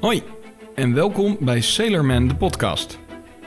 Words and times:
Hoi 0.00 0.22
en 0.74 0.94
welkom 0.94 1.36
bij 1.40 1.60
Sailorman 1.60 2.28
de 2.28 2.34
podcast. 2.34 2.98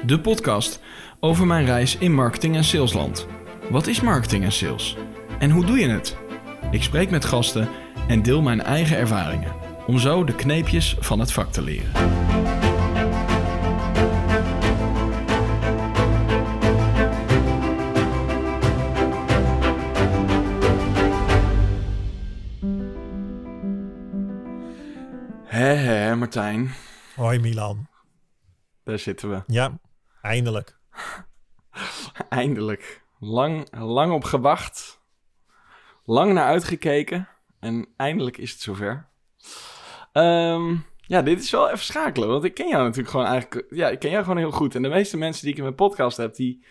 De 0.05 0.19
podcast 0.19 0.79
over 1.19 1.47
mijn 1.47 1.65
reis 1.65 1.97
in 1.97 2.13
marketing 2.13 2.55
en 2.55 2.63
salesland. 2.63 3.27
Wat 3.69 3.87
is 3.87 4.01
marketing 4.01 4.43
en 4.43 4.51
sales? 4.51 4.97
En 5.39 5.49
hoe 5.49 5.65
doe 5.65 5.77
je 5.77 5.87
het? 5.87 6.17
Ik 6.71 6.83
spreek 6.83 7.09
met 7.09 7.25
gasten 7.25 7.69
en 8.07 8.21
deel 8.21 8.41
mijn 8.41 8.61
eigen 8.61 8.97
ervaringen 8.97 9.51
om 9.87 9.99
zo 9.99 10.23
de 10.23 10.35
kneepjes 10.35 10.95
van 10.99 11.19
het 11.19 11.31
vak 11.31 11.51
te 11.51 11.61
leren. 11.61 12.22
Martijn, 26.33 26.71
Hoi 27.15 27.39
Milan. 27.39 27.87
daar 28.83 28.99
zitten 28.99 29.29
we. 29.29 29.43
Ja, 29.47 29.79
eindelijk. 30.21 30.77
Eindelijk. 32.29 33.05
Lang, 33.19 33.67
lang 33.71 34.13
op 34.13 34.23
gewacht. 34.23 35.01
Lang 36.03 36.33
naar 36.33 36.45
uitgekeken. 36.45 37.29
En 37.59 37.87
eindelijk 37.97 38.37
is 38.37 38.51
het 38.51 38.61
zover. 38.61 39.09
Ehm, 40.11 40.75
ja, 40.97 41.21
dit 41.21 41.39
is 41.39 41.51
wel 41.51 41.67
even 41.67 41.85
schakelen. 41.85 42.29
Want 42.29 42.43
ik 42.43 42.53
ken 42.53 42.69
jou 42.69 42.83
natuurlijk 42.83 43.09
gewoon 43.09 43.25
eigenlijk... 43.25 43.65
Ja, 43.69 43.89
ik 43.89 43.99
ken 43.99 44.11
jou 44.11 44.23
gewoon 44.23 44.37
heel 44.37 44.51
goed. 44.51 44.75
En 44.75 44.81
de 44.81 44.89
meeste 44.89 45.17
mensen 45.17 45.41
die 45.41 45.51
ik 45.51 45.57
in 45.57 45.63
mijn 45.63 45.75
podcast 45.75 46.17
heb, 46.17 46.35
die... 46.35 46.65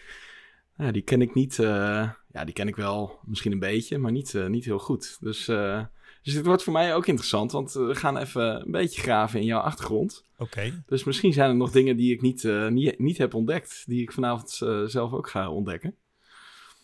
Ja, 0.77 0.91
die 0.91 1.03
ken 1.03 1.23
ik 1.23 1.35
niet... 1.35 1.59
eh, 1.59 2.11
ja, 2.33 2.45
die 2.45 2.55
ken 2.55 2.69
ik 2.69 2.77
wel 2.77 3.19
misschien 3.25 3.53
een 3.53 3.59
beetje, 3.59 3.99
maar 3.99 4.13
niet, 4.13 4.35
eh, 4.35 4.47
niet 4.47 4.65
heel 4.65 4.79
goed. 4.79 5.17
Dus, 5.21 5.49
eh, 5.49 5.85
dus 6.23 6.35
dit 6.35 6.47
wordt 6.47 6.63
voor 6.63 6.73
mij 6.73 6.95
ook 6.95 7.07
interessant. 7.07 7.53
Want 7.53 7.77
eh, 7.77 7.87
we 7.87 7.95
gaan 7.95 8.17
even 8.17 8.61
een 8.65 8.71
beetje 8.71 9.01
graven 9.01 9.41
in 9.41 9.47
jouw 9.47 9.61
achtergrond. 9.61 10.25
Oké. 10.39 10.83
Dus 10.87 11.05
misschien 11.05 11.33
zijn 11.33 11.51
er 11.51 11.57
nog 11.57 11.71
dingen 11.71 11.97
die 11.97 12.13
ik 12.13 12.21
niet, 12.21 12.45
eh, 12.45 12.69
niet, 12.69 12.99
niet 12.99 13.19
heb 13.19 13.35
ontdekt, 13.35 13.83
die 13.87 14.03
ik 14.03 14.13
vanavond 14.13 14.59
eh, 14.63 14.83
zelf 14.85 15.13
ook 15.13 15.31
ga 15.31 15.51
ontdekken. 15.51 15.97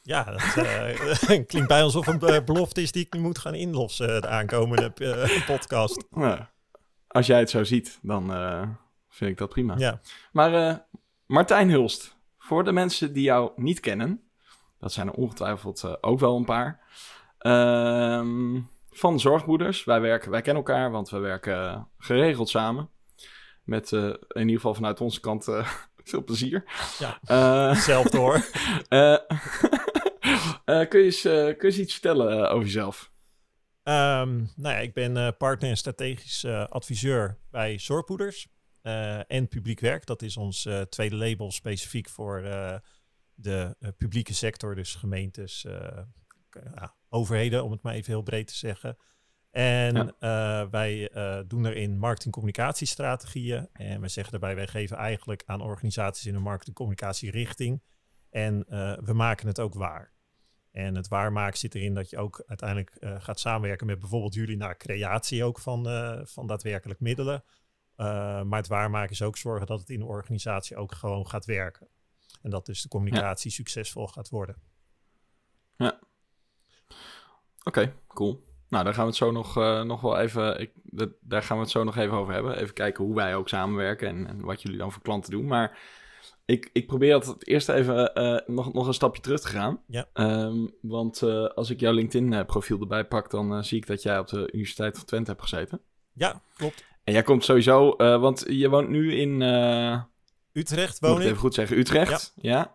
Ja, 0.03 0.25
dat 0.25 1.19
klinkt 1.47 1.67
bij 1.67 1.83
alsof 1.83 2.07
een 2.07 2.45
belofte 2.45 2.83
is 2.83 2.93
die 2.93 3.05
ik 3.05 3.13
nu 3.13 3.21
moet 3.21 3.39
gaan 3.39 3.55
inlossen 3.55 4.21
de 4.21 4.29
aankomende 4.29 4.93
podcast. 5.47 6.05
Nou, 6.11 6.41
als 7.07 7.27
jij 7.27 7.39
het 7.39 7.51
zo 7.51 7.65
ziet, 7.65 7.99
dan 8.03 8.27
vind 9.09 9.31
ik 9.31 9.39
dat 9.39 9.49
prima. 9.49 9.75
Ja, 9.79 10.01
Maar 10.33 10.85
Martijn 11.27 11.71
Hulst, 11.71 12.17
voor 12.39 12.65
de 12.65 12.73
mensen 12.73 13.13
die 13.13 13.23
jou 13.23 13.51
niet 13.57 13.81
kennen, 13.81 14.23
dat 14.79 14.93
zijn 14.93 15.07
er 15.07 15.13
ongetwijfeld 15.13 16.03
ook 16.03 16.21
wel 16.21 16.37
een 16.37 16.45
paar, 16.45 16.81
ehm, 17.39 18.61
van 18.99 19.21
Zorgmoeders. 19.21 19.85
Wij, 19.85 20.01
werken, 20.01 20.31
wij 20.31 20.41
kennen 20.43 20.65
elkaar, 20.65 20.91
want 20.91 21.11
we 21.11 21.19
werken 21.19 21.89
geregeld 21.99 22.49
samen. 22.49 22.91
Met 23.65 23.93
eh, 23.93 24.03
in 24.29 24.41
ieder 24.41 24.55
geval 24.55 24.75
vanuit 24.75 25.01
onze 25.01 25.21
kant 25.21 25.49
eh, 25.49 25.69
veel 26.11 26.25
plezier. 26.25 26.65
ja. 26.99 27.19
Eh, 27.25 27.69
hetzelfde 27.69 28.19
hoor. 28.19 28.45
Eh, 28.89 29.13
eh, 30.65 30.89
kun, 30.89 30.99
je 30.99 31.05
eens, 31.05 31.25
eh, 31.25 31.33
kun 31.33 31.57
je 31.57 31.57
eens 31.61 31.79
iets 31.79 31.93
vertellen 31.93 32.45
eh, 32.45 32.53
over 32.55 32.65
jezelf? 32.65 33.11
Ehm, 33.83 34.37
nou 34.37 34.75
ja, 34.75 34.77
ik 34.77 34.95
ben 34.95 35.17
eh, 35.17 35.29
partner 35.39 35.71
en 35.71 35.77
strategisch 35.77 36.45
eh, 36.45 36.67
adviseur 36.67 37.39
bij 37.51 37.79
Zorgpoeders 37.79 38.49
eh, 38.83 39.31
en 39.31 39.49
Publiek 39.49 39.81
Werk. 39.81 40.07
Dat 40.07 40.23
is 40.23 40.37
ons 40.37 40.67
eh, 40.67 40.81
tweede 40.81 41.17
label 41.17 41.51
specifiek 41.51 42.09
voor 42.09 42.43
eh, 42.43 42.75
de 43.35 43.77
eh, 43.81 43.89
publieke 43.99 44.35
sector, 44.35 44.75
dus 44.75 44.95
gemeentes, 44.95 45.67
eh, 46.57 46.73
ja, 46.75 46.95
overheden, 47.09 47.65
om 47.65 47.71
het 47.71 47.83
maar 47.83 47.95
even 47.95 48.13
heel 48.13 48.23
breed 48.23 48.47
te 48.47 48.57
zeggen. 48.57 48.97
En 49.51 49.95
Ja. 49.95 50.15
eh, 50.19 50.71
wij 50.71 51.09
eh, 51.11 51.41
doen 51.47 51.67
erin 51.67 51.99
marketing-communicatiestrategieën. 51.99 53.69
En 53.73 54.01
we 54.01 54.09
zeggen 54.09 54.33
daarbij, 54.33 54.55
wij 54.55 54.67
geven 54.67 54.97
eigenlijk 54.97 55.43
aan 55.47 55.61
organisaties 55.61 56.27
in 56.27 56.35
een 56.35 57.31
richting. 57.31 57.83
En 58.31 58.65
eh, 58.69 58.99
we 59.05 59.13
maken 59.13 59.47
het 59.47 59.61
ook 59.61 59.75
waar. 59.75 60.13
En 60.73 60.95
het 60.95 61.09
waarmaken 61.09 61.59
zit 61.59 61.75
erin 61.75 61.95
dat 61.95 62.11
je 62.11 62.19
ook 62.19 62.43
uiteindelijk 62.47 62.97
gaat 63.01 63.41
samenwerken 63.41 63.87
met 63.87 63.99
bijvoorbeeld 63.99 64.35
jullie 64.35 64.57
naar 64.57 64.77
creatie 64.77 65.45
ook 65.45 65.59
van, 65.59 65.85
van 66.27 66.47
daadwerkelijk 66.47 67.01
middelen. 67.01 67.45
Maar 67.97 68.57
het 68.59 68.67
waarmaken 68.67 69.11
is 69.11 69.23
ook 69.23 69.37
zorgen 69.37 69.67
dat 69.67 69.81
het 69.81 69.91
in 69.91 69.99
de 69.99 70.05
organisatie 70.05 70.77
ook 70.77 70.95
gewoon 70.95 71.29
gaat 71.29 71.45
werken. 71.45 71.89
En 72.43 72.51
dat 72.51 72.67
dus 72.67 72.83
de 72.83 72.89
communicatie 72.89 73.51
succesvol 73.51 74.07
gaat 74.07 74.29
worden. 74.29 74.57
Oké, 77.65 77.95
cool. 78.09 78.47
Nou, 78.69 78.85
daar 78.85 78.95
gaan 78.95 79.03
we 79.03 79.09
het 79.09 79.19
zo 79.19 79.31
nog, 79.31 79.57
eh, 79.57 79.83
nog 79.83 80.01
wel 80.01 80.19
even. 80.19 80.61
Ik, 80.61 80.71
dat- 80.83 81.11
daar 81.21 81.43
gaan 81.43 81.57
we 81.57 81.63
het 81.63 81.73
zo 81.73 81.85
nog 81.85 81.97
even 81.97 82.17
over 82.17 82.35
hebben. 82.35 82.57
Even 82.59 82.75
kijken 82.75 83.05
hoe 83.05 83.15
wij 83.15 83.37
ook 83.37 83.49
samenwerken 83.49 84.09
en, 84.09 84.27
en 84.27 84.41
wat 84.41 84.63
jullie 84.63 84.79
dan 84.79 84.93
voor 84.93 85.03
klanten 85.03 85.31
doen. 85.31 85.47
Maar 85.47 85.79
ik, 86.45 86.71
ik 86.73 86.87
probeer 86.87 87.15
altijd 87.15 87.47
eerst 87.47 87.69
even 87.69 88.15
eh, 88.15 88.39
nog, 88.47 88.73
nog 88.73 88.87
een 88.87 88.95
stapje 88.95 89.23
terug 89.23 89.41
te 89.41 89.49
gaan. 89.49 89.81
Ja. 89.87 90.07
Ehm, 90.13 90.67
want 90.83 91.23
eh, 91.23 91.45
als 91.45 91.71
ik 91.71 91.81
jouw 91.81 91.93
LinkedIn-profiel 91.93 92.81
erbij 92.81 93.05
pak, 93.05 93.31
dan 93.31 93.55
eh, 93.55 93.63
zie 93.63 93.79
ik 93.79 93.87
dat 93.87 94.03
jij 94.03 94.19
op 94.19 94.29
de 94.29 94.49
Universiteit 94.53 94.97
van 94.97 95.07
Twente 95.07 95.31
hebt 95.31 95.43
gezeten. 95.43 95.81
Ja, 96.13 96.41
klopt. 96.57 96.85
En 97.05 97.13
jij 97.13 97.23
komt 97.23 97.45
sowieso, 97.45 97.91
eh, 97.91 98.21
want 98.21 98.45
je 98.49 98.69
woont 98.69 98.89
nu 98.89 99.15
in. 99.15 99.43
eh, 99.43 100.01
Utrecht 100.53 101.01
moet 101.01 101.11
woon 101.11 101.11
ik 101.11 101.17
het 101.17 101.25
ik. 101.27 101.29
even 101.31 101.39
goed 101.39 101.55
zeggen, 101.55 101.79
Utrecht. 101.79 102.33
Ja. 102.37 102.73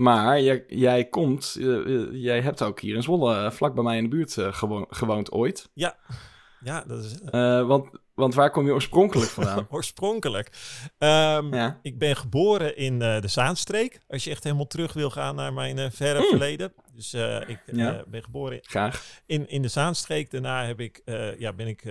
Maar 0.00 0.40
jij, 0.40 0.64
jij 0.68 1.04
komt, 1.08 1.56
eh, 1.58 1.78
eh, 1.78 2.08
jij 2.12 2.40
hebt 2.40 2.62
ook 2.62 2.80
hier 2.80 2.94
in 2.94 3.02
Zwolle, 3.02 3.34
eh, 3.44 3.50
vlak 3.50 3.74
bij 3.74 3.84
mij 3.84 3.96
in 3.96 4.02
de 4.02 4.08
buurt 4.08 4.32
gewo- 4.40 4.86
gewoond 4.88 5.32
ooit. 5.32 5.70
Ja, 5.74 6.84
dat 6.86 7.04
is 7.04 7.18
want, 7.66 7.90
want 8.14 8.34
waar 8.34 8.50
kom 8.50 8.66
je 8.66 8.72
oorspronkelijk 8.72 9.30
vandaan? 9.30 9.66
oorspronkelijk. 9.70 10.50
Ehm, 10.98 11.54
ja. 11.54 11.78
Ik 11.82 11.98
ben 11.98 12.16
geboren 12.16 12.76
in 12.76 12.98
de 12.98 13.28
Zaanstreek. 13.28 14.00
Als 14.08 14.24
je 14.24 14.30
echt 14.30 14.44
helemaal 14.44 14.66
terug 14.66 14.92
wil 14.92 15.10
gaan 15.10 15.34
naar 15.34 15.52
mijn 15.52 15.92
verre 15.92 16.18
Mm. 16.20 16.26
verleden. 16.28 16.72
Dus 16.94 17.14
ik 17.46 17.58
Ja. 17.66 18.04
ben 18.08 18.22
geboren 18.22 18.58
Graag. 18.62 19.20
in, 19.26 19.48
in 19.48 19.62
de 19.62 19.68
Zaanstreek. 19.68 20.30
Daarna 20.30 20.66
heb 20.66 20.80
ik, 20.80 21.02
ja, 21.38 21.52
ben 21.52 21.66
ik 21.66 21.82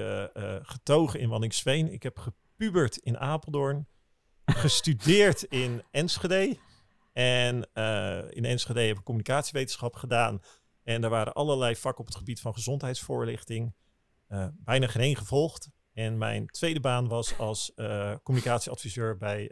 getogen 0.62 1.20
in 1.20 1.30
Wanningsveen. 1.30 1.92
Ik 1.94 2.04
heb 2.04 2.18
gepubert 2.20 2.98
in 2.98 3.18
Apeldoorn. 3.18 3.88
gestudeerd 4.46 5.44
in 5.44 5.84
Enschede. 5.92 6.58
En 7.20 7.70
eh, 7.74 8.24
in 8.30 8.46
Enschede 8.46 8.82
heb 8.82 8.98
ik 8.98 9.04
communicatiewetenschap 9.04 9.96
gedaan. 9.96 10.42
En 10.84 11.02
daar 11.02 11.10
waren 11.10 11.34
allerlei 11.34 11.76
vakken 11.76 12.00
op 12.00 12.06
het 12.06 12.18
gebied 12.18 12.42
van 12.42 12.54
gezondheidsvoorlichting. 12.54 13.74
Eh, 14.28 14.48
bijna 14.54 14.88
geen 14.88 15.02
één 15.02 15.16
gevolgd. 15.16 15.70
En 15.94 16.18
mijn 16.18 16.48
tweede 16.48 16.80
baan 16.80 17.08
was 17.08 17.38
als 17.38 17.74
eh, 17.74 18.14
communicatieadviseur 18.24 19.18
bij 19.18 19.50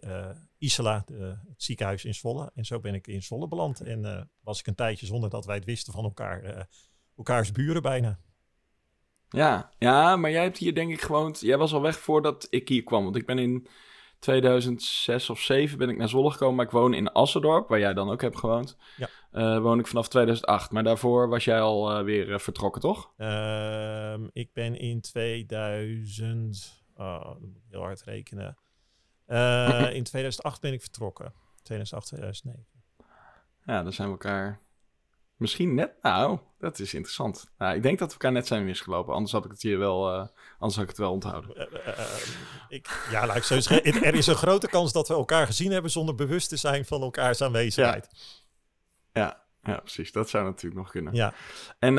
de, 1.05 1.37
het 1.47 1.63
ziekenhuis 1.63 2.05
in 2.05 2.13
Zwolle. 2.13 2.51
En 2.55 2.65
zo 2.65 2.79
ben 2.79 2.93
ik 2.93 3.07
in 3.07 3.23
Zwolle 3.23 3.47
beland. 3.47 3.81
En 3.81 4.29
was 4.41 4.59
ik 4.59 4.67
een 4.67 4.75
tijdje 4.75 5.05
zonder 5.05 5.29
dat 5.29 5.45
wij 5.45 5.55
het 5.55 5.65
wisten 5.65 5.93
van 5.93 6.03
elkaar, 6.03 6.67
elkaars 7.17 7.51
buren 7.51 7.81
bijna. 7.81 8.19
Ja. 9.29 9.71
ja, 9.77 10.15
maar 10.15 10.31
jij 10.31 10.43
hebt 10.43 10.57
hier 10.57 10.75
denk 10.75 10.91
ik 10.91 11.01
gewoond. 11.01 11.39
Jij 11.39 11.57
was 11.57 11.73
al 11.73 11.81
weg 11.81 11.99
voordat 11.99 12.47
ik 12.49 12.67
hier 12.67 12.83
kwam. 12.83 13.03
Want 13.03 13.15
ik 13.15 13.25
ben 13.25 13.37
in 13.37 13.67
2006 14.19 15.29
of 15.29 15.39
7 15.39 15.77
ben 15.77 15.89
ik 15.89 15.97
naar 15.97 16.09
Zwolle 16.09 16.31
gekomen. 16.31 16.55
Maar 16.55 16.65
ik 16.65 16.71
woon 16.71 16.93
in 16.93 17.11
Assendorp, 17.11 17.67
waar 17.67 17.79
jij 17.79 17.93
dan 17.93 18.09
ook 18.09 18.21
hebt 18.21 18.37
gewoond. 18.37 18.77
Ja. 18.97 19.07
Eh, 19.31 19.59
woon 19.59 19.79
ik 19.79 19.87
vanaf 19.87 20.07
2008. 20.07 20.71
Maar 20.71 20.83
daarvoor 20.83 21.29
was 21.29 21.43
jij 21.43 21.59
al 21.61 21.91
eh, 21.91 22.03
weer 22.03 22.33
eh, 22.33 22.39
vertrokken, 22.39 22.81
toch? 22.81 23.13
Ehm, 23.17 24.27
ik 24.31 24.53
ben 24.53 24.79
in 24.79 25.01
2000, 25.01 26.83
oh, 26.95 27.23
dat 27.23 27.39
moet 27.39 27.55
ik 27.55 27.63
heel 27.69 27.81
hard 27.81 28.03
rekenen. 28.03 28.57
In 29.93 30.03
2008 30.03 30.61
ben 30.61 30.73
ik 30.73 30.81
vertrokken. 30.81 31.33
2008, 31.63 32.07
2009. 32.07 32.65
Ja, 33.65 33.83
dan 33.83 33.93
zijn 33.93 34.07
we 34.07 34.13
elkaar 34.13 34.59
misschien 35.37 35.75
net... 35.75 35.93
Nou, 36.01 36.39
dat 36.59 36.79
is 36.79 36.93
interessant. 36.93 37.51
Nou, 37.57 37.75
ik 37.75 37.83
denk 37.83 37.99
dat 37.99 38.07
we 38.07 38.13
elkaar 38.13 38.31
net 38.31 38.47
zijn 38.47 38.65
misgelopen. 38.65 39.13
Anders 39.13 39.31
had 39.31 39.45
ik 39.45 39.51
het 39.51 39.61
hier 39.61 39.77
wel, 39.77 40.11
eh, 40.13 40.27
anders 40.53 40.75
had 40.75 40.83
ik 40.83 40.89
het 40.89 40.97
wel 40.97 41.11
onthouden. 41.11 41.55
Eh, 41.55 41.87
eh, 41.87 42.05
ik, 42.69 43.07
ja, 43.11 43.25
laat 43.25 43.35
ik 43.35 43.43
zo 43.43 43.59
zeggen. 43.59 44.03
Er 44.03 44.15
is 44.15 44.27
een 44.27 44.35
grote 44.35 44.67
kans 44.67 44.93
dat 44.93 45.07
we 45.07 45.13
elkaar 45.13 45.45
gezien 45.45 45.71
hebben 45.71 45.91
zonder 45.91 46.15
bewust 46.15 46.49
te 46.49 46.57
zijn 46.57 46.85
van 46.85 47.01
elkaars 47.01 47.41
aanwezigheid. 47.41 48.09
Ja, 49.13 49.45
ja, 49.63 49.77
precies. 49.77 50.11
Dat 50.11 50.29
zou 50.29 50.45
natuurlijk 50.45 50.81
nog 50.81 50.91
kunnen. 50.91 51.13
Ja, 51.13 51.33
En, 51.79 51.97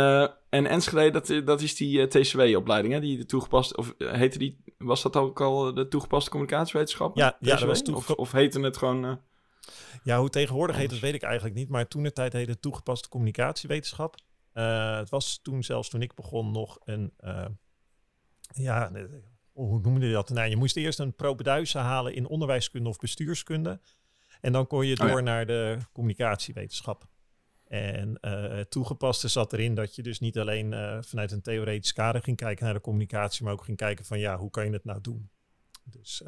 en 0.48 0.66
Enschede, 0.66 1.10
dat, 1.10 1.46
dat 1.46 1.60
is 1.60 1.74
die 1.74 2.06
TCW-opleiding, 2.06 2.94
hè? 2.94 3.00
Die 3.00 3.16
de 3.16 3.26
toegepast... 3.26 3.76
Of 3.76 3.94
heette 3.98 4.38
die... 4.38 4.64
Was 4.78 5.02
dat 5.02 5.16
ook 5.16 5.40
al 5.40 5.74
de 5.74 5.88
toegepaste 5.88 6.30
communicatiewetenschap? 6.30 7.16
Ja, 7.16 7.36
ja, 7.40 7.56
dat 7.56 7.62
was 7.62 7.82
Of, 7.82 8.10
of 8.10 8.32
heette 8.32 8.60
het 8.60 8.76
gewoon... 8.76 9.20
ja 10.02 10.18
hoe 10.18 10.30
tegenwoordig 10.30 10.76
heet, 10.76 10.90
dat 10.90 10.98
weet 10.98 11.14
ik 11.14 11.22
eigenlijk 11.22 11.54
niet. 11.54 11.68
Maar 11.68 11.88
toen 11.88 12.02
de 12.02 12.12
tijd 12.12 12.32
heette 12.32 12.50
het 12.50 12.62
toegepaste 12.62 13.08
communicatiewetenschap. 13.08 14.16
Eh, 14.52 14.96
het 14.96 15.08
was 15.08 15.38
toen 15.42 15.62
zelfs, 15.62 15.88
toen 15.88 16.02
ik 16.02 16.14
begon, 16.14 16.50
nog 16.50 16.78
een... 16.84 17.12
eh, 17.16 17.46
ja, 18.54 18.90
eh, 18.92 19.04
hoe 19.52 19.80
noemde 19.80 20.06
je 20.06 20.12
dat? 20.12 20.28
Nou, 20.28 20.48
je 20.48 20.56
moest 20.56 20.76
eerst 20.76 20.98
een 20.98 21.14
propeduise 21.14 21.78
halen 21.78 22.14
in 22.14 22.26
onderwijskunde 22.26 22.88
of 22.88 22.98
bestuurskunde. 22.98 23.80
En 24.40 24.52
dan 24.52 24.66
kon 24.66 24.86
je 24.86 25.00
Oh 25.00 25.06
ja. 25.06 25.12
door 25.12 25.22
naar 25.22 25.46
de 25.46 25.78
communicatiewetenschap. 25.92 27.06
En 27.64 28.18
het 28.20 28.70
toegepaste 28.70 29.28
zat 29.28 29.52
erin 29.52 29.74
dat 29.74 29.94
je 29.94 30.02
dus 30.02 30.20
niet 30.20 30.38
alleen 30.38 31.02
vanuit 31.04 31.32
een 31.32 31.42
theoretisch 31.42 31.92
kader 31.92 32.22
ging 32.22 32.36
kijken 32.36 32.64
naar 32.64 32.74
de 32.74 32.80
communicatie, 32.80 33.44
maar 33.44 33.52
ook 33.52 33.64
ging 33.64 33.76
kijken 33.76 34.04
van 34.04 34.18
ja, 34.18 34.38
hoe 34.38 34.50
kan 34.50 34.64
je 34.64 34.72
het 34.72 34.84
nou 34.84 35.00
doen? 35.00 35.30
Dus 35.84 36.22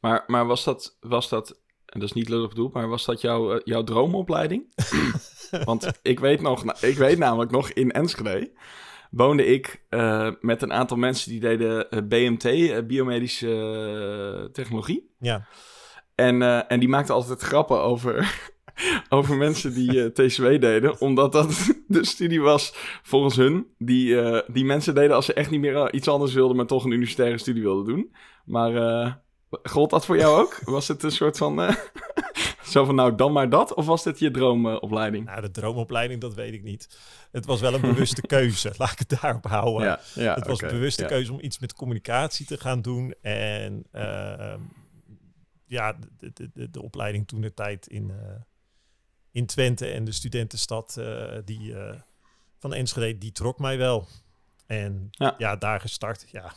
Maar, 0.00 0.24
maar 0.26 0.46
was 0.46 0.64
dat, 0.64 0.96
was 1.00 1.28
dat, 1.28 1.61
en 1.92 2.00
dat 2.00 2.08
is 2.08 2.14
niet 2.14 2.28
lullig 2.28 2.48
bedoeld, 2.48 2.72
maar 2.72 2.88
was 2.88 3.04
dat 3.04 3.20
jouw, 3.20 3.52
eh, 3.52 3.60
jouw 3.64 3.84
droomopleiding? 3.84 4.74
Want 5.64 6.00
ik 6.02 6.20
weet, 6.20 6.40
nog, 6.40 6.64
ik 6.80 6.96
weet 6.96 7.18
namelijk 7.18 7.50
nog, 7.50 7.70
in 7.70 7.90
Enschede 7.90 8.52
woonde 9.10 9.46
ik 9.46 9.84
eh, 9.88 10.30
met 10.40 10.62
een 10.62 10.72
aantal 10.72 10.96
mensen 10.96 11.30
die 11.30 11.40
deden 11.40 11.90
eh, 11.90 12.02
BMT, 12.02 12.86
biomedische 12.86 14.48
technologie. 14.52 15.10
ja, 15.18 15.46
En, 16.14 16.68
en 16.68 16.80
die 16.80 16.88
maakten 16.88 17.14
altijd 17.14 17.40
grappen 17.40 17.80
over, 17.80 18.34
over 19.08 19.36
mensen 19.36 19.74
die 19.74 20.12
TCW 20.12 20.44
deden. 20.44 21.00
Omdat 21.00 21.32
dat 21.32 21.72
de 21.86 22.04
studie 22.04 22.40
was, 22.40 22.72
volgens 23.02 23.36
hun, 23.36 23.66
die, 23.78 24.42
die 24.46 24.64
mensen 24.64 24.94
deden 24.94 25.16
als 25.16 25.26
ze 25.26 25.32
echt 25.34 25.50
niet 25.50 25.60
meer 25.60 25.92
iets 25.94 26.08
anders 26.08 26.34
wilden, 26.34 26.56
maar 26.56 26.66
toch 26.66 26.84
een 26.84 26.90
universitaire 26.90 27.38
studie 27.38 27.62
wilden 27.62 27.94
doen. 27.94 28.14
Maar 28.44 29.21
gold 29.62 29.90
dat 29.90 30.04
voor 30.04 30.16
jou 30.16 30.40
ook? 30.40 30.60
Was 30.64 30.88
het 30.88 31.02
een 31.02 31.10
soort 31.12 31.36
van, 31.36 31.62
eh, 31.62 31.76
zo 32.72 32.84
van 32.84 32.94
nou 32.94 33.14
dan 33.14 33.32
maar 33.32 33.48
dat? 33.48 33.74
Of 33.74 33.86
was 33.86 34.02
dit 34.02 34.18
je 34.18 34.30
droomopleiding? 34.30 35.24
nou, 35.24 35.40
de 35.40 35.50
droomopleiding, 35.50 36.20
dat 36.20 36.34
weet 36.34 36.52
ik 36.52 36.62
niet. 36.62 36.98
Het 37.30 37.46
was 37.46 37.60
wel 37.60 37.74
een 37.74 37.80
bewuste 37.80 38.20
keuze, 38.36 38.72
laat 38.76 38.92
ik 38.92 38.98
het 38.98 39.20
daarop 39.20 39.46
houden. 39.46 39.86
ja, 39.86 40.00
ja, 40.14 40.34
het 40.34 40.46
was 40.46 40.62
een 40.62 40.68
bewuste 40.68 41.02
ja. 41.02 41.08
keuze 41.08 41.32
om 41.32 41.40
iets 41.40 41.58
met 41.58 41.74
communicatie 41.74 42.46
te 42.46 42.58
gaan 42.58 42.82
doen. 42.82 43.14
En 43.20 43.84
ehm, 43.92 44.60
ja, 45.66 45.96
de, 46.18 46.30
de, 46.32 46.50
de, 46.52 46.70
de 46.70 46.82
opleiding 46.82 47.28
toen 47.28 47.40
de 47.40 47.54
tijd 47.54 47.86
in, 47.86 48.10
eh, 48.10 48.40
in 49.30 49.46
Twente 49.46 49.86
en 49.86 50.04
de 50.04 50.12
studentenstad 50.12 50.96
eh, 50.96 51.38
die, 51.44 51.74
van 52.58 52.74
Enschede, 52.74 53.18
die 53.18 53.32
trok 53.32 53.58
mij 53.58 53.78
wel. 53.78 54.08
En 54.66 55.08
Ja. 55.10 55.34
ja. 55.38 55.56
daar 55.56 55.80
gestart. 55.80 56.24
Ja, 56.30 56.52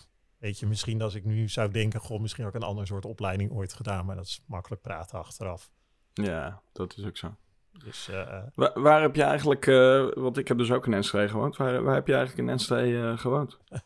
weet 0.45 0.59
je, 0.59 0.65
misschien 0.65 1.01
als 1.01 1.15
ik 1.15 1.25
nu 1.25 1.49
zou 1.49 1.71
denken, 1.71 1.99
goh, 1.99 2.19
misschien 2.19 2.43
had 2.43 2.55
ik 2.55 2.61
een 2.61 2.67
ander 2.67 2.87
soort 2.87 3.05
opleiding 3.05 3.51
ooit 3.51 3.73
gedaan. 3.73 4.05
Maar 4.05 4.15
dat 4.15 4.25
is 4.25 4.43
makkelijk 4.47 4.81
praten 4.81 5.19
achteraf. 5.19 5.69
Ja, 6.13 6.61
dat 6.71 6.97
is 6.97 7.05
ook 7.05 7.17
zo. 7.17 7.35
Dus 7.83 8.07
eh, 8.07 8.43
Waar, 8.55 8.81
waar 8.81 9.01
heb 9.01 9.15
je 9.15 9.23
eigenlijk, 9.23 9.67
eh, 9.67 10.07
want 10.13 10.37
ik 10.37 10.47
heb 10.47 10.57
dus 10.57 10.71
ook 10.71 10.85
in 10.85 10.93
Enschede 10.93 11.29
gewoond. 11.29 11.57
Waar, 11.57 11.83
waar 11.83 11.95
heb 11.95 12.07
je 12.07 12.15
eigenlijk 12.15 12.47
in 12.47 12.53
Enschede 12.53 13.11
eh, 13.11 13.17
gewoond? 13.17 13.57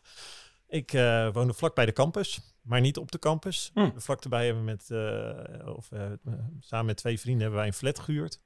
Ik 0.68 0.92
eh, 0.92 1.32
woonde 1.32 1.52
vlak 1.52 1.74
bij 1.74 1.86
de 1.86 1.92
campus, 1.92 2.54
maar 2.62 2.80
niet 2.80 2.96
op 2.98 3.12
de 3.12 3.18
campus. 3.18 3.70
Hm. 3.74 3.90
Vlak 3.96 4.22
erbij 4.22 4.44
hebben 4.44 4.64
we 4.64 4.70
met, 4.70 4.90
eh, 4.90 5.76
of, 5.76 5.92
eh, 5.92 6.10
samen 6.60 6.86
met 6.86 6.96
twee 6.96 7.20
vrienden 7.20 7.42
hebben 7.42 7.58
wij 7.58 7.68
een 7.68 7.74
flat 7.74 7.98
gehuurd. 7.98 8.40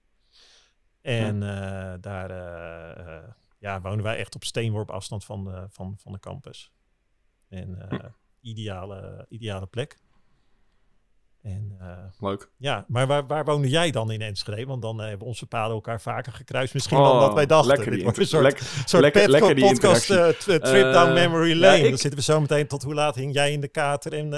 En 1.05 1.43
eh, 1.43 1.95
daar 2.01 2.31
eh, 2.31 3.17
eh, 3.17 3.25
ja, 3.59 3.81
woonden 3.81 4.03
wij 4.03 4.17
echt 4.17 4.35
op 4.35 4.45
steenworp 4.45 4.91
afstand 4.91 5.25
van 5.25 5.45
de, 5.45 5.67
van, 5.69 5.95
van 5.99 6.13
de 6.13 6.19
campus. 6.19 6.73
En 7.55 7.77
eh, 7.91 7.99
Hm. 7.99 8.07
ideale, 8.41 9.27
ideale 9.29 9.67
plek. 9.67 9.97
En 11.43 11.77
eh, 11.81 11.89
Leuk. 12.19 12.51
ja, 12.57 12.85
maar 12.89 13.07
waar, 13.07 13.27
waar 13.27 13.45
woonde 13.45 13.69
jij 13.69 13.91
dan 13.91 14.11
in 14.11 14.21
Enschede? 14.23 14.67
Want 14.67 14.83
dan 14.83 14.99
hebben 15.01 15.27
onze 15.27 15.47
paden 15.47 15.75
elkaar 15.75 16.01
vaker 16.01 16.33
gekruist. 16.33 16.75
Misschien 16.75 16.99
Oh, 16.99 17.05
dan 17.11 17.21
dat 17.21 17.35
wij 17.35 17.47
dachten. 17.47 17.69
Lekker 17.77 17.91
Dit 17.93 18.03
wordt 18.03 18.19
een 18.19 18.27
soort 18.27 18.43
lekker- 18.43 18.67
soort 18.85 19.03
Lekker- 19.03 19.21
pet- 19.23 19.31
lekker 19.31 19.55
die 19.55 19.65
podcast 19.67 20.11
eh, 20.11 20.29
trip 20.29 20.63
down 20.93 21.13
memory 21.13 21.49
ja, 21.51 21.57
lane. 21.57 21.77
ik- 21.79 21.89
Dan 21.89 21.99
zitten 21.99 22.19
we 22.19 22.25
zo 22.25 22.41
meteen 22.41 22.67
tot 22.67 22.83
hoe 22.83 22.95
laat 22.95 23.15
hing 23.15 23.35
jij 23.35 23.53
in 23.53 23.61
de 23.61 23.69
kater 23.69 24.13
en 24.13 24.31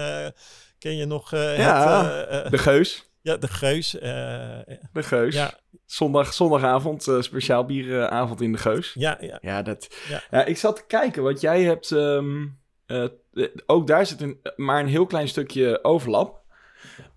ken 0.78 0.96
je 0.96 1.04
nog 1.06 1.30
Ja, 1.30 2.04
het, 2.28 2.50
De 2.50 2.58
Geus. 2.58 3.10
ja, 3.22 3.36
de 3.36 3.48
geus. 3.48 3.90
De 3.90 4.78
Geus. 5.02 5.34
ja, 5.34 5.54
Zondag, 5.84 6.32
zondagavond, 6.34 7.08
speciaal 7.20 7.64
bieravond 7.64 8.40
in 8.40 8.52
de 8.52 8.58
Geus. 8.58 8.92
ja, 8.94 9.16
ja, 9.20 9.38
Ja, 9.40 9.62
dat... 9.62 9.94
Ja. 10.08 10.22
Ja. 10.30 10.44
ik 10.44 10.56
zat 10.56 10.76
te 10.76 10.84
kijken, 10.86 11.22
want 11.22 11.40
jij 11.40 11.62
hebt... 11.62 11.90
ehm, 11.92 11.96
eh, 11.98 12.46
eh, 12.46 12.46
ook 13.66 13.86
daar 13.86 14.06
zit 14.06 14.20
een, 14.20 14.40
maar 14.56 14.80
een 14.80 14.88
heel 14.88 15.06
klein 15.06 15.28
stukje 15.28 15.84
overlap. 15.84 16.44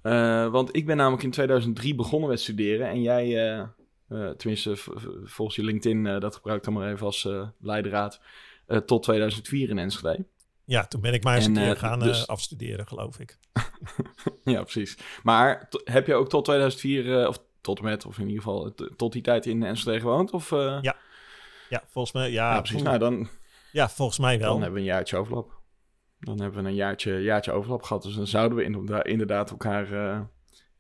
Eh, 0.02 0.48
want 0.52 0.76
ik 0.76 0.86
ben 0.86 0.98
namelijk 0.98 1.24
in 1.24 1.32
2003 1.32 1.96
begonnen 1.96 2.30
met 2.30 2.40
studeren. 2.40 2.88
En 2.88 3.02
jij, 3.02 3.26
eh, 3.26 3.60
eh, 3.60 4.30
tenminste 4.30 4.76
volgens 5.24 5.56
je 5.58 5.64
LinkedIn, 5.64 6.08
eh, 6.08 6.20
dat 6.20 6.36
gebruik 6.36 6.58
ik 6.58 6.64
dan 6.64 6.74
maar 6.74 6.92
even 6.92 7.06
als 7.06 7.26
eh 7.26 7.48
leidraad... 7.60 8.20
eh, 8.68 8.78
tot 8.78 9.04
2004 9.04 9.70
in 9.70 9.78
Enschede. 9.80 10.26
ja, 10.66 10.86
toen 10.86 11.02
ben 11.02 11.14
ik 11.14 11.24
maar 11.24 11.36
eens 11.36 11.46
een 11.46 11.58
En, 11.58 11.64
keer 11.64 11.74
eh, 11.74 11.80
gaan 11.80 12.00
dus- 12.00 12.22
eh, 12.22 12.28
afstuderen, 12.28 12.88
geloof 12.88 13.20
ik. 13.20 13.38
Ja, 14.44 14.62
precies. 14.62 14.98
Maar 15.24 15.70
heb 15.84 16.08
je 16.08 16.14
ook 16.14 16.30
tot 16.30 16.44
2004, 16.46 17.20
eh, 17.22 17.28
of 17.28 17.40
tot 17.62 17.78
en 17.78 17.84
met, 17.84 18.06
of 18.06 18.18
in 18.18 18.28
ieder 18.28 18.44
geval 18.44 18.74
tot 18.96 19.12
die 19.12 19.22
tijd 19.22 19.46
in 19.46 19.64
Enschede 19.64 20.00
gewoond? 20.00 20.32
Of, 20.32 20.52
eh? 20.52 20.78
Ja, 20.82 20.96
Ja, 21.70 21.84
volgens 21.88 22.14
mij, 22.14 22.32
ja, 22.32 22.54
Ja, 22.54 22.62
precies. 22.62 22.82
Nou, 22.82 22.98
dan, 22.98 23.30
ja, 23.72 23.90
volgens 23.90 24.20
mij 24.20 24.40
wel. 24.40 24.48
dan 24.52 24.62
hebben 24.62 24.74
we 24.82 24.88
een 24.88 24.94
jaartje 24.94 25.18
overlap. 25.18 25.59
Dan 26.20 26.42
hebben 26.42 26.64
we 26.64 26.70
een 26.70 26.76
jaartje, 26.76 27.22
jaartje 27.22 27.52
overlap 27.52 27.84
gehad. 27.84 28.04
Dus 28.04 28.16
dan 28.16 28.28
zouden 28.28 28.58
we 28.58 28.64
inderdaad, 28.64 29.06
inderdaad 29.08 29.50
elkaar 29.52 29.92
eh, 29.94 30.20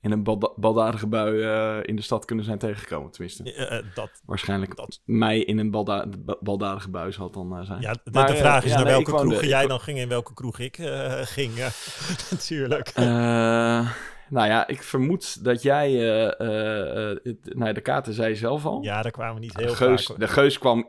in 0.01 0.11
een 0.11 0.23
balda- 0.23 0.53
baldadige 0.55 1.07
bui 1.07 1.41
eh, 1.41 1.77
in 1.81 1.95
de 1.95 2.01
stad 2.01 2.25
kunnen 2.25 2.45
zijn 2.45 2.57
tegengekomen. 2.57 3.11
Tenminste, 3.11 3.53
Eh, 3.53 3.85
dat, 3.95 4.21
waarschijnlijk 4.25 4.75
dat, 4.75 5.01
mij 5.05 5.39
in 5.39 5.57
een 5.59 5.71
balda 5.71 6.05
ba- 6.19 6.37
baldadige 6.39 6.89
bui 6.89 7.11
zal 7.11 7.29
dan 7.31 7.65
zijn. 7.65 7.81
ja, 7.81 7.93
de, 8.03 8.11
Maar, 8.11 8.27
de 8.27 8.35
vraag 8.35 8.63
is 8.63 8.69
ja, 8.69 8.75
naar 8.75 8.85
nee, 8.85 8.93
welke 8.93 9.11
kroeg 9.15 9.43
jij 9.43 9.67
dan 9.67 9.79
ging 9.79 9.99
en 9.99 10.07
welke 10.09 10.33
kroeg 10.33 10.59
ik 10.59 10.75
ging. 11.23 11.53
natuurlijk. 12.31 12.93
Nou 14.29 14.47
ja, 14.47 14.67
ik 14.67 14.83
vermoed 14.83 15.43
dat 15.43 15.61
jij... 15.61 15.91
het- 15.91 17.55
nou, 17.55 17.73
de 17.73 17.81
kaarten 17.81 18.13
zei 18.13 18.29
je 18.29 18.35
zelf 18.35 18.65
al. 18.65 18.81
Ja, 18.83 19.01
daar 19.01 19.11
kwamen 19.11 19.33
we 19.35 19.39
niet 19.39 19.57
heel 19.57 19.67
de, 19.67 19.75
geus, 19.75 19.99
vaak. 20.05 20.07
hoor. 20.17 20.19
de, 20.27 20.27
geus 20.33 20.57
kwam, 20.59 20.87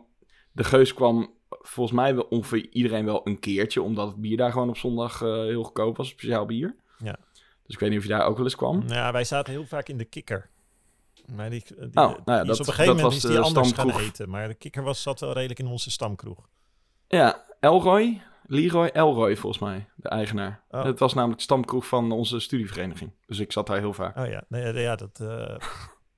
de 0.52 0.64
geus 0.64 0.94
kwam 0.94 1.34
volgens 1.50 1.96
mij 1.96 2.14
wel 2.14 2.24
ongeveer 2.24 2.66
iedereen 2.70 3.04
wel 3.04 3.20
een 3.26 3.38
keertje, 3.38 3.82
omdat 3.82 4.06
het 4.06 4.16
bier 4.20 4.36
daar 4.36 4.52
gewoon 4.52 4.68
op 4.68 4.76
zondag 4.76 5.22
eh, 5.22 5.28
heel 5.32 5.62
goedkoop 5.62 5.96
was, 5.96 6.08
speciaal 6.08 6.46
bier. 6.46 6.74
Ja. 6.98 7.16
Dus 7.66 7.74
ik 7.74 7.78
weet 7.78 7.90
niet 7.90 7.98
of 7.98 8.04
je 8.04 8.10
daar 8.10 8.26
ook 8.26 8.36
wel 8.36 8.44
eens 8.44 8.56
kwam. 8.56 8.78
Nou 8.78 8.94
Ja, 8.94 9.12
wij 9.12 9.24
zaten 9.24 9.52
heel 9.52 9.66
vaak 9.66 9.88
in 9.88 9.96
de 9.98 10.04
kikker. 10.04 10.48
Maar 11.34 11.50
die, 11.50 11.62
die, 11.76 11.84
Oh, 11.86 11.92
nou 11.94 12.16
ja, 12.24 12.44
dat- 12.44 12.48
is 12.48 12.60
op 12.60 12.66
een 12.66 12.72
gegeven 12.72 12.96
moment 12.96 13.14
is 13.14 13.20
de 13.22 13.28
die 13.28 13.38
anders 13.38 13.68
stamkroeg. 13.68 13.96
gaan 14.00 14.08
eten. 14.08 14.28
Maar 14.30 14.48
de 14.48 14.54
kikker 14.54 14.82
was, 14.82 15.02
zat 15.02 15.20
wel 15.20 15.32
redelijk 15.32 15.58
in 15.60 15.66
onze 15.66 15.90
stamkroeg. 15.90 16.48
Ja, 17.08 17.44
Elroy, 17.60 18.20
Leroy 18.46 18.86
Elroy 18.86 19.36
volgens 19.36 19.62
mij, 19.62 19.88
de 19.94 20.08
eigenaar. 20.08 20.62
Oh. 20.70 20.84
Het 20.84 20.98
was 20.98 21.14
namelijk 21.14 21.38
de 21.38 21.44
stamkroeg 21.44 21.86
van 21.86 22.12
onze 22.12 22.40
studievereniging. 22.40 23.10
Dus 23.26 23.38
ik 23.38 23.52
zat 23.52 23.66
daar 23.66 23.78
heel 23.78 23.92
vaak. 23.92 24.16
Oh 24.16 24.26
ja, 24.26 24.44
nee, 24.48 24.72
nee, 24.72 24.82
ja 24.82 24.96
dat, 24.96 25.20
eh, 25.20 25.56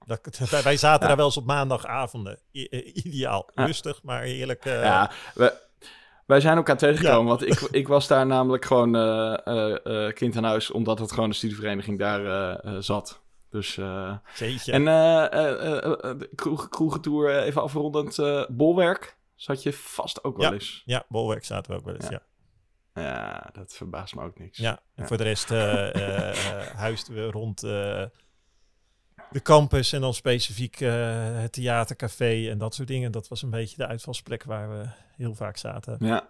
dat, 0.06 0.38
wij- 0.62 0.76
zaten 0.76 1.00
Ja. 1.02 1.06
daar 1.08 1.16
wel 1.16 1.26
eens 1.26 1.37
op 1.37 1.46
maandagavonden. 1.46 2.38
I- 2.52 2.64
eh, 2.66 3.04
ideaal. 3.04 3.50
Ja. 3.54 3.64
Rustig, 3.64 4.02
maar 4.02 4.22
heerlijk. 4.22 4.64
eh, 4.64 4.82
ja, 4.82 5.10
we, 5.34 5.60
wij 6.26 6.40
zijn 6.40 6.56
elkaar 6.56 6.76
tegengekomen, 6.76 7.26
want 7.28 7.46
ik, 7.46 7.60
ik 7.70 7.88
was 7.88 8.06
daar 8.06 8.26
namelijk 8.26 8.64
gewoon 8.64 8.96
eh, 8.96 10.12
kind 10.12 10.37
aan 10.37 10.44
huis, 10.44 10.70
omdat 10.70 10.99
het 10.99 11.12
gewoon 11.12 11.28
de 11.28 11.34
studievereniging 11.34 11.99
daar 11.99 12.59
zat. 12.82 13.21
Dus. 13.50 13.76
En 14.66 14.85
de 14.85 16.30
kroeg, 16.35 16.68
kroegentour, 16.68 17.38
even 17.42 17.62
afrondend, 17.62 18.16
bolwerk, 18.49 19.16
zat 19.35 19.62
je 19.62 19.73
vast 19.73 20.25
ook 20.25 20.37
wel 20.37 20.52
eens. 20.52 20.82
Ja, 20.85 21.04
bolwerk 21.09 21.44
zaten 21.44 21.73
we 21.73 21.78
ook 21.78 21.85
wel 21.85 21.94
eens, 21.94 22.09
ja. 22.09 22.23
Ja. 22.94 23.50
dat 23.52 23.75
verbaast 23.75 24.14
me 24.14 24.23
ook 24.23 24.38
niks. 24.38 24.59
en 24.59 24.78
Ja. 24.97 25.06
voor 25.06 25.16
de 25.16 25.23
rest 25.23 25.49
huisden 26.76 27.14
we 27.14 27.30
rond 27.30 27.61
de 29.33 29.43
campus 29.43 29.93
en 29.93 30.01
dan 30.01 30.15
specifiek 30.15 30.81
eh, 30.81 30.91
het 31.41 31.53
theatercafé 31.53 32.49
en 32.51 32.59
dat 32.59 32.75
soort 32.75 32.89
dingen. 32.89 33.12
Dat 33.12 33.29
was 33.29 33.43
een 33.43 33.51
beetje 33.51 33.77
de 33.77 33.87
uitvalsplek 33.87 34.45
waar 34.45 34.71
we 34.79 34.85
heel 35.17 35.35
vaak 35.35 35.57
zaten. 35.57 35.97
Ja. 36.01 36.29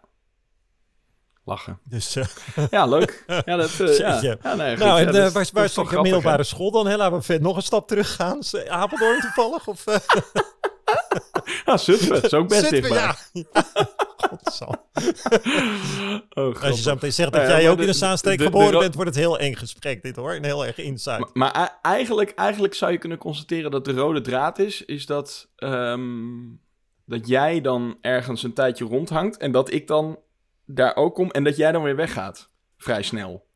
Lachen. 1.45 1.79
Dus 1.85 2.17
eh, 2.17 2.25
Ja, 2.71 2.87
leuk. 2.87 3.25
Ja, 3.45 3.57
dat, 3.57 3.81
eh, 3.81 3.99
ja. 3.99 4.21
Ja 4.23 4.55
nee, 4.55 4.71
goed. 4.77 4.85
Nou, 4.85 5.01
Ja, 5.01 5.07
en 5.07 5.07
dat 5.07 5.37
is- 5.37 5.51
waar, 5.53 5.65
is 5.65 5.75
de 5.75 5.99
middelbare 6.03 6.45
school 6.45 6.71
dan? 6.71 6.87
Hè? 6.87 6.97
Laten 6.97 7.23
we 7.35 7.39
nog 7.43 7.57
een 7.57 7.63
stap 7.63 7.89
teruggaan. 7.89 8.39
Apeldoorn 8.69 9.21
toevallig? 9.21 9.67
Of, 9.69 9.85
Ja, 11.65 11.77
Zutphen, 11.77 12.23
is 12.23 12.35
ook 12.35 12.49
best 12.49 12.61
Zutphen? 12.61 12.83
dichtbij. 12.83 13.15
Ja. 13.53 13.63
Godzal. 14.29 14.89
Oh, 16.35 16.63
Als 16.63 16.77
je 16.77 16.83
zo 16.83 16.95
meteen 16.95 17.13
zegt 17.13 17.33
dat 17.33 17.47
jij 17.47 17.71
ook 17.71 17.75
in 17.75 17.81
de- 17.81 17.87
de 17.93 17.99
Zaanstreek 17.99 18.41
geboren 18.43 18.73
de- 18.73 18.79
bent, 18.79 18.95
wordt 18.95 19.11
het 19.11 19.19
heel 19.19 19.39
eng 19.39 19.55
gesprek 19.55 20.03
dit 20.03 20.17
hoor. 20.17 20.35
Een 20.35 20.45
heel 20.45 20.67
erg 20.67 20.79
insight. 20.79 21.35
Maar, 21.35 21.79
eigenlijk, 21.83 22.31
eigenlijk 22.31 22.75
zou 22.75 22.93
je 22.93 22.99
kunnen 22.99 23.19
constateren 23.19 23.71
dat 23.71 23.85
de 23.85 23.93
rode 23.93 24.21
draad 24.21 24.59
is, 24.59 24.85
is 24.85 25.07
dat, 25.07 25.49
ehm, 25.57 26.11
dat 27.07 27.29
jij 27.29 27.61
dan 27.61 27.99
ergens 28.01 28.43
een 28.43 28.53
tijdje 28.53 28.85
rondhangt 28.85 29.37
en 29.37 29.53
dat 29.53 29.73
ik 29.73 29.87
dan 29.87 30.19
daar 30.67 30.97
ook 30.97 31.15
kom 31.15 31.31
en 31.31 31.45
dat 31.45 31.57
jij 31.57 31.73
dan 31.73 31.83
weer 31.83 31.97
weggaat. 31.97 32.51
Vrij 32.77 33.03
snel. 33.03 33.47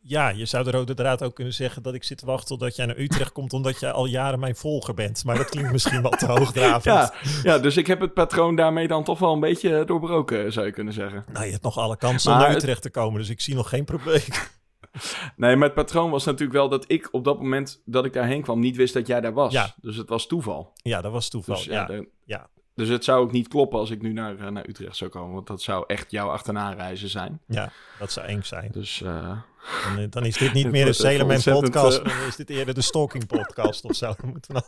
Ja, 0.00 0.28
je 0.28 0.44
zou 0.46 0.64
de 0.64 0.70
rode 0.70 0.94
draad 0.94 1.22
ook 1.22 1.34
kunnen 1.34 1.54
zeggen 1.54 1.82
dat 1.82 1.94
ik 1.94 2.04
zit 2.04 2.18
te 2.18 2.26
wachten 2.26 2.46
totdat 2.48 2.76
jij 2.76 2.86
naar 2.86 2.98
Utrecht 2.98 3.32
komt, 3.32 3.52
omdat 3.52 3.80
jij 3.80 3.90
al 3.90 4.06
jaren 4.06 4.38
mijn 4.40 4.56
volger 4.56 4.94
bent. 4.94 5.24
Maar 5.24 5.36
dat 5.36 5.48
klinkt 5.48 5.72
misschien 5.72 6.02
wat 6.02 6.18
te 6.18 6.26
hoogdravend. 6.32 6.84
Ja, 6.84 7.12
ja, 7.42 7.58
dus 7.58 7.76
ik 7.76 7.86
heb 7.86 8.00
het 8.00 8.14
patroon 8.14 8.56
daarmee 8.56 8.88
dan 8.88 9.04
toch 9.04 9.18
wel 9.18 9.32
een 9.32 9.40
beetje 9.40 9.84
doorbroken, 9.84 10.52
zou 10.52 10.66
je 10.66 10.72
kunnen 10.72 10.92
zeggen. 10.92 11.24
Nou, 11.32 11.44
je 11.44 11.50
hebt 11.50 11.62
nog 11.62 11.78
alle 11.78 11.96
kansen 11.96 12.32
om 12.32 12.38
naar 12.38 12.48
het- 12.48 12.56
Utrecht 12.56 12.82
te 12.82 12.90
komen, 12.90 13.20
dus 13.20 13.28
ik 13.28 13.40
zie 13.40 13.54
nog 13.54 13.68
geen 13.68 13.84
probleem. 13.84 14.20
Nee, 15.36 15.56
maar 15.56 15.66
het 15.66 15.74
patroon 15.76 16.10
was 16.10 16.24
natuurlijk 16.24 16.52
wel 16.52 16.68
dat 16.68 16.84
ik 16.90 17.08
op 17.12 17.24
dat 17.24 17.38
moment 17.38 17.82
dat 17.84 18.04
ik 18.04 18.12
daarheen 18.12 18.42
kwam 18.42 18.60
niet 18.60 18.76
wist 18.76 18.94
dat 18.94 19.06
jij 19.06 19.20
daar 19.20 19.32
was. 19.32 19.52
Ja. 19.52 19.74
Dus 19.80 19.96
het 19.96 20.08
was 20.08 20.26
toeval. 20.26 20.72
Ja, 20.82 21.00
dat 21.00 21.12
was 21.12 21.28
toeval. 21.28 21.54
Dus, 21.54 21.64
ja, 21.64 21.72
ja, 21.72 21.84
de- 21.86 22.08
ja. 22.24 22.48
Dus 22.74 22.88
het 22.88 23.04
zou 23.04 23.20
ook 23.20 23.32
niet 23.32 23.48
kloppen 23.48 23.78
als 23.78 23.90
ik 23.90 24.02
nu 24.02 24.12
naar, 24.12 24.38
eh, 24.38 24.48
naar 24.48 24.68
Utrecht 24.68 24.96
zou 24.96 25.10
komen. 25.10 25.34
Want 25.34 25.46
dat 25.46 25.62
zou 25.62 25.84
echt 25.86 26.10
jouw 26.10 26.28
achterna 26.28 26.72
reizen 26.72 27.08
zijn. 27.08 27.40
Ja, 27.46 27.72
dat 27.98 28.12
zou 28.12 28.26
eng 28.26 28.42
zijn. 28.42 28.70
Dus 28.72 29.00
uh, 29.00 29.38
dan, 29.84 30.10
dan, 30.10 30.24
is 30.24 30.36
dit 30.36 30.52
niet 30.52 30.70
meer 30.76 30.84
de 30.84 30.92
Sailorman 30.92 31.42
podcast. 31.42 31.98
Uh... 31.98 32.04
Dan 32.04 32.26
is 32.26 32.36
dit 32.36 32.50
eerder 32.50 32.74
de 32.74 32.80
Stalking 32.80 33.26
podcast 33.26 33.84
of 33.84 33.96
zo. 33.96 34.14
Moeten 34.32 34.54
we 34.54 34.62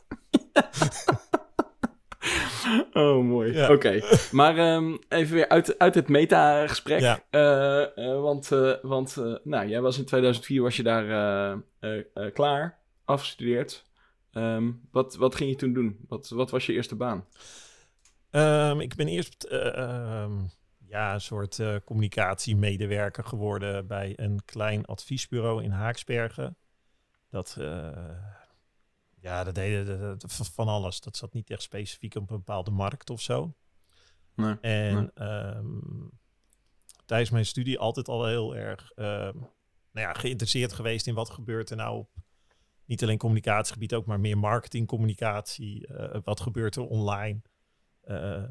Oh, 2.92 3.24
mooi. 3.24 3.52
Ja. 3.52 3.72
Oké. 3.72 4.00
Maar 4.30 4.74
um, 4.74 4.98
even 5.08 5.34
weer 5.34 5.48
uit, 5.48 5.78
uit 5.78 5.94
het 5.94 6.08
meta-gesprek. 6.08 7.00
Ja. 7.00 7.24
Uh, 7.30 8.04
uh, 8.06 8.20
want 8.20 8.50
uh, 8.52 8.74
want 8.82 9.16
nou, 9.44 9.68
jij 9.68 9.80
was 9.80 9.98
in 9.98 10.04
2004 10.04 10.62
was 10.62 10.76
je 10.76 10.82
daar 10.82 12.32
klaar, 12.32 12.78
afgestudeerd. 13.04 13.88
Um, 14.32 14.80
wat, 14.90 15.16
wat 15.16 15.34
ging 15.34 15.50
je 15.50 15.56
toen 15.56 15.72
doen? 15.72 15.98
Wat, 16.08 16.28
wat 16.28 16.50
was 16.50 16.66
je 16.66 16.72
eerste 16.72 16.96
baan? 16.96 17.24
Um, 18.30 18.80
ik 18.80 18.94
ben 18.94 19.08
eerst 19.08 19.46
ja, 20.90 21.14
een 21.14 21.20
soort 21.20 21.60
communicatiemedewerker 21.84 23.24
geworden 23.24 23.86
bij 23.86 24.12
een 24.16 24.44
klein 24.44 24.84
adviesbureau 24.84 25.62
in 25.62 25.70
Haaksbergen. 25.70 26.56
Dat 27.28 27.56
ja, 29.20 29.44
dat 29.44 29.54
deden 29.54 30.16
van 30.28 30.68
alles. 30.68 31.00
Dat 31.00 31.16
zat 31.16 31.32
niet 31.32 31.50
echt 31.50 31.62
specifiek 31.62 32.14
op 32.14 32.30
een 32.30 32.36
bepaalde 32.36 32.70
markt 32.70 33.10
of 33.10 33.20
zo. 33.20 33.54
Nee, 34.34 34.58
en 34.60 35.10
ehm, 35.14 35.78
tijdens 37.06 37.30
mijn 37.30 37.46
studie 37.46 37.78
altijd 37.78 38.08
al 38.08 38.26
heel 38.26 38.56
erg 38.56 38.92
um, 38.96 39.48
nou 39.92 40.06
ja, 40.06 40.12
geïnteresseerd 40.12 40.72
geweest 40.72 41.06
in 41.06 41.14
wat 41.14 41.30
gebeurt 41.30 41.70
er 41.70 41.76
nou 41.76 41.98
op 41.98 42.08
niet 42.90 43.02
alleen 43.02 43.18
communicatiegebied, 43.18 43.94
ook 43.94 44.06
maar 44.06 44.20
meer 44.20 44.38
marketingcommunicatie. 44.38 45.88
Uh, 45.88 46.16
wat 46.24 46.40
gebeurt 46.40 46.76
er 46.76 46.82
online? 46.82 47.40
Uh, 48.04 48.42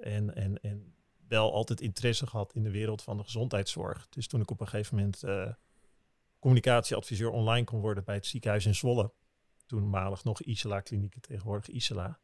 en, 0.00 0.34
en, 0.34 0.60
en 0.62 0.94
wel 1.28 1.52
altijd 1.52 1.80
interesse 1.80 2.26
gehad 2.26 2.54
in 2.54 2.62
de 2.62 2.70
wereld 2.70 3.02
van 3.02 3.16
de 3.16 3.22
gezondheidszorg. 3.22 4.08
Dus 4.08 4.26
toen 4.26 4.40
ik 4.40 4.50
op 4.50 4.60
een 4.60 4.68
gegeven 4.68 4.96
moment 4.96 5.22
communicatieadviseur 6.38 7.30
online 7.30 7.64
kon 7.64 7.80
worden 7.80 8.04
bij 8.04 8.14
het 8.14 8.26
ziekenhuis 8.26 8.66
in 8.66 8.74
Zwolle. 8.74 9.12
Toenmalig 9.66 10.24
nog 10.24 10.42
Isela 10.42 10.80
Klinieken, 10.80 11.20
tegenwoordig 11.20 11.68
Isela. 11.68 12.20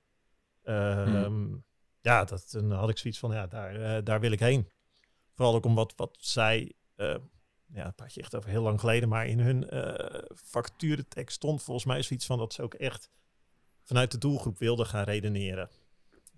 Um, 0.64 1.64
Ja, 2.02 2.24
dat, 2.24 2.48
dan 2.50 2.70
had 2.70 2.88
ik 2.88 2.98
zoiets 2.98 3.18
van, 3.18 3.32
ja, 3.32 3.46
daar, 3.46 3.76
uh, 3.76 4.04
daar 4.04 4.20
wil 4.20 4.30
ik 4.30 4.40
heen. 4.40 4.68
Vooral 5.32 5.54
ook 5.54 5.64
om 5.64 5.74
wat, 5.74 5.92
wat 5.96 6.16
zij, 6.20 6.72
ja, 7.72 7.84
het 7.84 7.96
praat 7.96 8.14
je 8.14 8.20
echt 8.20 8.34
over 8.34 8.50
heel 8.50 8.62
lang 8.62 8.80
geleden, 8.80 9.08
maar 9.08 9.26
in 9.26 9.40
hun 9.40 9.74
uh, 9.74 11.24
stond 11.26 11.62
volgens 11.62 11.86
mij 11.86 12.02
zoiets 12.02 12.26
van 12.26 12.38
dat 12.38 12.52
ze 12.52 12.62
ook 12.62 12.74
echt 12.74 13.10
vanuit 13.82 14.10
de 14.10 14.18
doelgroep 14.18 14.58
wilden 14.58 14.86
gaan 14.86 15.04
redeneren. 15.04 15.68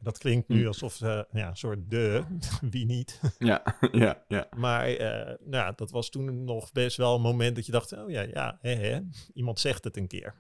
Dat 0.03 0.19
klinkt 0.19 0.49
nu 0.49 0.61
hm. 0.61 0.67
alsof 0.67 0.95
ze, 0.95 1.27
ja, 1.33 1.49
een 1.49 1.57
soort 1.57 1.91
de, 1.91 2.23
wie 2.71 2.87
niet. 2.87 3.21
Ja, 3.39 3.77
ja, 3.93 4.25
ja. 4.29 4.47
Maar 4.57 4.91
uh, 4.91 5.35
nou, 5.41 5.73
dat 5.77 5.91
was 5.91 6.11
toen 6.11 6.45
nog 6.45 6.73
best 6.73 6.97
wel 6.97 7.15
een 7.15 7.21
moment 7.21 7.57
dat 7.57 7.67
je 7.67 7.73
dacht, 7.73 7.93
oh 7.93 8.11
ja, 8.11 8.21
ja, 8.21 8.59
hè, 8.61 8.75
hè, 8.75 9.01
iemand 9.35 9.61
zegt 9.61 9.85
het 9.85 9.97
een 9.97 10.07
keer. 10.07 10.35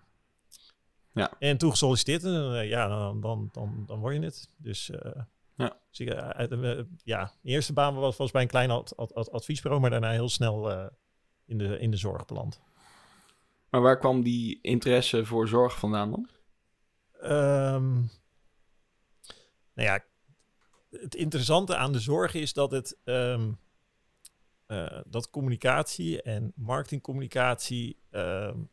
Ja. 1.12 1.32
En 1.38 1.58
toen 1.58 1.70
gesolliciteerd 1.70 2.24
en 2.24 2.52
uh, 2.52 2.68
ja, 2.68 2.88
dan, 2.88 3.20
dan, 3.20 3.48
dan, 3.52 3.84
dan 3.86 3.98
word 3.98 4.14
je 4.14 4.20
het. 4.20 4.48
Dus 4.56 4.90
uh, 4.90 5.22
ja. 5.56 5.76
Dus 5.90 6.00
ik, 6.00 6.08
ja, 7.04 7.32
de 7.42 7.50
eerste 7.50 7.72
baan 7.72 7.94
was, 7.94 8.16
was 8.16 8.30
bij 8.30 8.42
een 8.42 8.48
klein 8.48 8.70
ad, 8.70 8.96
ad, 8.96 9.14
ad, 9.14 9.30
adviesbureau, 9.30 9.80
maar 9.80 9.90
daarna 9.90 10.10
heel 10.10 10.28
snel 10.28 10.90
in, 11.46 11.58
de, 11.58 11.78
in 11.78 11.90
de 11.90 11.96
zorg 11.96 12.24
beland. 12.24 12.60
Maar 13.70 13.80
waar 13.80 13.98
kwam 13.98 14.22
die 14.22 14.58
interesse 14.62 15.24
voor 15.24 15.48
zorg 15.48 15.78
vandaan 15.78 16.10
dan? 16.10 16.28
Um, 17.30 18.10
nou 19.74 19.88
ja, 19.88 20.04
het 20.90 21.14
interessante 21.14 21.76
aan 21.76 21.92
de 21.92 22.00
zorg 22.00 22.34
is 22.34 22.52
dat 22.52 22.70
het 22.70 22.98
um, 23.04 23.58
uh, 24.66 25.00
dat 25.06 25.30
communicatie 25.30 26.22
en 26.22 26.52
marketingcommunicatie 26.56 28.02
um, 28.10 28.70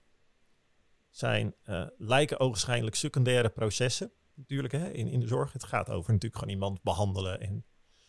zijn 1.09 1.55
uh, 1.65 1.87
lijken 1.97 2.39
ogenschijnlijk 2.39 2.95
secundaire 2.95 3.49
processen. 3.49 4.11
Natuurlijk 4.33 4.73
hè, 4.73 4.91
in, 4.91 5.07
in 5.07 5.19
de 5.19 5.27
zorg. 5.27 5.53
Het 5.53 5.63
gaat 5.63 5.89
over 5.89 6.13
natuurlijk 6.13 6.41
gewoon 6.41 6.53
iemand 6.53 6.81
behandelen 6.81 7.39
en 7.39 7.65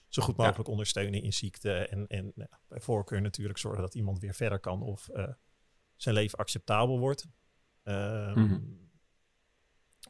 zo 0.08 0.22
goed 0.22 0.36
mogelijk 0.36 0.66
ja. 0.66 0.72
ondersteunen 0.72 1.22
in 1.22 1.32
ziekte. 1.32 1.72
En, 1.72 2.06
en 2.06 2.32
nou, 2.34 2.50
bij 2.68 2.80
voorkeur 2.80 3.20
natuurlijk 3.20 3.58
zorgen 3.58 3.82
dat 3.82 3.94
iemand 3.94 4.18
weer 4.18 4.34
verder 4.34 4.60
kan 4.60 4.82
of 4.82 5.08
uh, 5.12 5.28
zijn 5.96 6.14
leven 6.14 6.38
acceptabel 6.38 6.98
wordt. 6.98 7.26
Um, 7.82 8.38
mm 8.38 8.48
-hmm. 8.48 8.90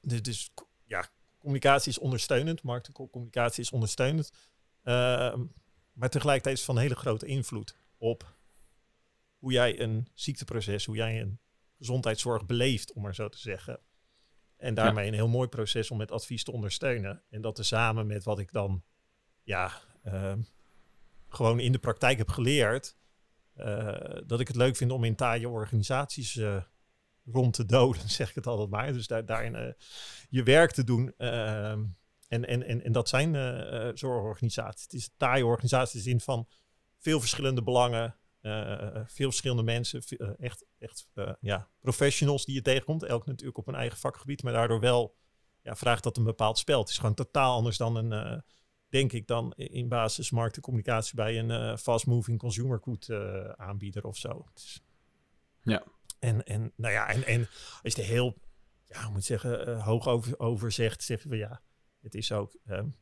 dus, 0.00 0.22
dus 0.22 0.50
ja, 0.84 1.08
communicatie 1.40 1.90
is 1.90 1.98
ondersteunend, 1.98 2.62
marketingcommunicatie 2.62 3.62
is 3.62 3.70
ondersteunend. 3.70 4.32
Uh, 4.84 5.34
maar 5.92 6.10
tegelijkertijd 6.10 6.54
is 6.54 6.66
het 6.66 6.70
van 6.70 6.78
hele 6.78 6.96
grote 6.96 7.26
invloed 7.26 7.76
op 7.98 8.34
hoe 9.38 9.52
jij 9.52 9.80
een 9.80 10.08
ziekteproces, 10.14 10.84
hoe 10.84 10.96
jij 10.96 11.20
een 11.20 11.38
gezondheidszorg 11.76 12.46
beleeft, 12.46 12.92
om 12.92 13.02
maar 13.02 13.14
zo 13.14 13.28
te 13.28 13.38
zeggen. 13.38 13.80
En 14.56 14.74
daarmee 14.74 15.06
een 15.06 15.14
heel 15.14 15.28
mooi 15.28 15.48
proces 15.48 15.90
om 15.90 15.98
met 15.98 16.10
advies 16.10 16.44
te 16.44 16.52
ondersteunen. 16.52 17.22
En 17.30 17.40
dat 17.40 17.54
tezamen 17.54 18.06
met 18.06 18.24
wat 18.24 18.38
ik 18.38 18.52
dan 18.52 18.82
ja, 19.42 19.72
uh, 20.04 20.32
gewoon 21.28 21.60
in 21.60 21.72
de 21.72 21.78
praktijk 21.78 22.18
heb 22.18 22.28
geleerd. 22.28 22.96
Uh, 23.56 23.94
dat 24.26 24.40
ik 24.40 24.48
het 24.48 24.56
leuk 24.56 24.76
vind 24.76 24.90
om 24.90 25.04
in 25.04 25.14
taaie 25.14 25.48
organisaties 25.48 26.34
uh, 26.34 26.62
rond 27.32 27.54
te 27.54 27.66
doden, 27.66 28.08
zeg 28.18 28.28
ik 28.28 28.34
het 28.34 28.46
altijd 28.46 28.70
maar. 28.70 28.92
Dus 28.92 29.06
daar, 29.06 29.26
daarin 29.26 29.54
uh, 29.54 29.72
je 30.28 30.42
werk 30.42 30.72
te 30.72 30.84
doen. 30.84 31.14
Uh, 31.18 31.70
en, 31.70 31.96
en, 32.28 32.62
en, 32.62 32.84
en 32.84 32.92
dat 32.92 33.08
zijn 33.08 33.34
uh, 33.34 33.90
zorgorganisaties. 33.94 34.82
Het 34.82 34.92
is 34.92 35.04
een 35.04 35.12
taaie 35.16 35.46
organisatie 35.46 35.98
in 35.98 36.04
de 36.04 36.10
zin 36.10 36.20
van 36.20 36.48
veel 36.98 37.20
verschillende 37.20 37.62
belangen, 37.62 38.16
veel 39.06 39.28
verschillende 39.28 39.62
mensen, 39.62 40.02
echt, 40.38 40.64
echt 40.78 41.06
ja, 41.40 41.68
professionals 41.80 42.44
die 42.44 42.54
je 42.54 42.62
tegenkomt. 42.62 43.02
Elk 43.02 43.26
natuurlijk 43.26 43.58
op 43.58 43.68
een 43.68 43.74
eigen 43.74 43.98
vakgebied, 43.98 44.42
maar 44.42 44.52
daardoor 44.52 44.80
wel 44.80 45.16
ja, 45.62 45.76
vraagt 45.76 46.02
dat 46.02 46.16
een 46.16 46.24
bepaald 46.24 46.58
spel. 46.58 46.80
Het 46.80 46.88
is 46.88 46.98
gewoon 46.98 47.14
totaal 47.14 47.54
anders 47.54 47.76
dan 47.76 47.96
een, 47.96 48.42
denk 48.88 49.12
ik, 49.12 49.26
dan 49.26 49.52
in 49.54 49.88
basis 49.88 50.30
marktcommunicatie 50.30 51.14
bij 51.14 51.38
een 51.38 51.78
fast-moving 51.78 52.38
consumer 52.38 52.80
good 52.82 53.10
aanbieder 53.56 54.04
of 54.04 54.16
zo. 54.16 54.44
ja. 55.62 55.84
En, 56.20 56.44
en 56.44 56.72
nou 56.76 56.92
ja, 56.92 57.08
en, 57.08 57.24
en 57.24 57.48
als 57.82 57.94
je 57.94 58.02
er 58.02 58.08
heel, 58.08 58.36
ja, 58.84 59.08
moet 59.08 59.24
zeggen, 59.24 59.68
uh, 59.68 59.84
hoog 59.84 60.06
over, 60.06 60.38
over 60.38 60.72
zegt, 60.72 61.02
zeg 61.02 61.22
je 61.22 61.28
van 61.28 61.38
ja, 61.38 61.62
het 62.00 62.14
is 62.14 62.32
ook, 62.32 62.58
um, 62.66 62.96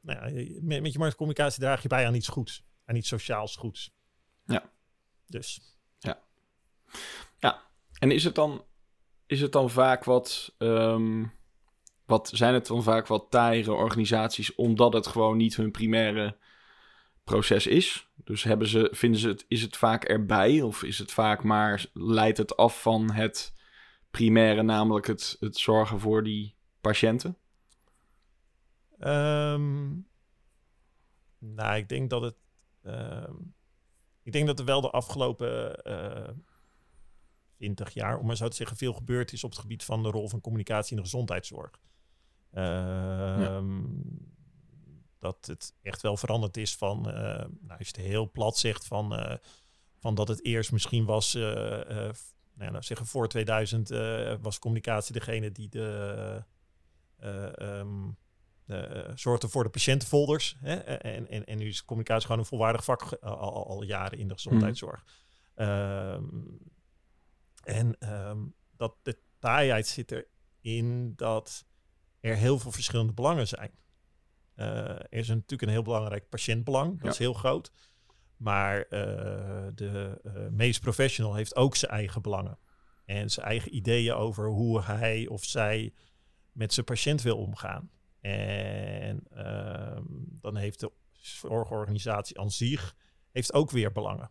nou 0.00 0.34
ja, 0.34 0.58
met, 0.60 0.82
met 0.82 0.92
je 0.92 0.98
marktcommunicatie 0.98 1.60
draag 1.60 1.82
je 1.82 1.88
bij 1.88 2.06
aan 2.06 2.14
iets 2.14 2.28
goeds, 2.28 2.64
aan 2.84 2.96
iets 2.96 3.08
sociaals 3.08 3.56
goeds. 3.56 3.94
Ja. 4.44 4.72
Dus. 5.26 5.76
Ja. 5.98 6.22
Ja. 7.38 7.62
En 7.98 8.10
is 8.10 8.24
het 8.24 8.34
dan, 8.34 8.64
is 9.26 9.40
het 9.40 9.52
dan 9.52 9.70
vaak 9.70 10.04
wat, 10.04 10.54
um, 10.58 11.32
wat 12.04 12.30
zijn 12.34 12.54
het 12.54 12.66
dan 12.66 12.82
vaak 12.82 13.06
wat 13.06 13.30
taaiere 13.30 13.72
organisaties, 13.72 14.54
omdat 14.54 14.92
het 14.92 15.06
gewoon 15.06 15.36
niet 15.36 15.56
hun 15.56 15.70
primaire 15.70 16.38
proces 17.28 17.66
is. 17.66 18.08
Dus 18.14 18.42
hebben 18.42 18.68
ze, 18.68 18.88
vinden 18.92 19.20
ze 19.20 19.28
het, 19.28 19.44
is 19.48 19.62
het 19.62 19.76
vaak 19.76 20.04
erbij 20.04 20.62
of 20.62 20.82
is 20.82 20.98
het 20.98 21.12
vaak 21.12 21.42
maar, 21.42 21.86
leidt 21.92 22.38
het 22.38 22.56
af 22.56 22.82
van 22.82 23.10
het 23.10 23.54
primaire, 24.10 24.62
namelijk 24.62 25.06
het, 25.06 25.36
het 25.40 25.56
zorgen 25.56 26.00
voor 26.00 26.22
die 26.22 26.54
patiënten? 26.80 27.36
Um, 29.00 30.08
nou, 31.38 31.76
ik 31.76 31.88
denk 31.88 32.10
dat 32.10 32.22
het. 32.22 32.36
Um, 32.82 33.54
ik 34.22 34.32
denk 34.32 34.46
dat 34.46 34.58
er 34.58 34.64
wel 34.64 34.80
de 34.80 34.90
afgelopen 34.90 35.80
uh, 35.86 36.28
eh, 36.28 36.34
20 37.56 37.90
jaar, 37.94 38.18
om 38.18 38.26
maar 38.26 38.36
zo 38.36 38.48
te 38.48 38.56
zeggen, 38.56 38.76
veel 38.76 38.92
gebeurd 38.92 39.32
is 39.32 39.44
op 39.44 39.50
het 39.50 39.58
gebied 39.60 39.84
van 39.84 40.02
de 40.02 40.10
rol 40.10 40.28
van 40.28 40.40
communicatie 40.40 40.90
in 40.90 40.96
de 40.96 41.02
gezondheidszorg. 41.02 41.70
Ja 42.52 43.62
dat 45.28 45.46
het 45.46 45.74
echt 45.82 46.02
wel 46.02 46.16
veranderd 46.16 46.56
is 46.56 46.76
van, 46.76 47.08
uh, 47.08 47.14
nou, 47.14 47.78
als 47.78 47.88
je 47.88 47.96
het 47.96 48.06
heel 48.06 48.30
plat 48.30 48.58
zegt, 48.58 48.84
van, 48.84 49.20
uh, 49.20 49.34
van 49.98 50.14
dat 50.14 50.28
het 50.28 50.44
eerst 50.44 50.72
misschien 50.72 51.04
was, 51.04 51.34
uh, 51.34 51.42
nou, 52.54 52.70
nou, 52.70 52.82
zeggen 52.82 53.06
voor 53.06 53.28
2000 53.28 53.88
was 54.42 54.58
communicatie 54.58 55.12
degene 55.12 55.52
die 55.52 55.68
de, 55.68 56.44
um, 57.62 58.16
zorgde 59.14 59.48
voor 59.48 59.62
de 59.62 59.70
patiëntenfolders. 59.70 60.56
Hè? 60.58 60.74
En, 60.74 61.28
en, 61.28 61.46
en 61.46 61.58
nu 61.58 61.68
is 61.68 61.84
communicatie 61.84 62.26
gewoon 62.26 62.40
een 62.40 62.46
volwaardig 62.46 62.84
vak 62.84 63.12
al, 63.12 63.66
al, 63.66 63.82
jaren 63.82 64.18
in 64.18 64.28
de 64.28 64.34
gezondheidszorg. 64.34 65.04
Mm. 65.56 65.66
Um, 65.66 66.58
en 67.64 68.12
um, 68.12 68.54
dat 68.76 68.96
de 69.02 69.18
taaiheid 69.38 69.86
zit 69.86 70.26
erin 70.62 71.12
dat 71.16 71.64
er 72.20 72.36
heel 72.36 72.58
veel 72.58 72.72
verschillende 72.72 73.12
belangen 73.12 73.48
zijn. 73.48 73.70
Er 74.58 75.06
is 75.12 75.28
natuurlijk 75.28 75.62
een 75.62 75.68
heel 75.68 75.82
belangrijk 75.82 76.28
patiëntbelang. 76.28 77.00
Dat 77.00 77.12
is 77.12 77.18
heel 77.18 77.32
groot. 77.32 77.72
Maar 78.36 78.78
uh, 78.78 78.88
de 79.74 80.20
uh, 80.24 80.32
medisch 80.50 80.78
professional 80.78 81.34
heeft 81.34 81.56
ook 81.56 81.76
zijn 81.76 81.92
eigen 81.92 82.22
belangen. 82.22 82.58
En 83.04 83.30
zijn 83.30 83.46
eigen 83.46 83.74
ideeën 83.74 84.14
over 84.14 84.48
hoe 84.48 84.82
hij 84.82 85.26
of 85.26 85.44
zij 85.44 85.92
met 86.52 86.72
zijn 86.72 86.86
patiënt 86.86 87.22
wil 87.22 87.36
omgaan. 87.36 87.90
En 88.20 89.22
ehm, 89.30 90.04
dan 90.40 90.56
heeft 90.56 90.80
de 90.80 90.92
zorgorganisatie 91.12 92.40
aan 92.40 92.50
zich 92.50 92.96
heeft 93.30 93.52
ook 93.52 93.70
weer 93.70 93.92
belangen. 93.92 94.30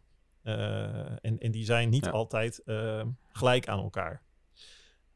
En, 1.22 1.38
en 1.40 1.52
die 1.52 1.66
zijn 1.66 1.90
niet 1.90 2.10
altijd 2.10 2.62
uh, 2.66 3.04
gelijk 3.32 3.68
aan 3.68 3.80
elkaar. 3.80 4.24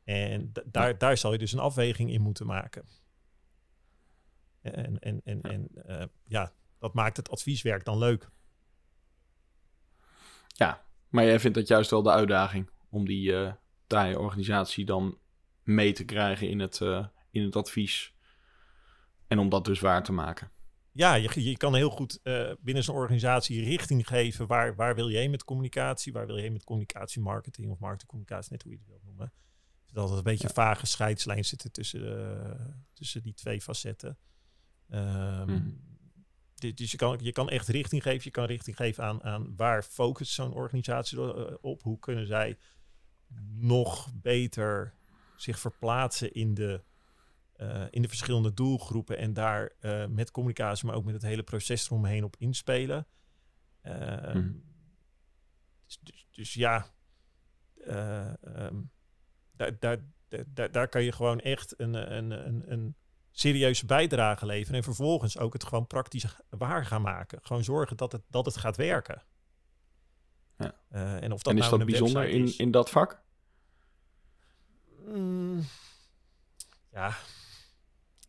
En 0.03 0.51
daar, 0.65 0.97
daar 0.97 1.17
zal 1.17 1.31
je 1.31 1.37
dus 1.37 1.51
een 1.51 1.59
afweging 1.59 2.11
in 2.11 2.21
moeten 2.21 2.45
maken. 2.45 2.85
En, 4.61 4.99
en, 4.99 5.21
en, 5.23 5.41
en 5.41 5.67
uh, 5.87 6.03
ja, 6.25 6.53
dat 6.79 6.93
maakt 6.93 7.17
het 7.17 7.29
advieswerk 7.29 7.85
dan 7.85 7.97
leuk. 7.97 8.29
Ja, 10.47 10.85
maar 11.09 11.25
jij 11.25 11.39
vindt 11.39 11.57
dat 11.57 11.67
juist 11.67 11.89
wel 11.89 12.01
de 12.01 12.11
uitdaging 12.11 12.69
om 12.89 13.05
die 13.05 13.31
uh, 13.31 13.53
taaie 13.87 14.19
organisatie 14.19 14.85
dan 14.85 15.17
mee 15.63 15.93
te 15.93 16.05
krijgen 16.05 16.49
in 16.49 16.59
het, 16.59 16.79
uh, 16.79 17.05
in 17.31 17.43
het 17.43 17.55
advies. 17.55 18.13
En 19.27 19.39
om 19.39 19.49
dat 19.49 19.65
dus 19.65 19.79
waar 19.79 20.03
te 20.03 20.11
maken. 20.11 20.51
Ja, 20.91 21.13
je, 21.13 21.43
je 21.43 21.57
kan 21.57 21.75
heel 21.75 21.89
goed 21.89 22.19
uh, 22.23 22.51
binnen 22.59 22.83
zo'n 22.83 22.95
organisatie 22.95 23.63
richting 23.63 24.07
geven. 24.07 24.47
Waar, 24.47 24.75
waar 24.75 24.95
wil 24.95 25.09
je 25.09 25.17
heen 25.17 25.31
met 25.31 25.43
communicatie? 25.43 26.13
Waar 26.13 26.25
wil 26.25 26.35
je 26.35 26.41
heen 26.41 26.53
met 26.53 26.63
communicatie, 26.63 27.21
marketing 27.21 27.71
of 27.71 27.79
marketingcommunicatie, 27.79 28.51
net 28.51 28.63
hoe 28.63 28.71
je 28.71 28.77
het 28.77 28.87
wilt 28.87 29.03
noemen. 29.03 29.33
Dat 29.91 30.11
er 30.11 30.17
een 30.17 30.23
beetje 30.23 30.47
ja. 30.47 30.53
vage 30.53 30.85
scheidslijn 30.85 31.45
zitten 31.45 31.71
tussen, 31.71 32.83
tussen 32.93 33.21
die 33.21 33.33
twee 33.33 33.61
facetten. 33.61 34.17
Um, 34.93 35.47
hmm. 35.47 35.79
Dus 36.55 36.91
je 36.91 36.97
kan, 36.97 37.19
je 37.21 37.31
kan 37.31 37.49
echt 37.49 37.67
richting 37.67 38.01
geven. 38.01 38.21
Je 38.23 38.31
kan 38.31 38.45
richting 38.45 38.75
geven 38.75 39.03
aan, 39.03 39.23
aan 39.23 39.55
waar 39.55 39.83
focust 39.83 40.33
zo'n 40.33 40.53
organisatie 40.53 41.61
op. 41.61 41.81
Hoe 41.81 41.99
kunnen 41.99 42.27
zij 42.27 42.57
nog 43.53 44.13
beter 44.13 44.93
zich 45.35 45.59
verplaatsen 45.59 46.33
in 46.33 46.53
de, 46.53 46.83
uh, 47.57 47.85
in 47.89 48.01
de 48.01 48.07
verschillende 48.07 48.53
doelgroepen 48.53 49.17
en 49.17 49.33
daar 49.33 49.71
uh, 49.79 50.05
met 50.05 50.31
communicatie, 50.31 50.85
maar 50.85 50.95
ook 50.95 51.05
met 51.05 51.13
het 51.13 51.23
hele 51.23 51.43
proces 51.43 51.85
eromheen 51.85 52.23
op 52.23 52.35
inspelen. 52.37 53.07
Uh, 53.83 54.31
hmm. 54.31 54.63
dus, 55.85 55.99
dus, 56.01 56.27
dus, 56.31 56.53
ja, 56.53 56.93
um, 57.87 58.91
daar, 59.51 59.79
daar, 59.79 59.97
daar, 60.47 60.71
daar 60.71 60.87
kan 60.87 61.03
je 61.03 61.11
gewoon 61.11 61.39
echt 61.39 61.79
een, 61.79 62.15
een, 62.15 62.31
een, 62.47 62.71
een 62.71 62.95
serieuze 63.31 63.85
bijdrage 63.85 64.45
leveren 64.45 64.77
en 64.77 64.83
vervolgens 64.83 65.37
ook 65.37 65.53
het 65.53 65.63
gewoon 65.63 65.87
praktisch 65.87 66.25
waar 66.49 66.85
gaan 66.85 67.01
maken. 67.01 67.39
Gewoon 67.41 67.63
zorgen 67.63 67.97
dat 67.97 68.11
het, 68.11 68.21
dat 68.29 68.45
het 68.45 68.57
gaat 68.57 68.77
werken. 68.77 69.23
Ja. 70.57 70.75
en, 70.89 71.31
of 71.31 71.41
dat 71.41 71.53
en 71.53 71.59
is 71.59 71.65
nou 71.65 71.77
dat 71.77 71.87
bijzonder 71.87 72.29
in, 72.29 72.57
in 72.57 72.71
dat 72.71 72.89
vak? 72.89 73.21
Mm, 75.05 75.65
ja, 76.91 77.17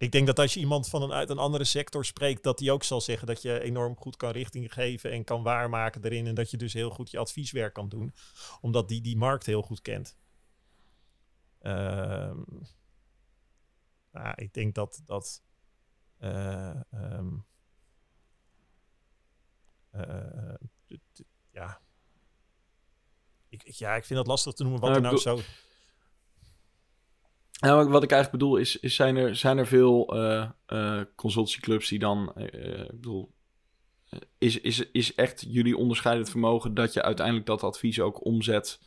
ik 0.03 0.13
denk 0.13 0.27
dat 0.27 0.39
als 0.39 0.55
je 0.55 0.61
iemand 0.61 0.89
van 0.89 1.03
een, 1.03 1.13
uit 1.13 1.31
een 1.31 1.39
andere 1.39 1.65
sector 1.65 2.05
spreekt, 2.05 2.43
dat 2.43 2.59
die 2.59 2.73
ook 2.73 2.85
zal 2.85 3.01
zeggen 3.01 3.27
dat 3.27 3.43
je 3.43 3.61
enorm 3.61 3.97
goed 3.97 4.17
kan 4.17 4.31
richting 4.31 4.73
geven 4.73 5.11
en 5.11 5.25
kan 5.25 5.43
waarmaken 5.43 6.05
erin. 6.05 6.27
En 6.27 6.35
dat 6.35 6.51
je 6.51 6.57
dus 6.57 6.73
heel 6.73 6.91
goed 6.91 7.11
je 7.11 7.19
advieswerk 7.19 7.75
kan 7.75 7.89
doen, 7.89 8.15
omdat 8.61 8.89
die 8.89 9.01
die 9.01 9.17
markt 9.17 9.47
heel 9.47 9.63
goed 9.63 9.83
kent. 9.83 10.17
Uh, 11.63 12.31
nou, 14.13 14.33
ik 14.37 14.55
denk 14.55 14.75
dat 14.75 15.03
dat. 15.05 15.43
Uh, 16.21 16.81
um, 16.95 17.45
uh, 19.95 20.55
ja. 21.51 21.81
Ik, 23.49 23.63
ja, 23.63 23.95
ik 23.95 24.05
vind 24.05 24.19
het 24.19 24.29
lastig 24.29 24.53
te 24.53 24.63
noemen 24.63 24.81
wat 24.81 24.97
er 24.97 25.03
nou 25.03 25.17
zo 25.17 25.41
nou, 27.63 27.89
wat 27.89 28.03
ik 28.03 28.11
eigenlijk 28.11 28.43
bedoel 28.43 28.57
is, 28.57 28.81
is 28.81 28.95
zijn, 28.95 29.17
er, 29.17 29.37
zijn 29.37 29.59
er 29.59 29.67
veel 29.67 30.17
uh, 30.17 30.51
uh, 30.69 31.01
consultieclubs 31.17 31.89
die 31.89 31.99
dan, 31.99 32.33
uh, 32.37 32.45
ik 32.81 32.91
bedoel, 32.91 33.33
is, 34.39 34.61
is, 34.61 34.91
is 34.91 35.15
echt 35.15 35.45
jullie 35.49 35.77
onderscheidend 35.77 36.31
vermogen 36.31 36.75
dat 36.75 36.93
je 36.93 37.03
uiteindelijk 37.03 37.47
dat 37.47 37.63
advies 37.63 38.01
ook 38.01 38.25
omzet 38.25 38.81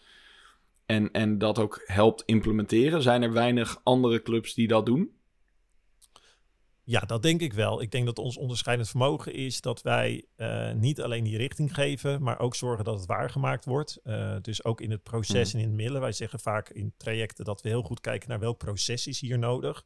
en, 0.85 1.11
en 1.11 1.37
dat 1.37 1.59
ook 1.59 1.81
helpt 1.85 2.23
implementeren? 2.25 3.01
Zijn 3.01 3.23
er 3.23 3.33
weinig 3.33 3.81
andere 3.83 4.21
clubs 4.21 4.53
die 4.53 4.67
dat 4.67 4.85
doen? 4.85 5.14
Ja, 6.87 6.99
dat 6.99 7.21
denk 7.21 7.41
ik 7.41 7.53
wel. 7.53 7.81
Ik 7.81 7.91
denk 7.91 8.05
dat 8.05 8.19
ons 8.19 8.37
onderscheidend 8.37 8.89
vermogen 8.89 9.33
is 9.33 9.61
dat 9.61 9.81
wij 9.81 10.25
uh, 10.37 10.71
niet 10.71 11.01
alleen 11.01 11.23
die 11.23 11.37
richting 11.37 11.73
geven, 11.73 12.23
maar 12.23 12.39
ook 12.39 12.55
zorgen 12.55 12.85
dat 12.85 12.97
het 12.97 13.05
waargemaakt 13.05 13.65
wordt. 13.65 13.99
Uh, 14.03 14.35
dus 14.41 14.63
ook 14.63 14.81
in 14.81 14.91
het 14.91 15.03
proces 15.03 15.53
mm. 15.53 15.59
en 15.59 15.65
in 15.65 15.71
het 15.71 15.77
middelen. 15.77 16.01
Wij 16.01 16.11
zeggen 16.11 16.39
vaak 16.39 16.69
in 16.69 16.93
trajecten 16.97 17.45
dat 17.45 17.61
we 17.61 17.69
heel 17.69 17.83
goed 17.83 17.99
kijken 17.99 18.29
naar 18.29 18.39
welk 18.39 18.57
proces 18.57 19.07
is 19.07 19.19
hier 19.19 19.39
nodig. 19.39 19.85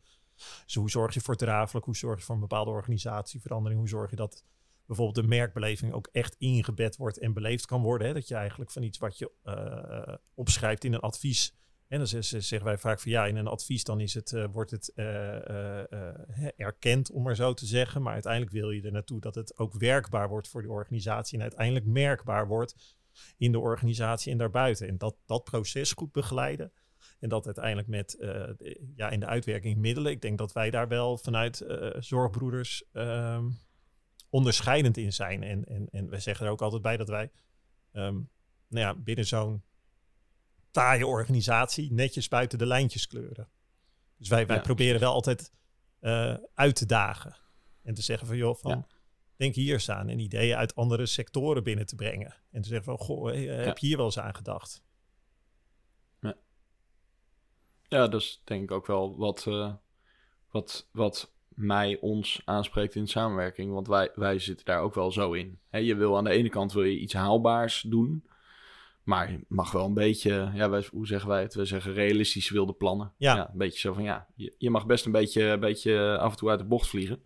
Dus 0.65 0.75
hoe 0.75 0.89
zorg 0.89 1.13
je 1.13 1.21
voor 1.21 1.35
drafelijk? 1.35 1.85
Hoe 1.85 1.95
zorg 1.95 2.19
je 2.19 2.25
voor 2.25 2.35
een 2.35 2.41
bepaalde 2.41 2.71
organisatieverandering? 2.71 3.79
Hoe 3.79 3.89
zorg 3.89 4.09
je 4.09 4.15
dat 4.15 4.43
bijvoorbeeld 4.85 5.25
de 5.25 5.35
merkbeleving 5.35 5.93
ook 5.93 6.09
echt 6.11 6.35
ingebed 6.37 6.97
wordt 6.97 7.19
en 7.19 7.33
beleefd 7.33 7.65
kan 7.65 7.81
worden? 7.81 8.07
Hè? 8.07 8.13
Dat 8.13 8.27
je 8.27 8.35
eigenlijk 8.35 8.71
van 8.71 8.83
iets 8.83 8.97
wat 8.97 9.17
je 9.17 9.31
uh, 9.43 10.15
opschrijft 10.33 10.83
in 10.83 10.93
een 10.93 10.99
advies 10.99 11.53
en 11.89 11.97
dan 11.97 12.07
zeggen 12.23 12.63
wij 12.63 12.77
vaak 12.77 12.99
van 12.99 13.11
ja, 13.11 13.25
in 13.25 13.35
een 13.35 13.47
advies 13.47 13.83
dan 13.83 13.99
is 13.99 14.13
het, 14.13 14.31
uh, 14.31 14.45
wordt 14.51 14.71
het 14.71 14.91
uh, 14.95 15.05
uh, 15.05 16.49
erkend, 16.55 17.11
om 17.11 17.23
maar 17.23 17.35
zo 17.35 17.53
te 17.53 17.65
zeggen. 17.65 18.01
Maar 18.01 18.13
uiteindelijk 18.13 18.51
wil 18.51 18.69
je 18.69 18.81
er 18.81 18.91
naartoe 18.91 19.19
dat 19.19 19.35
het 19.35 19.57
ook 19.57 19.73
werkbaar 19.73 20.29
wordt 20.29 20.47
voor 20.47 20.61
de 20.61 20.69
organisatie 20.69 21.37
en 21.37 21.41
uiteindelijk 21.41 21.85
merkbaar 21.85 22.47
wordt 22.47 22.97
in 23.37 23.51
de 23.51 23.59
organisatie 23.59 24.31
en 24.31 24.37
daarbuiten. 24.37 24.87
En 24.87 24.97
dat, 24.97 25.15
dat 25.25 25.43
proces 25.43 25.91
goed 25.91 26.11
begeleiden. 26.11 26.71
En 27.19 27.29
dat 27.29 27.45
uiteindelijk 27.45 27.87
met 27.87 28.17
ja, 28.95 29.09
in 29.09 29.19
de 29.19 29.25
uitwerking 29.25 29.77
middelen. 29.77 30.11
Ik 30.11 30.21
denk 30.21 30.37
dat 30.37 30.51
wij 30.53 30.69
daar 30.69 30.87
wel 30.87 31.17
vanuit 31.17 31.65
zorgbroeders 31.99 32.83
um, 32.93 33.57
onderscheidend 34.29 34.97
in 34.97 35.13
zijn. 35.13 35.43
En, 35.43 35.65
en, 35.65 35.87
en 35.91 36.09
wij 36.09 36.19
zeggen 36.19 36.45
er 36.45 36.51
ook 36.51 36.61
altijd 36.61 36.81
bij 36.81 36.97
dat 36.97 37.09
wij 37.09 37.31
um, 37.93 38.29
nou 38.67 38.85
ja, 38.85 38.95
binnen 38.95 39.25
zo'n 39.25 39.63
taaie 40.71 41.07
organisatie 41.07 41.93
netjes 41.93 42.27
buiten 42.27 42.57
de 42.57 42.65
lijntjes 42.65 43.07
kleuren. 43.07 43.49
Dus 44.17 44.29
wij, 44.29 44.45
wij 44.47 44.61
proberen 44.61 44.99
wel 44.99 45.13
altijd 45.13 45.51
uh, 46.01 46.35
uit 46.53 46.75
te 46.75 46.85
dagen. 46.85 47.37
En 47.83 47.93
te 47.93 48.01
zeggen 48.01 48.27
van 48.27 48.37
joh, 48.37 48.55
van 48.55 48.87
denk 49.35 49.55
hier 49.55 49.73
eens 49.73 49.89
aan. 49.89 50.09
En 50.09 50.19
ideeën 50.19 50.55
uit 50.55 50.75
andere 50.75 51.05
sectoren 51.05 51.63
binnen 51.63 51.85
te 51.85 51.95
brengen. 51.95 52.35
En 52.51 52.61
te 52.61 52.67
zeggen 52.67 52.85
van 52.85 53.05
goh, 53.05 53.25
hey, 53.25 53.43
heb 53.43 53.77
je 53.77 53.87
hier 53.87 53.97
wel 53.97 54.05
eens 54.05 54.19
aan 54.19 54.35
gedacht? 54.35 54.83
Ja, 57.89 58.07
dat 58.07 58.21
is 58.21 58.41
denk 58.43 58.63
ik 58.63 58.71
ook 58.71 58.87
wel 58.87 59.17
wat, 59.17 59.45
uh, 59.47 59.73
wat, 60.49 60.89
wat 60.91 61.33
mij, 61.47 61.97
ons 61.99 62.41
aanspreekt 62.45 62.95
in 62.95 63.07
samenwerking. 63.07 63.73
Want 63.73 63.87
wij, 63.87 64.11
wij 64.15 64.39
zitten 64.39 64.65
daar 64.65 64.81
ook 64.81 64.95
wel 64.95 65.11
zo 65.11 65.33
in. 65.33 65.59
je 65.71 65.95
wil 65.95 66.17
aan 66.17 66.23
de 66.23 66.29
ene 66.29 66.49
kant 66.49 66.73
wil 66.73 66.83
je 66.83 66.99
iets 66.99 67.13
haalbaars 67.13 67.81
doen. 67.81 68.29
Maar 69.09 69.31
je 69.31 69.39
mag 69.47 69.71
wel 69.71 69.85
een 69.85 69.93
beetje, 69.93 70.51
ja, 70.53 70.69
wij, 70.69 70.85
hoe 70.91 71.07
zeggen 71.07 71.29
wij 71.29 71.41
het? 71.41 71.53
We 71.53 71.65
zeggen 71.65 71.93
realistisch 71.93 72.49
wilde 72.49 72.73
plannen. 72.73 73.13
Ja. 73.17 73.49
een 73.51 73.57
beetje 73.57 73.79
zo 73.79 73.93
van, 73.93 74.03
ja, 74.03 74.27
je, 74.35 74.53
je 74.57 74.69
mag 74.69 74.85
best 74.85 75.05
een 75.05 75.11
beetje, 75.11 75.43
een 75.43 75.59
beetje 75.59 76.17
af 76.17 76.31
en 76.31 76.37
toe 76.37 76.49
uit 76.49 76.59
de 76.59 76.65
bocht 76.65 76.87
vliegen. 76.87 77.21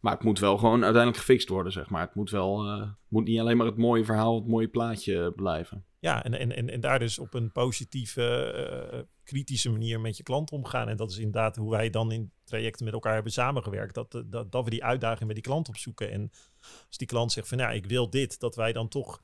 Maar 0.00 0.12
het 0.12 0.22
moet 0.22 0.38
wel 0.38 0.58
gewoon 0.58 0.82
uiteindelijk 0.82 1.16
gefixt 1.16 1.48
worden, 1.48 1.72
zeg 1.72 1.90
maar. 1.90 2.00
Het 2.00 2.14
moet 2.14 2.30
wel, 2.30 2.66
uh, 2.66 2.88
moet 3.08 3.24
niet 3.24 3.40
alleen 3.40 3.56
maar 3.56 3.66
het 3.66 3.76
mooie 3.76 4.04
verhaal, 4.04 4.34
het 4.34 4.46
mooie 4.46 4.68
plaatje 4.68 5.32
blijven. 5.36 5.84
Ja, 5.98 6.24
en, 6.24 6.34
en, 6.34 6.56
en, 6.56 6.70
en 6.70 6.80
daar 6.80 6.98
dus 6.98 7.18
op 7.18 7.34
een 7.34 7.52
positieve, 7.52 8.90
uh, 8.92 9.00
kritische 9.24 9.70
manier 9.70 10.00
met 10.00 10.16
je 10.16 10.22
klant 10.22 10.50
omgaan. 10.50 10.88
En 10.88 10.96
dat 10.96 11.10
is 11.10 11.18
inderdaad 11.18 11.56
hoe 11.56 11.70
wij 11.70 11.90
dan 11.90 12.12
in 12.12 12.32
trajecten 12.44 12.84
met 12.84 12.94
elkaar 12.94 13.14
hebben 13.14 13.32
samengewerkt. 13.32 13.94
Dat, 13.94 14.22
dat, 14.26 14.52
dat 14.52 14.64
we 14.64 14.70
die 14.70 14.84
uitdaging 14.84 15.26
met 15.26 15.34
die 15.34 15.44
klant 15.44 15.68
opzoeken. 15.68 16.10
En 16.10 16.30
als 16.86 16.96
die 16.96 17.06
klant 17.06 17.32
zegt 17.32 17.48
van, 17.48 17.58
ja, 17.58 17.70
ik 17.70 17.86
wil 17.86 18.10
dit, 18.10 18.40
dat 18.40 18.56
wij 18.56 18.72
dan 18.72 18.88
toch 18.88 19.20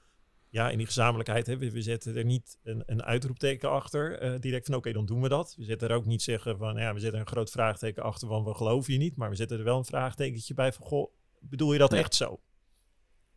ja, 0.52 0.70
in 0.70 0.76
die 0.76 0.86
gezamenlijkheid, 0.86 1.46
hè, 1.46 1.56
we, 1.56 1.82
zetten 1.82 2.16
er 2.16 2.24
niet 2.24 2.58
een, 2.62 2.82
een 2.86 3.02
uitroepteken 3.02 3.70
achter. 3.70 4.22
Uh, 4.22 4.40
direct 4.40 4.66
van 4.66 4.74
oké, 4.74 4.92
dan 4.92 5.06
doen 5.06 5.22
we 5.22 5.28
dat. 5.28 5.54
We 5.56 5.64
zetten 5.64 5.88
er 5.88 5.94
ook 5.94 6.06
niet 6.06 6.22
zeggen 6.22 6.58
van 6.58 6.76
ja, 6.76 6.94
we 6.94 7.00
zetten 7.00 7.20
een 7.20 7.26
groot 7.26 7.50
vraagteken 7.50 8.02
achter 8.02 8.28
van 8.28 8.44
we 8.44 8.54
geloven 8.54 8.92
je 8.92 8.98
niet. 8.98 9.16
Maar 9.16 9.30
we 9.30 9.36
zetten 9.36 9.58
er 9.58 9.64
wel 9.64 9.78
een 9.78 9.84
vraagtekentje 9.84 10.54
bij 10.54 10.72
van 10.72 10.86
goh, 10.86 11.12
bedoel 11.40 11.72
je 11.72 11.78
dat 11.78 11.92
echt 11.92 12.14
zo? 12.14 12.40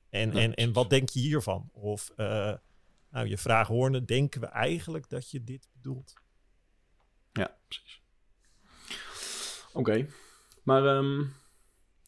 En, 0.10 0.32
en, 0.32 0.54
en 0.54 0.73
wat 0.73 0.89
denk 0.89 1.10
je 1.10 1.19
hiervan? 1.19 1.69
Of 1.73 2.12
uh, 2.17 2.54
nou, 3.10 3.28
je 3.28 3.38
vraag 3.38 3.67
horen, 3.67 4.06
denken 4.06 4.41
we 4.41 4.47
eigenlijk 4.47 5.10
dat 5.10 5.32
je 5.32 5.43
dit 5.43 5.67
bedoelt? 5.73 6.13
Ja, 7.32 7.58
precies. 7.67 8.01
Oké, 9.73 10.08
maar 10.63 10.86
um, 10.86 11.34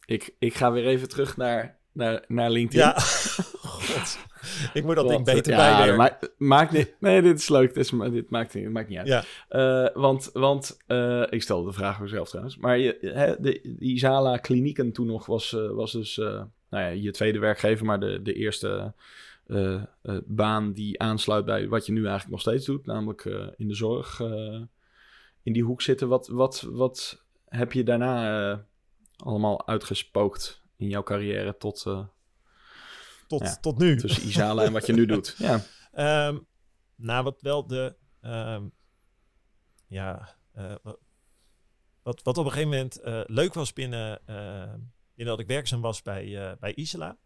ik, 0.06 0.36
ik 0.40 0.56
ga 0.56 0.72
weer 0.72 0.86
even 0.86 1.10
terug 1.10 1.38
naar, 1.38 1.80
naar, 1.92 2.24
naar 2.28 2.50
LinkedIn. 2.50 2.80
Ja, 2.80 2.98
ik 4.74 4.84
moet 4.84 4.96
dat 4.96 5.08
ding 5.08 5.26
beter 5.26 5.54
ja, 5.54 5.86
bij 5.86 5.96
ma 5.96 6.20
maakt 6.38 6.72
niet, 6.72 6.96
Nee, 7.00 7.22
dit 7.22 7.40
is 7.40 7.50
leuk. 7.50 7.74
Dit, 7.74 7.84
is, 7.84 8.12
dit 8.12 8.30
maakt, 8.30 8.54
dit 8.54 8.70
maakt 8.70 8.90
niet 8.90 8.98
uit. 8.98 9.08
Ja. 9.08 9.24
Uh, 9.86 9.90
want 9.94 10.30
want 10.34 10.78
uh, 10.88 11.24
ik 11.30 11.42
stelde 11.42 11.68
de 11.68 11.74
vraag 11.74 11.98
voor 11.98 12.08
zelf 12.08 12.30
trouwens. 12.30 12.58
Maar 12.58 12.78
je, 12.78 12.98
hè, 13.02 13.36
de, 13.40 13.76
die 13.80 14.00
Zala 14.00 14.38
klinieken 14.38 14.92
toen 14.92 15.08
nog 15.08 15.26
was, 15.26 15.52
uh, 15.52 15.72
was 15.72 15.92
dus 15.92 16.16
nou 16.70 16.84
ja, 16.84 16.88
je 16.88 17.12
tweede 17.12 17.40
werkgever, 17.40 17.86
maar 17.86 18.00
de, 18.00 18.22
de 18.22 18.34
eerste 18.34 18.94
baan 20.26 20.74
die 20.74 21.00
aansluit 21.00 21.46
bij 21.46 21.68
wat 21.68 21.86
je 21.86 21.92
nu 21.92 22.00
eigenlijk 22.00 22.32
nog 22.32 22.42
steeds 22.42 22.66
doet. 22.66 22.86
Namelijk 22.86 23.26
in 23.58 23.68
de 23.68 23.74
zorg 23.74 24.20
in 25.44 25.54
die 25.54 25.64
hoek 25.64 25.82
zitten. 25.82 26.08
Wat, 26.08 26.28
wat, 26.28 26.68
wat 26.72 27.24
heb 27.46 27.74
je 27.74 27.84
daarna 27.84 28.66
allemaal 29.18 29.68
uitgespookt 29.68 30.62
in 30.78 30.88
jouw 30.88 31.04
carrière 31.04 31.58
tot, 31.58 31.86
tot, 33.28 33.42
ja, 33.42 33.56
tot 33.56 33.78
nu. 33.78 33.98
Tussen 33.98 34.28
Isala 34.28 34.64
en 34.64 34.74
wat 34.74 34.86
je 34.86 34.94
nu 34.94 35.06
doet. 35.16 35.36
Ja. 35.38 35.62
Um, 36.28 36.48
nou, 36.96 37.24
wat 37.24 37.42
wel 37.42 37.68
de... 37.68 37.96
Um, 38.22 38.72
ja, 39.88 40.36
uh, 40.56 40.76
wat, 42.02 42.24
wat 42.24 42.38
op 42.38 42.46
een 42.46 42.52
gegeven 42.52 42.70
moment 42.70 43.00
uh, 43.04 43.22
leuk 43.26 43.54
was 43.54 43.74
binnen, 43.74 44.22
binnen 45.16 45.36
dat 45.36 45.40
ik 45.40 45.48
werkzaam 45.48 45.82
was 45.82 46.02
bij, 46.02 46.58
bij 46.60 46.74
Isla... 46.74 47.18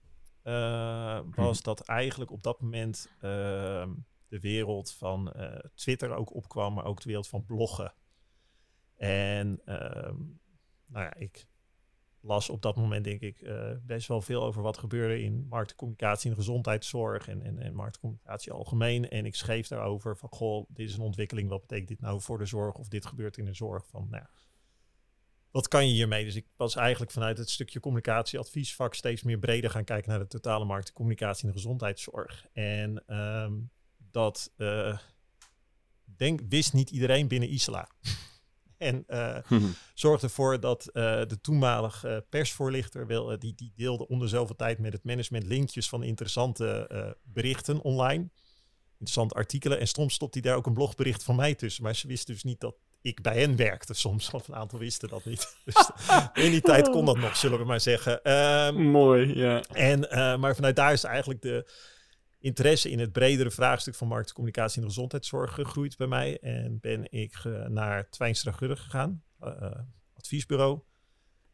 was 1.35 1.57
hm. 1.57 1.63
dat 1.63 1.81
eigenlijk 1.81 2.31
op 2.31 2.43
dat 2.43 2.61
moment 2.61 3.09
ehm, 3.19 3.89
de 4.27 4.39
wereld 4.39 4.91
van 4.91 5.33
Twitter 5.75 6.15
ook 6.15 6.33
opkwam... 6.33 6.73
maar 6.73 6.85
ook 6.85 7.01
de 7.01 7.07
wereld 7.07 7.27
van 7.27 7.45
bloggen. 7.45 7.93
En 8.95 9.61
nou 9.65 11.05
ja, 11.05 11.13
ik 11.13 11.47
las 12.21 12.49
op 12.49 12.61
dat 12.61 12.75
moment, 12.75 13.03
denk 13.03 13.21
ik, 13.21 13.41
uh, 13.41 13.71
best 13.85 14.07
wel 14.07 14.21
veel 14.21 14.43
over 14.43 14.61
wat 14.61 14.77
gebeurde 14.77 15.21
in 15.21 15.45
marktcommunicatie 15.49 16.29
en 16.29 16.35
gezondheidszorg 16.35 17.27
en, 17.27 17.41
en, 17.41 17.59
en 17.59 17.73
marktcommunicatie 17.73 18.51
algemeen. 18.51 19.09
En 19.09 19.25
ik 19.25 19.35
schreef 19.35 19.67
daarover 19.67 20.17
van, 20.17 20.29
goh, 20.29 20.65
dit 20.69 20.89
is 20.89 20.95
een 20.95 21.01
ontwikkeling, 21.01 21.49
wat 21.49 21.61
betekent 21.61 21.87
dit 21.87 22.01
nou 22.01 22.21
voor 22.21 22.37
de 22.37 22.45
zorg 22.45 22.75
of 22.75 22.87
dit 22.87 23.05
gebeurt 23.05 23.37
in 23.37 23.45
de 23.45 23.53
zorg? 23.53 23.87
Van, 23.87 24.07
nou, 24.09 24.25
wat 25.51 25.67
kan 25.67 25.87
je 25.87 25.93
hiermee? 25.93 26.23
Dus 26.25 26.35
ik 26.35 26.47
was 26.55 26.75
eigenlijk 26.75 27.11
vanuit 27.11 27.37
het 27.37 27.49
stukje 27.49 27.79
communicatieadviesvak 27.79 28.93
steeds 28.93 29.23
meer 29.23 29.39
breder 29.39 29.69
gaan 29.69 29.83
kijken 29.83 30.09
naar 30.09 30.19
de 30.19 30.27
totale 30.27 30.65
marktcommunicatie 30.65 31.43
en 31.43 31.49
de 31.49 31.55
gezondheidszorg. 31.55 32.45
En 32.53 33.03
ehm, 33.07 33.53
dat 34.11 34.51
uh, 34.57 34.97
denk, 36.03 36.41
wist 36.49 36.73
niet 36.73 36.89
iedereen 36.89 37.27
binnen 37.27 37.49
ISLA. 37.49 37.89
En 38.81 39.03
uh, 39.07 39.37
zorgde 39.93 40.27
ervoor 40.27 40.59
dat 40.59 40.89
uh, 40.93 41.03
de 41.03 41.41
toenmalige 41.41 42.25
persvoorlichter 42.29 43.07
wil, 43.07 43.39
die, 43.39 43.55
die 43.55 43.73
deelde 43.75 44.07
onder 44.07 44.29
zoveel 44.29 44.55
tijd 44.55 44.79
met 44.79 44.93
het 44.93 45.03
management 45.03 45.45
linkjes 45.45 45.89
van 45.89 46.03
interessante 46.03 47.15
berichten 47.23 47.81
online. 47.81 48.29
Interessante 48.91 49.35
artikelen. 49.35 49.79
En 49.79 49.87
soms 49.87 50.13
stopte 50.13 50.39
hij 50.39 50.49
daar 50.49 50.57
ook 50.57 50.65
een 50.65 50.73
blogbericht 50.73 51.23
van 51.23 51.35
mij 51.35 51.55
tussen. 51.55 51.83
Maar 51.83 51.95
ze 51.95 52.07
wisten 52.07 52.33
dus 52.33 52.43
niet 52.43 52.59
dat 52.59 52.75
ik 53.01 53.21
bij 53.21 53.39
hen 53.39 53.55
werkte 53.55 53.93
soms. 53.93 54.31
Of 54.31 54.47
een 54.47 54.55
aantal 54.55 54.79
wisten 54.79 55.09
dat 55.09 55.25
niet. 55.25 55.55
Dus 55.65 55.89
in 56.33 56.51
die 56.51 56.61
tijd 56.61 56.89
kon 56.89 57.05
dat 57.05 57.17
nog, 57.17 57.37
zullen 57.37 57.59
we 57.59 57.65
maar 57.65 57.81
zeggen. 57.81 58.31
Um, 58.67 58.83
Mooi, 58.83 59.35
ja. 59.35 59.61
En, 59.61 59.99
maar 60.39 60.55
vanuit 60.55 60.75
daar 60.75 60.93
is 60.93 61.03
eigenlijk 61.03 61.41
de 61.41 61.71
interesse 62.41 62.89
in 62.89 62.99
het 62.99 63.11
bredere 63.11 63.51
vraagstuk 63.51 63.95
van 63.95 64.07
marktcommunicatie 64.07 64.81
en 64.81 64.87
gezondheidszorg 64.87 65.53
gegroeid 65.53 65.97
bij 65.97 66.07
mij. 66.07 66.39
En 66.39 66.79
ben 66.79 67.11
ik 67.11 67.43
naar 67.67 68.09
Twijnstra 68.09 68.51
Gudde 68.51 68.75
gegaan, 68.75 69.23
uh, 69.41 69.71
adviesbureau. 70.13 70.81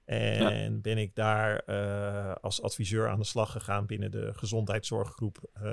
En 0.06 0.82
ben 0.82 0.98
ik 0.98 1.16
daar 1.16 1.64
uh, 1.66 2.36
als 2.36 2.62
adviseur 2.62 3.10
aan 3.10 3.20
de 3.20 3.26
slag 3.26 3.52
gegaan 3.52 3.86
binnen 3.86 4.12
de 4.12 4.34
gezondheidszorggroep. 4.34 5.50
Uh, 5.56 5.64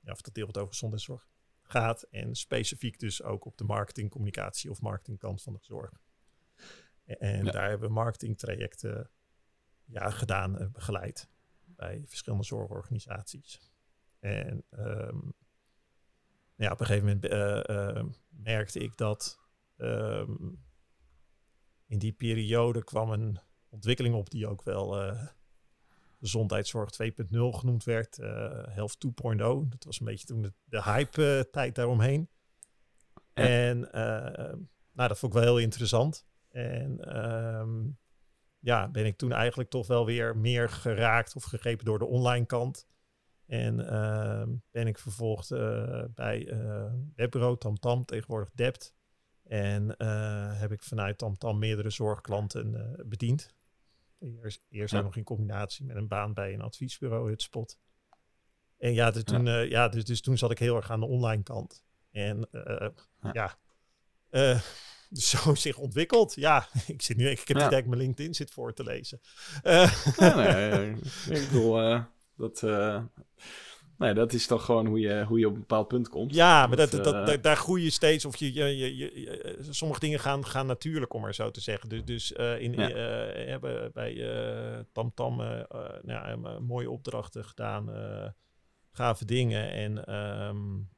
ja, 0.00 0.12
of 0.12 0.20
dat 0.20 0.34
deel 0.34 0.46
wat 0.46 0.58
over 0.58 0.72
gezondheidszorg 0.72 1.26
gaat. 1.62 2.02
En 2.02 2.34
specifiek 2.34 2.98
dus 2.98 3.22
ook 3.22 3.44
op 3.44 3.58
de 3.58 3.64
marketingcommunicatie 3.64 4.70
of 4.70 4.80
marketingkant 4.80 5.42
van 5.42 5.52
de 5.52 5.58
zorg. 5.62 5.90
En 7.04 7.44
daar 7.44 7.68
hebben 7.68 7.88
we 7.88 7.94
marketingtrajecten 7.94 9.10
ja, 9.84 10.10
gedaan, 10.10 10.70
begeleid 10.72 11.28
bij 11.64 12.02
verschillende 12.06 12.44
zorgorganisaties. 12.44 13.69
En 14.20 14.64
um, 14.70 15.34
ja, 16.54 16.70
op 16.70 16.80
een 16.80 16.86
gegeven 16.86 17.06
moment 17.06 17.32
uh, 17.32 17.76
uh, 17.76 18.04
merkte 18.28 18.78
ik 18.78 18.96
dat 18.96 19.38
um, 19.76 20.64
in 21.86 21.98
die 21.98 22.12
periode 22.12 22.84
kwam 22.84 23.10
een 23.10 23.38
ontwikkeling 23.68 24.14
op 24.14 24.30
die 24.30 24.46
ook 24.46 24.62
wel 24.62 25.02
uh, 25.02 25.26
gezondheidszorg 26.18 26.90
2.0 27.02 27.26
genoemd 27.30 27.84
werd, 27.84 28.16
Health 28.66 28.96
2.0. 29.06 29.36
Dat 29.68 29.84
was 29.84 30.00
een 30.00 30.06
beetje 30.06 30.26
toen 30.26 30.42
de, 30.42 30.52
de 30.64 30.82
hype-tijd 30.82 31.74
daaromheen. 31.74 32.28
Ja. 33.34 33.42
En 33.42 33.80
nou, 34.92 35.08
dat 35.08 35.18
vond 35.18 35.34
ik 35.34 35.40
wel 35.40 35.48
heel 35.48 35.64
interessant. 35.64 36.26
En 36.48 37.16
um, 37.24 37.98
ja, 38.58 38.88
ben 38.88 39.06
ik 39.06 39.16
toen 39.16 39.32
eigenlijk 39.32 39.70
toch 39.70 39.86
wel 39.86 40.06
weer 40.06 40.36
meer 40.36 40.68
geraakt 40.68 41.36
of 41.36 41.44
gegrepen 41.44 41.84
door 41.84 41.98
de 41.98 42.06
online 42.06 42.46
kant. 42.46 42.86
En 43.50 43.78
uh, 43.80 44.42
ben 44.70 44.86
ik 44.86 44.98
vervolgd 44.98 45.50
uh, 45.50 46.04
bij 46.14 46.52
uh, 46.52 46.92
webbureau 47.14 47.58
TamTam, 47.58 48.04
tegenwoordig 48.04 48.50
Dept. 48.54 48.94
En 49.42 49.94
uh, 49.98 50.60
heb 50.60 50.72
ik 50.72 50.82
vanuit 50.82 51.18
TamTam 51.18 51.58
meerdere 51.58 51.90
zorgklanten 51.90 52.96
bediend. 53.06 53.54
Eerst, 54.18 54.62
eerst 54.68 54.94
ja. 54.94 55.00
nog 55.00 55.16
in 55.16 55.24
combinatie 55.24 55.84
met 55.84 55.96
een 55.96 56.08
baan 56.08 56.34
bij 56.34 56.52
een 56.52 56.60
adviesbureau, 56.60 57.28
Hutspot. 57.28 57.78
En 58.78 58.94
ja, 58.94 59.10
dus 59.10 59.24
toen, 59.24 59.44
ja 59.68 59.88
dus, 59.88 60.04
dus 60.04 60.20
toen 60.20 60.38
zat 60.38 60.50
ik 60.50 60.58
heel 60.58 60.76
erg 60.76 60.90
aan 60.90 61.00
de 61.00 61.06
online 61.06 61.42
kant. 61.42 61.84
En 62.10 62.48
ja, 63.32 63.58
ja 64.30 64.60
zo 65.10 65.54
zich 65.54 65.76
ontwikkeld. 65.76 66.34
Ja, 66.34 66.68
ik 66.86 67.02
zit 67.02 67.16
nu, 67.16 67.28
ik 67.28 67.48
heb 67.48 67.56
ja. 67.56 67.68
mijn 67.70 67.96
LinkedIn 67.96 68.34
zit 68.34 68.50
voor 68.50 68.72
te 68.72 68.82
lezen. 68.82 69.20
Nee, 70.18 70.90
ik 71.28 71.48
bedoel, 71.48 72.08
dat, 72.40 72.62
uh, 72.62 73.02
nee, 73.98 74.14
dat 74.14 74.32
is 74.32 74.46
toch 74.46 74.64
gewoon 74.64 74.86
hoe 74.86 75.00
je, 75.00 75.24
hoe 75.24 75.38
je 75.38 75.46
op 75.46 75.52
een 75.52 75.60
bepaald 75.60 75.88
punt 75.88 76.08
komt. 76.08 76.34
Ja, 76.34 76.66
maar 76.66 76.76
dat, 76.76 76.90
dat, 76.90 77.26
dat, 77.26 77.42
daar 77.42 77.56
groei 77.56 77.82
je 77.82 77.90
steeds. 77.90 78.24
Of 78.24 78.36
je, 78.36 78.52
je, 78.52 78.76
je, 78.76 78.96
je, 78.96 79.56
sommige 79.70 80.00
dingen 80.00 80.20
gaan, 80.20 80.46
gaan 80.46 80.66
natuurlijk, 80.66 81.14
om 81.14 81.20
maar 81.20 81.34
zo 81.34 81.50
te 81.50 81.60
zeggen. 81.60 81.88
Dus, 81.88 82.04
dus 82.04 82.32
uh, 82.32 82.60
in, 82.60 82.72
ja. 82.72 82.90
uh, 82.90 83.46
hebben 83.48 83.90
bij 83.92 84.14
TamTam 84.92 85.36
-Tam, 85.36 85.66
nou, 86.02 86.60
mooie 86.60 86.90
opdrachten 86.90 87.44
gedaan. 87.44 87.90
gave 88.92 89.24
dingen. 89.24 89.70
En 89.72 90.14
um, 90.14 90.88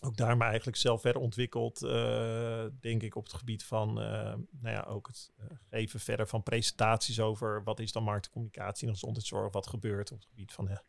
ook 0.00 0.16
daar 0.16 0.36
maar 0.36 0.48
eigenlijk 0.48 0.76
zelf 0.76 1.00
verder 1.00 1.22
ontwikkeld, 1.22 1.82
uh, 1.82 2.64
denk 2.80 3.02
ik, 3.02 3.16
op 3.16 3.24
het 3.24 3.34
gebied 3.34 3.64
van, 3.64 3.88
uh, 3.88 4.04
nou 4.50 4.74
ja, 4.74 4.82
ook 4.82 5.06
het 5.06 5.30
uh, 5.40 5.46
geven 5.70 6.00
verder 6.00 6.26
van 6.26 6.42
presentaties 6.42 7.20
over 7.20 7.62
wat 7.64 7.80
is 7.80 7.92
dan 7.92 8.02
marktcommunicatie 8.02 8.86
en 8.86 8.92
gezondheidszorg, 8.92 9.52
wat 9.52 9.66
gebeurt 9.66 10.12
op 10.12 10.18
het 10.18 10.28
gebied 10.28 10.52
van 10.52 10.80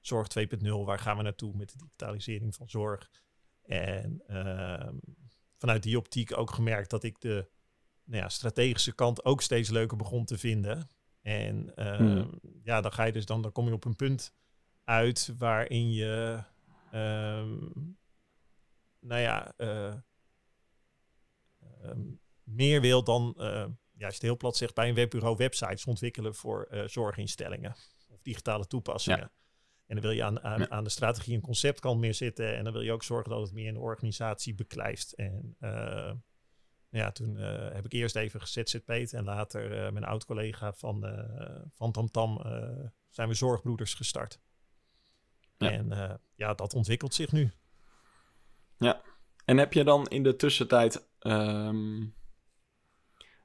zorg 0.00 0.26
2.0, 0.38 0.68
waar 0.84 0.98
gaan 0.98 1.16
we 1.16 1.22
naartoe 1.22 1.56
met 1.56 1.70
de 1.70 1.78
digitalisering 1.78 2.54
van 2.54 2.68
zorg. 2.68 3.10
En 3.62 4.22
ehm, 4.26 4.94
vanuit 5.58 5.82
die 5.82 5.98
optiek 5.98 6.38
ook 6.38 6.50
gemerkt 6.50 6.90
dat 6.90 7.02
ik 7.02 7.20
de 7.20 7.48
nou 8.04 8.22
ja, 8.22 8.28
strategische 8.28 8.94
kant 8.94 9.24
ook 9.24 9.42
steeds 9.42 9.70
leuker 9.70 9.96
begon 9.96 10.24
te 10.24 10.38
vinden. 10.38 10.88
En 11.22 11.72
mm. 11.76 12.40
ja, 12.62 12.80
dan 12.80 12.92
ga 12.92 13.04
je 13.04 13.12
dus 13.12 13.26
dan, 13.26 13.42
dan 13.42 13.52
kom 13.52 13.66
je 13.66 13.72
op 13.72 13.84
een 13.84 13.96
punt 13.96 14.34
uit 14.84 15.32
waarin 15.38 15.92
je 15.92 16.42
um, 16.94 17.96
nou 19.06 19.20
ja, 19.20 19.52
uh, 19.56 19.94
um, 21.84 22.20
meer 22.42 22.80
wil 22.80 23.04
dan, 23.04 23.34
uh, 23.36 23.44
ja, 23.44 23.66
als 23.66 23.74
je 23.98 24.06
het 24.06 24.22
heel 24.22 24.36
plat 24.36 24.56
zegt, 24.56 24.74
bij 24.74 24.88
een 24.88 24.94
webbureau 24.94 25.36
websites 25.36 25.84
ontwikkelen 25.84 26.34
voor 26.34 26.68
uh, 26.70 26.86
zorginstellingen 26.86 27.76
of 28.08 28.22
digitale 28.22 28.66
toepassingen. 28.66 29.18
Ja. 29.18 29.30
En 29.86 29.94
dan 29.94 30.04
wil 30.04 30.10
je 30.10 30.24
aan, 30.24 30.40
aan, 30.40 30.70
aan, 30.70 30.84
de 30.84 30.90
strategie 30.90 31.34
en 31.34 31.40
conceptkant 31.40 32.00
meer 32.00 32.14
zitten. 32.14 32.56
En 32.56 32.64
dan 32.64 32.72
wil 32.72 32.82
je 32.82 32.92
ook 32.92 33.02
zorgen 33.02 33.30
dat 33.30 33.40
het 33.40 33.52
meer 33.52 33.66
in 33.66 33.74
de 33.74 33.80
organisatie 33.80 34.54
beklijft. 34.54 35.14
En 35.14 35.56
ja, 36.88 37.12
toen 37.12 37.36
heb 37.36 37.84
ik 37.84 37.92
eerst 37.92 38.16
even 38.16 38.40
gezzp'd 38.40 39.12
en 39.12 39.24
later 39.24 39.92
mijn 39.92 40.04
oud-collega 40.04 40.72
van, 40.72 41.26
van 41.74 41.92
TamTam 41.92 42.40
zijn 43.10 43.28
we 43.28 43.34
Zorgbroeders 43.34 43.94
gestart. 43.94 44.40
Ja. 45.56 45.70
En 45.70 46.20
ja, 46.34 46.54
dat 46.54 46.74
ontwikkelt 46.74 47.14
zich 47.14 47.32
nu. 47.32 47.52
Ja. 48.78 49.00
En 49.44 49.58
heb 49.58 49.72
je 49.72 49.84
dan 49.84 50.06
in 50.06 50.22
de 50.22 50.36
tussentijd 50.36 51.08
um, 51.20 52.14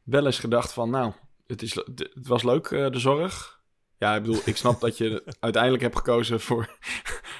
wel 0.03 0.25
eens 0.25 0.39
gedacht 0.39 0.73
van, 0.73 0.89
nou, 0.89 1.13
het, 1.47 1.61
is, 1.61 1.73
het 1.75 2.27
was 2.27 2.43
leuk, 2.43 2.69
uh, 2.69 2.89
de 2.89 2.99
zorg. 2.99 3.59
Ja, 3.97 4.15
ik 4.15 4.21
bedoel, 4.21 4.41
ik 4.45 4.57
snap 4.57 4.79
dat 4.79 4.97
je 4.97 5.23
uiteindelijk 5.39 5.83
hebt 5.83 5.97
gekozen 5.97 6.39
voor, 6.39 6.77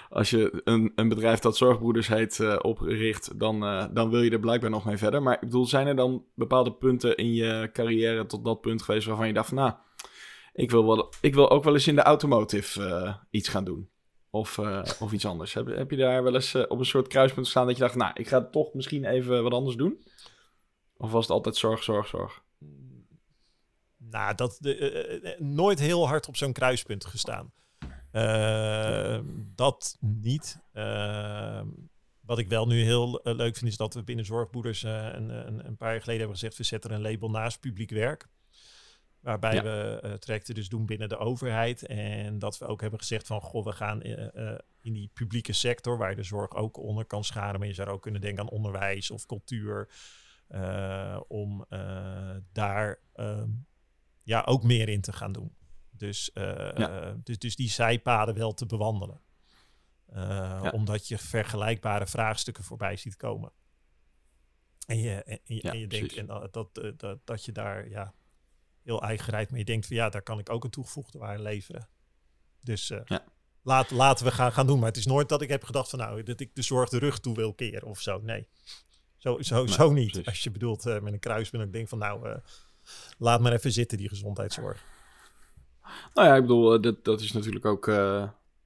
als 0.10 0.30
je 0.30 0.62
een, 0.64 0.92
een 0.96 1.10
bedrijf 1.10 1.40
dat 1.40 1.58
Zorgbroeders 1.58 2.08
heet 2.08 2.38
uh, 2.38 2.56
opricht, 2.62 3.40
dan, 3.40 3.64
uh, 3.64 3.86
dan 3.94 4.10
wil 4.10 4.22
je 4.22 4.32
er 4.32 4.40
blijkbaar 4.40 4.70
nog 4.70 4.86
mee 4.86 4.98
verder. 4.98 5.22
Maar 5.22 5.34
ik 5.34 5.40
bedoel, 5.40 5.66
zijn 5.66 5.88
er 5.88 5.96
dan 5.96 6.26
bepaalde 6.36 6.74
punten 6.74 7.18
in 7.18 7.34
je 7.34 7.70
carrière 7.74 8.26
tot 8.26 8.46
dat 8.46 8.62
punt 8.62 8.82
geweest 8.82 9.08
waarvan 9.08 9.28
je 9.28 9.34
dacht 9.34 9.48
van, 9.48 9.58
nou, 9.58 9.74
ik 10.54 10.72
wil, 10.72 10.86
wel, 10.86 11.14
ik 11.22 11.34
wil 11.34 11.50
ook 11.50 11.64
wel 11.64 11.74
eens 11.74 11.88
in 11.88 11.96
de 11.96 12.02
automotive 12.02 13.20
iets 13.30 13.50
gaan 13.50 13.64
doen? 13.64 13.90
Of, 14.32 14.58
uh, 14.58 14.84
of 15.00 15.12
iets 15.12 15.26
anders. 15.26 15.54
Heb, 15.54 15.68
heb 15.68 15.92
je 15.92 15.98
daar 15.98 16.24
wel 16.24 16.36
eens 16.36 16.54
uh, 16.54 16.64
op 16.68 16.80
een 16.80 16.86
soort 16.86 17.08
kruispunt 17.08 17.46
gestaan 17.46 17.66
dat 17.66 17.76
je 17.76 17.82
dacht, 17.82 17.96
nou, 17.96 18.12
ik 18.14 18.28
ga 18.28 18.42
toch 18.42 18.74
misschien 18.74 19.06
even 19.06 19.44
wat 19.44 19.54
anders 19.54 19.76
doen? 19.76 20.04
Of 20.98 21.12
was 21.12 21.22
het 21.22 21.32
altijd 21.32 21.56
zorg, 21.56 21.84
zorg, 21.84 22.08
zorg? 22.08 22.44
Nou, 23.98 24.36
dat, 24.36 24.58
uh, 24.62 25.38
nooit 25.38 25.80
heel 25.80 26.08
hard 26.08 26.28
op 26.28 26.36
zo'n 26.36 26.54
kruispunt 26.54 27.06
gestaan. 27.06 27.52
dat 29.56 29.98
niet. 30.00 30.60
Wat 32.22 32.40
ik 32.40 32.48
wel 32.48 32.68
nu 32.68 32.82
heel 32.82 33.20
leuk 33.24 33.58
vind, 33.58 33.72
is 33.72 33.78
dat 33.78 33.94
we 33.94 34.04
binnen 34.04 34.26
Zorgboeders 34.26 34.84
een, 34.84 35.30
een, 35.30 35.66
een, 35.66 35.78
paar 35.78 35.92
jaar 35.92 36.00
geleden 36.00 36.20
hebben 36.20 36.38
gezegd, 36.38 36.58
we 36.58 36.64
zetten 36.64 36.92
een 36.92 37.02
label 37.02 37.30
naast 37.30 37.60
publiek 37.60 37.90
werk. 37.90 38.28
Waarbij 39.22 39.64
we 39.64 40.02
uh, 40.06 40.14
trajecten 40.14 40.56
dus 40.56 40.70
doen 40.70 40.86
binnen 40.86 41.10
de 41.10 41.18
overheid. 41.18 41.86
En 41.86 42.40
dat 42.40 42.58
we 42.58 42.66
ook 42.66 42.82
hebben 42.82 43.00
gezegd 43.00 43.28
van, 43.28 43.42
goh, 43.42 43.66
we 43.66 43.72
gaan 43.72 44.08
uh, 44.08 44.58
in 44.82 44.94
die 44.94 45.10
publieke 45.14 45.54
sector, 45.54 45.98
waar 45.98 46.10
je 46.10 46.16
de 46.16 46.24
zorg 46.24 46.56
ook 46.56 46.78
onder 46.78 47.06
kan 47.06 47.24
scharen. 47.24 47.60
Maar 47.60 47.68
je 47.68 47.74
zou 47.74 47.90
ook 47.90 48.02
kunnen 48.02 48.22
denken 48.22 48.44
aan 48.44 48.50
onderwijs 48.50 49.12
of 49.12 49.26
cultuur. 49.26 49.90
om 51.28 51.66
daar 52.52 53.00
ehm, 53.14 53.50
ja, 54.24 54.42
ook 54.42 54.64
meer 54.64 54.90
in 54.90 55.02
te 55.02 55.14
gaan 55.14 55.32
doen. 55.32 55.56
Dus, 55.92 56.32
dus, 57.24 57.40
dus 57.40 57.56
die 57.56 57.70
zijpaden 57.70 58.36
wel 58.36 58.54
te 58.54 58.66
bewandelen. 58.66 59.22
Omdat 60.72 61.08
je 61.08 61.18
vergelijkbare 61.18 62.08
vraagstukken 62.08 62.64
voorbij 62.64 62.96
ziet 62.96 63.16
komen. 63.16 63.52
En 64.88 65.00
je, 65.00 65.24
en, 65.24 65.40
en 65.46 65.80
je 65.80 65.88
denkt 65.88 66.16
en 66.16 66.26
dat, 66.26 66.54
dat, 66.54 66.94
dat, 66.98 67.20
dat 67.26 67.46
je 67.46 67.52
daar 67.52 67.90
ja, 67.90 68.14
heel 68.84 69.02
eigenheid. 69.02 69.50
Maar 69.50 69.60
je 69.60 69.66
denkt 69.66 69.88
van 69.88 69.96
ja, 69.96 70.10
daar 70.10 70.22
kan 70.22 70.40
ik 70.40 70.50
ook 70.50 70.64
een 70.64 70.70
toegevoegde 70.70 71.20
waarde 71.20 71.44
leveren. 71.44 71.88
Dus 72.62 72.90
uh, 72.90 73.00
ja. 73.06 73.24
laat, 73.62 73.92
laten 73.92 74.26
we 74.26 74.32
gaan, 74.32 74.52
gaan 74.52 74.68
doen. 74.68 74.80
Maar 74.80 74.88
het 74.88 74.98
is 74.98 75.06
nooit 75.06 75.30
dat 75.30 75.42
ik 75.42 75.50
heb 75.50 75.64
gedacht 75.64 75.90
van 75.90 76.00
nou, 76.00 76.24
dat 76.24 76.40
ik 76.40 76.56
de 76.56 76.62
zorg 76.62 76.90
de 76.90 77.00
rug 77.00 77.20
toe 77.20 77.36
wil 77.36 77.54
keren 77.54 77.88
of 77.88 78.00
zo. 78.00 78.20
Nee, 78.24 78.48
zo, 79.18 79.42
zo, 79.42 79.66
zo 79.66 79.92
niet. 79.92 80.26
Als 80.26 80.44
je 80.44 80.52
bedoelt 80.52 80.86
uh, 80.86 81.00
met 81.00 81.14
een 81.14 81.20
kruis 81.20 81.50
ben 81.50 81.62
ik 81.62 81.74
denk 81.74 81.88
van 81.88 81.98
nou, 81.98 82.30
uh, 82.30 82.36
laat 83.18 83.42
maar 83.42 83.54
even 83.54 83.72
zitten 83.72 83.98
die 83.98 84.10
gezondheidszorg. 84.10 84.84
Nou 86.14 86.28
ja, 86.28 86.36
ik 86.36 86.42
bedoel, 86.42 86.82
dat, 86.82 87.04
dat 87.04 87.22
is 87.22 87.32
natuurlijk 87.32 87.66
ook... 87.66 87.88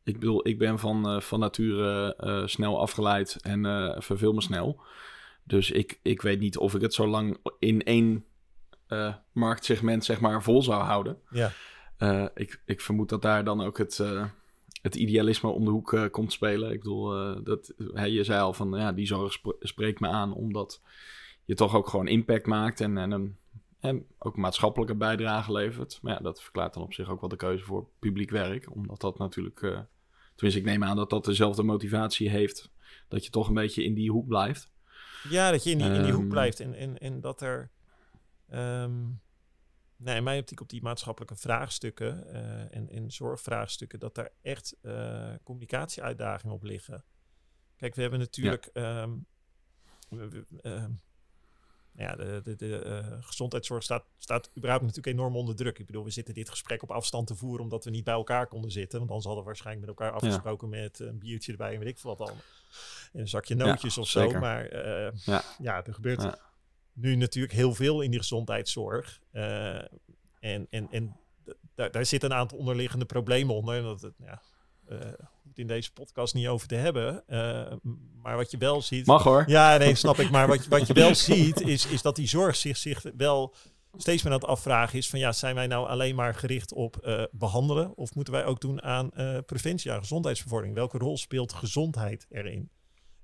ik 0.04 0.20
bedoel, 0.20 0.48
ik 0.48 0.58
ben 0.58 0.80
van, 0.80 1.22
van 1.22 1.40
nature 1.40 2.44
snel 2.48 2.80
afgeleid 2.80 3.38
en 3.42 3.62
verveel 4.04 4.34
me 4.34 4.42
snel. 4.42 4.82
Dus 5.44 5.72
ik, 5.72 6.00
ik 6.02 6.22
weet 6.22 6.40
niet 6.40 6.58
of 6.58 6.74
ik 6.74 6.82
het 6.82 6.94
zo 6.94 7.08
lang 7.08 7.38
in 7.60 7.84
één 7.84 8.26
uh, 8.90 9.14
marktsegment 9.32 10.06
zeg 10.06 10.20
maar 10.20 10.44
vol 10.44 10.62
zou 10.62 10.84
houden. 10.84 11.18
Ja. 11.30 11.52
Uh, 12.00 12.26
ik, 12.36 12.62
ik 12.66 12.82
vermoed 12.82 13.10
dat 13.10 13.22
daar 13.22 13.44
dan 13.44 13.62
ook 13.62 13.78
het, 13.78 13.98
uh, 13.98 14.26
het 14.82 14.96
idealisme 14.96 15.50
om 15.50 15.66
de 15.66 15.72
hoek 15.72 16.08
komt 16.12 16.34
spelen. 16.34 16.72
Ik 16.72 16.80
bedoel, 16.80 17.44
dat, 17.44 17.74
je 18.06 18.24
zei 18.24 18.42
al 18.42 18.54
van 18.54 18.72
ja, 18.72 18.92
die 18.92 19.06
zorg 19.06 19.40
spreekt 19.60 20.00
me 20.00 20.08
aan 20.08 20.34
omdat 20.34 20.82
je 21.46 21.56
toch 21.56 21.76
ook 21.76 21.88
gewoon 21.88 22.08
impact 22.08 22.46
maakt 22.46 22.82
en, 22.82 22.98
en, 22.98 23.12
een, 23.12 23.38
en 23.80 24.06
ook 24.18 24.38
maatschappelijke 24.38 24.96
bijdrage 24.96 25.52
levert. 25.52 26.00
Maar 26.02 26.14
ja, 26.14 26.20
dat 26.20 26.42
verklaart 26.42 26.74
dan 26.74 26.84
op 26.84 26.94
zich 26.94 27.10
ook 27.10 27.20
wel 27.20 27.30
de 27.30 27.36
keuze 27.36 27.64
voor 27.64 27.88
publiek 28.00 28.30
werk. 28.30 28.76
Omdat 28.76 29.02
dat 29.02 29.18
natuurlijk, 29.18 29.60
tenminste 30.36 30.62
ik 30.62 30.66
neem 30.66 30.84
aan 30.84 30.96
dat 30.96 31.10
dat 31.10 31.26
dezelfde 31.26 31.64
motivatie 31.64 32.30
heeft. 32.30 32.70
Dat 33.08 33.26
je 33.26 33.32
toch 33.32 33.48
een 33.48 33.54
beetje 33.54 33.84
in 33.84 33.94
die 33.94 34.12
hoek 34.12 34.28
blijft. 34.28 34.72
Ja, 35.30 35.52
dat 35.52 35.64
je 35.64 35.70
in 35.70 35.78
die, 35.78 35.88
in 35.88 36.04
die 36.04 36.12
hoek 36.12 36.22
ehm, 36.22 36.30
blijft 36.30 36.60
en, 36.60 36.74
en, 36.74 36.98
en 36.98 37.22
dat 37.22 37.42
er 37.42 37.72
Um, 38.56 39.22
nou, 39.98 40.18
in 40.18 40.24
mijn 40.24 40.40
optiek 40.40 40.62
op 40.62 40.70
die 40.70 40.82
maatschappelijke 40.82 41.36
vraagstukken 41.36 42.24
uh, 42.28 42.76
en, 42.76 42.90
en 42.90 43.12
zorgvraagstukken, 43.12 44.00
dat 44.00 44.16
daar 44.16 44.32
echt 44.42 44.76
uh, 44.82 45.34
communicatieuitdagingen 45.44 46.56
op 46.56 46.64
liggen. 46.64 47.04
Kijk, 47.76 47.96
we 47.96 48.02
hebben 48.02 48.20
natuurlijk. 48.20 48.70
Ja. 48.74 49.02
Um, 49.02 49.26
we, 50.10 50.46
um, 50.64 51.02
ja, 51.92 52.16
de, 52.16 52.42
de, 52.44 52.56
de 52.56 52.84
uh, 52.86 53.24
gezondheidszorg 53.24 53.84
staat, 53.84 54.06
staat 54.18 54.50
überhaupt 54.58 54.86
natuurlijk 54.86 55.18
enorm 55.18 55.36
onder 55.36 55.56
druk. 55.56 55.80
Ik 55.80 55.86
bedoel, 55.86 56.04
we 56.04 56.10
zitten 56.10 56.34
dit 56.34 56.50
gesprek 56.50 56.84
op 56.84 56.92
afstand 56.92 57.28
te 57.28 57.36
voeren 57.36 57.64
omdat 57.64 57.84
we 57.86 57.90
niet 57.90 58.04
bij 58.04 58.14
elkaar 58.14 58.48
konden 58.48 58.72
zitten. 58.72 58.98
Want 59.00 59.10
anders 59.10 59.28
hadden 59.28 59.44
we 59.44 59.50
waarschijnlijk 59.50 59.88
met 59.88 59.98
elkaar 59.98 60.16
afgesproken 60.16 60.70
ja. 60.70 60.82
met 60.82 61.00
een 61.00 61.20
biertje 61.20 61.52
erbij 61.52 61.74
en 61.74 61.80
weet 61.80 61.88
ik 61.88 62.00
veel 62.00 62.16
wat 62.16 62.28
dan. 62.28 62.38
En 63.14 63.20
een 63.20 63.28
zakje 63.28 63.56
nootjes 63.56 63.96
ja, 63.96 64.02
of 64.02 64.08
zeker. 64.08 64.32
zo. 64.32 64.40
Maar 64.40 64.74
ja. 65.26 65.44
ja, 65.60 65.86
er 65.86 65.94
gebeurt 65.94 66.38
nu 66.96 67.16
natuurlijk 67.16 67.54
heel 67.54 67.74
veel 67.74 68.02
in 68.02 68.12
die 68.12 68.20
gezondheidszorg. 68.20 69.20
Uh, 69.34 69.76
en 70.40 70.68
en, 70.70 70.88
en 70.92 71.16
daar, 71.76 71.92
daar 71.92 72.06
zitten 72.06 72.32
een 72.32 72.38
aantal 72.38 72.58
onderliggende 72.58 73.06
problemen 73.06 73.56
onder. 73.56 73.76
En 73.76 73.84
dat 73.84 74.02
het, 74.02 74.14
ja, 74.18 74.42
uh, 74.90 75.00
in 75.54 75.68
deze 75.68 75.94
podcast 75.94 76.34
niet 76.34 76.48
over 76.48 76.68
te 76.68 76.76
hebben. 76.76 77.24
Uh, 77.28 77.72
maar 78.22 78.36
wat 78.36 78.52
je 78.52 78.58
wel 78.58 78.82
ziet. 78.82 79.06
Mag 79.06 79.24
hoor. 79.24 79.44
Ja, 79.48 79.78
nee, 79.78 79.96
snap 79.96 80.20
ik. 80.20 80.30
Maar 80.32 80.48
wat, 80.48 80.64
je, 80.64 80.70
wat 80.70 80.88
je 80.88 80.94
wel 80.94 81.16
ziet, 81.16 81.62
is, 81.62 81.88
is 81.88 82.02
dat 82.02 82.16
die 82.16 82.28
zorg 82.28 82.56
zich, 82.56 82.78
zich 82.78 83.06
wel 83.18 83.56
steeds 83.98 84.24
meer 84.24 84.34
aan 84.34 84.40
het 84.40 84.50
afvragen 84.50 84.98
is: 84.98 85.10
van 85.10 85.20
ja, 85.20 85.32
zijn 85.32 85.56
wij 85.56 85.68
nou 85.68 85.88
alleen 85.88 86.16
maar 86.16 86.36
gericht 86.36 86.74
op 86.74 86.98
uh, 87.04 87.24
behandelen? 87.32 87.98
Of 87.98 88.16
moeten 88.16 88.34
wij 88.34 88.46
ook 88.46 88.62
doen 88.62 88.82
aan 88.82 89.12
preventie, 89.46 89.92
aan 89.92 90.00
gezondheidsbevordering? 90.00 90.76
Welke 90.76 90.98
rol 90.98 91.18
speelt 91.18 91.54
gezondheid 91.54 92.26
erin? 92.30 92.70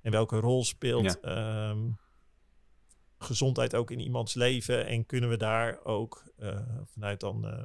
En 0.02 0.12
welke 0.12 0.40
rol 0.40 0.64
speelt 0.64 1.18
ja. 1.22 1.70
um, 1.70 1.98
gezondheid 3.22 3.76
ook 3.76 3.92
in 3.92 4.00
iemands 4.00 4.34
leven? 4.34 4.86
En 4.86 5.06
kunnen 5.06 5.30
we 5.30 5.38
daar 5.38 5.84
ook 5.84 6.24
uh, 6.40 6.62
vanuit 6.84 7.20
dan 7.20 7.46
uh, 7.46 7.64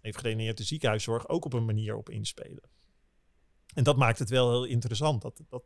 even 0.00 0.20
gedeneerde 0.20 0.62
ziekenhuiszorg 0.62 1.28
ook 1.28 1.44
op 1.44 1.52
een 1.52 1.64
manier 1.64 1.96
op 1.96 2.10
inspelen? 2.10 2.70
En 3.74 3.84
dat 3.84 3.96
maakt 3.96 4.18
het 4.18 4.30
wel 4.30 4.50
heel 4.50 4.64
interessant 4.64 5.22
dat, 5.22 5.42
dat, 5.48 5.64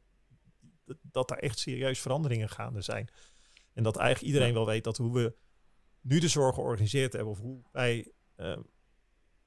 dat, 0.85 0.97
dat 1.03 1.29
daar 1.29 1.39
echt 1.39 1.59
serieus 1.59 2.01
veranderingen 2.01 2.49
gaande 2.49 2.81
zijn. 2.81 3.09
En 3.73 3.83
dat 3.83 3.97
eigenlijk 3.97 4.33
iedereen 4.33 4.55
wel 4.55 4.67
weet 4.67 4.85
dat 4.85 4.97
hoe 4.97 5.13
we 5.13 5.37
nu 6.01 6.19
de 6.19 6.29
zorg 6.29 6.55
georganiseerd 6.55 7.13
hebben, 7.13 7.33
of 7.33 7.39
hoe 7.39 7.63
wij 7.73 8.13
uh, 8.37 8.57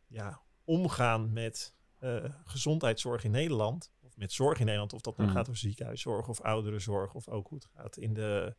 ja, 0.07 0.41
omgaan 0.63 1.33
met 1.33 1.75
uh, 1.99 2.25
gezondheidszorg 2.43 3.23
in 3.23 3.31
Nederland, 3.31 3.91
of 3.99 4.17
met 4.17 4.31
zorg 4.31 4.59
in 4.59 4.65
Nederland, 4.65 4.93
of 4.93 5.01
dat 5.01 5.15
dan 5.15 5.25
mm. 5.25 5.31
gaat 5.31 5.47
over 5.47 5.59
ziekenhuiszorg 5.59 6.27
of 6.27 6.41
ouderenzorg, 6.41 7.13
of 7.13 7.27
ook 7.27 7.47
hoe 7.47 7.57
het 7.57 7.67
gaat 7.75 7.97
in 7.97 8.13
de 8.13 8.55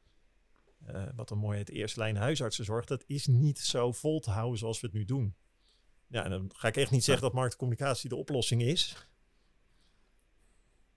uh, 0.91 1.05
wat 1.15 1.31
een 1.31 1.39
mooi 1.39 1.59
het 1.59 1.71
eerste 1.71 1.99
lijn 1.99 2.17
huisartsenzorg, 2.17 2.85
dat 2.85 3.05
is 3.07 3.27
niet 3.27 3.59
zo 3.59 3.93
vol 3.93 4.21
te 4.21 4.31
houden 4.31 4.59
zoals 4.59 4.81
we 4.81 4.87
het 4.87 4.97
nu 4.97 5.05
doen. 5.05 5.37
Ja, 6.07 6.25
en 6.25 6.31
dan 6.31 6.51
ga 6.55 6.69
ik 6.69 6.77
echt 6.77 6.91
niet 6.91 7.05
zeggen 7.05 7.25
dat 7.25 7.33
marktcommunicatie 7.33 8.09
de 8.09 8.17
oplossing 8.17 8.63
is. 8.63 9.07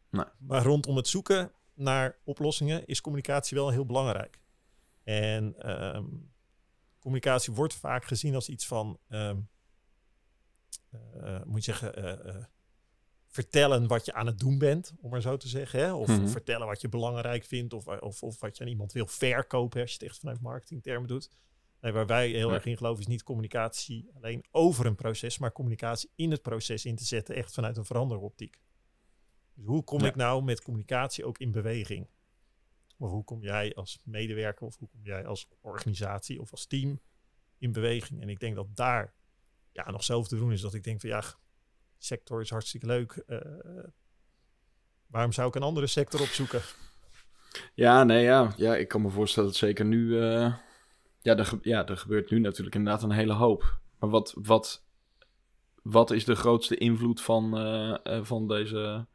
Nee. 0.10 0.26
Maar 0.38 0.64
rondom 0.64 0.96
het 0.96 1.08
zoeken 1.08 1.52
naar 1.74 2.18
oplossingen 2.24 2.86
is 2.86 3.02
communicatie 3.02 3.58
wel 3.58 3.70
heel 3.70 3.86
belangrijk. 3.86 4.40
En 5.04 5.70
um, 5.96 6.34
communicatie 7.00 7.54
wordt 7.54 7.74
vaak 7.74 8.06
gezien 8.06 8.36
als 8.36 8.50
iets 8.50 8.68
van, 8.68 9.00
um, 9.10 9.50
uh, 11.16 11.44
moet 11.44 11.66
je 11.66 11.72
zeggen, 11.72 12.28
uh, 12.28 12.44
vertellen 13.36 13.88
wat 13.88 14.06
je 14.06 14.14
aan 14.14 14.26
het 14.26 14.40
doen 14.40 14.58
bent, 14.58 14.94
om 15.02 15.10
maar 15.10 15.22
zo 15.22 15.38
te 15.38 15.48
zeggen. 15.48 15.80
Hè? 15.80 15.94
Of, 15.94 16.08
mhm. 16.08 16.28
vertellen 16.28 16.68
wat 16.68 16.82
je 16.82 16.90
belangrijk 16.90 17.44
vindt, 17.44 17.74
of, 17.74 17.88
of, 17.88 18.24
of 18.24 18.40
wat 18.40 18.58
je 18.58 18.64
aan 18.64 18.70
iemand 18.70 18.92
wil 18.92 19.08
verkopen, 19.08 19.82
als 19.82 19.90
je 19.90 19.98
het 20.00 20.08
echt 20.08 20.20
vanuit 20.20 20.42
marketingtermen 20.42 21.08
doet. 21.08 21.30
Nee, 21.82 21.92
waar 21.92 22.06
wij 22.06 22.30
heel 22.30 22.54
erg 22.54 22.66
in 22.66 22.78
geloven 22.78 23.02
is 23.02 23.08
niet 23.08 23.24
communicatie 23.24 24.10
alleen 24.16 24.46
over 24.52 24.86
een 24.86 24.96
proces, 24.96 25.38
maar 25.38 25.52
communicatie 25.52 26.12
in 26.16 26.32
het 26.32 26.42
proces 26.42 26.86
in 26.86 26.96
te 26.96 27.06
zetten, 27.06 27.36
echt 27.36 27.54
vanuit 27.54 27.78
een 27.78 27.86
veranderoptiek. 27.86 28.60
Dus 29.54 29.66
hoe 29.66 29.84
kom 29.84 30.06
ik 30.06 30.16
nou 30.16 30.44
met 30.44 30.62
communicatie 30.62 31.26
ook 31.26 31.38
in 31.38 31.52
beweging? 31.52 32.08
Of 32.98 33.10
hoe 33.10 33.24
kom 33.24 33.42
jij 33.42 33.74
als 33.76 34.00
medewerker, 34.04 34.66
of 34.66 34.78
hoe 34.78 34.90
kom 34.90 35.04
jij 35.04 35.26
als 35.26 35.48
organisatie 35.62 36.42
of 36.42 36.52
als 36.52 36.66
team 36.66 37.00
in 37.58 37.72
beweging? 37.72 38.22
En 38.22 38.30
ik 38.30 38.40
denk 38.40 38.56
dat 38.56 38.76
daar 38.76 39.14
ja, 39.72 39.92
nog 39.92 40.04
zelf 40.04 40.28
te 40.28 40.36
doen 40.36 40.52
is 40.52 40.62
dat 40.62 40.74
ik 40.74 40.84
denk 40.84 41.02
van 41.02 41.10
ja, 41.10 41.24
sector 41.98 42.42
is 42.42 42.50
hartstikke 42.50 42.86
leuk. 42.86 43.24
Uh, 43.28 43.40
waarom 45.08 45.32
zou 45.32 45.48
ik 45.48 45.56
een 45.56 45.62
andere 45.62 45.88
sector 45.88 46.22
opzoeken? 46.22 46.62
Ja, 47.74 48.04
nee, 48.04 48.24
ja. 48.24 48.54
ja 48.58 48.76
ik 48.76 48.88
kan 48.88 49.02
me 49.02 49.10
voorstellen 49.10 49.50
dat 49.50 49.58
zeker 49.58 49.86
nu... 49.86 50.08
Uh, 50.08 50.56
ja, 51.22 51.38
er, 51.38 51.60
ja, 51.62 51.88
er 51.88 51.98
gebeurt 51.98 52.30
nu 52.30 52.40
natuurlijk 52.40 52.76
inderdaad 52.76 53.04
een 53.04 53.12
hele 53.12 53.34
hoop. 53.34 53.80
Maar 54.00 54.10
wat, 54.10 54.34
wat, 54.42 54.86
wat 55.82 56.12
is 56.12 56.26
de 56.26 56.36
grootste 56.36 56.78
invloed 56.78 57.22
van, 57.22 57.68
uh, 57.68 58.24
van 58.24 58.48
deze 58.48 59.08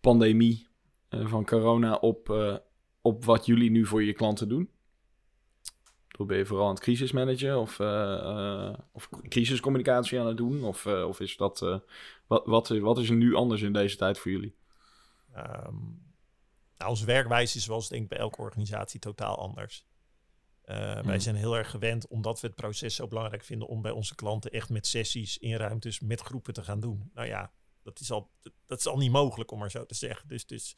pandemie, 0.00 0.68
van 1.08 1.44
corona, 1.44 1.94
op, 1.94 2.28
op 3.00 3.24
wat 3.24 3.46
jullie 3.46 3.70
nu 3.70 3.86
voor 3.86 4.02
je 4.02 4.12
klanten 4.12 4.48
doen? 4.48 4.70
Ben 6.26 6.36
je 6.36 6.46
vooral 6.46 6.66
aan 6.66 6.74
het 6.74 6.82
crisismanagen 6.82 7.60
of, 7.60 7.78
uh, 7.78 8.74
of 8.92 9.08
crisiscommunicatie 9.28 10.20
aan 10.20 10.26
het 10.26 10.36
doen? 10.36 10.64
Of, 10.64 10.84
uh, 10.84 11.06
of 11.08 11.20
is 11.20 11.36
dat, 11.36 11.58
wat, 12.26 12.46
wat, 12.46 12.68
wat 12.68 12.98
is 12.98 13.08
er 13.08 13.16
nu 13.16 13.34
anders 13.34 13.62
in 13.62 13.72
deze 13.72 13.96
tijd 13.96 14.18
voor 14.18 14.30
jullie? 14.30 14.56
Um, 15.36 16.06
nou, 16.78 16.90
onze 16.90 17.04
werkwijze 17.04 17.56
is 17.56 17.64
zoals 17.64 17.88
denk 17.88 18.02
ik 18.02 18.08
bij 18.08 18.18
elke 18.18 18.40
organisatie 18.40 19.00
totaal 19.00 19.38
anders. 19.38 19.86
Wij 20.64 21.00
hmm. 21.02 21.20
zijn 21.20 21.36
heel 21.36 21.56
erg 21.56 21.70
gewend, 21.70 22.08
omdat 22.08 22.40
we 22.40 22.46
het 22.46 22.56
proces 22.56 22.94
zo 22.94 23.08
belangrijk 23.08 23.44
vinden, 23.44 23.68
om 23.68 23.82
bij 23.82 23.90
onze 23.90 24.14
klanten 24.14 24.50
echt 24.50 24.68
met 24.68 24.86
sessies 24.86 25.38
in 25.38 25.56
ruimtes 25.56 26.00
met 26.00 26.20
groepen 26.20 26.54
te 26.54 26.62
gaan 26.62 26.80
doen. 26.80 27.10
Nou 27.14 27.26
ja, 27.26 27.52
dat 27.82 28.00
is 28.00 28.10
al, 28.10 28.30
dat 28.66 28.78
is 28.78 28.86
al 28.86 28.96
niet 28.96 29.10
mogelijk 29.10 29.50
om 29.50 29.58
maar 29.58 29.70
zo 29.70 29.86
te 29.86 29.94
zeggen. 29.94 30.28
Dus, 30.28 30.46
dus 30.46 30.76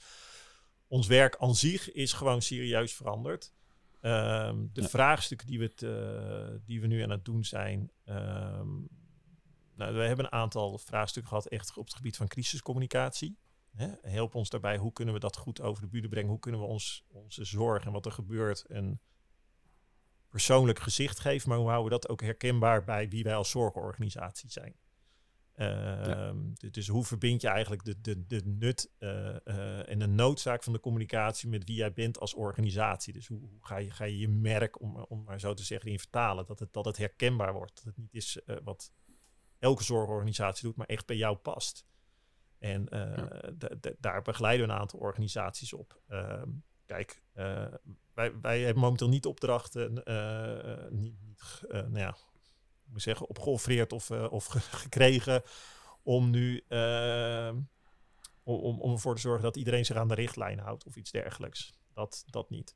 ons 0.88 1.07
werk 1.07 1.37
aan 1.37 1.55
zich 1.55 1.92
is 1.92 2.12
gewoon 2.12 2.42
serieus 2.42 2.94
veranderd. 2.94 3.53
Um, 4.02 4.70
de 4.72 4.80
ja. 4.80 4.88
vraagstukken 4.88 5.46
die 5.46 5.58
we, 5.58 5.72
uh, 5.84 6.60
die 6.66 6.80
we 6.80 6.86
nu 6.86 7.02
aan 7.02 7.10
het 7.10 7.24
doen 7.24 7.44
zijn. 7.44 7.90
Um, 8.04 8.88
nou, 9.74 9.94
we 9.94 10.02
hebben 10.02 10.24
een 10.24 10.32
aantal 10.32 10.78
vraagstukken 10.78 11.30
gehad, 11.30 11.46
echt 11.46 11.76
op 11.76 11.84
het 11.84 11.94
gebied 11.94 12.16
van 12.16 12.28
crisiscommunicatie. 12.28 13.38
Hè? 13.76 13.88
Help 14.02 14.34
ons 14.34 14.48
daarbij, 14.48 14.76
hoe 14.76 14.92
kunnen 14.92 15.14
we 15.14 15.20
dat 15.20 15.36
goed 15.36 15.60
over 15.60 15.82
de 15.82 15.88
bühne 15.88 16.08
brengen? 16.08 16.30
Hoe 16.30 16.38
kunnen 16.38 16.60
we 16.60 16.66
ons, 16.66 17.04
onze 17.08 17.44
zorg 17.44 17.84
en 17.84 17.92
wat 17.92 18.06
er 18.06 18.12
gebeurt 18.12 18.64
en 18.66 19.00
persoonlijk 20.28 20.78
gezicht 20.78 21.18
geven, 21.18 21.48
maar 21.48 21.58
hoe 21.58 21.68
houden 21.68 21.92
we 21.92 21.98
dat 21.98 22.08
ook 22.08 22.20
herkenbaar 22.20 22.84
bij 22.84 23.08
wie 23.08 23.22
wij 23.22 23.34
als 23.34 23.50
zorgorganisatie 23.50 24.50
zijn. 24.50 24.74
Ehm, 25.61 26.37
dus 26.70 26.88
hoe 26.88 27.05
verbind 27.05 27.40
je 27.40 27.49
eigenlijk 27.49 27.85
de, 27.85 28.01
de, 28.01 28.27
de 28.27 28.42
nut 28.44 28.90
uh, 28.99 29.37
uh, 29.44 29.88
en 29.88 29.99
de 29.99 30.07
noodzaak 30.07 30.62
van 30.62 30.73
de 30.73 30.81
communicatie 30.81 31.49
met 31.49 31.64
wie 31.64 31.77
jij 31.77 31.92
bent 31.92 32.18
als 32.18 32.35
organisatie? 32.35 33.12
Dus 33.12 33.27
hoe, 33.27 33.38
hoe 33.38 33.59
ga, 33.66 33.77
je, 33.77 33.90
ga 33.90 34.05
je 34.05 34.18
je 34.18 34.29
merk, 34.29 34.81
om, 34.81 34.96
om 34.96 35.23
maar 35.23 35.40
zo 35.40 35.55
te 35.55 35.62
zeggen, 35.62 35.90
in 35.90 35.99
vertalen? 35.99 36.46
Dat 36.46 36.59
het, 36.59 36.73
dat 36.73 36.85
het 36.85 36.96
herkenbaar 36.96 37.53
wordt. 37.53 37.75
Dat 37.75 37.85
het 37.85 37.96
niet 37.96 38.14
is 38.14 38.40
uh, 38.46 38.57
wat 38.64 38.92
elke 39.59 39.83
zorgorganisatie 39.83 40.66
doet, 40.66 40.77
maar 40.77 40.87
echt 40.87 41.07
bij 41.07 41.16
jou 41.16 41.37
past. 41.37 41.87
En 42.59 42.87
ja. 42.90 43.94
daar 43.99 44.23
begeleiden 44.23 44.66
we 44.66 44.73
een 44.73 44.79
aantal 44.79 45.01
organisaties 45.01 45.73
op. 45.73 46.01
Ehm, 46.07 46.49
kijk, 46.87 47.23
wij, 48.14 48.40
wij 48.40 48.61
hebben 48.61 48.83
momenteel 48.83 49.09
niet 49.09 49.27
opdrachten, 49.27 49.92
niet, 50.90 51.14
niet 51.23 51.62
nou 51.70 51.99
ja, 51.99 52.16
moet 52.92 53.03
zeggen, 53.03 53.29
opgeoffreerd 53.29 53.92
of, 53.92 54.11
uh, 54.11 54.33
of 54.33 54.46
gekregen 54.85 55.42
om 56.03 56.31
nu 56.31 56.64
uh, 56.68 57.53
om, 58.42 58.81
om 58.81 58.92
ervoor 58.92 59.14
te 59.14 59.20
zorgen 59.20 59.42
dat 59.42 59.57
iedereen 59.57 59.85
zich 59.85 59.96
aan 59.96 60.09
de 60.09 60.14
richtlijn 60.14 60.59
houdt 60.59 60.85
of 60.85 60.96
iets 60.96 61.11
dergelijks. 61.11 61.72
Dat, 61.94 62.24
dat 62.26 62.50
niet. 62.50 62.74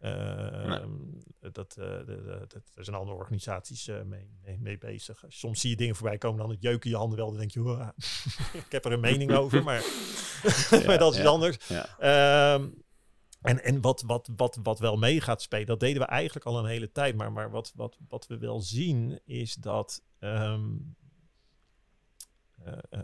Uh, 0.00 0.66
nee. 0.66 1.52
dat, 1.52 1.76
uh, 1.78 1.84
de, 1.84 2.04
de, 2.48 2.62
er 2.74 2.84
zijn 2.84 2.96
andere 2.96 3.16
organisaties 3.16 3.88
uh, 3.88 4.02
mee, 4.02 4.30
mee, 4.42 4.58
mee, 4.60 4.78
bezig. 4.78 5.24
Soms 5.28 5.60
zie 5.60 5.70
je 5.70 5.76
dingen 5.76 5.96
voorbij 5.96 6.18
komen, 6.18 6.38
dan 6.38 6.50
het 6.50 6.62
jeuken 6.62 6.90
je 6.90 6.96
handen 6.96 7.18
wel. 7.18 7.28
Dan 7.28 7.38
denk 7.38 7.50
je, 7.50 7.92
ik 8.66 8.72
heb 8.72 8.84
er 8.84 8.92
een 8.92 9.00
mening 9.00 9.32
over, 9.32 9.62
maar, 9.62 9.82
ja, 10.70 10.86
maar 10.86 10.98
dat 10.98 11.14
is 11.14 11.20
ja, 11.20 11.26
anders. 11.26 11.56
Ja. 11.68 12.54
Um, 12.54 12.84
en, 13.46 13.64
en 13.64 13.80
wat, 13.80 14.02
wat, 14.02 14.30
wat, 14.36 14.58
wat 14.62 14.78
wel 14.78 14.96
mee 14.96 15.20
gaat 15.20 15.42
spelen, 15.42 15.66
dat 15.66 15.80
deden 15.80 16.02
we 16.02 16.08
eigenlijk 16.08 16.46
al 16.46 16.58
een 16.58 16.66
hele 16.66 16.92
tijd. 16.92 17.16
Maar, 17.16 17.32
maar 17.32 17.50
wat, 17.50 17.72
wat, 17.74 17.98
wat 18.08 18.26
we 18.26 18.38
wel 18.38 18.60
zien 18.60 19.20
is 19.24 19.54
dat 19.54 20.02
um, 20.18 20.96
uh, 22.66 22.72
uh, 22.90 23.00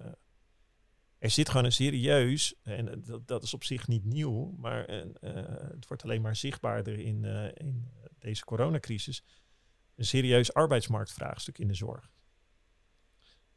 er 1.19 1.31
zit 1.31 1.49
gewoon 1.49 1.65
een 1.65 1.73
serieus, 1.73 2.55
en 2.63 3.03
dat, 3.07 3.27
dat 3.27 3.43
is 3.43 3.55
op 3.55 3.65
zich 3.65 3.89
niet 3.89 4.05
nieuw, 4.05 4.55
maar 4.59 4.89
het 5.71 5.89
wordt 5.89 6.03
alleen 6.03 6.23
maar 6.23 6.37
zichtbaarder 6.37 6.99
in, 6.99 7.25
in 7.55 7.91
deze 8.19 8.45
coronacrisis, 8.45 9.25
een 9.95 10.05
serieus 10.05 10.55
arbeidsmarktvraagstuk 10.55 11.59
in 11.59 11.69
de 11.69 11.75
zorg. 11.75 12.11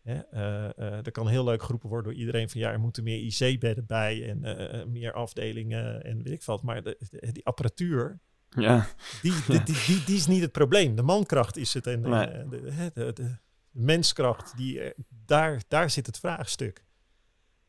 Hè, 0.06 0.14
uh, 0.34 0.70
uh, 0.80 1.06
er 1.06 1.12
kan 1.12 1.28
heel 1.28 1.44
leuk 1.44 1.64
geroepen 1.64 1.90
worden 1.90 2.12
door 2.12 2.20
iedereen 2.22 2.50
van 2.50 2.60
ja, 2.60 2.72
er 2.72 2.80
moeten 2.80 3.04
meer 3.04 3.20
IC-bedden 3.20 3.86
bij 3.86 4.30
en 4.30 4.40
uh, 4.44 4.86
meer 4.86 5.14
afdelingen 5.14 6.04
en 6.04 6.24
weet 6.24 6.34
ik 6.34 6.44
wat. 6.44 6.64
Maar 6.64 6.84
de, 6.84 6.98
de, 7.10 7.32
die 7.32 7.46
apparatuur, 7.46 8.20
ja. 8.50 8.88
die, 9.22 9.34
die, 9.48 9.64
die, 9.64 10.04
die, 10.04 10.16
is 10.16 10.28
niet 10.28 10.42
het 10.42 10.52
probleem. 10.52 10.96
De 10.96 11.02
mankracht 11.02 11.58
is 11.58 11.74
het 11.74 11.88
en 11.88 12.02
nee. 12.02 12.48
de, 12.48 12.92
de, 12.94 13.14
de, 13.14 13.36
menskracht, 13.72 14.58
die, 14.58 14.94
daar, 15.26 15.62
daar 15.68 15.90
zit 15.90 16.06
het 16.06 16.20
vraagstuk. 16.20 16.86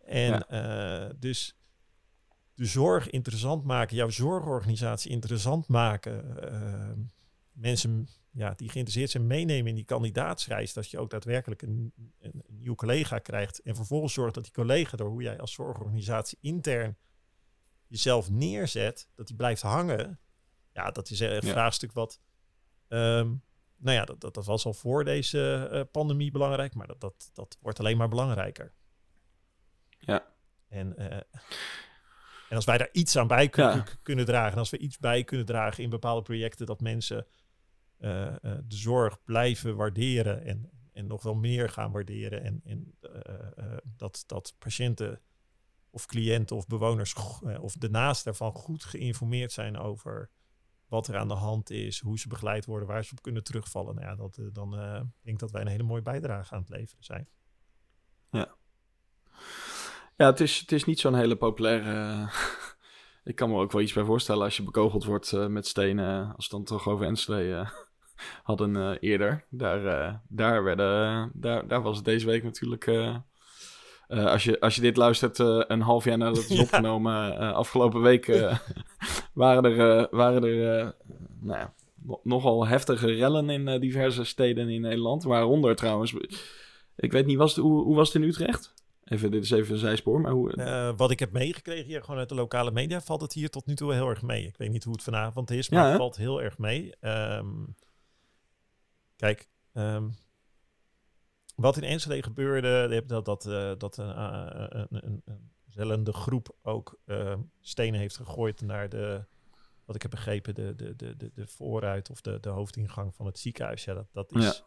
En 0.05 0.45
ja. 0.49 1.13
dus 1.19 1.57
de 2.55 2.67
zorg 2.67 3.11
interessant 3.11 3.65
maken, 3.65 3.97
jouw 3.97 4.11
zorgorganisatie 4.11 5.11
interessant 5.11 5.69
maken, 5.69 6.39
mensen 7.53 8.09
ja, 8.37 8.53
die 8.57 8.69
geïnteresseerd 8.69 9.11
zijn 9.11 9.27
meenemen 9.27 9.67
in 9.67 9.75
die 9.75 9.85
kandidaatsreis. 9.85 10.73
Dat 10.73 10.91
je 10.91 10.99
ook 10.99 11.11
daadwerkelijk 11.11 11.63
een, 11.63 11.93
een, 11.97 12.43
een 12.47 12.57
nieuw 12.59 12.75
collega 12.75 13.19
krijgt. 13.19 13.63
En 13.63 13.75
vervolgens 13.75 14.13
zorgt 14.13 14.35
dat 14.35 14.45
die 14.45 14.53
collega, 14.53 14.97
door 14.97 15.09
hoe 15.09 15.23
jij 15.23 15.39
als 15.39 15.53
zorgorganisatie 15.53 16.39
intern 16.41 16.97
jezelf 17.87 18.31
neerzet, 18.31 19.09
dat 19.15 19.27
die 19.27 19.37
blijft 19.37 19.63
hangen. 19.63 20.21
Ja, 20.73 20.91
dat 20.91 21.11
is 21.11 21.21
een 21.21 21.31
ja. 21.31 21.41
vraagstuk 21.41 21.93
wat. 21.93 22.21
Um, 22.89 23.43
nou 23.77 23.97
ja, 23.97 24.05
dat, 24.05 24.21
dat, 24.21 24.35
dat, 24.35 24.45
was 24.45 24.65
al 24.65 24.75
voor 24.75 25.05
deze 25.05 25.69
uh, 25.73 25.81
pandemie 25.91 26.31
belangrijk, 26.31 26.75
maar 26.75 26.87
dat, 26.87 27.01
dat, 27.01 27.31
dat 27.33 27.59
wordt 27.61 27.79
alleen 27.79 27.97
maar 27.97 28.09
belangrijker. 28.09 28.75
Ja. 29.99 30.27
En, 30.69 30.95
uh, 30.99 31.07
en 32.49 32.57
als 32.57 32.65
wij 32.65 32.79
daar 32.79 32.89
iets 32.93 33.17
aan 33.17 33.27
bij 33.27 33.49
kunnen, 33.49 33.77
ja. 33.77 33.85
kunnen 34.03 34.25
dragen, 34.25 34.59
als 34.59 34.71
we 34.71 34.79
iets 34.79 34.99
bij 34.99 35.25
kunnen 35.25 35.47
dragen 35.47 35.83
in 35.83 35.91
bepaalde 35.91 36.23
projecten, 36.23 36.67
dat 36.67 36.81
mensen 36.81 37.27
de 37.99 38.65
zorg 38.69 39.23
blijven 39.25 39.77
waarderen 39.77 40.45
en, 40.45 40.71
en 40.93 41.07
nog 41.07 41.23
wel 41.23 41.35
meer 41.35 41.69
gaan 41.69 41.93
waarderen. 41.93 42.43
En, 42.43 42.61
en 42.65 42.95
uh, 43.03 43.77
dat, 43.97 44.25
dat 44.27 44.55
patiënten 44.59 45.21
of 45.91 46.07
cliënten 46.07 46.57
of 46.57 46.67
bewoners 46.67 47.15
of 47.61 47.73
de 47.73 47.91
naast 47.91 48.25
daarvan 48.25 48.53
goed 48.53 48.85
geïnformeerd 48.85 49.53
zijn 49.53 49.77
over 49.77 50.31
wat 50.89 51.09
er 51.09 51.17
aan 51.17 51.29
de 51.29 51.35
hand 51.35 51.71
is, 51.71 52.01
hoe 52.01 52.19
ze 52.19 52.29
begeleid 52.29 52.65
worden, 52.65 52.89
waar 52.89 53.05
ze 53.05 53.13
op 53.13 53.23
kunnen 53.23 53.45
terugvallen. 53.45 53.95
Nou 53.95 54.07
ja, 54.07 54.15
dat, 54.15 54.41
dan 54.53 54.71
denk 54.71 55.13
ik 55.23 55.39
dat 55.39 55.51
wij 55.51 55.61
een 55.61 55.67
hele 55.67 55.83
mooie 55.83 56.03
bijdrage 56.03 56.55
aan 56.55 56.61
het 56.61 56.69
leveren 56.69 57.05
zijn. 57.05 57.29
Ja. 58.31 58.57
Ja, 60.17 60.27
het 60.27 60.41
is, 60.41 60.59
het 60.59 60.73
is 60.73 60.85
niet 60.85 61.01
zo'n 61.01 61.15
hele 61.15 61.37
populaire 61.37 62.29
ik 63.25 63.35
kan 63.35 63.51
me 63.51 63.61
ook 63.61 63.73
wel 63.73 63.83
iets 63.83 63.93
bij 63.93 64.05
voorstellen 64.05 64.45
als 64.45 64.57
je 64.57 64.63
bekogeld 64.63 65.05
wordt 65.05 65.33
met 65.49 65.67
stenen, 65.67 66.37
als 66.37 66.49
we 66.49 66.57
dan 66.57 66.65
toch 66.65 66.89
over 66.89 67.07
Enschede 67.07 67.86
hadden 68.43 68.75
uh, 68.77 68.91
eerder. 69.01 69.45
Daar, 69.51 70.21
daar, 70.29 70.65
werden, 70.65 71.31
daar, 71.35 71.69
daar 71.69 71.83
was 71.83 71.97
het 71.97 72.05
deze 72.05 72.27
week 72.27 72.43
natuurlijk, 72.43 72.91
als, 74.09 74.45
je, 74.45 74.61
als 74.61 74.75
je 74.75 74.81
dit 74.81 74.97
luistert 74.97 75.39
een 75.39 75.81
half 75.81 76.05
jaar 76.05 76.19
nadat 76.19 76.37
het 76.37 76.51
is 76.51 76.61
opgenomen, 76.67 77.39
afgelopen 77.55 78.03
week 78.03 78.27
waren 79.33 79.65
er, 79.65 80.09
waren 80.11 80.45
er 80.45 80.95
nou 81.41 81.59
ja, 81.59 81.75
nogal 82.23 82.67
heftige 82.67 83.13
rellen 83.13 83.51
in 83.51 83.81
diverse 83.81 84.25
steden 84.25 84.69
in 84.69 84.81
Nederland. 84.81 85.23
Waaronder 85.23 85.77
trouwens, 85.77 86.15
ik 86.97 87.13
weet 87.13 87.27
niet, 87.27 87.37
was 87.37 87.55
het, 87.55 87.65
hoe, 87.65 87.83
hoe 87.83 87.97
was 87.97 88.13
het 88.13 88.23
in 88.23 88.29
Utrecht? 88.29 88.75
Even, 89.05 89.31
dit 89.31 89.43
is 89.43 89.51
even 89.51 89.73
een 89.73 89.79
zijspoor, 89.79 90.21
maar 90.21 90.33
hoe... 90.33 90.95
Wat 90.97 91.11
ik 91.11 91.19
heb 91.19 91.33
meegekregen 91.33 91.85
hier 91.85 92.03
gewoon 92.03 92.19
uit 92.19 92.29
de 92.29 92.35
lokale 92.35 92.71
media, 92.71 93.01
valt 93.01 93.21
het 93.21 93.33
hier 93.33 93.51
tot 93.51 93.67
nu 93.67 93.75
toe 93.75 93.93
heel 93.93 94.09
erg 94.09 94.23
mee. 94.23 94.47
Ik 94.47 94.57
weet 94.57 94.71
niet 94.71 94.85
hoe 94.85 94.93
het 94.93 95.03
vanavond 95.03 95.51
is, 95.51 95.69
maar 95.69 95.83
ja, 95.83 95.89
het 95.89 95.97
valt 95.97 96.17
heel 96.17 96.43
erg 96.43 96.59
mee. 96.59 96.93
Um, 97.01 97.75
kijk, 99.17 99.49
um, 99.73 100.15
wat 101.55 101.77
in 101.77 101.83
Enschede 101.83 102.23
gebeurde, 102.23 103.05
dat, 103.07 103.25
dat, 103.25 103.47
uh, 103.47 103.73
dat 103.79 103.99
uh, 103.99 104.07
een, 104.69 104.87
een, 104.91 105.23
een 105.25 105.51
zellende 105.67 106.13
groep 106.13 106.57
ook 106.63 106.99
ehm, 107.05 107.41
stenen 107.61 108.01
heeft 108.01 108.17
gegooid 108.17 108.61
naar 108.61 108.89
de, 108.89 109.25
wat 109.85 109.95
ik 109.97 110.03
heb 110.03 110.11
begrepen, 110.11 110.55
de, 110.55 110.75
de, 110.75 110.97
de, 110.97 111.17
de, 111.17 111.31
de 111.35 111.47
vooruit 111.47 112.11
of 112.11 112.21
de, 112.21 112.41
de 112.41 112.49
hoofdingang 112.49 113.15
van 113.15 113.27
het 113.27 113.39
ziekenhuis. 113.39 113.85
Ja, 113.85 113.95
dat, 113.95 114.09
dat 114.13 114.33
is... 114.33 114.65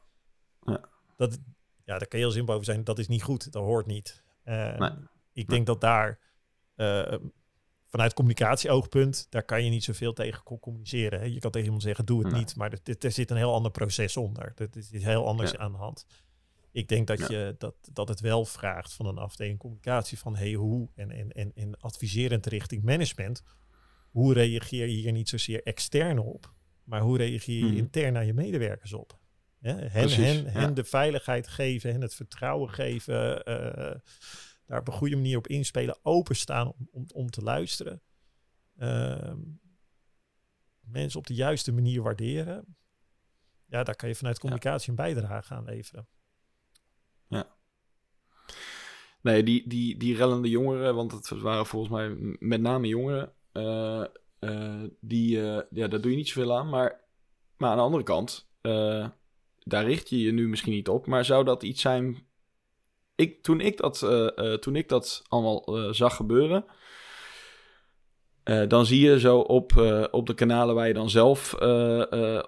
Ja. 0.62 0.72
ja. 0.72 0.90
Dat, 1.18 1.40
ja, 1.84 1.98
daar 1.98 2.08
kan 2.08 2.20
je 2.20 2.26
heel 2.26 2.34
simpel 2.34 2.54
over 2.54 2.66
zijn. 2.66 2.84
Dat 2.84 3.00
is 3.00 3.08
niet 3.08 3.24
goed. 3.24 3.52
Dat 3.52 3.64
hoort 3.64 3.86
niet. 3.86 4.24
Uh, 4.46 4.78
nee. 4.78 4.92
Ik 5.34 5.50
denk 5.50 5.66
dat 5.66 5.82
daar 5.82 6.20
vanuit 7.90 8.14
communicatieoogpunt, 8.14 9.28
daar 9.30 9.44
kan 9.44 9.64
je 9.64 9.70
niet 9.70 9.84
zoveel 9.84 10.14
tegen 10.14 10.44
communiceren. 10.60 11.20
Hè. 11.20 11.26
Je 11.26 11.40
kan 11.40 11.52
tegen 11.52 11.66
iemand 11.66 11.84
zeggen, 11.84 12.06
doe 12.06 12.20
het 12.20 12.32
nee. 12.32 12.40
niet, 12.40 12.56
maar 12.56 12.72
er, 12.84 12.96
er, 13.00 13.12
zit 13.12 13.32
een 13.32 13.38
heel 13.38 13.54
ander 13.54 13.72
proces 13.72 14.18
onder. 14.18 14.54
Er 14.56 14.70
is 14.74 15.04
heel 15.04 15.28
anders 15.28 15.52
ja. 15.52 15.58
aan 15.58 15.72
de 15.72 15.78
hand. 15.78 16.06
Ik 16.72 16.88
denk 16.88 17.08
dat, 17.08 17.20
ja. 17.20 17.28
je, 17.30 17.56
dat, 17.58 17.76
dat 17.92 18.08
het 18.08 18.20
wel 18.20 18.46
vraagt 18.46 18.94
van 18.94 19.06
een 19.06 19.18
afdeling 19.18 19.60
communicatie 19.60 20.18
van 20.18 20.36
hey, 20.36 20.54
hoe 20.54 20.90
en, 20.96 21.12
en, 21.12 21.32
en, 21.32 21.52
en 21.56 21.80
adviserend 21.80 22.46
richting 22.46 22.84
management. 22.84 23.44
Hoe 24.10 24.34
reageer 24.34 24.88
je 24.88 24.96
hier 24.96 25.12
niet 25.12 25.30
zozeer 25.30 25.64
extern 25.64 26.20
op, 26.20 26.54
maar 26.84 27.02
hoe 27.02 27.18
reageer 27.18 27.66
je 27.66 27.72
mm. 27.72 27.78
intern 27.78 28.14
naar 28.14 28.26
je 28.26 28.34
medewerkers 28.34 28.94
op? 28.94 29.20
Ja, 29.62 29.76
hen, 29.76 29.90
Precies, 29.90 30.18
hen, 30.18 30.44
ja. 30.44 30.50
hen 30.50 30.74
de 30.74 30.84
veiligheid 30.84 31.48
geven, 31.48 31.92
hen 31.92 32.02
het 32.02 32.16
vertrouwen 32.16 32.70
geven. 32.70 33.50
Uh, 33.50 33.96
daar 34.70 34.80
op 34.80 34.88
een 34.88 34.94
goede 34.94 35.16
manier 35.16 35.38
op 35.38 35.48
inspelen. 35.48 36.00
Openstaan 36.02 36.68
om, 36.68 36.88
om, 36.92 37.06
om 37.14 37.30
te 37.30 37.42
luisteren. 37.42 38.02
Uh, 38.78 39.34
mensen 40.82 41.20
op 41.20 41.28
de 41.28 41.34
juiste 41.34 41.74
manier 41.74 42.02
waarderen. 42.02 42.78
Ja, 43.66 43.84
daar 43.84 43.96
kan 43.96 44.10
je 44.10 44.16
vanuit 44.16 44.40
communicatie 44.40 44.94
ja. 44.94 44.98
een 44.98 45.14
bijdrage 45.14 45.54
aan 45.54 45.64
leveren. 45.64 46.08
Ja. 47.28 47.56
Nee, 49.22 49.44
die, 49.44 49.68
die, 49.68 49.98
die 49.98 50.16
rellende 50.16 50.50
jongeren, 50.50 50.96
want 50.96 51.12
het 51.12 51.30
waren 51.30 51.66
volgens 51.66 51.92
mij 51.92 52.10
met 52.40 52.62
name 52.62 52.88
jongeren. 52.88 53.34
Uh, 53.54 54.06
uh, 54.40 54.84
die, 55.00 55.38
uh, 55.38 55.62
ja, 55.70 55.88
daar 55.88 56.02
doe 56.02 56.12
je 56.12 56.18
niet 56.18 56.28
zoveel 56.28 56.58
aan. 56.58 56.70
Maar, 56.70 57.02
maar 57.58 57.70
aan 57.70 57.78
de 57.78 57.84
andere 57.84 58.04
kant, 58.04 58.50
daar 59.60 59.86
richt 59.86 60.10
je 60.10 60.20
je 60.20 60.32
nu 60.32 60.48
misschien 60.48 60.74
niet 60.74 60.90
op. 60.90 61.06
Maar 61.06 61.26
zou 61.26 61.44
dat 61.44 61.64
iets 61.64 61.82
zijn. 61.82 62.28
Ik, 63.20 63.44
toen, 63.44 63.60
ik 63.62 63.78
dat, 63.78 64.02
uh, 64.04 64.30
uh, 64.36 64.54
toen 64.54 64.76
ik 64.76 64.90
dat 64.90 65.24
allemaal 65.28 65.78
uh, 65.78 65.92
zag 65.92 66.16
gebeuren. 66.16 66.66
dan 68.68 68.86
zie 68.86 69.10
je 69.10 69.20
zo 69.20 69.40
op, 69.40 69.72
op 70.12 70.28
de 70.28 70.34
kanalen 70.34 70.76
waar 70.76 70.88
je 70.88 70.94
dan 70.94 71.10
zelf 71.10 71.54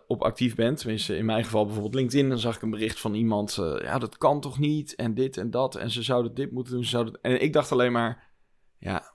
op 0.07 0.23
actief 0.23 0.55
bent. 0.55 0.77
Tenminste, 0.77 1.17
in 1.17 1.25
mijn 1.25 1.43
geval 1.43 1.63
bijvoorbeeld 1.65 1.95
LinkedIn. 1.95 2.29
Dan 2.29 2.39
zag 2.39 2.55
ik 2.55 2.61
een 2.61 2.69
bericht 2.69 2.99
van 2.99 3.13
iemand. 3.13 3.55
ja, 3.81 3.97
dat 3.97 4.17
kan 4.17 4.41
toch 4.41 4.59
niet? 4.59 4.95
En 4.95 5.13
dit 5.13 5.37
en 5.37 5.51
dat. 5.51 5.75
En 5.75 5.91
ze 5.91 6.03
zouden 6.03 6.33
dit 6.33 6.51
moeten 6.51 6.73
doen. 6.73 6.83
Ze 6.83 6.89
zouden... 6.89 7.19
En 7.21 7.41
ik 7.41 7.53
dacht 7.53 7.71
alleen 7.71 7.91
maar. 7.91 8.29
Ja, 8.79 9.13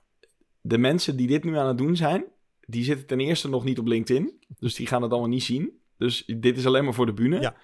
de 0.61 0.77
mensen 0.77 1.17
die 1.17 1.27
dit 1.27 1.43
nu 1.43 1.57
aan 1.57 1.67
het 1.67 1.77
doen 1.77 1.95
zijn. 1.95 2.25
Die 2.61 2.83
zitten 2.83 3.07
ten 3.07 3.19
eerste 3.19 3.49
nog 3.49 3.63
niet 3.63 3.79
op 3.79 3.87
LinkedIn. 3.87 4.39
Dus 4.59 4.75
die 4.75 4.87
gaan 4.87 5.01
het 5.01 5.11
allemaal 5.11 5.29
niet 5.29 5.43
zien. 5.43 5.79
Dus 5.97 6.25
dit 6.25 6.57
is 6.57 6.65
alleen 6.65 6.83
maar 6.83 6.93
voor 6.93 7.05
de 7.05 7.13
bühne. 7.13 7.39
Ja. 7.39 7.55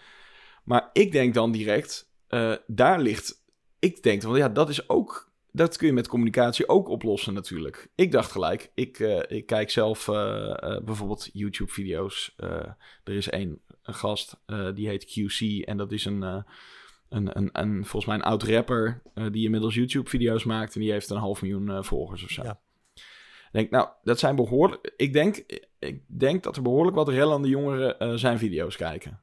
Maar 0.64 0.90
ik 0.94 1.12
denk 1.12 1.34
dan 1.34 1.52
direct, 1.52 2.12
eh, 2.28 2.54
daar 2.68 3.02
ligt... 3.02 3.43
Ik 3.84 4.04
denk, 4.04 4.22
want 4.22 4.38
ja, 4.38 4.50
dat 4.50 4.70
is 4.70 4.90
ook... 4.90 5.32
Dat 5.52 5.78
kun 5.78 5.88
je 5.88 5.94
met 5.94 6.08
communicatie 6.08 6.68
ook 6.68 6.88
oplossen 6.88 7.34
natuurlijk. 7.34 7.92
Ik 7.96 8.12
dacht 8.12 8.32
gelijk, 8.32 8.72
ik, 8.74 9.00
eh, 9.00 9.38
ik 9.38 9.46
kijk 9.46 9.70
zelf 9.70 10.08
eh, 10.08 10.50
eh, 10.50 10.84
bijvoorbeeld 10.84 11.30
YouTube-video's. 11.34 12.36
Er 12.38 12.76
is 13.04 13.30
één 13.30 13.62
een 13.84 13.94
gast, 13.94 14.38
die 14.74 14.88
heet 14.88 15.06
QC. 15.06 15.66
En 15.66 15.78
dat 15.78 15.92
is 15.92 16.06
een, 16.06 16.22
een, 16.22 17.38
een, 17.38 17.50
een, 17.52 17.86
volgens 17.86 18.06
mij 18.06 18.16
een 18.16 18.32
oud 18.32 18.44
rapper 18.44 19.02
die 19.32 19.46
inmiddels 19.46 19.76
YouTube-video's 19.76 20.44
maakt. 20.44 20.76
En 20.76 20.82
die 20.82 20.92
heeft 20.92 21.10
een 21.10 21.18
half 21.18 21.42
miljoen 21.42 21.84
volgers 21.84 22.24
of 22.24 22.30
zo. 22.30 22.44
Ja. 22.44 22.60
Ik 22.94 23.52
denk, 23.52 23.70
nou, 23.70 23.90
dat 24.04 24.20
zijn 24.20 24.36
behoorlijk... 24.36 24.94
Ik 24.96 25.14
denk, 25.14 25.44
ik 25.80 26.04
denk 26.08 26.44
dat 26.44 26.56
er 26.56 26.62
behoorlijk 26.62 26.96
wat 26.96 27.10
rellende 27.10 27.48
jongeren 27.48 28.20
zijn 28.20 28.38
video's 28.38 28.76
kijken. 28.76 29.22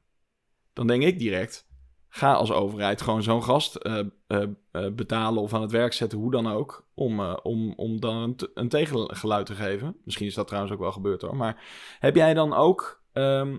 Dan 0.73 0.87
denk 0.87 1.03
ik 1.03 1.19
direct, 1.19 1.67
ga 2.13 2.33
als 2.33 2.51
overheid 2.51 3.01
gewoon 3.01 3.23
zo'n 3.23 3.43
gast 3.43 3.75
eh, 3.75 3.99
eh, 4.27 4.43
eh, 4.71 4.93
betalen 4.93 5.41
of 5.43 5.53
aan 5.53 5.61
het 5.61 5.71
werk 5.71 5.93
zetten, 5.93 6.17
hoe 6.19 6.31
dan 6.31 6.47
ook, 6.47 6.87
om, 6.93 7.19
om, 7.21 7.73
om 7.75 7.99
dan 7.99 8.35
een, 8.53 8.69
tegengeluid 8.69 9.45
te 9.45 9.55
geven. 9.55 9.97
Misschien 10.03 10.27
is 10.27 10.33
dat 10.33 10.47
trouwens 10.47 10.73
ook 10.73 10.79
wel 10.79 10.91
gebeurd 10.91 11.21
hoor. 11.21 11.35
Maar 11.35 11.63
heb 11.99 12.15
jij 12.15 12.33
dan 12.33 12.53
ook 12.53 13.03
ehm, 13.13 13.57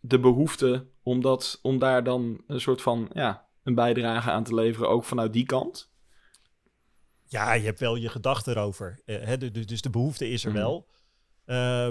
de 0.00 0.20
behoefte 0.20 0.86
om, 1.02 1.20
dat, 1.20 1.58
om 1.62 1.78
daar 1.78 2.04
dan 2.04 2.42
een 2.46 2.60
soort 2.60 2.82
van, 2.82 3.10
ja, 3.12 3.46
een 3.62 3.74
bijdrage 3.74 4.30
aan 4.30 4.44
te 4.44 4.54
leveren, 4.54 4.88
ook 4.88 5.04
vanuit 5.04 5.32
die 5.32 5.46
kant? 5.46 5.92
Ja, 7.26 7.52
je 7.52 7.64
hebt 7.64 7.80
wel 7.80 7.96
je 7.96 8.08
gedachten 8.08 8.56
erover. 8.56 9.00
Hè, 9.04 9.36
de- 9.38 9.50
dus 9.64 9.82
de 9.82 9.90
behoefte 9.90 10.28
is 10.28 10.44
er 10.44 10.50
Mhm. 10.50 10.60
wel. 10.60 10.88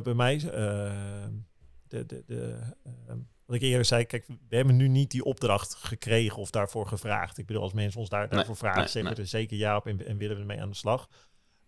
Bij 0.04 0.14
mij, 0.14 0.38
de, 0.38 2.06
de, 2.06 2.24
de, 2.26 2.60
eh, 2.84 3.16
wat 3.54 3.62
ik 3.62 3.68
eerder 3.68 3.86
zei, 3.86 4.06
kijk, 4.06 4.28
we 4.28 4.56
hebben 4.56 4.76
nu 4.76 4.88
niet 4.88 5.12
die 5.12 5.24
opdracht 5.24 5.74
gekregen 5.76 6.38
of 6.38 6.50
daarvoor 6.50 6.88
gevraagd. 6.88 7.38
Ik 7.38 7.46
bedoel, 7.46 7.62
als 7.62 7.74
mensen 7.74 8.00
ons 8.00 8.10
daar, 8.10 8.30
daarvoor 8.30 8.56
vragen, 8.56 8.80
nee, 8.80 8.88
zeggen 8.88 9.12
we 9.12 9.16
nee. 9.16 9.24
er 9.26 9.30
zeker 9.30 9.58
ja 9.58 9.76
op 9.76 9.88
en, 9.88 10.06
en 10.06 10.18
willen 10.18 10.36
we 10.36 10.42
ermee 10.42 10.62
aan 10.62 10.70
de 10.70 10.76
slag. 10.76 11.10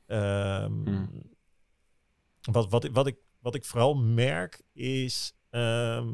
Mhm. 0.07 1.05
wat, 2.41 2.69
wat, 2.69 2.83
ik- 2.83 2.93
wat, 2.93 3.07
ik, 3.07 3.17
wat 3.39 3.55
ik 3.55 3.65
vooral 3.65 3.95
merk 3.95 4.61
is 4.73 5.33
ehm, 5.49 6.13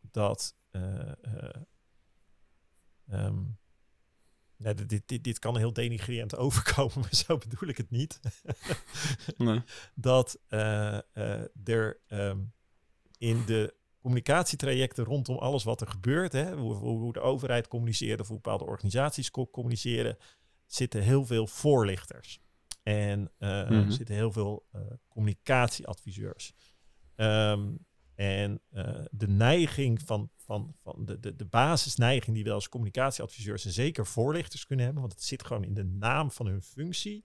dat 0.00 0.56
eh, 0.70 1.12
eh, 1.22 1.62
ehm, 3.08 3.42
dit, 4.56 4.88
dit, 4.88 5.08
dit, 5.08 5.24
dit 5.24 5.38
kan 5.38 5.56
heel 5.56 5.72
denigrerend 5.72 6.36
overkomen, 6.46 7.00
maar 7.00 7.14
zo 7.14 7.38
bedoel 7.38 7.68
ik 7.68 7.76
het 7.76 7.90
niet. 7.90 8.20
Nee. 9.36 9.62
dat 9.94 10.40
eh, 10.48 10.98
er 11.64 12.00
in 13.18 13.44
de 13.46 13.77
communicatietrajecten 14.00 15.04
rondom 15.04 15.36
alles 15.38 15.64
wat 15.64 15.80
er 15.80 15.88
gebeurt, 15.88 16.32
hè, 16.32 16.54
hoe, 16.56 16.74
hoe, 16.74 17.12
de 17.12 17.20
overheid 17.20 17.68
communiceert 17.68 18.20
of 18.20 18.26
hoe 18.28 18.36
bepaalde 18.40 18.64
organisaties 18.64 19.30
co- 19.30 19.46
communiceren, 19.50 20.16
zitten 20.66 21.02
heel 21.02 21.24
veel 21.26 21.46
voorlichters. 21.46 22.40
En 22.82 23.32
eh, 23.38 23.48
Mhm. 23.48 23.72
er 23.72 23.92
zitten 23.92 24.14
heel 24.14 24.32
veel 24.32 24.66
eh, 24.72 24.80
communicatieadviseurs. 25.08 26.52
Ehm, 27.14 27.72
en 28.14 28.60
eh, 28.70 29.04
de 29.10 29.28
neiging 29.28 30.02
van, 30.02 30.30
van, 30.36 30.74
van 30.82 31.04
de, 31.04 31.20
de, 31.20 31.36
de 31.36 31.44
basisneiging 31.44 32.34
die 32.36 32.44
we 32.44 32.50
als 32.52 32.68
communicatieadviseurs 32.68 33.64
en 33.64 33.70
zeker 33.72 34.06
voorlichters 34.06 34.66
kunnen 34.66 34.84
hebben, 34.84 35.02
want 35.02 35.14
het 35.14 35.24
zit 35.24 35.44
gewoon 35.44 35.64
in 35.64 35.74
de 35.74 35.84
naam 35.84 36.30
van 36.30 36.46
hun 36.46 36.62
functie, 36.62 37.24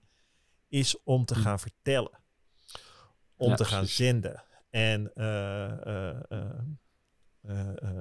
is 0.68 1.02
om 1.02 1.24
te 1.24 1.34
Hm. 1.34 1.40
gaan 1.40 1.58
vertellen. 1.60 2.22
Om 3.36 3.48
Ja, 3.50 3.54
te 3.56 3.64
gaan 3.64 3.78
precies. 3.78 3.96
zenden. 3.96 4.42
En, 4.74 5.14
eh, 5.14 5.90
eh, 5.90 6.50
eh, 7.40 8.00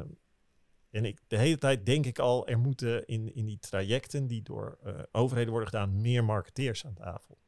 en 0.90 1.06
ik, 1.06 1.20
de 1.28 1.38
hele 1.38 1.58
tijd 1.58 1.86
denk 1.86 2.06
ik 2.06 2.20
al, 2.20 2.48
er 2.48 2.60
moeten 2.60 3.06
in, 3.06 3.36
in 3.36 3.46
die 3.46 3.60
trajecten 3.60 4.28
die 4.28 4.42
door 4.42 4.80
overheden 5.12 5.50
worden 5.50 5.70
gedaan, 5.70 6.02
meer 6.02 6.24
marketeers 6.24 6.86
aan 6.86 6.94
tafel. 6.94 7.42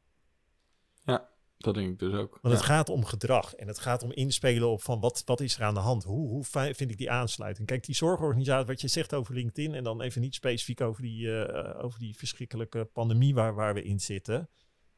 Dat 1.58 1.74
denk 1.74 1.90
ik 1.92 1.98
dus 1.98 2.12
ook. 2.12 2.38
Want 2.42 2.54
Ja. 2.54 2.60
het 2.60 2.62
gaat 2.70 2.88
om 2.88 3.04
gedrag 3.04 3.54
en 3.54 3.66
het 3.66 3.78
gaat 3.78 4.02
om 4.02 4.12
inspelen 4.12 4.68
op 4.68 4.82
van 4.82 5.00
wat, 5.00 5.22
wat 5.24 5.40
is 5.40 5.56
er 5.56 5.64
aan 5.64 5.74
de 5.74 5.80
hand? 5.80 6.04
Hoe, 6.04 6.28
hoe 6.28 6.44
fijn 6.44 6.74
vind 6.74 6.90
ik 6.90 6.98
die 6.98 7.10
aansluiting? 7.10 7.66
Kijk, 7.66 7.84
die 7.84 7.94
zorgorganisatie, 7.94 8.66
wat 8.66 8.80
je 8.80 8.88
zegt 8.88 9.14
over 9.14 9.34
LinkedIn 9.34 9.74
en 9.74 9.84
dan 9.84 10.00
even 10.00 10.20
niet 10.20 10.34
specifiek 10.34 10.80
over 10.80 11.02
die, 11.02 11.52
over 11.76 11.98
die 11.98 12.16
verschrikkelijke 12.16 12.84
pandemie 12.84 13.34
waar, 13.34 13.54
waar 13.54 13.74
we 13.74 13.82
in 13.82 14.00
zitten. 14.00 14.48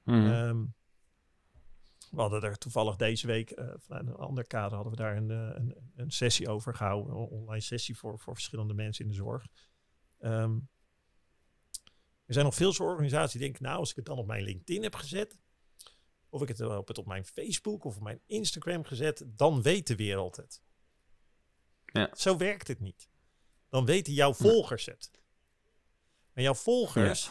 Ehm, 0.04 0.64
we 2.10 2.20
hadden 2.20 2.42
er 2.42 2.58
toevallig 2.58 2.96
deze 2.96 3.26
week, 3.26 3.50
eh, 3.50 3.68
vanuit 3.76 4.06
een 4.06 4.14
ander 4.14 4.46
kader, 4.46 4.74
hadden 4.74 4.92
we 4.92 4.98
daar 4.98 5.16
een, 5.16 5.30
eh, 5.30 5.56
een, 5.56 5.92
een 5.96 6.10
sessie 6.10 6.48
over 6.48 6.74
gehouden. 6.74 7.12
Een 7.12 7.18
online 7.18 7.62
sessie 7.62 7.96
voor, 7.96 8.18
voor 8.18 8.34
verschillende 8.34 8.74
mensen 8.74 9.04
in 9.04 9.10
de 9.10 9.16
zorg. 9.16 9.46
Ehm, 10.18 10.58
er 12.24 12.34
zijn 12.34 12.44
nog 12.44 12.54
veel 12.54 12.72
zorgorganisaties 12.72 13.32
die 13.32 13.40
denken, 13.40 13.62
nou, 13.62 13.78
als 13.78 13.90
ik 13.90 13.96
het 13.96 14.04
dan 14.04 14.18
op 14.18 14.26
mijn 14.26 14.42
LinkedIn 14.42 14.82
heb 14.82 14.94
gezet, 14.94 15.38
of 16.28 16.42
ik 16.42 16.48
het 16.48 16.60
eh, 16.60 16.76
op, 16.76 16.88
het 16.88 16.98
op 16.98 17.06
mijn 17.06 17.24
Facebook 17.24 17.84
of 17.84 17.96
op 17.96 18.02
mijn 18.02 18.20
Instagram 18.26 18.84
gezet, 18.84 19.24
dan 19.26 19.62
weet 19.62 19.86
de 19.86 19.96
wereld 19.96 20.36
het. 20.36 20.62
Ja. 21.84 22.10
Zo 22.14 22.36
werkt 22.36 22.68
het 22.68 22.80
niet. 22.80 23.08
Dan 23.68 23.84
weten 23.84 24.12
jouw 24.12 24.34
volgers 24.34 24.86
het. 24.86 25.10
En 26.32 26.42
jouw 26.42 26.54
volgers, 26.54 27.30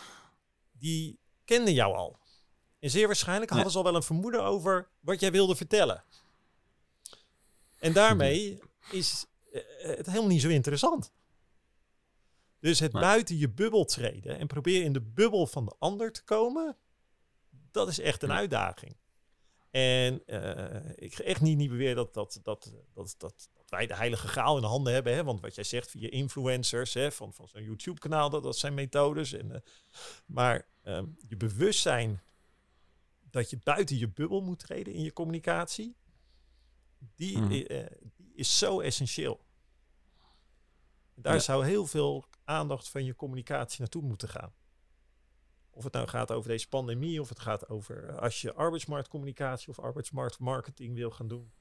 die 0.71 1.19
kenden 1.45 1.73
jou 1.73 1.95
al. 1.95 2.19
En 2.79 2.89
zeer 2.89 3.05
waarschijnlijk 3.05 3.51
hadden 3.51 3.71
ze 3.71 3.77
al 3.77 3.83
wel 3.83 3.95
een 3.95 4.03
vermoeden 4.03 4.43
over 4.43 4.89
wat 4.99 5.19
jij 5.19 5.31
wilde 5.31 5.55
vertellen. 5.55 6.03
En 7.79 7.93
daarmee 7.93 8.59
is 8.91 9.25
eh, 9.51 9.61
het 9.79 10.05
helemaal 10.05 10.27
niet 10.27 10.41
zo 10.41 10.49
interessant. 10.49 11.11
Dus 12.59 12.79
het 12.79 12.91
buiten 12.91 13.37
je 13.37 13.49
bubbel 13.49 13.85
treden 13.85 14.37
en 14.37 14.47
proberen 14.47 14.85
in 14.85 14.93
de 14.93 15.01
bubbel 15.01 15.47
van 15.47 15.65
de 15.65 15.75
ander 15.79 16.11
te 16.11 16.23
komen, 16.23 16.77
dat 17.71 17.87
is 17.87 17.99
echt 17.99 18.23
een 18.23 18.31
uitdaging. 18.31 18.95
En 19.71 20.25
eh, 20.25 20.91
ik 20.95 21.15
ga 21.15 21.23
echt 21.23 21.41
niet, 21.41 21.57
niet 21.57 21.69
beweren 21.69 21.95
dat, 21.95 22.13
dat, 22.13 22.39
dat, 22.43 22.73
dat, 22.93 23.15
dat, 23.17 23.49
dat 23.53 23.69
wij 23.69 23.87
de 23.87 23.95
heilige 23.95 24.27
graal 24.27 24.55
in 24.55 24.61
de 24.61 24.67
handen 24.67 24.93
hebben. 24.93 25.13
Hè? 25.13 25.23
Want 25.23 25.41
wat 25.41 25.55
jij 25.55 25.63
zegt 25.63 25.89
via 25.89 26.09
influencers, 26.09 26.93
hè, 26.93 27.11
van, 27.11 27.33
van 27.33 27.47
zo'n 27.47 27.63
YouTube-kanaal, 27.63 28.29
dat, 28.29 28.43
dat 28.43 28.57
zijn 28.57 28.73
methodes. 28.73 29.33
En, 29.33 29.51
eh, 29.51 29.61
maar 30.25 30.67
ehm, 30.83 31.05
je 31.27 31.37
bewustzijn 31.37 32.21
dat 33.29 33.49
je 33.49 33.57
buiten 33.63 33.97
je 33.97 34.09
bubbel 34.09 34.41
moet 34.41 34.59
treden 34.59 34.93
in 34.93 35.01
je 35.03 35.13
communicatie, 35.13 35.95
die, 37.15 37.37
Mhm. 37.37 37.51
eh, 37.51 37.79
eh, 37.83 37.91
die 38.15 38.31
is 38.35 38.57
zo 38.57 38.79
essentieel. 38.79 39.45
Daar 41.15 41.33
Ja. 41.33 41.39
zou 41.39 41.65
heel 41.65 41.85
veel 41.85 42.25
aandacht 42.43 42.89
van 42.89 43.05
je 43.05 43.15
communicatie 43.15 43.79
naartoe 43.79 44.01
moeten 44.01 44.29
gaan. 44.29 44.53
Of 45.69 45.83
het 45.83 45.93
nou 45.93 46.07
gaat 46.07 46.31
over 46.31 46.49
deze 46.49 46.67
pandemie, 46.67 47.21
of 47.21 47.29
het 47.29 47.39
gaat 47.39 47.69
over 47.69 48.09
eh, 48.09 48.17
als 48.17 48.41
je 48.41 48.53
arbeidsmarktcommunicatie 48.53 49.69
of 49.69 49.79
arbeidsmarktmarketing 49.79 50.95
wil 50.95 51.11
gaan 51.11 51.27
doen. 51.27 51.51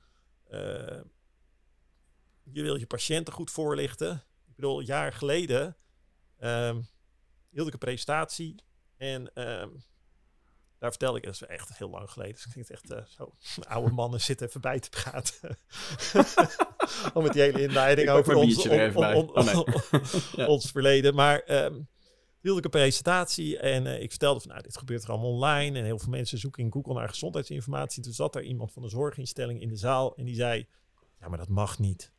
Je 2.43 2.63
wil 2.63 2.77
je 2.77 2.87
patiënten 2.87 3.33
goed 3.33 3.51
voorlichten. 3.51 4.25
Ik 4.47 4.55
bedoel, 4.55 4.79
een 4.79 4.85
jaar 4.85 5.13
geleden 5.13 5.77
ehm, 6.37 6.83
hield 7.51 7.67
ik 7.67 7.73
een 7.73 7.79
presentatie 7.79 8.55
en 8.97 9.35
ehm, 9.35 9.71
daar 10.79 10.91
vertelde 10.91 11.19
ik, 11.19 11.25
dat 11.25 11.35
is 11.35 11.43
echt 11.43 11.79
heel 11.79 11.91
lang 11.91 12.11
geleden, 12.11 12.35
dus 12.35 12.45
ik 12.45 12.51
klinkt 12.51 12.71
echt 12.71 12.91
eh, 12.91 13.05
zo, 13.05 13.33
oude 13.69 13.93
mannen 13.93 14.21
zitten 14.21 14.47
even 14.47 14.61
bij 14.61 14.79
te 14.81 14.89
praten. 14.91 15.59
Om 17.15 17.23
met 17.23 17.33
die 17.33 17.43
hele 17.43 17.63
inleiding 17.63 18.09
over 18.09 18.35
ons, 18.35 18.67
on- 18.69 19.31
Oh, 19.35 19.45
nee. 19.45 19.65
Ja. 20.37 20.47
ons 20.47 20.71
verleden. 20.71 21.15
Maar 21.15 21.39
ehm 21.41 21.81
hield 22.41 22.59
ik 22.59 22.65
een 22.65 22.71
presentatie 22.71 23.59
en 23.59 23.87
eh, 23.87 24.03
ik 24.03 24.11
vertelde 24.11 24.41
van 24.41 24.51
nou, 24.51 24.63
dit 24.63 24.79
gebeurt 24.79 25.03
er 25.03 25.09
allemaal 25.11 25.31
online 25.31 25.79
en 25.79 25.85
heel 25.85 25.99
veel 25.99 26.09
mensen 26.11 26.39
zoeken 26.39 26.63
in 26.65 26.73
Google 26.73 26.95
naar 26.95 27.09
gezondheidsinformatie. 27.09 28.03
Toen 28.03 28.13
zat 28.13 28.35
er 28.35 28.43
iemand 28.43 28.73
van 28.73 28.83
de 28.83 28.89
zorginstelling 28.89 29.61
in 29.61 29.69
de 29.69 29.77
zaal 29.77 30.17
en 30.17 30.25
die 30.25 30.35
zei, 30.35 30.69
ja, 31.21 31.29
maar 31.29 31.39
dat 31.39 31.49
mag 31.49 31.79
niet. 31.79 32.13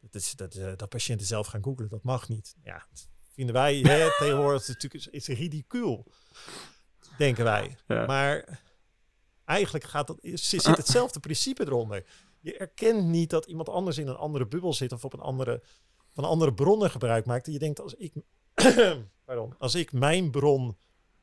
Dat, 0.00 0.14
is, 0.14 0.32
dat, 0.32 0.54
eh, 0.54 0.72
dat 0.76 0.88
patiënten 0.88 1.26
zelf 1.26 1.46
gaan 1.46 1.62
googlen, 1.62 1.88
dat 1.88 2.02
mag 2.02 2.28
niet. 2.28 2.54
Ja, 2.62 2.86
vinden 3.32 3.54
wij 3.54 3.76
hè, 3.78 4.08
tegenwoordig 4.18 4.66
natuurlijk 4.68 4.94
is, 4.94 5.06
is 5.06 5.26
ridicuul, 5.38 6.06
denken 7.16 7.44
wij. 7.44 7.76
Ja. 7.86 8.06
Maar 8.06 8.60
eigenlijk 9.44 9.84
gaat 9.84 10.06
dat, 10.06 10.18
zit 10.22 10.66
hetzelfde 10.66 11.20
principe 11.20 11.64
eronder. 11.66 12.04
Je 12.40 12.56
erkent 12.56 13.04
niet 13.04 13.30
dat 13.30 13.46
iemand 13.46 13.68
anders 13.68 13.98
in 13.98 14.08
een 14.08 14.16
andere 14.16 14.46
bubbel 14.46 14.72
zit 14.72 14.92
of 14.92 15.04
op 15.04 15.12
een 15.12 15.20
andere, 15.20 15.62
van 16.12 16.24
andere 16.24 16.54
bronnen 16.54 16.90
gebruik 16.90 17.26
maakt. 17.26 17.46
En 17.46 17.52
je 17.52 17.58
denkt, 17.58 17.80
als 17.80 17.94
ik, 17.94 18.12
pardon, 19.24 19.54
als 19.58 19.74
ik 19.74 19.92
mijn 19.92 20.30
bron 20.30 20.76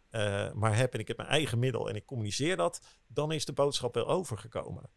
eh, 0.09 0.51
maar 0.53 0.77
heb 0.77 0.93
en 0.93 0.99
ik 0.99 1.07
heb 1.07 1.17
mijn 1.17 1.29
eigen 1.29 1.59
middel 1.59 1.89
en 1.89 1.95
ik 1.95 2.05
communiceer 2.05 2.57
dat, 2.57 2.81
dan 3.07 3.31
is 3.31 3.45
de 3.45 3.53
boodschap 3.53 3.93
wel 3.93 4.07
overgekomen. 4.07 4.89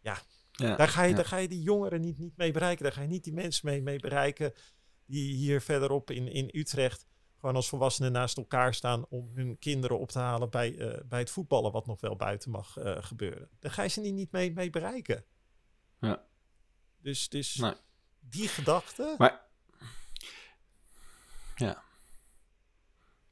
Ja. 0.00 0.18
Daar 0.50 0.88
ga 0.88 1.02
je, 1.02 1.10
ja. 1.10 1.16
daar 1.16 1.24
ga 1.24 1.36
je 1.36 1.48
die 1.48 1.62
jongeren 1.62 2.00
niet, 2.00 2.18
niet 2.18 2.36
mee 2.36 2.52
bereiken. 2.52 2.84
Daar 2.84 2.92
ga 2.92 3.02
je 3.02 3.08
niet 3.08 3.24
die 3.24 3.32
mensen 3.32 3.68
mee, 3.68 3.82
mee 3.82 3.98
bereiken 3.98 4.52
die 5.06 5.34
hier 5.34 5.60
verderop 5.60 6.10
in, 6.10 6.28
in 6.28 6.48
Utrecht 6.52 7.06
gewoon 7.40 7.54
als 7.56 7.68
volwassenen 7.68 8.12
naast 8.12 8.36
elkaar 8.36 8.74
staan 8.74 9.06
om 9.08 9.30
hun 9.34 9.58
kinderen 9.58 9.98
op 9.98 10.10
te 10.10 10.18
halen 10.18 10.50
bij, 10.50 10.78
eh, 10.78 11.00
bij 11.04 11.18
het 11.18 11.30
voetballen, 11.30 11.72
wat 11.72 11.86
nog 11.86 12.00
wel 12.00 12.16
buiten 12.16 12.50
mag 12.50 12.76
eh, 12.76 12.96
gebeuren. 13.00 13.48
Daar 13.60 13.72
ga 13.72 13.82
je 13.82 13.88
ze 13.88 14.00
niet, 14.00 14.14
niet 14.14 14.32
mee, 14.32 14.52
mee 14.52 14.70
bereiken. 14.70 15.24
Ja. 16.00 16.22
Dus, 17.02 17.28
dus 17.28 17.54
Nee. 17.54 17.74
die 18.20 18.48
gedachte... 18.48 19.14
Maar 19.18 19.40
ja, 21.56 21.82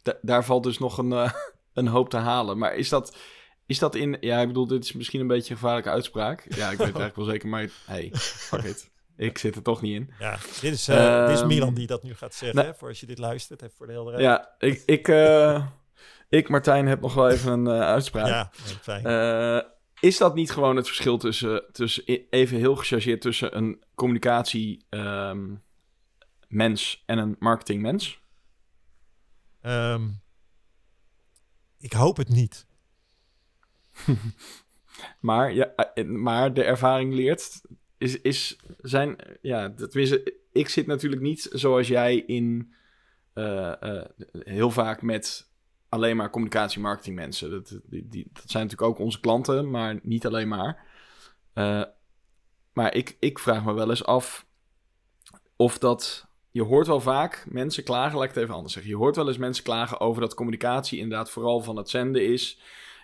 Da- 0.03 0.19
daar 0.23 0.45
valt 0.45 0.63
dus 0.63 0.79
nog 0.79 0.99
een, 0.99 1.13
eh, 1.13 1.33
een 1.73 1.87
hoop 1.89 2.11
te 2.11 2.17
halen. 2.17 2.59
Maar 2.59 2.75
is 2.75 2.89
dat, 2.89 3.17
is 3.67 3.79
dat 3.79 3.95
in... 3.95 4.17
Ja, 4.21 4.41
ik 4.41 4.47
bedoel, 4.47 4.67
dit 4.67 4.85
is 4.85 4.93
misschien 4.93 5.21
een 5.21 5.27
beetje 5.27 5.51
een 5.51 5.57
gevaarlijke 5.61 5.91
uitspraak. 5.91 6.41
Ja, 6.41 6.49
ik 6.49 6.57
weet 6.57 6.71
het 6.71 6.81
eigenlijk 6.81 7.17
wel 7.17 7.25
zeker, 7.25 7.49
maar 7.49 7.71
hey, 7.85 8.11
fuck 8.15 8.63
it. 8.63 8.91
Ik 9.19 9.39
zit 9.39 9.57
er 9.57 9.63
toch 9.63 9.81
niet 9.81 9.95
in. 9.95 10.11
Ja, 10.19 10.39
dit 10.61 10.73
is, 10.73 10.89
eh, 10.89 11.27
dit 11.27 11.35
is 11.35 11.39
Ehm, 11.41 11.49
Milan 11.49 11.75
die 11.75 11.87
dat 11.87 12.03
nu 12.03 12.15
gaat 12.15 12.35
zeggen, 12.35 12.65
hè, 12.65 12.75
voor 12.75 12.89
als 12.89 13.01
je 13.01 13.07
dit 13.07 13.19
luistert, 13.19 13.65
voor 13.77 13.87
de 13.87 13.93
helderheid. 13.93 14.25
Ja, 14.25 14.55
ik, 14.59 14.83
ik, 14.87 15.09
eh, 15.09 15.67
ik 16.29 16.49
Martijn, 16.49 16.87
heb 16.87 17.01
nog 17.01 17.15
wel 17.15 17.29
even 17.29 17.53
een 17.53 17.67
eh, 17.67 17.81
uitspraak. 17.81 18.27
Ja, 18.27 18.51
fijn. 18.81 19.65
Is 20.01 20.19
dat 20.19 20.35
niet 20.35 20.51
gewoon 20.51 20.77
het 20.77 20.87
verschil 20.87 21.19
tussen, 21.19 21.65
tussen 21.73 22.05
even 22.31 22.57
heel 22.57 22.77
gechargeerd, 22.77 23.21
tussen 23.21 23.57
een 23.57 23.83
communicatie 23.95 24.85
ehm, 24.89 25.55
mens 26.49 27.03
en 27.07 27.19
een 27.19 27.37
marketingmens? 27.39 28.21
Ehm, 29.61 30.09
ik 31.79 31.93
hoop 31.93 32.17
het 32.17 32.29
niet. 32.29 32.67
Maar, 35.21 35.53
ja, 35.53 35.75
maar 36.07 36.55
de 36.55 36.63
ervaring 36.65 37.15
leert, 37.15 37.61
is, 37.99 38.21
is 38.21 38.59
zijn, 38.81 39.17
ja, 39.43 39.75
tenminste, 39.75 40.35
ik 40.53 40.69
zit 40.69 40.87
natuurlijk 40.87 41.23
niet 41.23 41.49
zoals 41.53 41.89
jij 41.89 42.17
in, 42.17 42.75
eh, 43.33 43.83
eh, 43.83 44.05
heel 44.33 44.71
vaak 44.71 45.03
met 45.03 45.51
alleen 45.89 46.17
maar 46.17 46.31
communicatie 46.31 46.81
marketing 46.81 47.17
mensen. 47.17 47.51
Dat, 47.51 47.81
die, 47.85 48.31
dat 48.33 48.51
zijn 48.51 48.63
natuurlijk 48.63 48.91
ook 48.91 48.99
onze 48.99 49.21
klanten, 49.21 49.71
maar 49.71 49.99
niet 50.03 50.27
alleen 50.27 50.49
maar. 50.49 50.87
Eh, 51.53 51.83
maar 52.73 52.95
ik, 52.95 53.17
ik 53.21 53.39
vraag 53.39 53.65
me 53.65 53.73
wel 53.73 53.91
eens 53.91 54.05
af 54.05 54.47
of 55.57 55.79
dat... 55.79 56.27
Je 56.51 56.63
hoort 56.63 56.87
wel 56.87 57.01
vaak 57.01 57.45
mensen 57.49 57.85
klagen, 57.85 58.15
laat 58.15 58.29
ik 58.29 58.35
het 58.35 58.43
even 58.43 58.55
anders 58.55 58.73
zeggen. 58.73 58.93
Je 58.93 58.99
hoort 58.99 59.17
wel 59.17 59.29
eens 59.29 59.37
mensen 59.37 59.65
klagen 59.65 60.01
over 60.01 60.21
dat 60.21 60.35
communicatie 60.35 60.99
inderdaad 60.99 61.31
vooral 61.31 61.61
van 61.61 61.77
het 61.77 61.91
zenden 61.91 62.27
is. 62.27 62.61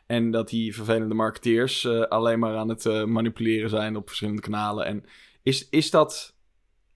En 0.07 0.31
dat 0.31 0.49
die 0.49 0.75
vervelende 0.75 1.15
marketeers 1.15 1.85
eh, 1.85 2.01
alleen 2.01 2.39
maar 2.39 2.57
aan 2.57 2.69
het 2.69 2.87
eh, 2.87 3.05
manipuleren 3.05 3.71
zijn 3.71 3.97
op 3.97 4.07
verschillende 4.07 4.43
kanalen. 4.43 4.87
En 4.87 5.05
is, 5.43 5.69
is, 5.69 5.91
dat, 5.91 6.35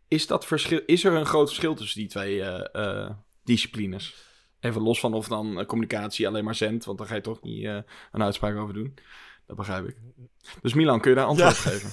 is, 0.09 0.27
dat 0.27 0.47
verschil, 0.47 0.81
is 0.87 1.05
er 1.05 1.13
een 1.13 1.27
groot 1.27 1.49
verschil 1.49 1.75
tussen 1.75 2.01
die 2.01 2.09
twee 2.09 2.43
eh, 2.43 3.11
disciplines? 3.45 4.27
Even 4.61 4.83
los 4.83 5.01
van 5.01 5.15
of 5.15 5.29
dan 5.29 5.65
communicatie 5.67 6.27
alleen 6.27 6.45
maar 6.45 6.55
zendt, 6.55 6.85
want 6.85 6.99
daar 6.99 7.07
ga 7.07 7.15
je 7.15 7.21
toch 7.21 7.43
niet 7.43 7.65
een 7.65 8.23
uitspraak 8.23 8.57
over 8.57 8.75
doen. 8.75 8.95
Dat 9.47 9.57
begrijp 9.57 9.89
ik. 9.89 9.97
Dus 10.63 10.75
Milan, 10.75 11.01
kun 11.01 11.11
je 11.11 11.17
daar 11.17 11.27
antwoord 11.27 11.51
op 11.51 11.57
geven? 11.57 11.91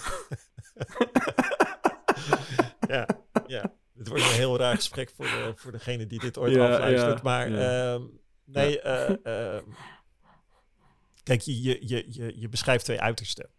ja, 2.96 3.08
ja. 3.48 3.74
Het 3.98 4.08
wordt 4.08 4.24
een 4.24 4.30
heel 4.30 4.58
raar 4.58 4.76
gesprek 4.76 5.12
voor, 5.16 5.26
de, 5.26 5.54
voor 5.56 5.72
degene 5.72 6.08
die 6.08 6.20
dit 6.20 6.38
ooit 6.38 6.54
Ja, 6.54 6.74
afluistert. 6.74 7.18
ja, 7.18 7.24
maar 7.24 7.48
ehm, 7.48 8.02
nee, 8.46 8.82
kijk, 11.26 11.42
je, 11.42 11.62
je, 11.62 11.88
je, 11.88 12.06
je, 12.10 12.40
je 12.40 12.50
beschrijft 12.50 12.86
twee 12.86 13.02
uitersten. 13.02 13.50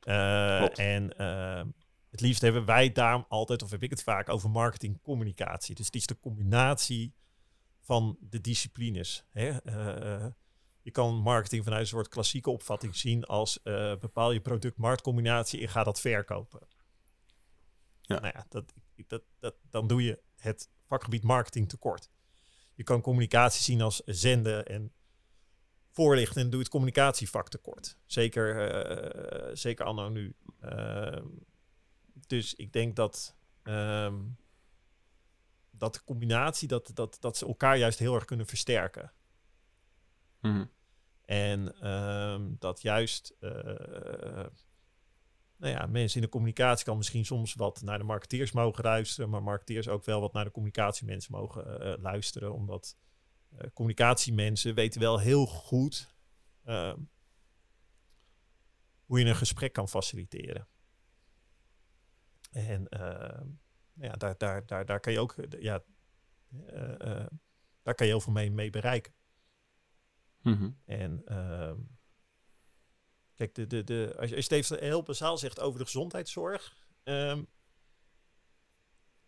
Eh, 0.00 0.78
en 0.78 1.16
ehm, 1.16 1.68
het 2.10 2.20
liefst 2.20 2.42
hebben 2.42 2.64
wij 2.64 2.92
daarom 2.92 3.24
altijd, 3.28 3.62
of 3.62 3.70
heb 3.70 3.82
ik 3.82 3.90
het 3.90 4.02
vaak, 4.02 4.28
over 4.28 4.50
marketing-communicatie. 4.50 5.74
Dus 5.74 5.86
het 5.86 5.94
is 5.94 6.06
de 6.06 6.18
combinatie 6.20 7.14
van 7.80 8.16
de 8.20 8.40
disciplines. 8.40 9.24
Hè? 9.30 9.48
Eh, 9.48 10.14
eh, 10.14 10.32
je 10.82 10.90
kan 10.90 11.14
marketing 11.14 11.64
vanuit 11.64 11.82
een 11.82 11.88
soort 11.88 12.08
klassieke 12.08 12.50
opvatting 12.50 12.96
zien 12.96 13.24
als 13.24 13.62
eh, 13.62 13.96
bepaal 13.96 14.32
je 14.32 14.40
product-marktcombinatie 14.40 15.60
en 15.60 15.68
ga 15.68 15.84
dat 15.84 16.00
verkopen. 16.00 16.60
Ja. 18.00 18.20
Nou 18.20 18.32
ja, 18.34 18.46
dat, 18.48 18.72
dat, 19.06 19.22
dat, 19.38 19.54
dan 19.70 19.86
doe 19.86 20.02
je 20.02 20.22
het 20.36 20.68
vakgebied 20.86 21.22
marketing 21.22 21.68
tekort. 21.68 22.10
Je 22.74 22.82
kan 22.82 23.00
communicatie 23.00 23.62
zien 23.62 23.80
als 23.80 24.02
zenden 24.04 24.66
en 24.66 24.92
voorlichten 25.90 26.42
en 26.42 26.50
doe 26.50 26.60
het 26.60 26.68
communicatievak 26.68 27.48
tekort. 27.48 27.96
Zeker, 28.06 28.70
eh, 28.70 29.50
zeker 29.54 29.84
anno 29.84 30.08
nu. 30.08 30.34
Ehm, 30.60 31.26
dus 32.26 32.54
ik 32.54 32.72
denk 32.72 32.96
dat, 32.96 33.36
ehm, 33.62 34.18
dat 35.70 35.94
de 35.94 36.04
combinatie, 36.04 36.68
dat, 36.68 36.90
dat, 36.94 37.16
dat 37.20 37.36
ze 37.36 37.46
elkaar 37.46 37.78
juist 37.78 37.98
heel 37.98 38.14
erg 38.14 38.24
kunnen 38.24 38.46
versterken. 38.46 39.12
Mhm. 40.40 40.64
En 41.24 41.80
ehm, 41.80 42.54
dat 42.58 42.82
juist, 42.82 43.36
eh, 43.40 43.50
nou 45.56 45.72
ja, 45.72 45.86
mensen 45.86 46.20
in 46.20 46.26
de 46.26 46.32
communicatie 46.32 46.84
kan 46.84 46.96
misschien 46.96 47.24
soms 47.24 47.54
wat 47.54 47.82
naar 47.82 47.98
de 47.98 48.04
marketeers 48.04 48.52
mogen 48.52 48.84
luisteren, 48.84 49.30
maar 49.30 49.42
marketeers 49.42 49.88
ook 49.88 50.04
wel 50.04 50.20
wat 50.20 50.32
naar 50.32 50.44
de 50.44 50.50
communicatiemensen 50.50 51.32
mogen 51.32 51.80
eh, 51.80 52.02
luisteren, 52.02 52.52
omdat 52.52 52.96
communicatiemensen 53.72 54.74
weten 54.74 55.00
wel 55.00 55.18
heel 55.18 55.46
goed 55.46 56.14
ehm, 56.64 56.98
hoe 59.04 59.18
je 59.18 59.24
een 59.24 59.36
gesprek 59.36 59.72
kan 59.72 59.88
faciliteren. 59.88 60.68
En 62.50 62.86
nou 64.00 64.12
ja, 64.12 64.18
daar, 64.18 64.38
daar, 64.38 64.66
daar, 64.66 64.86
daar 64.86 65.00
kan 65.00 65.12
je 65.12 65.20
ook, 65.20 65.32
eh, 65.32 65.62
ja, 65.62 65.82
eh, 66.66 67.00
eh, 67.00 67.26
daar 67.82 67.94
kan 67.94 68.06
je 68.06 68.12
heel 68.12 68.20
veel 68.20 68.32
mee, 68.32 68.50
mee 68.50 68.70
bereiken. 68.70 69.14
Mhm. 70.42 70.70
En 70.84 71.22
ehm, 71.24 71.78
kijk, 73.34 73.54
de, 73.54 73.66
de, 73.66 73.84
de, 73.84 74.14
als, 74.18 74.30
je, 74.30 74.56
even 74.56 74.78
heel 74.78 75.02
bazaal 75.02 75.38
zegt 75.38 75.60
over 75.60 75.78
de 75.78 75.84
gezondheidszorg. 75.84 76.88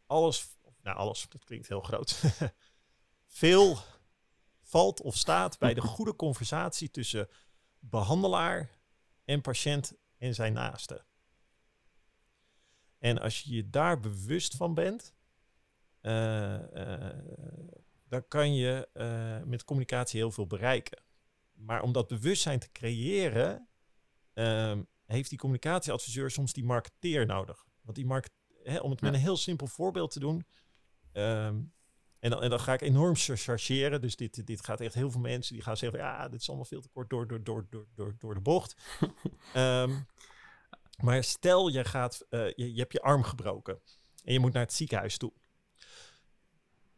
alles, 0.07 0.57
nou 0.83 0.97
alles, 0.97 1.29
dat 1.29 1.45
klinkt 1.45 1.68
heel 1.68 1.81
groot. 1.81 2.23
Veel 3.27 3.79
valt 4.73 5.01
of 5.01 5.16
staat 5.16 5.59
bij 5.59 5.75
de 5.75 5.81
goede 5.81 6.16
conversatie 6.16 6.91
tussen 6.91 7.29
behandelaar 7.79 8.70
en 9.25 9.41
patiënt 9.41 9.93
en 10.18 10.35
zijn 10.35 10.53
naaste. 10.53 11.05
En 12.99 13.18
als 13.18 13.41
je 13.41 13.55
je 13.55 13.70
daar 13.70 14.01
bewust 14.01 14.57
van 14.57 14.75
bent, 14.75 15.14
eh, 16.01 17.11
eh, 17.11 17.18
dan 18.09 18.29
kan 18.29 18.55
je 18.55 18.89
eh, 18.93 19.43
met 19.43 19.64
communicatie 19.64 20.20
heel 20.20 20.31
veel 20.31 20.47
bereiken. 20.47 21.03
Maar 21.53 21.83
om 21.83 21.93
dat 21.93 22.09
bewustzijn 22.09 22.59
te 22.59 22.73
creëren, 22.73 23.68
ehm, 24.33 24.83
heeft 25.07 25.29
die 25.29 25.39
communicatieadviseur 25.39 26.31
soms 26.31 26.53
die 26.53 26.64
marketeer 26.64 27.27
nodig. 27.27 27.64
Want 27.83 27.97
die 27.97 28.07
market, 28.07 28.33
hè, 28.62 28.79
om 28.79 28.91
het 28.91 29.01
met 29.01 29.14
een 29.14 29.20
heel 29.20 29.37
simpel 29.37 29.66
voorbeeld 29.66 30.11
te 30.11 30.20
doen. 30.20 30.47
ehm, 31.12 31.61
en, 32.23 32.31
dan, 32.31 32.43
en 32.43 32.51
dan 32.51 32.61
ga 32.61 32.73
ik 32.73 32.81
enorm 32.81 33.14
char- 33.14 33.37
chargeren. 33.37 34.01
Dus 34.01 34.16
dit, 34.16 34.47
dit 34.47 34.64
gaat 34.64 34.81
echt 34.81 34.95
heel 34.95 35.11
veel 35.11 35.20
mensen 35.20 35.55
die 35.55 35.62
gaan 35.62 35.77
zeggen: 35.77 35.99
van, 35.99 36.09
ja, 36.09 36.29
dit 36.29 36.41
is 36.41 36.49
allemaal 36.49 36.66
veel 36.66 36.81
te 36.81 36.89
kort 36.89 37.11
door, 37.11 37.27
door, 37.27 37.45
door, 37.45 37.66
door, 37.70 37.87
door, 37.95 38.14
door 38.18 38.35
de 38.35 38.41
bocht. 38.41 38.77
Ehm, 39.55 40.01
maar 41.03 41.25
stel, 41.25 41.68
je, 41.68 41.85
gaat, 41.85 42.27
eh, 42.29 42.47
je, 42.55 42.75
je 42.75 42.81
hebt 42.81 42.93
je 42.93 43.01
arm 43.01 43.23
gebroken 43.23 43.81
en 44.25 44.33
je 44.33 44.39
moet 44.39 44.53
naar 44.53 44.62
het 44.62 44.73
ziekenhuis 44.73 45.16
toe 45.16 45.33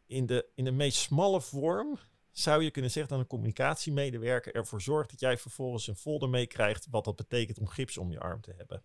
in 0.05 0.25
de, 0.25 0.49
in 0.55 0.63
de 0.63 0.71
meest 0.71 0.97
smalle 0.97 1.41
vorm 1.41 1.99
zou 2.31 2.63
je 2.63 2.71
kunnen 2.71 2.91
zeggen 2.91 3.11
dat 3.11 3.21
een 3.21 3.27
communicatiemedewerker 3.27 4.55
ervoor 4.55 4.81
zorgt 4.81 5.09
dat 5.09 5.19
jij 5.19 5.37
vervolgens 5.37 5.87
een 5.87 5.95
folder 5.95 6.29
meekrijgt 6.29 6.87
wat 6.89 7.03
dat 7.03 7.15
betekent 7.15 7.59
om 7.59 7.67
gips 7.67 7.97
om 7.97 8.11
je 8.11 8.19
arm 8.19 8.41
te 8.41 8.53
hebben. 8.57 8.83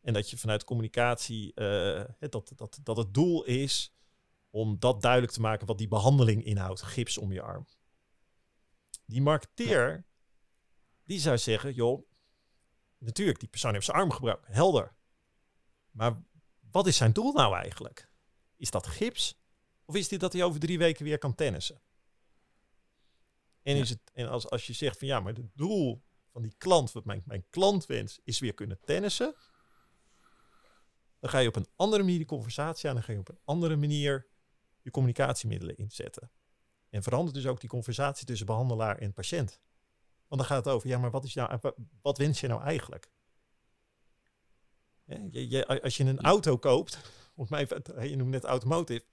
En 0.00 0.12
dat 0.12 0.30
je 0.30 0.38
vanuit 0.38 0.64
communicatie, 0.64 1.54
eh, 1.54 2.04
dat, 2.18 2.52
dat, 2.56 2.78
dat 2.82 2.96
het 2.96 3.14
doel 3.14 3.44
is 3.44 3.94
om 4.50 4.78
dat 4.78 5.02
duidelijk 5.02 5.32
te 5.32 5.40
maken 5.40 5.66
wat 5.66 5.78
die 5.78 5.88
behandeling 5.88 6.44
inhoudt, 6.44 6.82
gips 6.82 7.18
om 7.18 7.32
je 7.32 7.42
arm. 7.42 7.66
Die 9.04 9.22
marketeer, 9.22 10.06
die 11.04 11.20
zou 11.20 11.38
zeggen, 11.38 11.74
joh, 11.74 12.08
natuurlijk, 12.98 13.40
die 13.40 13.48
persoon 13.48 13.72
heeft 13.72 13.84
zijn 13.84 13.96
arm 13.96 14.10
gebroken, 14.10 14.52
helder. 14.52 14.96
Maar 15.90 16.22
wat 16.70 16.86
is 16.86 16.96
zijn 16.96 17.12
doel 17.12 17.32
nou 17.32 17.54
eigenlijk? 17.54 18.10
Is 18.56 18.70
dat 18.70 18.86
gips? 18.86 19.40
Of 19.84 19.96
is 19.96 20.08
dit 20.08 20.20
dat 20.20 20.32
hij 20.32 20.44
over 20.44 20.60
drie 20.60 20.78
weken 20.78 21.04
weer 21.04 21.18
kan 21.18 21.34
tennissen? 21.34 21.82
En, 23.62 23.76
is 23.76 23.90
het, 23.90 24.00
en 24.12 24.28
als, 24.28 24.50
als 24.50 24.66
je 24.66 24.72
zegt 24.72 24.98
van 24.98 25.08
ja, 25.08 25.20
maar 25.20 25.34
het 25.34 25.56
doel 25.56 26.04
van 26.32 26.42
die 26.42 26.54
klant, 26.58 26.92
wat 26.92 27.04
mijn, 27.04 27.22
mijn 27.24 27.46
klant 27.50 27.86
wens, 27.86 28.20
is 28.24 28.38
weer 28.38 28.54
kunnen 28.54 28.78
tennissen. 28.84 29.34
Dan 31.20 31.30
ga 31.30 31.38
je 31.38 31.48
op 31.48 31.56
een 31.56 31.68
andere 31.76 32.02
manier 32.02 32.18
die 32.18 32.26
conversatie 32.26 32.88
aan. 32.88 32.94
Dan 32.94 33.04
ga 33.04 33.12
je 33.12 33.18
op 33.18 33.28
een 33.28 33.40
andere 33.44 33.76
manier 33.76 34.26
je 34.88 34.94
communicatiemiddelen 34.94 35.76
inzetten. 35.76 36.30
En 36.90 37.02
verandert 37.02 37.34
dus 37.34 37.46
ook 37.46 37.60
die 37.60 37.68
conversatie 37.68 38.26
tussen 38.26 38.46
behandelaar 38.46 38.98
en 38.98 39.12
patiënt. 39.12 39.60
Want 40.28 40.40
dan 40.40 40.50
gaat 40.50 40.64
het 40.64 40.74
over, 40.74 40.88
ja, 40.88 40.98
maar 40.98 41.10
wat, 41.10 41.24
is 41.24 41.34
nou, 41.34 41.58
wat, 42.02 42.18
wens 42.18 42.40
je 42.40 42.46
nou 42.48 42.62
eigenlijk? 42.62 43.10
Je, 45.04 45.48
je, 45.48 45.82
als 45.82 45.96
je 45.96 46.04
een 46.04 46.20
auto 46.20 46.58
koopt, 46.58 46.98
of 47.34 47.48
mij, 47.50 47.68
je 48.08 48.16
noemt 48.16 48.30
net 48.30 48.44
automotive, 48.44 49.04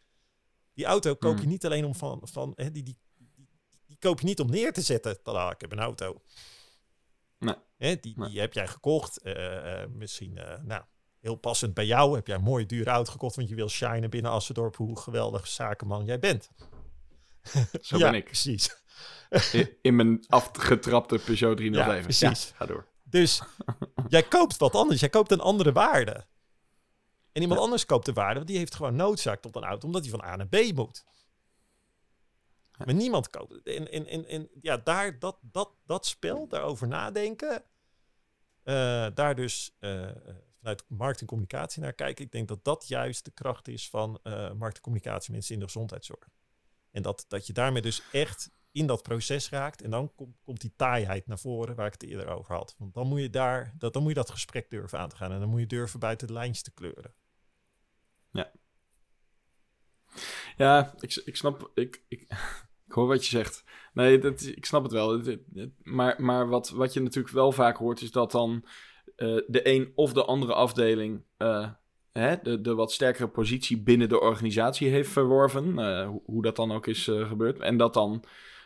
die 0.74 0.86
auto 0.86 1.16
koop 1.16 1.38
je 1.38 1.44
Mm. 1.44 1.50
niet 1.50 1.66
alleen 1.66 1.86
om 1.86 1.96
van, 1.96 2.22
van 2.24 2.52
hè, 2.56 2.72
die, 2.72 2.84
die, 2.84 2.98
die, 3.18 3.50
die 3.86 3.98
koop 3.98 4.20
je 4.20 4.26
niet 4.26 4.40
om 4.40 4.50
neer 4.50 4.74
te 4.74 4.82
zetten. 4.82 5.24
Tada, 5.24 5.52
ik 5.52 5.62
heb 5.62 5.72
een 5.72 5.80
auto. 5.80 6.22
Nee. 7.38 7.56
Hè, 7.78 7.96
die, 8.00 8.14
Nee. 8.20 8.30
die 8.30 8.40
heb 8.40 8.54
jij 8.54 8.68
gekocht. 8.68 9.18
eh, 9.22 9.82
eh, 9.82 9.90
misschien, 9.90 10.38
eh, 10.38 10.62
nou, 10.64 10.84
heel 11.26 11.36
passend 11.36 11.74
bij 11.74 11.86
jou 11.86 12.16
heb 12.16 12.28
jij 12.28 12.36
een 12.36 12.42
mooie 12.42 12.66
dure 12.66 12.90
auto 12.90 13.12
gekocht, 13.12 13.36
want 13.36 13.50
je 13.50 13.56
wil 13.56 13.70
shinen 13.70 14.10
binnen 14.10 14.32
Assendorp, 14.32 14.76
hoe 14.76 15.00
geweldige 15.00 15.48
zakenman 15.48 16.06
jij 16.06 16.20
bent. 16.20 16.50
Zo 17.82 17.98
ja, 17.98 18.10
ben 18.10 18.20
ik. 18.20 18.26
precies. 18.26 18.76
In, 19.52 19.78
in 19.82 19.96
mijn 19.96 20.26
afgetrapte 20.28 21.18
Peugeot 21.18 21.58
307. 21.58 21.96
Ja, 21.96 22.02
precies. 22.02 22.52
ga 22.56 22.66
door. 22.66 22.88
Dus 23.04 23.42
jij 24.08 24.24
koopt 24.24 24.58
wat 24.58 24.76
anders. 24.76 25.00
Jij 25.00 25.10
koopt 25.10 25.32
een 25.32 25.40
andere 25.40 25.72
waarde. 25.72 26.26
En 27.32 27.42
iemand 27.42 27.60
anders 27.60 27.86
koopt 27.86 28.06
de 28.06 28.14
waarde, 28.14 28.36
want 28.36 28.48
die 28.48 28.58
heeft 28.58 28.76
gewoon 28.76 28.96
noodzaak 28.96 29.42
tot 29.42 29.56
een 29.56 29.64
auto, 29.64 29.86
omdat 29.86 30.02
hij 30.02 30.12
van 30.12 30.24
A 30.24 30.36
naar 30.36 30.48
B 30.48 30.72
moet. 30.74 31.06
Maar 32.86 32.94
niemand 32.94 33.30
koopt 33.30 33.52
het. 33.52 33.68
En, 33.68 33.92
en, 33.92 34.08
en, 34.08 34.28
en 34.28 34.50
ja, 34.62 34.78
daar, 34.78 35.20
dat, 35.20 35.38
dat, 35.42 35.70
dat 35.86 36.06
spel, 36.06 36.48
daarover 36.48 36.88
nadenken, 36.88 37.64
eh, 38.64 39.08
daar 39.14 39.36
dus 39.36 39.76
eh, 39.80 40.10
vanuit 40.66 40.86
markt 40.88 41.22
en 41.22 41.28
communicatie 41.28 41.82
naar 41.82 41.94
kijken. 41.94 42.26
Ik 42.26 42.32
denk 42.32 42.48
dat 42.48 42.64
dat 42.64 42.88
juist 42.88 43.26
de 43.26 43.32
kracht 43.32 43.68
is 43.68 43.90
van 43.90 44.20
eh 44.24 44.52
markt 44.52 44.76
en 44.76 44.82
communicatie 44.82 45.32
mensen 45.32 45.54
in 45.54 45.60
de 45.60 45.66
gezondheidszorg. 45.66 46.28
En 46.92 47.02
dat, 47.02 47.26
dat 47.28 47.48
je 47.48 47.54
daarmee 47.54 47.82
dus 47.82 48.02
echt 48.12 48.52
in 48.72 48.88
dat 48.88 49.04
proces 49.04 49.50
raakt. 49.50 49.82
En 49.82 49.90
dan 49.90 50.16
komt, 50.16 50.36
komt 50.44 50.62
die 50.62 50.74
taaiheid 50.76 51.28
naar 51.28 51.40
voren 51.40 51.76
waar 51.76 51.86
ik 51.86 51.94
het 51.94 52.04
eerder 52.04 52.28
over 52.28 52.56
had. 52.56 52.76
Want 52.78 52.94
dan 52.94 53.08
moet 53.08 53.22
je 53.22 53.30
daar, 53.30 53.74
dat, 53.78 53.94
dan 53.94 54.02
moet 54.02 54.12
je 54.12 54.18
dat 54.18 54.30
gesprek 54.30 54.70
durven 54.70 55.00
aan 55.00 55.10
te 55.10 55.16
gaan. 55.16 55.32
En 55.32 55.40
dan 55.40 55.50
moet 55.50 55.60
je 55.60 55.68
durven 55.68 56.00
buiten 56.00 56.28
de 56.28 56.34
lijntjes 56.34 56.64
te 56.64 56.74
kleuren. 56.74 57.14
Ja, 60.58 60.94
ik, 61.00 61.22
ik 61.26 61.36
snap. 61.36 61.72
Ik, 61.74 62.04
ik, 62.08 62.22
ik 62.88 62.92
hoor 62.92 63.08
wat 63.08 63.26
je 63.26 63.30
zegt. 63.30 63.64
Nee, 63.94 64.20
dat, 64.20 64.42
ik 64.42 64.66
snap 64.66 64.84
het 64.84 64.92
wel. 64.92 65.22
Maar 65.84 66.22
maar 66.22 66.48
wat, 66.48 66.70
wat 66.70 66.94
je 66.94 67.02
natuurlijk 67.02 67.34
wel 67.34 67.52
vaak 67.52 67.78
hoort, 67.78 68.02
is 68.02 68.12
dat 68.12 68.32
dan 68.32 68.66
eh, 69.16 69.38
de 69.48 69.70
een 69.70 69.92
of 69.96 70.14
de 70.14 70.26
andere 70.26 70.54
afdeling 70.54 71.24
eh, 71.38 71.70
hè, 72.12 72.36
de, 72.42 72.62
de 72.62 72.76
wat 72.76 72.92
sterkere 72.92 73.28
positie 73.28 73.82
binnen 73.82 74.10
de 74.10 74.20
organisatie 74.20 74.90
heeft 74.90 75.10
verworven. 75.10 75.80
eh, 75.80 76.10
hoe, 76.26 76.42
dat 76.42 76.56
dan 76.56 76.72
ook 76.72 76.88
is 76.88 77.04
gebeurd. 77.04 77.60
En 77.60 77.78
dat 77.78 77.94
dan 77.94 78.24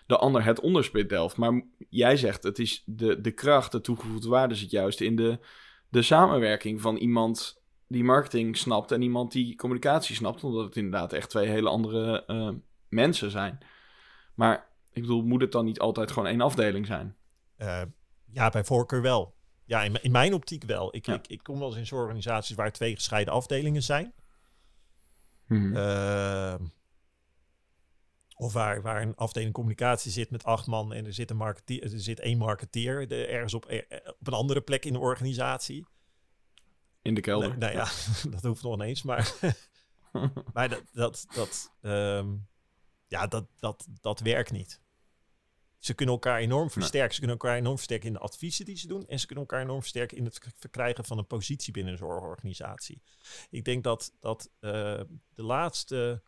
de 0.07 0.17
ander 0.17 0.43
het 0.43 0.59
onderspit 0.59 1.09
delft. 1.09 1.37
Maar 1.37 1.61
jij 1.89 2.17
zegt, 2.17 2.43
het 2.43 2.59
is 2.59 2.83
de, 2.85 3.21
de 3.21 3.31
kracht, 3.31 3.71
de 3.71 3.81
toegevoegde 3.81 4.29
waarde 4.29 4.55
zit 4.55 4.71
juist 4.71 5.01
in 5.01 5.15
de, 5.15 5.39
de 5.89 6.01
samenwerking 6.01 6.81
van 6.81 6.95
iemand 6.95 7.63
die 7.87 8.03
marketing 8.03 8.57
snapt 8.57 8.91
en 8.91 9.01
iemand 9.01 9.31
die 9.31 9.55
communicatie 9.55 10.15
snapt. 10.15 10.43
Omdat 10.43 10.65
het 10.65 10.75
inderdaad 10.75 11.13
echt 11.13 11.29
twee 11.29 11.47
hele 11.47 11.69
andere 11.69 12.25
mensen 12.87 13.31
zijn. 13.31 13.57
Maar 14.35 14.67
ik 14.91 15.01
bedoel, 15.01 15.21
moet 15.21 15.41
het 15.41 15.51
dan 15.51 15.65
niet 15.65 15.79
altijd 15.79 16.11
gewoon 16.11 16.27
één 16.27 16.41
afdeling 16.41 16.85
zijn? 16.85 17.15
Ja, 18.31 18.49
bij 18.49 18.63
voorkeur 18.63 19.01
wel. 19.01 19.37
Ja, 19.69 19.83
in, 19.83 20.01
in 20.01 20.11
mijn 20.11 20.33
optiek 20.33 20.63
wel. 20.63 20.95
Ik, 20.95 21.05
Ja. 21.05 21.13
ik, 21.13 21.27
ik 21.27 21.43
kom 21.43 21.59
wel 21.59 21.67
eens 21.67 21.77
in 21.77 21.85
zo'n 21.85 21.99
organisaties 21.99 22.55
waar 22.55 22.71
twee 22.71 22.95
gescheiden 22.95 23.33
afdelingen 23.33 23.83
zijn. 23.83 24.13
Mhm. 25.47 25.75
Ehm, 25.75 26.63
of 28.35 28.53
waar, 28.53 28.81
waar 28.81 29.01
een 29.01 29.15
afdeling 29.15 29.53
communicatie 29.53 30.11
zit 30.11 30.29
met 30.31 30.43
acht 30.43 30.67
man 30.67 30.93
en 30.93 31.05
er 31.05 31.13
zit, 31.13 31.29
een 31.29 31.37
marketeer, 31.37 31.83
er 31.83 31.99
zit 31.99 32.19
één 32.19 32.37
marketeer 32.37 33.07
de- 33.07 33.25
ergens 33.25 33.53
op, 33.53 33.65
eh, 33.65 33.97
op 34.19 34.27
een 34.27 34.33
andere 34.33 34.61
plek 34.61 34.85
in 34.85 34.93
de 34.93 34.99
organisatie. 34.99 35.85
In 37.01 37.13
de 37.13 37.21
kelder. 37.21 37.49
Nee, 37.49 37.57
nou 37.57 37.71
ja, 37.73 37.87
dat 38.35 38.43
hoeft 38.43 38.63
nog 38.63 38.73
ineens, 38.73 39.03
maar, 39.03 39.33
maar 40.53 40.69
dat, 40.69 40.83
dat, 40.91 41.25
dat, 41.35 41.73
ehm, 41.81 42.35
ja, 43.07 43.27
dat, 43.27 43.45
dat, 43.59 43.87
dat 44.01 44.19
werkt 44.19 44.51
niet. 44.51 44.81
Ze 45.79 45.93
kunnen 45.93 46.15
elkaar 46.15 46.39
enorm 46.39 46.69
versterken. 46.69 47.13
Ze 47.13 47.19
kunnen 47.19 47.37
elkaar 47.37 47.57
enorm 47.57 47.75
versterken 47.75 48.07
in 48.07 48.13
de 48.13 48.19
adviezen 48.19 48.65
die 48.65 48.77
ze 48.77 48.87
doen. 48.87 49.07
En 49.07 49.19
ze 49.19 49.25
kunnen 49.25 49.45
elkaar 49.45 49.61
enorm 49.61 49.79
versterken 49.79 50.17
in 50.17 50.25
het 50.25 50.37
verk- 50.41 50.55
verkrijgen 50.57 51.05
van 51.05 51.17
een 51.17 51.27
positie 51.27 51.73
binnen 51.73 51.91
een 51.91 51.97
zorgorganisatie. 51.99 53.01
Ik 53.49 53.65
denk 53.65 53.83
dat, 53.83 54.13
dat 54.19 54.49
eh, 54.59 54.71
de 55.33 55.43
laatste, 55.43 56.23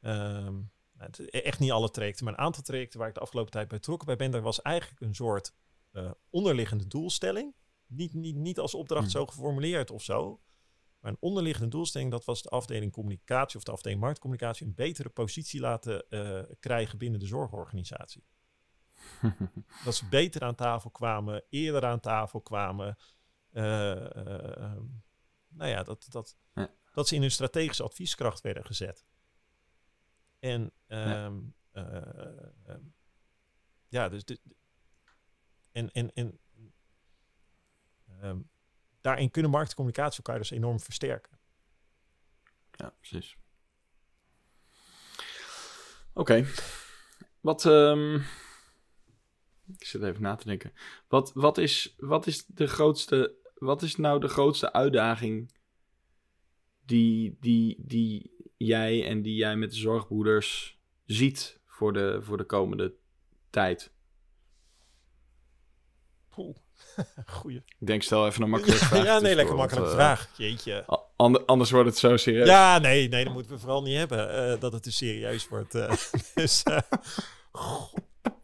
ehm, 0.00 0.54
het- 0.96 1.30
echt 1.30 1.58
niet 1.58 1.70
alle 1.70 1.90
trajecten, 1.90 2.24
maar 2.24 2.32
een 2.34 2.38
aantal 2.40 2.62
trajecten 2.62 2.98
waar 2.98 3.08
ik 3.08 3.14
de 3.14 3.20
afgelopen 3.20 3.50
tijd 3.52 3.68
bij 3.68 3.78
betrokken 3.78 4.06
bij 4.06 4.16
ben, 4.16 4.30
daar 4.30 4.42
was 4.42 4.62
eigenlijk 4.62 5.00
een 5.00 5.14
soort 5.14 5.52
eh, 5.92 6.10
onderliggende 6.30 6.86
doelstelling. 6.86 7.54
Niet, 7.86 8.14
niet, 8.14 8.36
niet 8.36 8.58
als 8.58 8.74
opdracht 8.74 9.02
Hmm. 9.02 9.10
zo 9.12 9.26
geformuleerd 9.26 9.90
of 9.90 10.02
zo. 10.02 10.40
Maar 11.00 11.10
een 11.10 11.16
onderliggende 11.20 11.68
doelstelling, 11.70 12.10
dat 12.10 12.24
was 12.24 12.42
de 12.42 12.48
afdeling 12.48 12.92
communicatie 12.92 13.56
of 13.58 13.62
de 13.64 13.70
afdeling 13.72 14.00
marktcommunicatie 14.00 14.66
een 14.66 14.74
betere 14.74 15.08
positie 15.08 15.60
laten 15.60 16.08
eh, 16.08 16.42
krijgen 16.60 16.98
binnen 16.98 17.20
de 17.20 17.26
zorgorganisatie. 17.26 18.24
Dat 19.84 19.94
ze 19.94 20.08
beter 20.08 20.42
aan 20.42 20.54
tafel 20.54 20.90
kwamen, 20.90 21.44
eerder 21.48 21.84
aan 21.84 22.00
tafel 22.00 22.40
kwamen. 22.40 22.96
eh, 23.52 24.16
eh, 24.16 24.56
ehm, 24.56 24.82
nou 25.48 25.70
ja, 25.70 25.82
dat, 25.82 26.06
dat, 26.08 26.36
Ja. 26.54 26.70
dat 26.92 27.08
ze 27.08 27.14
in 27.14 27.20
hun 27.20 27.30
strategische 27.30 27.82
advieskracht 27.82 28.40
werden 28.40 28.64
gezet. 28.64 29.04
En 30.38 30.72
ehm, 30.86 31.40
eh, 31.70 31.94
ehm, 32.66 32.82
ja, 33.88 34.08
dus 34.08 34.24
de, 34.24 34.40
en, 35.72 35.90
en, 35.90 36.12
en 36.14 36.40
daarin 39.00 39.30
kunnen 39.30 39.50
markt 39.50 39.68
en 39.70 39.74
communicatie 39.76 40.16
elkaar 40.16 40.38
dus 40.38 40.50
enorm 40.50 40.80
versterken. 40.80 41.38
Ja, 42.70 42.90
precies. 42.90 43.36
Oké. 46.12 46.46
Wat. 47.40 47.64
Ik 49.78 49.84
zit 49.86 50.02
even 50.02 50.22
na 50.22 50.34
te 50.36 50.46
denken. 50.46 50.72
Wat, 51.08 51.30
wat, 51.34 51.58
is, 51.58 51.94
wat 51.98 52.26
is 52.26 52.44
de 52.46 52.66
grootste. 52.66 53.36
Wat 53.54 53.82
is 53.82 53.96
nou 53.96 54.20
de 54.20 54.28
grootste 54.28 54.72
uitdaging 54.72 55.52
die, 56.84 57.36
die, 57.40 57.76
die 57.86 58.30
jij 58.56 59.06
en 59.06 59.22
die 59.22 59.34
jij 59.34 59.56
met 59.56 59.70
de 59.70 59.76
zorgbroeders 59.76 60.78
ziet 61.06 61.60
voor 61.66 61.92
de, 61.92 62.18
voor 62.22 62.36
de 62.36 62.44
komende 62.44 62.94
tijd? 63.50 63.92
Goeie. 67.26 67.62
Ik 67.78 67.86
denk, 67.86 68.02
stel 68.02 68.26
even 68.26 68.42
een 68.42 68.50
makkelijke 68.50 68.84
vraag. 68.84 69.04
ja, 69.04 69.18
nee, 69.18 69.34
lekker 69.34 69.54
makkelijke 69.54 69.88
eh, 69.90 69.94
vraag. 69.94 70.30
Jeetje. 70.36 70.84
ander- 71.16 71.44
anders 71.44 71.70
wordt 71.70 71.88
het 71.88 71.98
zo 71.98 72.16
serieus. 72.16 72.46
Ja, 72.48 72.78
nee, 72.78 73.08
nee, 73.08 73.24
dat 73.24 73.32
moeten 73.32 73.52
we 73.52 73.58
vooral 73.58 73.82
niet 73.82 73.96
hebben. 73.96 74.52
eh, 74.52 74.60
dat 74.60 74.72
het 74.72 74.82
te 74.82 74.92
serieus 74.92 75.48
wordt. 75.48 75.74
eh. 75.74 75.92
dus, 76.34 76.62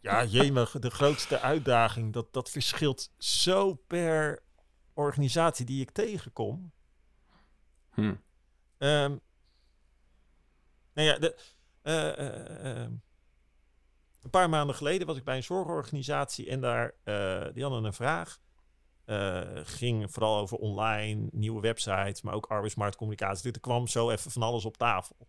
ja, 0.01 0.23
jemig, 0.23 0.71
de 0.71 0.89
grootste 0.89 1.39
uitdaging, 1.39 2.13
dat, 2.13 2.33
dat 2.33 2.49
verschilt 2.49 3.11
zo 3.17 3.73
per 3.73 4.43
organisatie 4.93 5.65
die 5.65 5.81
ik 5.81 5.91
tegenkom. 5.91 6.71
Hm. 7.93 8.15
Ehm 8.77 9.15
nou 10.95 11.07
ja, 11.07 11.17
de, 11.17 11.35
eh, 11.81 12.17
eh, 12.17 12.81
eh, 12.83 12.91
een 14.21 14.29
paar 14.29 14.49
maanden 14.49 14.75
geleden 14.75 15.07
was 15.07 15.17
ik 15.17 15.23
bij 15.23 15.35
een 15.35 15.43
zorgorganisatie 15.43 16.49
en 16.49 16.61
daar, 16.61 16.93
die 17.53 17.63
hadden 17.63 17.83
een 17.83 17.93
vraag. 17.93 18.39
Ging 19.63 20.11
vooral 20.11 20.37
over 20.37 20.57
online, 20.57 21.27
nieuwe 21.31 21.61
websites, 21.61 22.21
maar 22.21 22.33
ook 22.33 22.45
arbeidsmarktcommunicatie. 22.45 23.43
Dus 23.43 23.51
Er 23.51 23.59
kwam 23.59 23.87
zo 23.87 24.09
even 24.09 24.31
van 24.31 24.41
alles 24.41 24.65
op 24.65 24.77
tafel. 24.77 25.27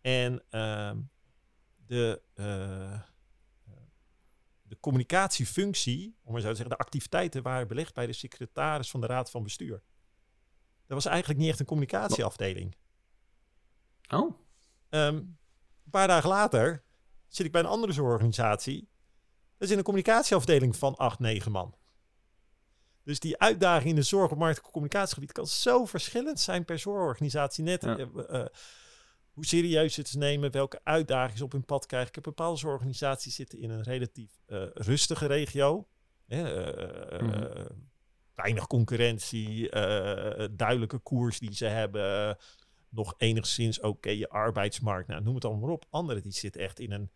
En 0.00 0.42
ehm, 0.50 0.98
de, 1.86 2.22
de 4.74 4.80
communicatiefunctie, 4.80 6.16
om 6.22 6.32
maar 6.32 6.40
zo 6.40 6.48
te 6.48 6.54
zeggen, 6.54 6.76
de 6.76 6.82
activiteiten 6.84 7.42
waren 7.42 7.68
belegd 7.68 7.94
bij 7.94 8.06
de 8.06 8.12
secretaris 8.12 8.90
van 8.90 9.00
de 9.00 9.06
Raad 9.06 9.30
van 9.30 9.42
Bestuur. 9.42 9.82
Dat 10.86 11.02
was 11.02 11.04
eigenlijk 11.06 11.40
niet 11.40 11.48
echt 11.48 11.60
een 11.60 11.66
communicatieafdeling. 11.66 12.76
Oh. 14.08 14.34
Ehm, 14.88 15.14
een 15.14 15.90
paar 15.90 16.06
dagen 16.08 16.28
later 16.28 16.84
zit 17.28 17.46
ik 17.46 17.52
bij 17.52 17.60
een 17.60 17.66
andere 17.66 17.92
zorgorganisatie. 17.92 18.88
Dat 19.58 19.68
is 19.68 19.70
in 19.70 19.78
een 19.78 19.84
communicatieafdeling 19.84 20.76
van 20.76 20.96
acht, 20.96 21.18
negen 21.18 21.52
man. 21.52 21.74
Dus 23.02 23.20
die 23.20 23.38
uitdaging 23.38 23.88
in 23.90 23.94
de 23.94 24.02
zorg 24.02 24.30
op 24.30 24.38
markt- 24.38 24.56
en 24.64 24.70
communicatiegebied 24.70 25.32
kan 25.32 25.46
zo 25.46 25.84
verschillend 25.84 26.40
zijn 26.40 26.64
per 26.64 26.78
zorgorganisatie. 26.78 27.64
Net 27.64 27.82
Ja. 27.82 27.96
eh, 27.96 28.40
eh, 28.40 28.46
hoe 29.34 29.46
serieus 29.46 29.96
het 29.96 30.10
te 30.10 30.18
nemen, 30.18 30.50
welke 30.50 30.80
uitdagingen 30.84 31.38
ze 31.38 31.44
op 31.44 31.52
hun 31.52 31.64
pad 31.64 31.86
krijgen. 31.86 32.08
Ik 32.08 32.14
heb 32.14 32.24
bepaalde 32.24 32.58
zorgorganisaties 32.58 33.34
zitten 33.34 33.58
in 33.58 33.70
een 33.70 33.82
relatief 33.82 34.30
eh, 34.46 34.62
rustige 34.74 35.26
regio. 35.26 35.88
Hè, 36.26 36.62
eh, 36.62 37.20
Mhm. 37.20 37.42
eh, 37.42 37.66
weinig 38.34 38.66
concurrentie, 38.66 39.70
duidelijke 40.56 40.98
koers 40.98 41.38
die 41.38 41.54
ze 41.54 41.64
hebben 41.66 42.36
nog 42.88 43.14
enigszins 43.16 43.80
oké 43.80 44.10
je 44.10 44.28
arbeidsmarkt. 44.28 45.08
Nou, 45.08 45.22
noem 45.22 45.34
het 45.34 45.44
allemaal 45.44 45.62
maar 45.62 45.74
op. 45.74 45.86
Anderen 45.90 46.22
die 46.22 46.32
zitten 46.32 46.60
echt 46.60 46.80
in 46.80 46.92
een, 46.92 47.10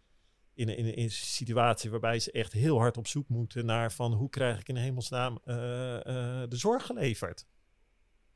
in, 0.55 0.69
een, 0.69 0.77
in, 0.77 0.85
een, 0.87 0.95
in 0.95 1.03
een 1.05 1.11
situatie 1.11 1.91
waarbij 1.91 2.19
ze 2.19 2.33
echt 2.33 2.53
heel 2.53 2.79
hard 2.79 2.97
op 2.97 3.07
zoek 3.07 3.29
moeten 3.29 3.67
naar 3.67 3.93
van 3.93 4.13
hoe 4.13 4.31
krijg 4.31 4.61
ik 4.61 4.69
in 4.69 4.77
hemelsnaam 4.77 5.41
de 5.45 6.47
zorg 6.57 6.87
geleverd. 6.87 7.47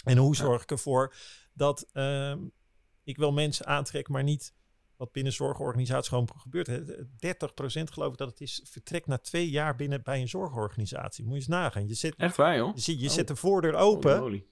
En 0.05 0.17
hoe 0.17 0.37
zorg 0.37 0.63
ik 0.63 0.71
ervoor 0.71 1.15
dat 1.53 1.87
ehm, 1.93 2.39
ik 3.05 3.17
wel 3.17 3.33
mensen 3.33 3.67
aantrek, 3.67 4.09
maar 4.09 4.23
niet 4.23 4.55
wat 4.97 5.13
binnen 5.13 5.33
zorgorganisaties 5.33 6.09
gewoon 6.09 6.29
gebeurt. 6.37 6.67
hè. 6.67 6.81
30% 6.85 7.93
geloof 7.93 8.13
ik 8.13 8.19
dat 8.19 8.29
het 8.31 8.41
is 8.41 8.61
vertrekt 8.65 9.07
na 9.07 9.19
twee 9.19 9.51
jaar 9.51 9.77
binnen 9.77 10.03
bij 10.03 10.21
een 10.21 10.29
zorgorganisatie. 10.29 11.25
Moet 11.25 11.33
je 11.33 11.39
eens 11.39 11.49
nagaan. 11.49 11.89
Je 11.89 11.95
zit, 11.95 12.15
Echt 12.17 12.37
waar, 12.37 12.57
joh? 12.57 12.75
je, 12.75 12.81
zit, 12.81 13.01
je 13.01 13.07
Oh. 13.09 13.13
zet 13.13 13.29
de 13.29 13.37
voordeur 13.37 13.75
open. 13.75 14.45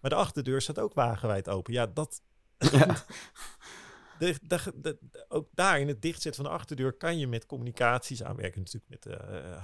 Maar 0.00 0.10
de 0.10 0.16
achterdeur 0.16 0.60
staat 0.60 0.78
ook 0.78 0.94
wagenwijd 0.94 1.48
open. 1.48 1.72
Ja, 1.72 1.86
dat... 1.86 2.22
Ja. 2.58 2.94
de, 4.18 4.34
de, 4.74 4.98
ook 5.28 5.48
daar 5.54 5.80
in 5.80 5.88
het 5.88 6.02
dichtzetten 6.02 6.42
van 6.42 6.52
de 6.52 6.58
achterdeur 6.58 6.92
kan 6.92 7.18
je 7.18 7.26
met 7.26 7.46
communicaties 7.46 8.22
aanwerken. 8.22 8.60
Natuurlijk 8.62 9.04
met 9.04 9.16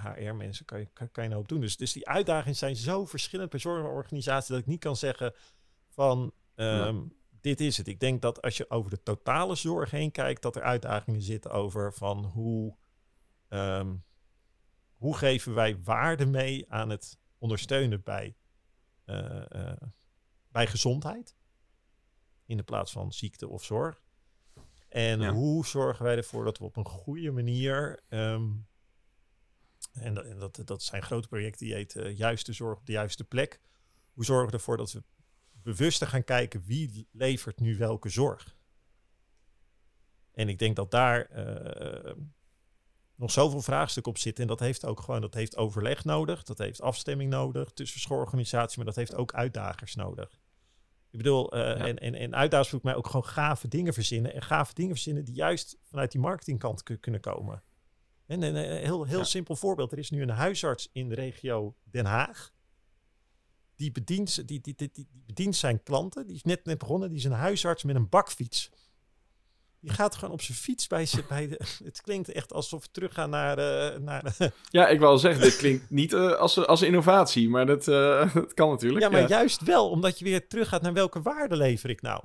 HR-mensen 0.05 0.65
kan 0.65 0.79
je, 0.79 0.89
kan, 0.93 1.11
kan 1.11 1.25
je 1.25 1.31
een 1.31 1.37
hoop 1.37 1.49
doen. 1.49 1.61
Dus, 1.61 1.77
dus 1.77 1.93
die 1.93 2.09
uitdagingen 2.09 2.57
zijn 2.57 2.77
zo 2.77 3.05
verschillend 3.05 3.51
per 3.51 3.61
zorgorganisatie 3.61 4.53
dat 4.53 4.61
ik 4.62 4.69
niet 4.69 4.81
kan 4.81 4.97
zeggen 4.97 5.35
van 5.89 6.33
ehm, 6.55 7.03
dit 7.45 7.61
is 7.61 7.76
het. 7.76 7.88
Ik 7.88 8.01
denk 8.01 8.22
dat 8.22 8.42
als 8.42 8.57
je 8.57 8.70
over 8.70 8.90
de 8.90 9.03
totale 9.03 9.55
zorg 9.55 9.90
heen 9.90 10.11
kijkt, 10.11 10.42
dat 10.42 10.57
er 10.57 10.62
uitdagingen 10.62 11.22
zitten 11.22 11.51
over 11.51 11.92
van 11.92 12.24
hoe, 12.24 12.76
ehm, 13.49 13.95
hoe 14.97 15.16
geven 15.16 15.55
wij 15.55 15.82
waarde 15.82 16.26
mee 16.26 16.72
aan 16.72 16.90
het 16.90 17.18
ondersteunen 17.38 18.03
bij, 18.03 18.36
eh, 19.05 19.70
eh, 19.70 19.76
bij 20.49 20.66
gezondheid 20.66 21.36
in 22.47 22.57
de 22.57 22.62
plaats 22.62 22.92
van 22.92 23.12
ziekte 23.12 23.49
of 23.49 23.64
zorg. 23.64 24.03
En 24.88 25.20
Ja. 25.20 25.32
hoe 25.32 25.66
zorgen 25.66 26.05
wij 26.05 26.16
ervoor 26.16 26.45
dat 26.45 26.59
we 26.59 26.64
op 26.64 26.76
een 26.76 26.86
goede 26.88 27.30
manier. 27.30 28.03
ehm, 28.09 28.51
en 29.92 30.14
dat, 30.14 30.24
en 30.24 30.38
dat, 30.38 30.61
dat 30.64 30.82
zijn 30.82 31.03
grote 31.03 31.28
projecten 31.28 31.66
die 31.66 31.74
heet 31.74 31.97
eh, 31.97 32.16
juiste 32.16 32.53
zorg 32.53 32.78
op 32.78 32.86
de 32.86 32.92
juiste 32.92 33.24
plek. 33.24 33.61
Hoe 34.12 34.24
zorgen 34.24 34.47
we 34.47 34.53
ervoor 34.53 34.76
dat 34.76 34.92
we 34.92 35.03
bewuster 35.65 36.07
gaan 36.07 36.25
kijken 36.25 36.62
wie 36.67 37.09
levert 37.12 37.61
nu 37.61 37.77
welke 37.77 38.09
zorg? 38.09 38.57
En 40.33 40.49
ik 40.49 40.59
denk 40.59 40.77
dat 40.77 40.91
daar 40.91 41.27
eh, 41.27 42.12
nog 43.15 43.31
zoveel 43.31 43.62
vraagstukken 43.62 44.12
op 44.12 44.19
zitten. 44.19 44.43
En 44.43 44.49
dat 44.49 44.61
heeft 44.61 44.85
ook 44.85 45.01
gewoon 45.01 45.21
dat 45.21 45.35
heeft 45.35 45.57
overleg 45.57 46.05
nodig. 46.05 46.43
Dat 46.43 46.59
heeft 46.59 46.81
afstemming 46.81 47.31
nodig 47.31 47.71
tussen 47.73 48.01
zorgorganisaties. 48.01 48.77
Maar 48.77 48.87
dat 48.87 48.97
heeft 48.97 49.15
ook 49.15 49.35
uitdagers 49.35 49.95
nodig. 49.95 50.39
Ik 51.11 51.19
bedoel, 51.19 51.53
eh, 51.53 51.61
Ja. 51.61 51.87
en, 51.87 51.99
en, 51.99 52.15
en 52.15 52.35
uitdagers 52.35 52.73
moet 52.73 52.83
mij 52.83 52.95
ook 52.95 53.07
gewoon 53.07 53.25
gave 53.27 53.69
dingen 53.69 53.93
verzinnen. 53.95 54.35
En 54.35 54.43
gave 54.43 54.75
dingen 54.75 54.95
verzinnen 54.95 55.25
die 55.25 55.35
juist 55.35 55.79
vanuit 55.83 56.12
die 56.12 56.21
marketingkant 56.21 56.83
ku- 56.83 56.97
kunnen 56.97 57.21
komen. 57.21 57.62
En 58.27 58.43
een 58.43 58.57
eh, 58.57 58.83
heel, 58.85 59.05
heel 59.05 59.19
Ja. 59.19 59.25
simpel 59.25 59.57
voorbeeld. 59.57 59.93
Er 59.93 59.99
is 59.99 60.11
nu 60.11 60.23
een 60.23 60.29
huisarts 60.29 60.89
in 60.93 61.09
de 61.09 61.15
regio 61.15 61.77
Den 61.83 62.05
Haag. 62.05 62.53
Die 63.77 63.93
bedient, 63.93 64.49
die, 64.49 64.61
die, 64.61 64.61
die, 64.61 64.75
die 64.77 64.91
die 64.93 65.22
bedient 65.27 65.57
zijn 65.57 65.83
klanten. 65.83 66.27
Die 66.27 66.37
is 66.37 66.43
net, 66.43 66.64
net 66.64 66.79
begonnen. 66.79 67.09
Die 67.09 67.18
is 67.18 67.25
een 67.25 67.33
huisarts 67.33 67.83
met 67.83 67.97
een 67.97 68.09
bakfiets. 68.09 68.70
Die 69.81 69.93
gaat 69.93 70.14
gewoon 70.14 70.35
op 70.35 70.43
zijn 70.43 70.59
fiets 70.59 70.87
bij, 70.87 71.07
ze, 71.07 71.25
bij 71.29 71.49
de... 71.49 71.61
Het 71.85 72.01
klinkt 72.01 72.29
echt 72.33 72.53
alsof 72.53 72.83
we 72.83 72.91
teruggaan 72.91 73.31
naar, 73.31 73.57
de, 73.57 73.99
naar 74.01 74.37
Ja, 74.70 74.89
ik 74.89 74.99
wil 74.99 75.09
al 75.09 75.18
zeggen, 75.18 75.43
dit 75.43 75.57
klinkt 75.57 75.91
niet 75.91 76.12
eh, 76.12 76.33
als, 76.33 76.66
als 76.66 76.83
innovatie, 76.83 77.49
maar 77.49 77.66
dat, 77.66 77.89
eh, 77.89 78.35
dat 78.35 78.55
kan 78.55 78.68
natuurlijk. 78.70 79.03
Ja, 79.05 79.11
maar 79.11 79.29
juist 79.29 79.62
wel, 79.62 79.91
omdat 79.91 80.18
je 80.18 80.25
weer 80.25 80.49
teruggaat 80.49 80.83
naar 80.83 80.93
welke 80.93 81.22
waarde 81.22 81.57
lever 81.57 81.91
ik 81.91 82.03
nou? 82.03 82.25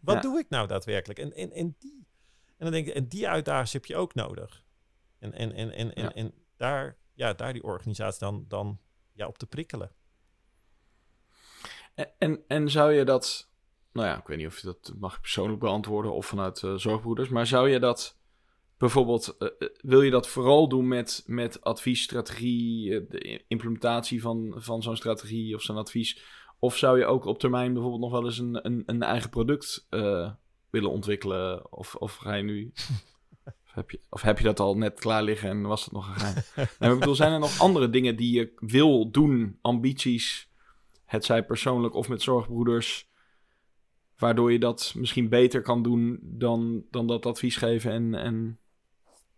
Wat 0.00 0.14
Ja. 0.14 0.20
doe 0.20 0.38
ik 0.38 0.48
nou 0.48 0.66
daadwerkelijk? 0.66 1.18
En, 1.18 1.32
en, 1.34 1.52
en, 1.52 1.76
die, 1.78 2.06
en 2.46 2.64
dan 2.64 2.70
denk 2.70 2.86
ik, 2.86 2.94
en 2.94 3.08
die 3.08 3.28
uitdagingen 3.28 3.72
heb 3.72 3.84
je 3.84 3.96
ook 3.96 4.14
nodig. 4.14 4.64
En, 5.18 5.32
en, 5.32 5.52
en, 5.52 5.72
en, 5.72 5.94
en, 5.94 6.02
Ja. 6.02 6.14
en 6.14 6.32
daar, 6.56 6.96
ja, 7.14 7.32
daar 7.32 7.52
die 7.52 7.62
organisatie 7.62 8.20
dan, 8.20 8.44
dan 8.48 8.80
ja, 9.12 9.26
op 9.26 9.38
te 9.38 9.46
prikkelen. 9.46 9.90
En, 12.18 12.40
en, 12.46 12.70
zou 12.70 12.92
je 12.92 13.04
dat, 13.04 13.50
nou 13.92 14.06
ja, 14.06 14.18
ik 14.18 14.26
weet 14.26 14.38
niet 14.38 14.46
of 14.46 14.58
je 14.58 14.66
dat 14.66 14.92
mag 14.98 15.20
persoonlijk 15.20 15.60
beantwoorden 15.60 16.12
of 16.12 16.26
vanuit 16.26 16.62
eh, 16.62 16.74
zorgbroeders, 16.74 17.28
maar 17.28 17.46
zou 17.46 17.68
je 17.68 17.78
dat 17.78 18.18
bijvoorbeeld, 18.78 19.36
eh, 19.38 19.48
eh, 19.58 19.68
wil 19.80 20.02
je 20.02 20.10
dat 20.10 20.28
vooral 20.28 20.68
doen 20.68 20.88
met, 20.88 21.22
met 21.26 21.64
advies, 21.64 22.02
strategie, 22.02 23.06
de 23.06 23.44
implementatie 23.48 24.20
van, 24.20 24.54
van 24.56 24.82
zo'n 24.82 24.96
strategie 24.96 25.54
of 25.54 25.62
zo'n 25.62 25.76
advies? 25.76 26.22
Of 26.58 26.76
zou 26.76 26.98
je 26.98 27.06
ook 27.06 27.24
op 27.24 27.38
termijn 27.38 27.72
bijvoorbeeld 27.72 28.02
nog 28.02 28.12
wel 28.12 28.24
eens 28.24 28.38
een, 28.38 28.66
een, 28.66 28.82
een 28.86 29.02
eigen 29.02 29.30
product 29.30 29.86
willen 30.70 30.90
ontwikkelen? 30.90 31.72
Of, 31.72 31.94
of 31.94 32.16
ga 32.16 32.34
je 32.34 32.42
nu. 32.42 32.72
Of 33.74 33.78
heb, 33.78 33.90
je, 33.90 34.00
of 34.10 34.22
heb 34.22 34.38
je 34.38 34.44
dat 34.44 34.60
al 34.60 34.76
net 34.76 35.00
klaar 35.00 35.22
liggen 35.22 35.48
en 35.48 35.62
was 35.62 35.84
het 35.84 35.92
nog 35.92 36.08
een 36.08 36.14
geheim? 36.14 36.34
nee, 36.56 36.66
maar 36.78 36.92
ik 36.92 36.98
bedoel, 36.98 37.14
zijn 37.14 37.32
er 37.32 37.38
nog 37.38 37.60
andere 37.60 37.90
dingen 37.90 38.16
die 38.16 38.32
je 38.32 38.52
wil 38.56 39.10
doen, 39.10 39.58
ambities, 39.60 40.51
het 41.12 41.24
zij 41.24 41.44
persoonlijk 41.44 41.94
of 41.94 42.08
met 42.08 42.22
zorgbroeders, 42.22 43.08
waardoor 44.16 44.52
je 44.52 44.58
dat 44.58 44.92
misschien 44.96 45.28
beter 45.28 45.62
kan 45.62 45.82
doen 45.82 46.18
dan, 46.22 46.84
dan 46.90 47.06
dat 47.06 47.26
advies 47.26 47.56
geven 47.56 47.92
en, 47.92 48.14
en 48.14 48.60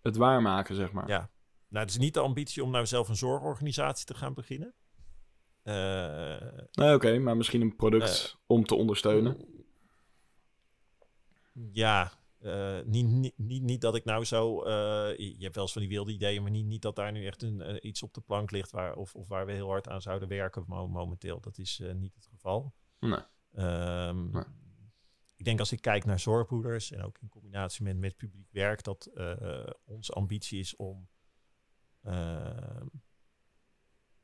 het 0.03 0.17
waarmaken, 0.17 0.75
zeg 0.75 0.93
maar? 0.93 1.09
Ja. 1.09 1.31
Nou, 1.69 1.85
het 1.85 1.95
is 1.95 2.01
niet 2.01 2.15
de 2.15 2.21
ambitie 2.21 2.65
om 2.65 2.71
nou 2.71 2.87
zelf 2.87 3.09
een 3.09 3.17
zorgorganisatie 3.17 4.07
te 4.07 4.15
gaan 4.15 4.35
beginnen. 4.35 4.75
Eh, 5.63 6.65
Nee, 6.71 6.95
oké, 6.95 7.19
maar 7.19 7.37
misschien 7.37 7.61
een 7.61 7.77
product 7.77 8.39
om 8.47 8.65
te 8.65 8.75
ondersteunen. 8.75 9.37
Ja, 11.73 12.13
eh, 12.45 12.79
niet, 12.85 13.07
niet, 13.07 13.39
niet, 13.39 13.63
niet 13.63 13.81
dat 13.81 13.95
ik 13.95 14.05
nou 14.05 14.25
zo. 14.25 14.63
eh, 14.63 15.19
je 15.19 15.37
hebt 15.43 15.55
wel 15.55 15.65
eens 15.65 15.73
van 15.73 15.83
die 15.83 15.91
wilde 15.91 16.13
ideeën, 16.13 16.43
maar 16.43 16.51
niet, 16.51 16.65
niet 16.67 16.83
dat 16.83 16.97
daar 16.97 17.13
nu 17.13 17.27
echt 17.27 17.43
een, 17.43 17.61
eh, 17.61 17.77
iets 17.81 18.03
op 18.03 18.15
de 18.15 18.21
plank 18.21 18.51
ligt 18.51 18.71
waar, 18.71 18.95
of, 18.97 19.15
of 19.15 19.29
waar 19.29 19.47
we 19.47 19.53
heel 19.53 19.69
hard 19.69 19.89
aan 19.89 20.03
zouden 20.03 20.29
werken 20.29 20.65
mo- 20.67 20.89
momenteel. 20.89 21.41
Dat 21.41 21.59
is 21.59 21.83
niet 21.95 22.15
het 22.15 22.27
geval. 22.27 22.75
Nee. 23.01 23.19
Ehm, 23.53 24.31
Nee. 24.31 24.45
Ik 25.37 25.45
denk 25.45 25.59
als 25.59 25.73
ik 25.73 25.81
kijk 25.81 26.05
naar 26.05 26.21
zorgpoeders 26.21 26.91
en 26.91 27.03
ook 27.03 27.19
in 27.21 27.29
combinatie 27.29 27.85
met, 27.85 27.97
met 27.99 28.17
publiek 28.17 28.49
werk, 28.51 28.83
dat 28.83 29.11
onze 29.85 30.13
ambitie 30.13 30.59
is 30.59 30.77
om 30.77 31.09
ehm, 32.03 32.87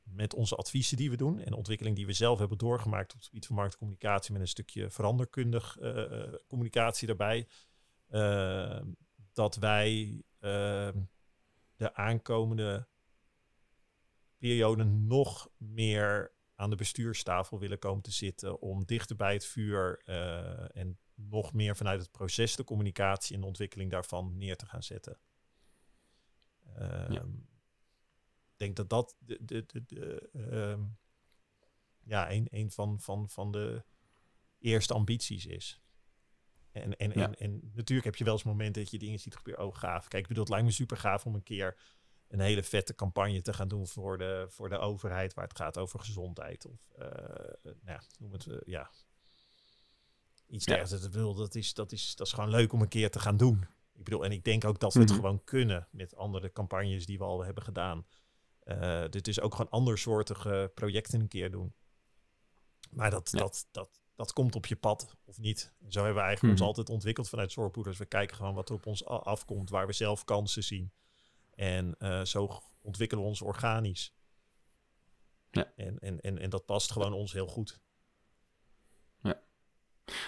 met 0.03 0.33
onze 0.33 0.55
adviezen 0.55 0.97
die 0.97 1.09
we 1.09 1.17
doen 1.17 1.39
en 1.39 1.53
ontwikkeling 1.53 1.95
die 1.95 2.05
we 2.05 2.13
zelf 2.13 2.39
hebben 2.39 2.57
doorgemaakt 2.57 3.11
op 3.13 3.17
het 3.17 3.27
gebied 3.27 3.45
van 3.45 3.55
marktcommunicatie 3.55 4.31
met 4.33 4.41
een 4.41 4.47
stukje 4.47 4.89
veranderkundig 4.89 5.77
communicatie 6.47 7.07
daarbij, 7.07 7.47
dat 9.33 9.55
wij 9.55 10.23
eh, 10.39 10.89
de 11.75 11.93
aankomende 11.93 12.87
periode 14.37 14.83
nog 14.83 15.49
meer 15.57 16.33
aan 16.55 16.69
de 16.69 16.75
bestuurstafel 16.75 17.59
willen 17.59 17.79
komen 17.79 18.01
te 18.01 18.11
zitten 18.11 18.61
om 18.61 18.85
dichter 18.85 19.15
bij 19.15 19.33
het 19.33 19.45
vuur 19.45 20.01
eh, 20.05 20.77
en 20.77 20.99
nog 21.13 21.53
meer 21.53 21.75
vanuit 21.75 22.01
het 22.01 22.11
proces 22.11 22.55
de 22.55 22.63
communicatie 22.63 23.35
en 23.35 23.41
de 23.41 23.47
ontwikkeling 23.47 23.91
daarvan 23.91 24.37
neer 24.37 24.55
te 24.55 24.65
gaan 24.65 24.83
zetten. 24.83 25.19
Ehm, 26.75 27.11
Ja. 27.13 27.21
Ik 28.51 28.67
denk 28.67 28.75
dat 28.75 28.89
dat 28.89 29.15
de, 29.19 29.45
de, 29.45 29.65
de, 29.65 29.85
de, 29.85 30.29
ehm, 30.33 30.83
ja, 32.03 32.31
een, 32.31 32.47
een 32.49 32.71
van, 32.71 32.99
van, 32.99 33.29
van 33.29 33.51
de 33.51 33.83
eerste 34.59 34.93
ambities 34.93 35.45
is. 35.45 35.81
En, 36.71 36.97
en, 36.97 37.11
Ja. 37.15 37.23
en, 37.25 37.35
en 37.35 37.71
natuurlijk 37.73 38.05
heb 38.05 38.15
je 38.15 38.23
wel 38.23 38.33
eens 38.33 38.43
momenten 38.43 38.81
dat 38.81 38.91
je 38.91 38.97
dingen 38.99 39.19
ziet 39.19 39.35
gebeuren. 39.35 39.65
Oh, 39.65 39.75
gaaf. 39.75 40.07
Kijk, 40.07 40.21
ik 40.21 40.27
bedoel, 40.27 40.43
het 40.43 40.51
lijkt 40.51 40.65
me 40.67 40.71
super 40.73 40.97
gaaf 40.97 41.25
om 41.25 41.35
een 41.35 41.43
keer 41.43 41.77
een 42.27 42.39
hele 42.39 42.63
vette 42.63 42.95
campagne 42.95 43.41
te 43.41 43.53
gaan 43.53 43.67
doen 43.67 43.87
voor 43.87 44.17
de, 44.17 44.45
voor 44.49 44.69
de 44.69 44.77
overheid, 44.77 45.33
waar 45.33 45.47
het 45.47 45.57
gaat 45.57 45.77
over 45.77 45.99
gezondheid. 45.99 46.65
Of, 46.65 46.89
eh, 46.97 47.07
nou 47.63 47.75
ja, 47.85 48.01
noem 48.19 48.31
het, 48.31 48.47
eh, 48.47 48.57
ja. 48.65 48.91
Iets 50.47 50.65
Ja. 50.65 50.75
dergelijks. 50.75 51.05
Ik 51.05 51.11
bedoel, 51.11 51.33
dat 51.35 51.55
is, 51.55 51.73
dat, 51.73 51.91
is, 51.91 52.15
dat 52.15 52.27
is 52.27 52.33
gewoon 52.33 52.49
leuk 52.49 52.73
om 52.73 52.81
een 52.81 52.87
keer 52.87 53.11
te 53.11 53.19
gaan 53.19 53.37
doen. 53.37 53.65
Ik 53.93 54.03
bedoel, 54.03 54.25
en 54.25 54.31
ik 54.31 54.43
denk 54.43 54.65
ook 54.65 54.79
dat 54.79 54.93
we 54.93 54.99
het 54.99 55.09
Mhm. 55.09 55.17
gewoon 55.19 55.43
kunnen 55.43 55.87
met 55.91 56.15
andere 56.15 56.51
campagnes 56.51 57.05
die 57.05 57.17
we 57.17 57.23
al 57.23 57.43
hebben 57.45 57.63
gedaan. 57.63 58.05
Eh, 58.59 59.03
dit 59.09 59.27
is 59.27 59.39
ook 59.39 59.55
gewoon 59.55 59.71
andersoortige 59.71 60.71
projecten 60.75 61.19
een 61.19 61.27
keer 61.27 61.51
doen. 61.51 61.73
Maar 62.91 63.09
dat, 63.11 63.29
Ja. 63.31 63.39
dat, 63.39 63.67
dat, 63.71 64.00
dat 64.21 64.33
komt 64.33 64.55
op 64.55 64.65
je 64.65 64.75
pad 64.75 65.15
of 65.25 65.37
niet. 65.39 65.73
En 65.79 65.91
zo 65.91 66.03
hebben 66.03 66.21
we 66.21 66.27
eigenlijk 66.27 66.53
Mhm. 66.53 66.63
ons 66.63 66.75
altijd 66.77 66.95
ontwikkeld 66.95 67.29
vanuit 67.29 67.51
zorgpoeders. 67.51 67.97
We 67.97 68.05
kijken 68.05 68.35
gewoon 68.35 68.53
wat 68.53 68.69
er 68.69 68.75
op 68.75 68.85
ons 68.85 69.05
afkomt, 69.05 69.69
waar 69.69 69.87
we 69.87 69.93
zelf 69.93 70.23
kansen 70.23 70.63
zien. 70.63 70.91
En 71.55 71.95
eh, 71.97 72.23
zo 72.23 72.61
ontwikkelen 72.81 73.23
we 73.23 73.29
ons 73.29 73.41
organisch. 73.41 74.13
Ja. 75.51 75.73
En, 75.75 75.99
en, 75.99 76.19
en, 76.19 76.39
en 76.39 76.49
dat 76.49 76.65
past 76.65 76.91
gewoon 76.91 77.13
ons 77.13 77.33
heel 77.33 77.47
goed. 77.47 77.79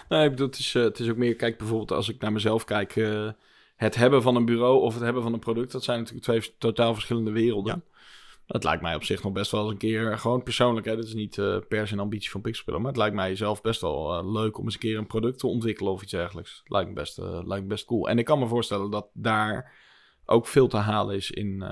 Nee, 0.10 0.24
ik 0.24 0.30
bedoel, 0.30 0.48
het 0.48 0.58
is, 0.58 0.76
eh, 0.76 0.84
het 0.84 1.00
is 1.00 1.10
ook 1.10 1.18
meer, 1.18 1.36
kijk 1.36 1.58
bijvoorbeeld 1.58 1.92
als 1.92 2.10
ik 2.10 2.22
naar 2.22 2.32
mezelf 2.32 2.64
kijk, 2.64 2.96
eh, 2.96 3.32
het 3.76 3.96
hebben 3.96 4.22
van 4.22 4.36
een 4.36 4.46
bureau 4.46 4.82
of 4.82 4.94
het 4.94 5.04
hebben 5.04 5.24
van 5.24 5.34
een 5.34 5.40
product, 5.40 5.72
dat 5.72 5.84
zijn 5.84 6.00
natuurlijk 6.00 6.26
twee 6.26 6.58
totaal 6.58 6.94
verschillende 6.94 7.32
werelden. 7.32 7.84
Dat 8.46 8.64
lijkt 8.64 8.82
mij 8.82 8.96
op 8.96 9.04
zich 9.04 9.24
nog 9.24 9.34
best 9.34 9.52
wel 9.52 9.62
eens 9.62 9.72
een 9.72 9.78
keer, 9.78 10.18
gewoon 10.18 10.44
persoonlijk, 10.44 10.86
hè, 10.86 10.96
dit 10.96 11.06
is 11.06 11.14
niet 11.14 11.38
eh, 11.38 11.58
per 11.68 11.88
se 11.88 11.94
een 11.94 12.00
ambitie 12.00 12.30
van 12.30 12.42
Pixelpillow, 12.42 12.82
maar 12.82 12.92
het 12.92 13.00
lijkt 13.00 13.16
mij 13.16 13.36
zelf 13.36 13.62
best 13.62 13.82
wel 13.82 14.18
eh, 14.18 14.32
leuk 14.32 14.58
om 14.58 14.64
eens 14.64 14.74
een 14.74 14.80
keer 14.80 14.98
een 14.98 15.08
product 15.08 15.40
te 15.40 15.48
ontwikkelen 15.48 15.92
of 15.92 16.02
iets 16.02 16.12
dergelijks. 16.12 16.62
Lijkt 16.66 16.90
me 16.90 16.96
best, 16.96 17.18
eh, 17.18 17.40
lijkt 17.44 17.64
me 17.64 17.70
best 17.70 17.86
cool. 17.86 18.10
En 18.10 18.20
ik 18.20 18.26
kan 18.26 18.40
me 18.40 18.48
voorstellen 18.48 18.92
dat 18.92 19.10
daar 19.14 19.74
ook 20.26 20.48
veel 20.48 20.68
te 20.68 20.78
halen 20.78 21.16
is 21.16 21.32
in, 21.32 21.64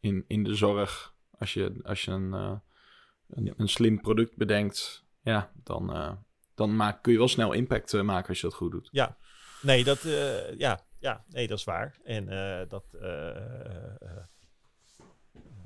in, 0.00 0.24
in 0.26 0.44
de 0.44 0.54
zorg. 0.54 1.14
Als 1.38 1.54
je, 1.54 1.80
als 1.82 2.04
je 2.04 2.10
een, 2.10 2.32
een, 3.28 3.54
een 3.56 3.68
slim 3.68 4.00
product 4.00 4.36
bedenkt, 4.36 5.04
ja, 5.22 5.52
dan... 5.64 6.18
dan 6.54 6.76
maak, 6.76 7.02
kun 7.02 7.12
je 7.12 7.18
wel 7.18 7.28
snel 7.28 7.52
impact 7.52 8.02
maken 8.02 8.28
als 8.28 8.40
je 8.40 8.46
dat 8.46 8.56
goed 8.56 8.70
doet. 8.70 8.88
Nee, 9.62 9.84
dat, 9.84 10.02
ja, 10.58 10.80
ja, 10.98 11.24
nee, 11.28 11.46
dat 11.46 11.58
is 11.58 11.64
waar. 11.64 11.98
En 12.04 12.26
dat. 12.68 12.84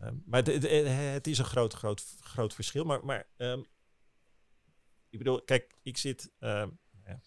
Eh, 0.01 0.07
eh, 0.07 0.09
eh, 0.09 0.09
eh, 0.09 0.25
maar 0.25 0.43
eh, 0.47 1.13
het 1.13 1.27
is 1.27 1.39
een 1.39 1.45
groot, 1.45 1.73
groot, 1.75 2.17
groot 2.21 2.55
verschil. 2.55 2.85
Maar, 2.85 3.05
maar 3.05 3.27
ehm, 3.37 3.63
ik 5.11 5.19
bedoel, 5.19 5.43
kijk, 5.43 5.79
ik 5.83 5.97
zit 5.97 6.33
uh, 6.41 6.67
ja, 7.05 7.21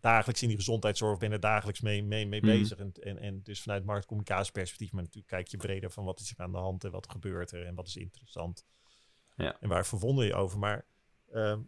dagelijks 0.00 0.42
in 0.42 0.48
die 0.48 0.56
gezondheidszorg, 0.56 1.18
ben 1.18 1.32
er 1.32 1.40
dagelijks 1.40 1.80
mee, 1.80 2.02
mee, 2.02 2.26
mee 2.26 2.40
Mhm. 2.40 2.50
bezig. 2.50 2.78
En, 2.78 2.92
en, 3.00 3.18
en 3.18 3.42
dus 3.42 3.62
vanuit 3.62 3.84
marktcommunicatieperspectief, 3.84 4.92
maar 4.92 5.02
natuurlijk 5.02 5.32
kijk 5.32 5.48
je 5.48 5.56
breder 5.56 5.90
van 5.90 6.04
wat 6.04 6.20
is 6.20 6.30
er 6.30 6.44
aan 6.44 6.52
de 6.52 6.58
hand 6.58 6.84
en 6.84 6.90
wat 6.90 7.10
gebeurt 7.10 7.50
er 7.52 7.66
en 7.66 7.74
wat 7.74 7.86
is 7.86 7.96
interessant. 7.96 8.66
Ja. 9.36 9.60
En 9.60 9.68
waar 9.68 9.86
verwonder 9.86 10.24
je 10.24 10.34
over. 10.34 10.58
Maar 10.58 10.86
ehm, 11.32 11.60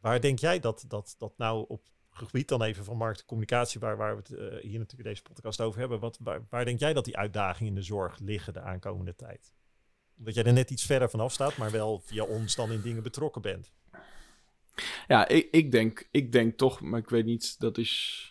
waar 0.00 0.20
denk 0.20 0.38
jij 0.38 0.60
dat, 0.60 0.84
dat, 0.88 1.14
dat 1.18 1.38
nou 1.38 1.64
op 1.68 1.88
gebied 2.10 2.48
dan 2.48 2.62
even 2.62 2.84
van 2.84 2.96
markt 2.96 3.20
en 3.20 3.26
communicatie, 3.26 3.80
waar, 3.80 3.96
waar 3.96 4.16
we 4.16 4.22
het 4.22 4.32
eh, 4.32 4.70
hier 4.70 4.78
natuurlijk 4.78 5.08
deze 5.08 5.22
podcast 5.22 5.60
over 5.60 5.80
hebben, 5.80 6.00
wat, 6.00 6.18
waar, 6.20 6.46
waar 6.48 6.64
denk 6.64 6.78
jij 6.78 6.92
dat 6.92 7.04
die 7.04 7.16
uitdagingen 7.16 7.68
in 7.68 7.74
de 7.74 7.82
zorg 7.82 8.18
liggen 8.18 8.52
de 8.52 8.60
aankomende 8.60 9.14
tijd? 9.14 9.52
Omdat 10.20 10.34
jij 10.34 10.44
er 10.44 10.52
net 10.52 10.70
iets 10.70 10.86
verder 10.86 11.10
vanaf 11.10 11.32
staat, 11.32 11.56
maar 11.56 11.70
wel 11.70 12.02
via 12.04 12.24
ons 12.24 12.54
dan 12.54 12.72
in 12.72 12.80
dingen 12.80 13.02
betrokken 13.02 13.42
bent. 13.42 13.72
Ja, 15.06 15.28
ik, 15.28 15.48
ik, 15.50 15.72
denk, 15.72 16.08
ik 16.10 16.32
denk 16.32 16.56
toch, 16.56 16.80
maar 16.80 17.00
ik 17.00 17.10
weet 17.10 17.24
niet, 17.24 17.60
dat 17.60 17.78
is. 17.78 18.24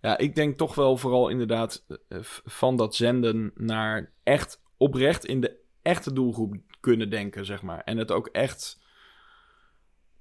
Ja, 0.00 0.18
ik 0.18 0.34
denk 0.34 0.58
toch 0.58 0.74
wel 0.74 0.96
vooral 0.96 1.28
inderdaad 1.28 1.84
eh, 2.08 2.18
van 2.44 2.76
dat 2.76 2.94
zenden 2.94 3.52
naar 3.54 4.12
echt 4.22 4.62
oprecht 4.76 5.24
in 5.24 5.40
de 5.40 5.60
echte 5.82 6.12
doelgroep 6.12 6.54
kunnen 6.80 7.10
denken, 7.10 7.46
zeg 7.46 7.62
maar. 7.62 7.80
En 7.80 7.96
het 7.96 8.10
ook 8.10 8.26
echt. 8.26 8.80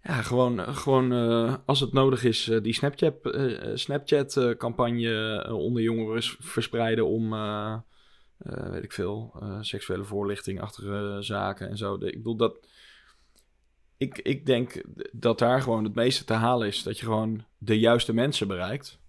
Ja, 0.03 0.21
gewoon, 0.21 0.75
gewoon 0.75 1.11
eh, 1.11 1.55
als 1.65 1.79
het 1.79 1.93
nodig 1.93 2.23
is, 2.23 2.49
eh, 2.49 2.61
die 2.61 2.73
Snapchat, 2.73 3.15
Snapchat 3.73 4.55
campagne 4.57 5.41
eh, 5.41 5.53
onder 5.57 5.81
jongeren 5.81 6.23
verspreiden 6.39 7.07
om, 7.07 7.33
eh, 8.43 8.65
eh, 8.65 8.69
weet 8.71 8.83
ik 8.83 8.91
veel, 8.91 9.33
eh, 9.41 9.57
seksuele 9.61 10.03
voorlichting 10.03 10.61
achter 10.61 11.23
zaken 11.23 11.69
en 11.69 11.77
zo. 11.77 11.93
Ik 11.93 11.99
bedoel 12.17 12.35
dat 12.35 12.67
ik, 13.97 14.17
ik 14.17 14.45
denk 14.45 14.81
dat 15.11 15.39
daar 15.39 15.61
gewoon 15.61 15.83
het 15.83 15.95
meeste 15.95 16.23
te 16.23 16.33
halen 16.33 16.67
is. 16.67 16.83
Dat 16.83 16.97
je 16.99 17.05
gewoon 17.05 17.45
de 17.57 17.79
juiste 17.79 18.13
mensen 18.13 18.47
bereikt. 18.47 18.99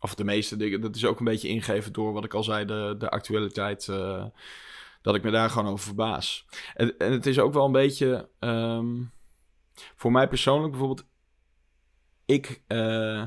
Of 0.00 0.14
de 0.14 0.24
meeste 0.24 0.56
dingen. 0.56 0.80
Dat 0.80 0.96
is 0.96 1.04
ook 1.04 1.18
een 1.18 1.24
beetje 1.24 1.48
ingegeven 1.48 1.92
door 1.92 2.12
wat 2.12 2.24
ik 2.24 2.34
al 2.34 2.42
zei, 2.44 2.64
de, 2.64 2.94
de 2.98 3.08
actualiteit. 3.10 3.88
eh, 3.88 4.24
dat 5.02 5.14
ik 5.14 5.22
me 5.22 5.30
daar 5.30 5.50
gewoon 5.50 5.72
over 5.72 5.84
verbaas. 5.86 6.46
En, 6.74 6.98
en 6.98 7.12
het 7.12 7.26
is 7.26 7.38
ook 7.38 7.52
wel 7.52 7.64
een 7.64 7.72
beetje. 7.72 8.28
ehm, 8.38 9.02
voor 9.74 10.12
mij 10.12 10.28
persoonlijk 10.28 10.70
bijvoorbeeld. 10.70 11.06
Ik. 12.24 12.62
eh, 12.66 13.26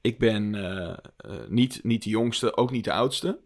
ik 0.00 0.18
ben 0.18 0.54
eh, 0.54 0.96
eh, 1.16 1.48
niet, 1.48 1.80
niet 1.84 2.02
de 2.02 2.10
jongste, 2.10 2.56
ook 2.56 2.70
niet 2.70 2.84
de 2.84 2.92
oudste. 2.92 3.40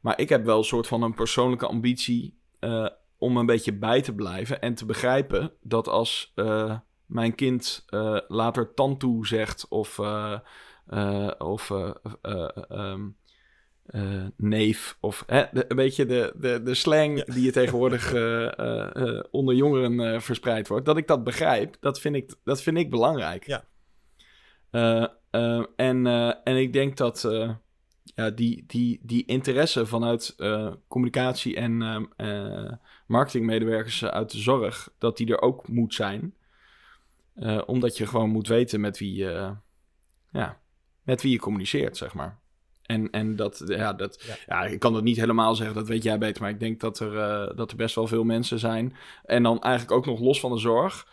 Maar 0.00 0.20
ik 0.20 0.28
heb 0.28 0.44
wel 0.44 0.58
een 0.58 0.64
soort 0.64 0.86
van 0.86 1.02
een 1.02 1.14
persoonlijke 1.14 1.66
ambitie. 1.66 2.38
eh, 2.60 2.86
om 3.18 3.36
een 3.36 3.46
beetje 3.46 3.72
bij 3.72 4.02
te 4.02 4.14
blijven 4.14 4.60
en 4.60 4.74
te 4.74 4.86
begrijpen 4.86 5.52
dat 5.62 5.88
als 5.88 6.32
eh, 6.34 6.78
mijn 7.06 7.34
kind 7.34 7.84
eh, 7.86 8.16
later 8.28 8.74
tantoe 8.74 9.26
zegt 9.26 9.68
of, 9.68 9.98
of 11.38 11.70
eh, 11.70 11.90
eh, 12.22 12.48
ehm, 12.68 13.08
eh, 13.86 14.26
neef 14.36 14.96
of 15.00 15.24
hè, 15.26 15.44
de, 15.52 15.64
een 15.68 15.76
beetje 15.76 16.06
de, 16.06 16.32
de, 16.36 16.62
de 16.62 16.74
slang 16.74 17.16
Ja. 17.18 17.34
die 17.34 17.44
je 17.44 17.50
tegenwoordig 17.52 18.12
onder 19.30 19.54
jongeren 19.54 20.22
verspreid 20.22 20.68
wordt, 20.68 20.86
dat 20.86 20.96
ik 20.96 21.06
dat 21.06 21.24
begrijp, 21.24 21.76
dat 21.80 22.00
vind 22.00 22.14
ik, 22.14 22.34
dat 22.44 22.62
vind 22.62 22.76
ik 22.76 22.90
belangrijk. 22.90 23.46
Ja. 23.46 23.64
En, 25.76 26.06
en 26.44 26.56
ik 26.56 26.72
denk 26.72 26.96
dat 26.96 27.28
die, 28.34 28.64
die, 28.66 29.00
die 29.02 29.24
interesse 29.26 29.86
vanuit 29.86 30.34
eh, 30.36 30.72
communicatie 30.88 31.56
en 31.56 31.82
ehm, 31.82 32.04
eh, 32.16 32.72
marketingmedewerkers 33.06 34.04
uit 34.04 34.30
de 34.30 34.38
zorg, 34.38 34.92
dat 34.98 35.16
die 35.16 35.26
er 35.26 35.40
ook 35.40 35.68
moet 35.68 35.94
zijn. 35.94 36.34
Eh, 37.34 37.62
omdat 37.66 37.96
je 37.96 38.06
gewoon 38.06 38.30
moet 38.30 38.48
weten 38.48 38.80
met 38.80 38.98
wie, 38.98 39.14
je 39.14 39.54
ja, 40.32 40.60
met 41.02 41.22
wie 41.22 41.32
je 41.32 41.38
communiceert, 41.38 41.96
zeg 41.96 42.14
maar. 42.14 42.38
En, 42.90 43.10
en 43.10 43.36
dat, 43.36 43.62
ja, 43.66 43.92
dat, 43.92 44.22
Ja. 44.26 44.34
ja. 44.46 44.64
ik 44.64 44.78
kan 44.78 44.92
dat 44.92 45.02
niet 45.02 45.16
helemaal 45.16 45.54
zeggen, 45.54 45.74
dat 45.74 45.88
weet 45.88 46.02
jij 46.02 46.18
beter. 46.18 46.42
Maar 46.42 46.50
ik 46.50 46.60
denk 46.60 46.80
dat 46.80 46.98
er, 46.98 47.18
eh, 47.18 47.56
dat 47.56 47.70
er 47.70 47.76
best 47.76 47.94
wel 47.94 48.06
veel 48.06 48.24
mensen 48.24 48.58
zijn. 48.58 48.96
En 49.24 49.42
dan 49.42 49.60
eigenlijk 49.60 49.92
ook 49.92 50.06
nog 50.06 50.20
los 50.20 50.40
van 50.40 50.52
de 50.52 50.58
zorg. 50.58 51.06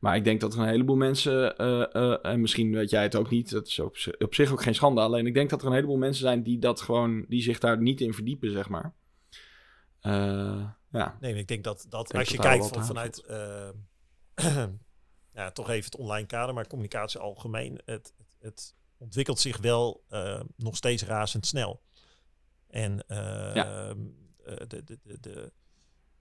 Maar 0.00 0.16
ik 0.16 0.24
denk 0.24 0.40
dat 0.40 0.54
er 0.54 0.60
een 0.60 0.68
heleboel 0.68 0.96
mensen, 0.96 1.56
eh, 1.56 1.94
eh, 1.94 2.18
en 2.22 2.40
misschien 2.40 2.72
weet 2.72 2.90
jij 2.90 3.02
het 3.02 3.16
ook 3.16 3.30
niet, 3.30 3.50
dat 3.50 3.66
is 3.66 3.78
op, 3.78 3.96
zi- 3.96 4.12
op 4.18 4.34
zich 4.34 4.52
ook 4.52 4.62
geen 4.62 4.74
schande. 4.74 5.00
Alleen 5.00 5.26
ik 5.26 5.34
denk 5.34 5.50
dat 5.50 5.60
er 5.60 5.66
een 5.66 5.72
heleboel 5.74 5.96
mensen 5.96 6.22
zijn 6.22 6.42
die 6.42 6.58
dat 6.58 6.80
gewoon, 6.80 7.24
die 7.28 7.42
zich 7.42 7.58
daar 7.58 7.80
niet 7.82 8.00
in 8.00 8.14
verdiepen, 8.14 8.52
zeg 8.52 8.68
maar. 8.68 8.94
Eh, 10.00 10.64
ja. 10.90 11.16
Nee, 11.20 11.34
ik 11.34 11.48
denk 11.48 11.64
dat, 11.64 11.86
dat 11.88 12.08
denk 12.08 12.20
als 12.24 12.28
je 12.28 12.36
dat 12.36 12.46
kijkt 12.46 12.68
van, 12.68 12.84
vanuit, 12.84 13.24
ja, 15.38 15.50
toch 15.52 15.70
even 15.70 15.84
het 15.84 15.96
online 15.96 16.26
kader, 16.26 16.54
maar 16.54 16.66
communicatie 16.66 17.20
algemeen, 17.20 17.80
het, 17.84 18.14
het, 18.16 18.26
het 18.38 18.74
ontwikkelt 18.96 19.38
zich 19.38 19.56
wel 19.58 20.04
eh, 20.08 20.40
nog 20.56 20.76
steeds 20.76 21.04
razendsnel. 21.04 21.82
En 22.68 23.04
Ja. 23.08 23.94
de, 23.94 24.66
de, 24.68 24.84
de, 25.02 25.20
de, 25.20 25.52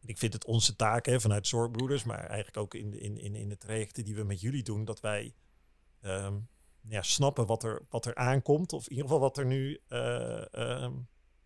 ik 0.05 0.17
vind 0.17 0.33
het 0.33 0.45
onze 0.45 0.75
taak 0.75 1.05
hè, 1.05 1.19
vanuit 1.19 1.47
Zorgbroeders, 1.47 2.03
maar 2.03 2.23
eigenlijk 2.25 2.57
ook 2.57 2.73
in, 2.73 2.91
de- 2.91 2.99
in, 2.99 3.17
in, 3.17 3.35
in 3.35 3.49
de 3.49 3.57
trajecten 3.57 4.03
die 4.03 4.15
we 4.15 4.23
met 4.23 4.41
jullie 4.41 4.63
doen, 4.63 4.85
dat 4.85 4.99
wij 4.99 5.35
ehm, 6.01 6.39
ja, 6.87 7.01
snappen 7.01 7.45
wat 7.45 7.63
er, 7.63 7.85
wat 7.89 8.05
er 8.05 8.15
aankomt, 8.15 8.73
of 8.73 8.83
in 8.83 8.89
ieder 8.89 9.03
geval 9.05 9.19
wat 9.19 9.37
er 9.37 9.45
nu 9.45 9.79
eh, 9.87 10.53
ehm, 10.53 10.93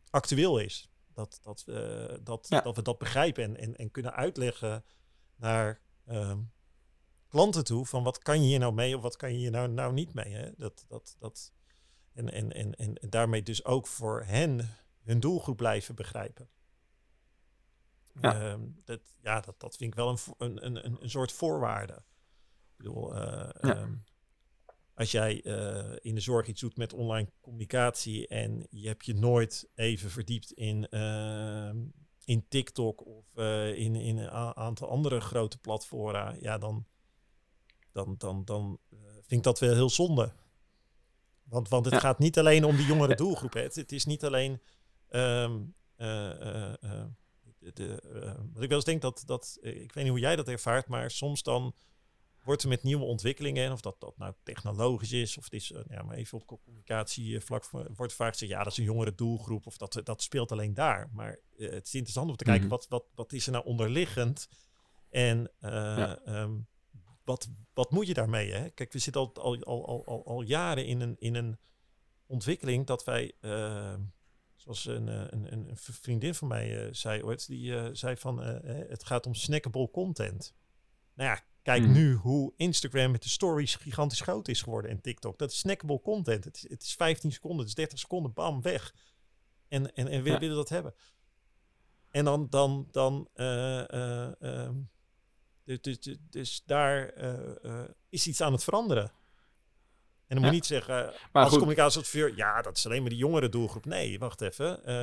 actueel 0.10 0.58
is. 0.60 0.89
Dat, 1.14 1.39
dat, 1.43 1.64
we 1.66 2.20
dat, 2.24 2.45
Ja. 2.49 2.62
dat 2.62 2.76
we 2.76 2.82
dat 2.82 2.97
begrijpen 2.97 3.43
en, 3.43 3.58
en, 3.58 3.76
en 3.76 3.91
kunnen 3.91 4.14
uitleggen 4.14 4.84
naar 5.36 5.82
ehm, 6.06 6.39
klanten 7.28 7.64
toe 7.64 7.86
van 7.86 8.04
wat 8.04 8.18
kan 8.18 8.41
je 8.41 8.47
hier 8.47 8.60
nou 8.60 8.74
mee 8.74 8.95
of 8.95 9.01
wat 9.01 9.16
kan 9.16 9.32
je 9.32 9.38
hier 9.38 9.51
nou, 9.51 9.68
nou 9.70 9.93
niet 9.93 10.14
mee. 10.14 10.34
Hè? 10.34 10.49
Dat, 10.58 10.86
dat, 10.88 11.16
dat, 11.20 11.54
en, 12.14 12.32
en, 12.32 12.51
en, 12.51 12.74
en 12.76 13.10
daarmee 13.10 13.43
dus 13.43 13.66
ook 13.66 13.88
voor 13.88 14.24
hen 14.26 14.70
hun 15.04 15.20
doelgroep 15.20 15.58
blijven 15.58 15.95
begrijpen. 15.95 16.49
Ja. 18.22 18.41
Ehm, 18.51 18.61
dat, 18.86 18.99
ja, 19.22 19.39
dat, 19.39 19.59
dat 19.59 19.76
vind 19.76 19.89
ik 19.91 19.95
wel 19.95 20.09
een, 20.09 20.18
een, 20.38 20.66
een, 20.86 20.97
een, 21.01 21.09
soort 21.09 21.32
voorwaarde. 21.32 21.93
Ik 21.93 22.78
bedoel, 22.78 23.16
eh, 23.16 23.22
Ja. 23.61 23.76
ehm, 23.76 23.93
als 24.93 25.11
jij 25.11 25.41
eh, 25.43 25.95
in 26.01 26.16
de 26.16 26.22
zorg 26.22 26.47
iets 26.47 26.61
doet 26.61 26.78
met 26.78 26.93
online 26.93 27.30
communicatie 27.41 28.28
en 28.28 28.68
je 28.70 28.88
hebt 28.88 29.05
je 29.05 29.14
nooit 29.14 29.70
even 29.76 30.09
verdiept 30.09 30.51
in, 30.51 30.88
ehm, 30.89 31.78
in 32.26 32.47
TikTok 32.47 33.05
of 33.05 33.26
eh, 33.36 33.76
in, 33.78 33.95
in 33.95 34.18
een 34.18 34.30
aantal 34.55 34.89
andere 34.89 35.20
grote 35.22 35.57
platformen, 35.57 36.38
ja, 36.41 36.57
dan, 36.57 36.86
dan, 37.91 38.16
dan, 38.18 38.43
dan 38.45 38.80
vind 39.14 39.32
ik 39.32 39.43
dat 39.43 39.59
wel 39.59 39.74
heel 39.74 39.89
zonde. 39.89 40.34
Want, 41.43 41.70
want 41.70 41.86
het 41.86 41.93
Ja. 41.93 41.99
gaat 41.99 42.20
niet 42.20 42.38
alleen 42.39 42.64
om 42.66 42.76
die 42.76 42.86
jongere 42.86 43.16
doelgroep. 43.16 43.53
Hè. 43.53 43.61
Het, 43.61 43.76
het 43.76 43.91
is 43.91 44.05
niet 44.05 44.24
alleen. 44.26 44.61
De, 47.64 47.72
de, 47.74 48.01
eh, 48.01 48.34
wat 48.53 48.64
ik 48.64 48.68
wel 48.70 48.78
eens 48.78 48.86
denk 48.86 49.01
dat, 49.01 49.24
dat 49.26 49.57
eh, 49.61 49.82
ik 49.82 49.93
weet 49.93 50.03
niet 50.03 50.14
hoe 50.14 50.20
jij 50.22 50.36
dat 50.36 50.47
ervaart, 50.47 50.88
maar 50.88 51.11
soms 51.11 51.43
dan 51.43 51.76
wordt 52.43 52.64
er 52.64 52.70
met 52.70 52.84
nieuwe 52.84 53.03
ontwikkelingen, 53.05 53.72
of 53.72 53.82
dat 53.82 53.95
dat 53.99 54.18
nou 54.18 54.34
technologisch 54.43 55.11
is, 55.11 55.38
of 55.38 55.43
het 55.43 55.53
is, 55.53 55.72
eh, 55.72 55.82
ja, 55.89 56.01
maar 56.03 56.16
even 56.16 56.38
op 56.38 56.61
communicatievlak, 56.64 57.64
voor- 57.66 57.89
wordt 57.95 58.14
vaak 58.14 58.32
gezegd, 58.32 58.51
ja, 58.51 58.64
dat 58.64 58.72
is 58.72 58.78
een 58.78 58.84
jongere 58.84 59.16
doelgroep, 59.16 59.66
of 59.66 59.78
dat, 59.78 60.01
dat 60.03 60.22
speelt 60.22 60.51
alleen 60.51 60.74
daar. 60.74 61.09
Maar 61.14 61.39
eh, 61.57 61.70
het 61.72 61.86
is 61.86 61.93
interessant 61.93 62.30
om 62.30 62.36
te 62.36 62.43
kijken, 62.43 62.61
Mhm. 62.68 62.72
wat, 62.72 62.86
wat, 62.89 63.05
wat 63.16 63.34
is 63.34 63.45
er 63.45 63.51
nou 63.51 63.66
onderliggend? 63.66 64.47
En 65.09 65.51
eh, 65.59 65.72
Ja. 65.72 66.20
ehm, 66.26 66.53
wat, 67.24 67.49
wat 67.74 67.91
moet 67.91 68.07
je 68.07 68.14
daarmee? 68.14 68.51
Hè? 68.51 68.70
Kijk, 68.70 68.93
we 68.93 68.99
zitten 68.99 69.22
al, 69.22 69.34
al, 69.36 69.64
al, 69.64 70.05
al, 70.05 70.26
al, 70.26 70.41
jaren 70.41 70.86
in 70.86 71.01
een, 71.01 71.16
in 71.20 71.36
een 71.36 71.57
ontwikkeling 72.26 72.86
dat 72.86 73.03
wij, 73.03 73.34
eh, 73.41 73.93
zoals 74.64 74.86
een, 74.86 75.07
eh, 75.09 75.16
een, 75.30 75.53
een, 75.53 75.70
een 75.70 75.78
vriendin 75.78 76.36
van 76.36 76.47
mij 76.47 76.86
eh, 76.86 76.93
zei 76.93 77.24
ooit, 77.24 77.47
die 77.47 77.76
eh, 77.78 77.89
zei 77.91 78.18
van 78.18 78.39
het 78.39 79.03
gaat 79.03 79.26
om 79.26 79.34
snackable 79.34 79.91
content. 79.91 80.55
Nou 81.14 81.30
ja, 81.30 81.43
kijk 81.61 81.82
Mhm. 81.84 81.91
nu 81.91 82.14
hoe 82.14 82.53
Instagram 82.55 83.11
met 83.11 83.24
de 83.24 83.30
stories 83.30 83.76
gigantisch 83.76 84.22
groot 84.22 84.47
is 84.47 84.61
geworden 84.61 84.91
en 84.91 85.01
TikTok. 85.01 85.38
Dat 85.38 85.51
is 85.51 85.57
snackable 85.59 86.01
content. 86.01 86.43
Het 86.43 86.55
is, 86.55 86.70
het 86.70 86.84
is 86.84 86.93
15 86.95 87.32
seconden, 87.32 87.59
het 87.59 87.68
is 87.68 87.74
30 87.76 87.99
seconden, 87.99 88.34
bam, 88.34 88.61
weg. 88.61 88.95
En, 89.68 89.95
en, 89.95 90.07
en 90.07 90.24
we 90.24 90.30
Ja. 90.30 90.39
willen 90.39 90.55
dat 90.55 90.70
hebben. 90.70 90.93
En 92.09 92.26
dan, 92.26 92.47
dan, 92.49 92.88
dan 92.91 93.30
eh, 93.34 93.89
eh, 93.89 94.41
ehm, 94.41 94.76
dus, 95.64 95.82
dus, 95.82 95.99
dus, 95.99 96.18
dus 96.30 96.64
daar 96.66 97.14
is 98.09 98.28
iets 98.28 98.41
aan 98.41 98.51
het 98.51 98.64
veranderen. 98.64 99.11
En 100.34 100.41
dan 100.41 100.51
moet 100.51 100.63
je 100.63 100.75
niet 100.75 100.86
zeggen, 100.86 101.13
Maar 101.31 101.43
als 101.43 101.53
communicatieadviseur, 101.53 102.36
ja, 102.36 102.61
dat 102.61 102.77
is 102.77 102.86
alleen 102.86 103.01
maar 103.01 103.09
de 103.09 103.15
jongere 103.15 103.49
doelgroep. 103.49 103.86
Nee, 103.86 104.19
wacht 104.19 104.41
even, 104.41 104.86
eh, 104.86 104.95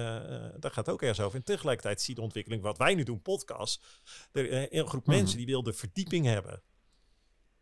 daar 0.59 0.71
gaat 0.71 0.89
ook 0.89 1.03
ergens 1.03 1.21
over. 1.21 1.39
En 1.39 1.45
tegelijkertijd 1.45 2.01
zie 2.01 2.09
je 2.15 2.21
de 2.21 2.27
ontwikkeling, 2.27 2.63
wat 2.63 2.79
wij 2.79 2.95
nu 2.95 3.03
doen, 3.03 3.23
podcast. 3.23 3.87
Er, 4.33 4.51
eh, 4.51 4.79
een 4.79 4.89
groep 4.89 5.07
Mhm. 5.07 5.17
mensen 5.17 5.37
die 5.37 5.47
wil 5.47 5.63
de 5.63 5.73
verdieping 5.73 6.27
hebben. 6.27 6.63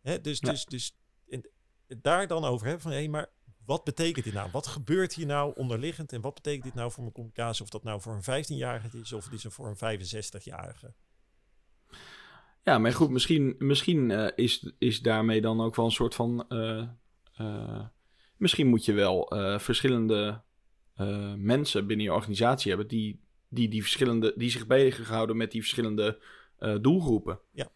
Hè, 0.01 0.21
dus, 0.21 0.39
dus, 0.39 0.65
dus 0.65 0.95
en, 1.29 1.49
daar 2.01 2.27
dan 2.27 2.45
over 2.45 2.65
hebben 2.65 2.83
van, 2.83 2.91
hé, 2.91 3.07
maar 3.07 3.29
wat 3.65 3.83
betekent 3.83 4.25
dit 4.25 4.33
nou? 4.33 4.49
Wat 4.51 4.67
gebeurt 4.67 5.13
hier 5.13 5.25
nou 5.25 5.53
onderliggend? 5.55 6.13
En 6.13 6.21
wat 6.21 6.33
betekent 6.33 6.63
dit 6.63 6.73
nou 6.73 6.91
voor 6.91 7.01
mijn 7.01 7.13
communicatie? 7.13 7.63
Of 7.63 7.69
dat 7.69 7.83
nou 7.83 8.01
voor 8.01 8.13
een 8.13 8.45
15-jarige 8.45 8.97
is, 8.97 9.13
of 9.13 9.23
het 9.23 9.33
is 9.33 9.45
voor 9.49 9.67
een 9.67 9.77
65-jarige. 9.77 10.93
Ja, 12.63 12.77
maar 12.77 12.93
goed, 12.93 13.09
misschien, 13.09 13.55
misschien 13.57 14.11
is, 14.35 14.71
is 14.77 15.01
daarmee 15.01 15.41
dan 15.41 15.61
ook 15.61 15.75
wel 15.75 15.85
een 15.85 15.91
soort 15.91 16.15
van. 16.15 16.45
Misschien 18.37 18.67
moet 18.67 18.85
je 18.85 18.93
wel 18.93 19.31
eh, 19.31 19.59
verschillende 19.59 20.41
eh, 20.95 21.33
mensen 21.37 21.87
binnen 21.87 22.05
je 22.05 22.13
organisatie 22.13 22.69
hebben 22.69 22.87
die, 22.87 23.19
die, 23.49 23.69
die, 23.69 23.81
verschillende, 23.81 24.33
die 24.35 24.49
zich 24.49 24.67
bezighouden 24.67 25.37
met 25.37 25.51
die 25.51 25.61
verschillende 25.61 26.19
eh, 26.57 26.75
doelgroepen. 26.81 27.39
Ja. 27.51 27.71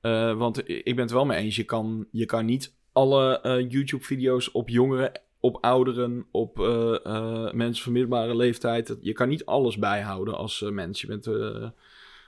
Eh, 0.00 0.36
want 0.36 0.68
ik 0.68 0.84
ben 0.84 0.98
het 0.98 1.10
wel 1.10 1.26
mee 1.26 1.38
eens, 1.38 1.56
je 1.56 1.64
kan, 1.64 2.06
je 2.10 2.26
kan 2.26 2.44
niet 2.44 2.74
alle 2.92 3.40
eh, 3.40 3.70
YouTube-video's 3.70 4.54
op 4.54 4.68
jongeren, 4.68 5.20
op 5.40 5.58
ouderen, 5.60 6.26
op 6.30 6.60
eh, 6.60 7.04
eh, 7.04 7.52
mensen 7.52 7.84
van 7.84 7.92
middelbare 7.92 8.36
leeftijd. 8.36 8.96
Je 9.00 9.12
kan 9.12 9.28
niet 9.28 9.44
alles 9.44 9.78
bijhouden 9.78 10.36
als 10.36 10.62
eh, 10.62 10.70
mens. 10.70 11.00
Je 11.00 11.06
bent. 11.06 11.26
eh, 11.26 11.68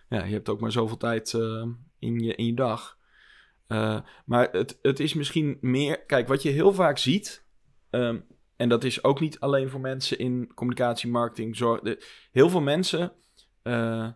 ja, 0.08 0.24
je 0.24 0.32
hebt 0.32 0.48
ook 0.48 0.60
maar 0.60 0.72
zoveel 0.72 0.96
tijd 0.96 1.34
eh, 1.34 1.66
in, 1.98 2.18
je, 2.18 2.34
in 2.34 2.46
je 2.46 2.54
dag. 2.54 2.97
Eh, 3.68 4.00
maar 4.24 4.48
het, 4.52 4.78
het 4.82 5.00
is 5.00 5.14
misschien 5.14 5.58
meer. 5.60 6.04
Kijk, 6.04 6.28
wat 6.28 6.42
je 6.42 6.50
heel 6.50 6.72
vaak 6.72 6.98
ziet. 6.98 7.46
ehm, 7.90 8.20
en 8.56 8.68
dat 8.68 8.84
is 8.84 9.04
ook 9.04 9.20
niet 9.20 9.40
alleen 9.40 9.68
voor 9.70 9.80
mensen 9.80 10.18
in 10.18 10.54
communicatie, 10.54 11.10
marketing, 11.10 11.56
zorg. 11.56 11.80
de- 11.80 12.04
heel 12.32 12.48
veel 12.50 12.60
mensen 12.60 13.12
eh, 13.62 14.04
eh, 14.04 14.12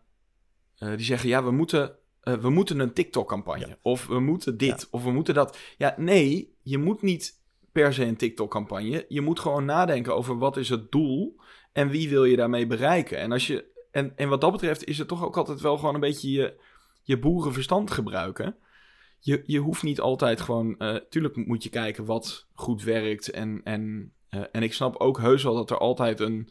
die 0.96 1.00
zeggen: 1.04 1.28
ja, 1.28 1.44
we 1.44 1.50
moeten, 1.50 1.96
we 2.20 2.50
moeten 2.50 2.78
een 2.80 2.92
TikTok-campagne. 2.92 3.66
Ja. 3.66 3.76
Of 3.82 4.06
we 4.06 4.20
moeten 4.20 4.56
dit. 4.56 4.88
Of 4.90 5.04
we 5.04 5.10
moeten 5.10 5.34
dat. 5.34 5.58
Ja, 5.78 5.94
nee, 5.96 6.56
je 6.62 6.78
moet 6.78 7.02
niet 7.02 7.40
per 7.72 7.92
se 7.94 8.04
een 8.04 8.16
TikTok-campagne. 8.16 9.04
Je 9.08 9.20
moet 9.20 9.40
gewoon 9.40 9.64
nadenken 9.64 10.14
over 10.16 10.38
wat 10.38 10.56
is 10.56 10.68
het 10.68 10.92
doel 10.92 11.40
en 11.72 11.88
wie 11.88 12.08
wil 12.08 12.24
je 12.24 12.36
daarmee 12.36 12.66
bereiken. 12.66 13.18
En 13.18 13.32
als 13.32 13.46
je 13.46 13.70
en, 13.90 14.12
en 14.16 14.28
wat 14.28 14.40
dat 14.40 14.52
betreft 14.52 14.84
is 14.84 14.98
het 14.98 15.08
toch 15.08 15.24
ook 15.24 15.36
altijd 15.36 15.60
wel 15.60 15.76
gewoon 15.78 15.94
een 15.94 16.00
beetje 16.00 16.30
je, 16.30 16.60
je 17.02 17.18
boerenverstand 17.18 17.90
gebruiken. 17.90 18.56
Je, 19.24 19.42
je 19.46 19.58
hoeft 19.58 19.82
niet 19.82 20.00
altijd 20.00 20.40
gewoon... 20.40 20.78
eh, 20.78 20.94
tuurlijk 20.94 21.36
moet 21.36 21.62
je 21.62 21.68
kijken 21.68 22.04
wat 22.04 22.46
goed 22.52 22.82
werkt. 22.82 23.30
En, 23.30 23.60
en, 23.64 24.12
eh, 24.28 24.42
en 24.52 24.62
ik 24.62 24.72
snap 24.72 24.96
ook 24.96 25.18
heus 25.18 25.42
wel 25.42 25.54
dat 25.54 25.70
er 25.70 25.78
altijd 25.78 26.20
een... 26.20 26.48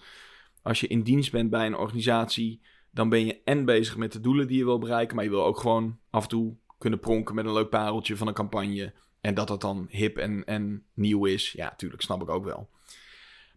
Als 0.62 0.80
je 0.80 0.88
in 0.88 1.02
dienst 1.02 1.32
bent 1.32 1.50
bij 1.50 1.66
een 1.66 1.78
organisatie... 1.78 2.62
dan 2.92 3.10
ben 3.10 3.26
je 3.26 3.42
en 3.44 3.66
bezig 3.66 3.98
met 3.98 4.12
de 4.12 4.20
doelen 4.20 4.48
die 4.48 4.58
je 4.58 4.66
wil 4.66 4.80
bereiken... 4.80 5.16
maar 5.16 5.26
je 5.26 5.32
wil 5.32 5.46
ook 5.46 5.60
gewoon 5.60 6.00
af 6.10 6.24
en 6.24 6.30
toe 6.30 6.56
kunnen 6.78 7.00
pronken 7.00 7.36
met 7.36 7.46
een 7.46 7.54
leuk 7.54 7.70
pareltje 7.70 8.18
van 8.18 8.28
een 8.28 8.34
campagne... 8.34 8.94
En 9.22 9.34
dat 9.34 9.48
dat 9.48 9.62
dan 9.62 9.88
hip 9.90 10.18
en, 10.18 10.46
en 10.46 10.86
nieuw 10.94 11.26
is. 11.26 11.52
Ja, 11.52 11.74
tuurlijk, 11.76 12.02
snap 12.02 12.22
ik 12.22 12.30
ook 12.30 12.46
wel. 12.46 12.70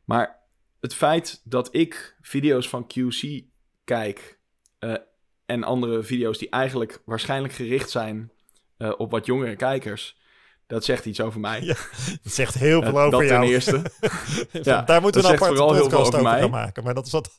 Maar 0.04 0.42
het 0.80 0.94
feit 0.94 1.40
dat 1.44 1.74
ik 1.74 2.16
video's 2.20 2.68
van 2.68 2.86
QC 2.86 3.44
kijk 3.84 4.38
eh, 4.78 4.94
en 5.46 5.64
andere 5.64 6.02
video's 6.02 6.38
die 6.38 6.50
eigenlijk 6.50 7.02
waarschijnlijk 7.04 7.52
gericht 7.54 7.90
zijn 7.90 8.32
eh, 8.76 8.92
op 8.96 9.10
wat 9.10 9.26
jongere 9.26 9.56
kijkers, 9.56 10.18
dat 10.66 10.84
zegt 10.84 11.04
iets 11.06 11.20
over 11.20 11.40
mij. 11.40 11.60
Ja, 11.64 11.74
Dat 12.22 12.32
zegt 12.32 12.54
heel 12.54 12.82
veel 12.82 12.98
Eh, 12.98 13.04
over 13.04 13.10
dat 13.10 13.28
jou. 13.28 13.42
ten 13.44 13.52
eerste. 13.52 13.82
Ja, 14.70 14.82
Daar 14.82 15.00
moeten 15.00 15.20
we 15.22 15.26
dat 15.26 15.36
een 15.36 15.46
aparte 15.46 15.72
podcast 15.78 16.14
over 16.14 16.28
gaan 16.28 16.50
maken. 16.50 16.84
Maar 16.84 16.94
dat 16.94 17.06
is 17.06 17.12
wat... 17.12 17.36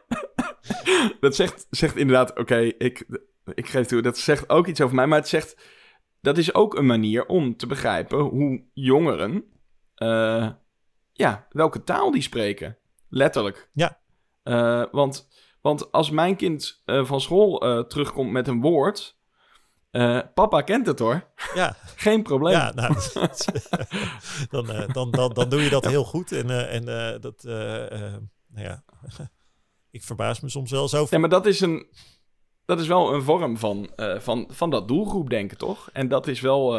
dat 1.20 1.34
zegt, 1.34 1.66
zegt 1.70 1.96
inderdaad, 1.96 2.38
oké, 2.38 2.56
ik, 2.58 3.06
ik 3.54 3.68
geef 3.68 3.86
toe, 3.86 4.02
dat 4.02 4.18
zegt 4.18 4.48
ook 4.48 4.66
iets 4.66 4.80
over 4.80 4.94
mij, 4.94 5.06
maar 5.06 5.18
het 5.18 5.28
zegt, 5.28 5.56
dat 6.20 6.38
is 6.38 6.54
ook 6.54 6.74
een 6.76 6.86
manier 6.86 7.26
om 7.26 7.56
te 7.56 7.66
begrijpen 7.66 8.18
hoe 8.18 8.62
jongeren, 8.74 9.44
eh, 9.94 10.48
ja, 11.12 11.46
welke 11.50 11.84
taal 11.84 12.10
die 12.10 12.22
spreken. 12.22 12.76
Letterlijk. 13.08 13.70
Ja. 13.72 13.98
Want, 14.90 15.28
want 15.60 15.92
als 15.92 16.10
mijn 16.10 16.36
kind 16.36 16.82
van 16.84 17.20
school 17.20 17.84
terugkomt 17.86 18.30
met 18.32 18.48
een 18.48 18.60
woord, 18.60 19.17
eh, 19.90 20.20
papa 20.34 20.62
kent 20.62 20.86
het 20.86 20.98
hoor, 20.98 21.26
Ja, 21.54 21.76
geen 21.96 22.22
probleem. 22.22 22.52
ja 22.52 22.72
nou, 22.74 22.94
dan, 24.50 24.70
eh, 24.70 24.92
dan, 24.92 25.10
dan, 25.10 25.32
dan 25.32 25.48
doe 25.48 25.62
je 25.62 25.70
dat 25.70 25.86
heel 25.86 26.04
goed. 26.04 26.32
En, 26.32 26.50
eh, 26.50 26.74
en 26.74 26.84
dat... 27.20 27.42
nou 27.42 28.66
ja, 28.66 28.84
ik 29.90 30.02
verbaas 30.02 30.40
me 30.40 30.48
soms 30.48 30.70
wel 30.70 30.88
zo. 30.88 31.06
Ja, 31.10 31.18
maar 31.18 31.28
dat 31.28 31.46
is 31.46 31.60
een. 31.60 31.86
Dat 32.64 32.80
is 32.80 32.86
wel 32.86 33.14
een 33.14 33.22
vorm 33.22 33.56
van, 33.56 33.90
van, 33.96 34.46
van 34.50 34.70
dat 34.70 34.88
doelgroep 34.88 35.30
denken, 35.30 35.58
toch? 35.58 35.90
En 35.92 36.08
dat 36.08 36.26
is 36.26 36.40
wel. 36.40 36.76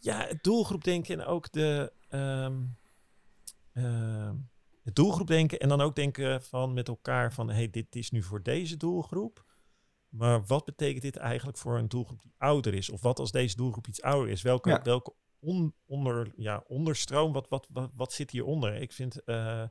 Ja, 0.00 0.26
het 0.26 0.42
doelgroep 0.42 0.84
denken 0.84 1.20
en 1.20 1.26
ook 1.26 1.52
de... 1.52 1.92
ehm, 2.08 2.56
het 4.82 4.94
doelgroep 4.94 5.26
denken 5.26 5.58
en 5.58 5.68
dan 5.68 5.80
ook 5.80 5.96
denken 5.96 6.42
van 6.42 6.72
met 6.72 6.88
elkaar 6.88 7.32
van... 7.32 7.50
hey, 7.50 7.70
dit 7.70 7.96
is 7.96 8.10
nu 8.10 8.22
voor 8.22 8.42
deze 8.42 8.76
doelgroep. 8.76 9.44
Maar 10.08 10.44
wat 10.46 10.64
betekent 10.64 11.02
dit 11.02 11.16
eigenlijk 11.16 11.58
voor 11.58 11.78
een 11.78 11.88
doelgroep 11.88 12.22
die 12.22 12.34
ouder 12.38 12.74
is? 12.74 12.90
Of 12.90 13.02
wat 13.02 13.18
als 13.18 13.30
deze 13.30 13.56
doelgroep 13.56 13.86
iets 13.86 14.02
ouder 14.02 14.30
is? 14.30 14.42
Welke, 14.42 14.68
Ja. 14.68 14.82
welke 14.82 15.12
on- 15.40 15.74
onder, 15.86 16.32
ja, 16.36 16.64
onderstroom, 16.66 17.32
wat, 17.32 17.48
wat, 17.48 17.66
wat, 17.72 17.90
wat 17.94 18.12
zit 18.12 18.30
hieronder? 18.30 18.74
Ik 18.74 18.92
vind... 18.92 19.24
eh, 19.24 19.64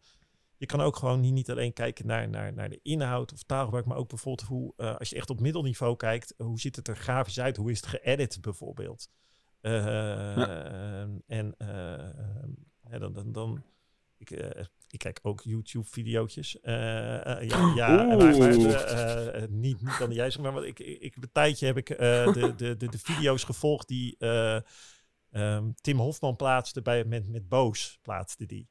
je 0.57 0.65
kan 0.65 0.81
ook 0.81 0.95
gewoon 0.95 1.19
niet, 1.19 1.33
niet 1.33 1.51
alleen 1.51 1.73
kijken 1.73 2.07
naar, 2.07 2.29
naar, 2.29 2.53
naar 2.53 2.69
de 2.69 2.79
inhoud 2.83 3.33
of 3.33 3.43
taalgebruik, 3.43 3.85
maar 3.85 3.97
ook 3.97 4.09
bijvoorbeeld 4.09 4.47
hoe, 4.47 4.73
eh, 4.77 4.95
als 4.95 5.09
je 5.09 5.15
echt 5.15 5.29
op 5.29 5.39
middelniveau 5.39 5.95
kijkt, 5.95 6.33
hoe 6.37 6.59
ziet 6.59 6.75
het 6.75 6.87
er 6.87 6.95
grafisch 6.97 7.39
uit? 7.39 7.57
Hoe 7.57 7.71
is 7.71 7.77
het 7.81 7.89
geëdit 7.89 8.41
bijvoorbeeld? 8.41 9.09
Eh, 9.61 11.01
En 11.27 11.55
dan, 12.99 13.13
dan, 13.13 13.31
dan 13.31 13.63
ik, 14.17 14.29
ik 14.89 14.99
kijk 14.99 15.19
ook 15.21 15.41
YouTube-videootjes. 15.43 16.59
Eh, 16.59 17.41
eh, 17.41 17.49
ja, 17.49 17.71
ja 17.75 18.03
maar, 18.03 18.37
maar, 18.37 18.49
eh, 18.49 19.47
niet, 19.49 19.81
niet 19.81 19.97
dan 19.99 20.11
jij, 20.11 20.29
zeg 20.29 20.41
maar. 20.41 20.51
Want 20.53 20.65
ik, 20.65 20.79
ik, 20.79 21.15
een 21.15 21.31
tijdje 21.31 21.65
heb 21.65 21.77
ik 21.77 21.89
eh, 21.89 21.97
de, 22.33 22.53
de, 22.55 22.77
de, 22.77 22.89
de 22.89 22.99
video's 22.99 23.43
gevolgd 23.43 23.87
die 23.87 24.15
eh, 24.17 24.59
ehm, 25.31 25.71
Tim 25.81 25.97
Hofman 25.99 26.35
plaatste 26.35 26.81
bij, 26.81 27.03
met, 27.05 27.27
met 27.27 27.47
Boos, 27.49 27.99
plaatste 28.01 28.45
die. 28.45 28.67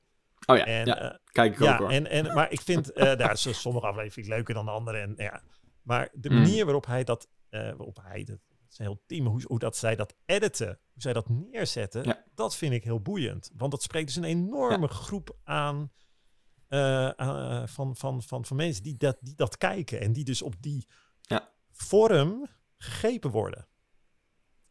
oh 0.46 0.56
ja, 0.56 0.64
En, 0.64 0.86
ja 0.86 1.20
kijk 1.24 1.54
ik 1.54 1.60
ook 1.60 1.66
ja, 1.66 1.78
hoor. 1.78 1.90
en, 1.90 2.06
en, 2.06 2.34
maar 2.34 2.52
ik 2.52 2.60
vind, 2.60 2.94
daar 2.94 3.32
is 3.32 3.60
sommige 3.60 3.86
afleveringen 3.86 4.30
leuker 4.36 4.54
dan 4.54 4.64
de 4.64 4.70
andere. 4.70 4.98
En, 4.98 5.14
ja. 5.16 5.42
Maar 5.82 6.08
de 6.12 6.30
Mm. 6.30 6.36
manier 6.36 6.64
waarop 6.64 6.86
hij 6.86 7.04
dat, 7.04 7.28
waarop 7.50 7.98
hij, 8.02 8.24
dat 8.24 8.38
is 8.70 8.78
een 8.78 8.84
heel 8.84 9.02
team, 9.06 9.26
hoe, 9.26 9.42
hoe 9.46 9.58
dat 9.58 9.76
zij 9.76 9.96
dat 9.96 10.14
editen, 10.24 10.66
hoe 10.66 11.02
zij 11.02 11.12
dat 11.12 11.28
neerzetten, 11.28 12.04
Ja. 12.04 12.24
dat 12.34 12.56
vind 12.56 12.72
ik 12.72 12.84
heel 12.84 13.00
boeiend. 13.00 13.50
Want 13.56 13.70
dat 13.70 13.82
spreekt 13.82 14.06
dus 14.06 14.16
een 14.16 14.24
enorme 14.24 14.88
groep 14.88 15.36
aan, 15.44 15.92
van, 17.66 17.96
van, 17.96 18.22
van, 18.22 18.44
van 18.44 18.56
mensen 18.56 18.82
die 18.82 18.96
dat, 18.96 19.16
die 19.20 19.34
dat 19.34 19.56
kijken 19.56 20.00
en 20.00 20.12
die 20.12 20.24
dus 20.24 20.42
op 20.42 20.54
die 20.60 20.86
Ja. 21.20 21.48
vorm 21.70 22.46
gegrepen 22.76 23.30
worden. 23.30 23.66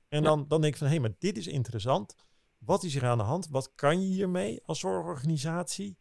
En 0.07 0.21
Ja. 0.21 0.27
dan, 0.27 0.47
dan 0.47 0.61
denk 0.61 0.73
ik 0.73 0.79
van, 0.79 0.87
hé, 0.87 0.99
maar 0.99 1.13
dit 1.19 1.37
is 1.37 1.47
interessant. 1.47 2.15
Wat 2.57 2.83
is 2.83 2.93
hier 2.93 3.05
aan 3.05 3.17
de 3.17 3.23
hand? 3.23 3.47
Wat 3.47 3.75
kan 3.75 4.01
je 4.01 4.07
hiermee 4.07 4.61
als 4.65 4.79
zorgorganisatie? 4.79 5.97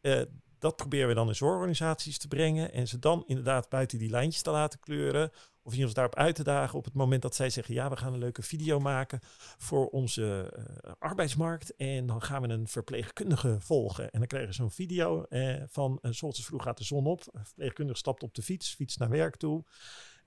Eh, 0.00 0.22
dat 0.58 0.76
proberen 0.76 1.08
we 1.08 1.14
dan 1.14 1.28
in 1.28 1.34
zorgorganisaties 1.34 2.18
te 2.18 2.28
brengen. 2.28 2.72
En 2.72 2.88
ze 2.88 2.98
dan 2.98 3.24
inderdaad 3.26 3.68
buiten 3.68 3.98
die 3.98 4.10
lijntjes 4.10 4.42
te 4.42 4.50
laten 4.50 4.78
kleuren. 4.80 5.30
Of 5.64 5.74
je 5.74 5.84
ons 5.84 5.94
daarop 5.94 6.14
uit 6.16 6.34
te 6.34 6.42
dagen 6.42 6.78
op 6.78 6.84
het 6.84 6.94
moment 6.94 7.22
dat 7.22 7.34
zij 7.34 7.50
zeggen... 7.50 7.74
ja, 7.74 7.90
we 7.90 7.96
gaan 7.96 8.12
een 8.12 8.18
leuke 8.18 8.42
video 8.42 8.80
maken 8.80 9.20
voor 9.58 9.88
onze 9.88 10.52
eh, 10.56 10.92
arbeidsmarkt. 10.98 11.76
En 11.76 12.06
dan 12.06 12.22
gaan 12.22 12.42
we 12.42 12.48
een 12.48 12.68
verpleegkundige 12.68 13.56
volgen. 13.60 14.10
En 14.10 14.18
dan 14.18 14.28
krijgen 14.28 14.54
ze 14.54 14.60
zo'n 14.60 14.70
video 14.70 15.22
eh, 15.22 15.62
van... 15.68 15.98
Uh, 16.02 16.12
zoals 16.12 16.44
vroeg 16.44 16.62
gaat 16.62 16.78
de 16.78 16.84
zon 16.84 17.06
op. 17.06 17.28
Een 17.32 17.44
verpleegkundige 17.44 17.98
stapt 17.98 18.22
op 18.22 18.34
de 18.34 18.42
fiets, 18.42 18.74
fiets 18.74 18.96
naar 18.96 19.08
werk 19.08 19.36
toe. 19.36 19.64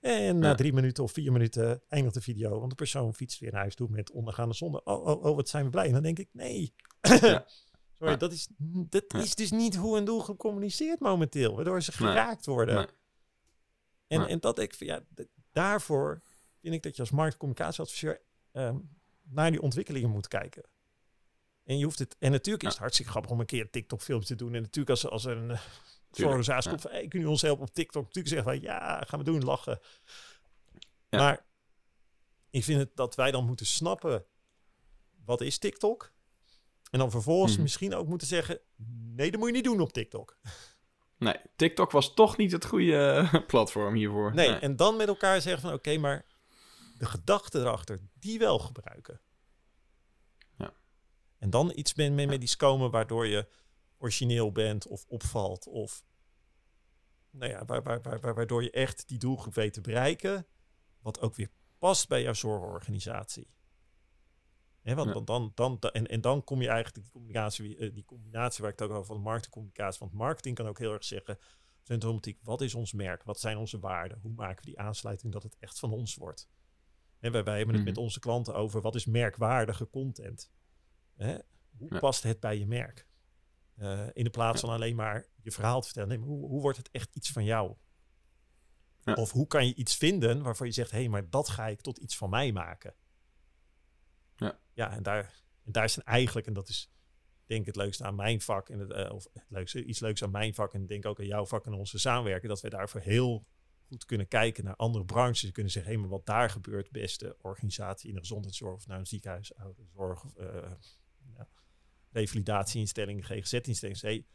En 0.00 0.38
na 0.38 0.54
drie 0.54 0.72
minuten 0.72 1.04
of 1.04 1.12
vier 1.12 1.32
minuten 1.32 1.82
eindigt 1.88 2.14
de 2.14 2.20
video. 2.20 2.58
Want 2.58 2.70
de 2.70 2.76
persoon 2.76 3.14
fietst 3.14 3.40
weer 3.40 3.52
naar 3.52 3.60
huis 3.60 3.74
toe 3.74 3.88
met 3.90 4.10
ondergaande 4.10 4.54
zon. 4.54 4.84
Oh, 4.84 5.06
oh, 5.06 5.24
oh, 5.24 5.36
wat 5.36 5.48
zijn 5.48 5.64
we 5.64 5.70
blij. 5.70 5.86
En 5.86 5.92
dan 5.92 6.02
denk 6.02 6.18
ik, 6.18 6.28
nee. 6.32 6.74
Sorry, 7.98 8.12
Ja. 8.12 8.16
dat, 8.16 8.32
is, 8.32 8.48
dat 8.88 9.14
is 9.14 9.34
dus 9.34 9.50
niet 9.50 9.76
hoe 9.76 9.98
een 9.98 10.04
doelgroep 10.04 10.38
communiceert 10.38 11.00
momenteel. 11.00 11.54
Waardoor 11.54 11.82
ze 11.82 11.92
geraakt 11.92 12.46
worden. 12.46 12.88
En, 14.06 14.26
en 14.26 14.40
dat 14.40 14.58
ik, 14.58 14.74
van, 14.74 14.86
ja, 14.86 15.02
daarvoor 15.52 16.22
vind 16.60 16.74
ik 16.74 16.82
dat 16.82 16.96
je 16.96 17.02
als 17.02 17.10
marktcommunicatieadviseur 17.10 18.20
ehm, 18.52 18.78
naar 19.22 19.50
die 19.50 19.62
ontwikkelingen 19.62 20.10
moet 20.10 20.28
kijken. 20.28 20.62
En 21.64 21.78
je 21.78 21.84
hoeft 21.84 21.98
het. 21.98 22.16
En 22.18 22.30
natuurlijk 22.30 22.64
is 22.64 22.70
het 22.70 22.78
hartstikke 22.78 23.10
grappig 23.10 23.30
om 23.30 23.40
een 23.40 23.46
keer 23.46 23.60
een 23.60 23.70
TikTok-filmpje 23.70 24.28
te 24.28 24.34
doen. 24.34 24.54
En 24.54 24.62
natuurlijk 24.62 24.90
als, 24.90 25.08
als 25.08 25.24
er 25.24 25.36
een 25.36 25.50
uh, 25.50 25.60
zorganisatie 26.10 26.64
ja. 26.64 26.68
komt 26.70 26.80
van, 26.80 26.90
hey, 26.90 27.00
kunnen 27.00 27.18
jullie 27.18 27.28
ons 27.28 27.42
helpen 27.42 27.66
op 27.66 27.74
TikTok? 27.74 28.04
Natuurlijk 28.04 28.34
zeggen 28.34 28.52
wij, 28.52 28.60
ja, 28.60 29.04
gaan 29.06 29.18
we 29.18 29.24
doen, 29.24 29.44
lachen. 29.44 29.78
Ja. 31.08 31.18
Maar 31.18 31.46
ik 32.50 32.64
vind 32.64 32.78
het 32.80 32.96
dat 32.96 33.14
wij 33.14 33.30
dan 33.30 33.46
moeten 33.46 33.66
snappen, 33.66 34.24
wat 35.24 35.40
is 35.40 35.58
TikTok? 35.58 36.12
En 36.90 36.98
dan 36.98 37.10
vervolgens 37.10 37.52
Mhm. 37.52 37.62
misschien 37.62 37.94
ook 37.94 38.06
moeten 38.06 38.26
zeggen, 38.26 38.60
nee, 39.14 39.30
dat 39.30 39.40
moet 39.40 39.48
je 39.48 39.54
niet 39.54 39.64
doen 39.64 39.80
op 39.80 39.92
TikTok. 39.92 40.38
Nee, 41.18 41.36
TikTok 41.56 41.90
was 41.90 42.14
toch 42.14 42.36
niet 42.36 42.52
het 42.52 42.64
goede 42.66 43.28
eh, 43.32 43.46
platform 43.46 43.94
hiervoor. 43.94 44.34
Nee, 44.34 44.52
en 44.54 44.76
dan 44.76 44.96
met 44.96 45.08
elkaar 45.08 45.40
zeggen 45.40 45.62
van 45.62 45.72
oké, 45.72 45.96
maar 45.98 46.24
de 46.98 47.06
gedachte 47.06 47.58
erachter, 47.58 48.00
die 48.18 48.38
wel 48.38 48.58
gebruiken. 48.58 49.20
Ja. 50.58 50.72
En 51.38 51.50
dan 51.50 51.72
iets 51.74 51.94
met 51.94 52.12
met 52.12 52.26
medisch 52.28 52.56
komen 52.56 52.90
waardoor 52.90 53.26
je 53.26 53.46
origineel 53.98 54.52
bent 54.52 54.86
of 54.86 55.04
opvalt 55.08 55.66
of 55.66 56.04
nou 57.30 57.50
ja, 57.52 57.64
waar, 57.64 57.82
waar, 57.82 58.00
waar- 58.02 58.34
waardoor 58.34 58.62
je 58.62 58.70
echt 58.70 59.08
die 59.08 59.18
doelgroep 59.18 59.54
weet 59.54 59.72
te 59.72 59.80
bereiken. 59.80 60.46
Wat 61.00 61.20
ook 61.20 61.34
weer 61.34 61.48
past 61.78 62.08
bij 62.08 62.22
jouw 62.22 62.32
zorgorganisatie. 62.32 63.46
Want, 64.94 65.14
Ja. 65.14 65.20
dan, 65.20 65.52
dan, 65.54 65.76
da- 65.80 65.90
en, 65.92 66.06
en 66.06 66.20
dan 66.20 66.44
kom 66.44 66.60
je 66.62 66.68
eigenlijk 66.68 67.02
die 67.02 67.12
combinatie, 67.12 67.76
eh, 67.76 67.94
die 67.94 68.04
combinatie 68.04 68.62
waar 68.62 68.72
ik 68.72 68.78
het 68.78 68.88
ook 68.88 68.94
over 68.94 69.14
van 69.14 69.20
marketingcommunicatie. 69.22 69.98
Want 70.00 70.12
marketing 70.12 70.56
kan 70.56 70.66
ook 70.66 70.78
heel 70.78 70.92
erg 70.92 71.04
zeggen, 71.04 71.38
symptomatiek, 71.82 72.38
wat 72.42 72.60
is 72.60 72.74
ons 72.74 72.92
merk? 72.92 73.22
Wat 73.22 73.40
zijn 73.40 73.56
onze 73.56 73.78
waarden? 73.78 74.18
Hoe 74.22 74.32
maken 74.32 74.64
we 74.64 74.70
die 74.70 74.78
aansluiting 74.78 75.32
dat 75.32 75.42
het 75.42 75.56
echt 75.58 75.78
van 75.78 75.92
ons 75.92 76.14
wordt? 76.14 76.48
En 77.20 77.32
wij, 77.32 77.44
wij 77.44 77.56
hebben 77.56 77.74
het 77.74 77.84
Mhm. 77.84 77.94
met 77.94 78.02
onze 78.04 78.20
klanten 78.20 78.54
over 78.54 78.80
wat 78.80 78.94
is 78.94 79.04
merkwaardige 79.06 79.90
content? 79.90 80.50
Hoe 81.16 81.88
Ja. 81.92 81.98
past 81.98 82.22
het 82.22 82.40
bij 82.40 82.58
je 82.58 82.66
merk? 82.66 83.06
Eh, 83.74 84.06
in 84.12 84.24
de 84.24 84.30
plaats 84.30 84.60
van 84.60 84.70
alleen 84.70 84.96
maar 84.96 85.26
je 85.42 85.50
verhaal 85.50 85.78
te 85.80 85.84
vertellen. 85.86 86.08
Nee, 86.08 86.18
maar 86.18 86.28
hoe, 86.28 86.48
hoe 86.48 86.60
wordt 86.60 86.78
het 86.78 86.90
echt 86.90 87.16
iets 87.16 87.30
van 87.32 87.44
jou? 87.44 87.74
Ja. 89.04 89.14
Of 89.14 89.30
hoe 89.32 89.46
kan 89.46 89.66
je 89.66 89.74
iets 89.74 89.96
vinden 89.96 90.42
waarvan 90.42 90.66
je 90.66 90.72
zegt, 90.72 90.90
hé, 90.90 90.98
hey, 90.98 91.08
maar 91.08 91.30
dat 91.30 91.48
ga 91.48 91.66
ik 91.66 91.80
tot 91.80 91.98
iets 91.98 92.16
van 92.16 92.30
mij 92.30 92.52
maken. 92.52 92.94
Ja. 94.76 94.90
En 94.90 95.02
daar, 95.02 95.42
en 95.64 95.72
daar 95.72 95.88
zijn 95.88 96.04
eigenlijk, 96.06 96.46
en 96.46 96.52
dat 96.52 96.68
is 96.68 96.90
denk 97.46 97.60
ik 97.60 97.66
het 97.66 97.76
leukste 97.76 98.04
aan 98.04 98.14
mijn 98.14 98.40
vak, 98.40 98.68
en 98.68 98.78
het, 98.78 98.90
eh, 98.90 99.12
of 99.12 99.28
het 99.32 99.44
leukste, 99.48 99.84
iets 99.84 100.00
leuks 100.00 100.22
aan 100.22 100.30
mijn 100.30 100.54
vak, 100.54 100.72
en 100.74 100.86
denk 100.86 101.06
ook 101.06 101.18
aan 101.18 101.26
jouw 101.26 101.46
vak 101.46 101.66
en 101.66 101.72
onze 101.72 101.98
samenwerken, 101.98 102.48
dat 102.48 102.60
we 102.60 102.68
daarvoor 102.68 103.00
heel 103.00 103.46
goed 103.88 104.04
kunnen 104.04 104.28
kijken 104.28 104.64
naar 104.64 104.76
andere 104.76 105.04
branches. 105.04 105.44
en 105.44 105.52
Kunnen 105.52 105.72
zeggen, 105.72 105.92
hé, 105.92 105.98
maar 105.98 106.08
wat 106.08 106.26
daar 106.26 106.50
gebeurt, 106.50 106.90
beste 106.90 107.36
organisatie 107.42 108.08
in 108.08 108.14
de 108.14 108.20
gezondheidszorg, 108.20 108.74
of 108.74 108.86
nou 108.86 109.00
een 109.00 109.06
ziekenhuis, 109.06 109.54
ouderenzorg, 109.54 110.24
of 110.24 110.34
eh, 110.36 110.70
ja, 111.36 111.48
revalidatieinstelling, 112.10 113.26
GGZ-instelling. 113.26 114.00
Hey, 114.00 114.26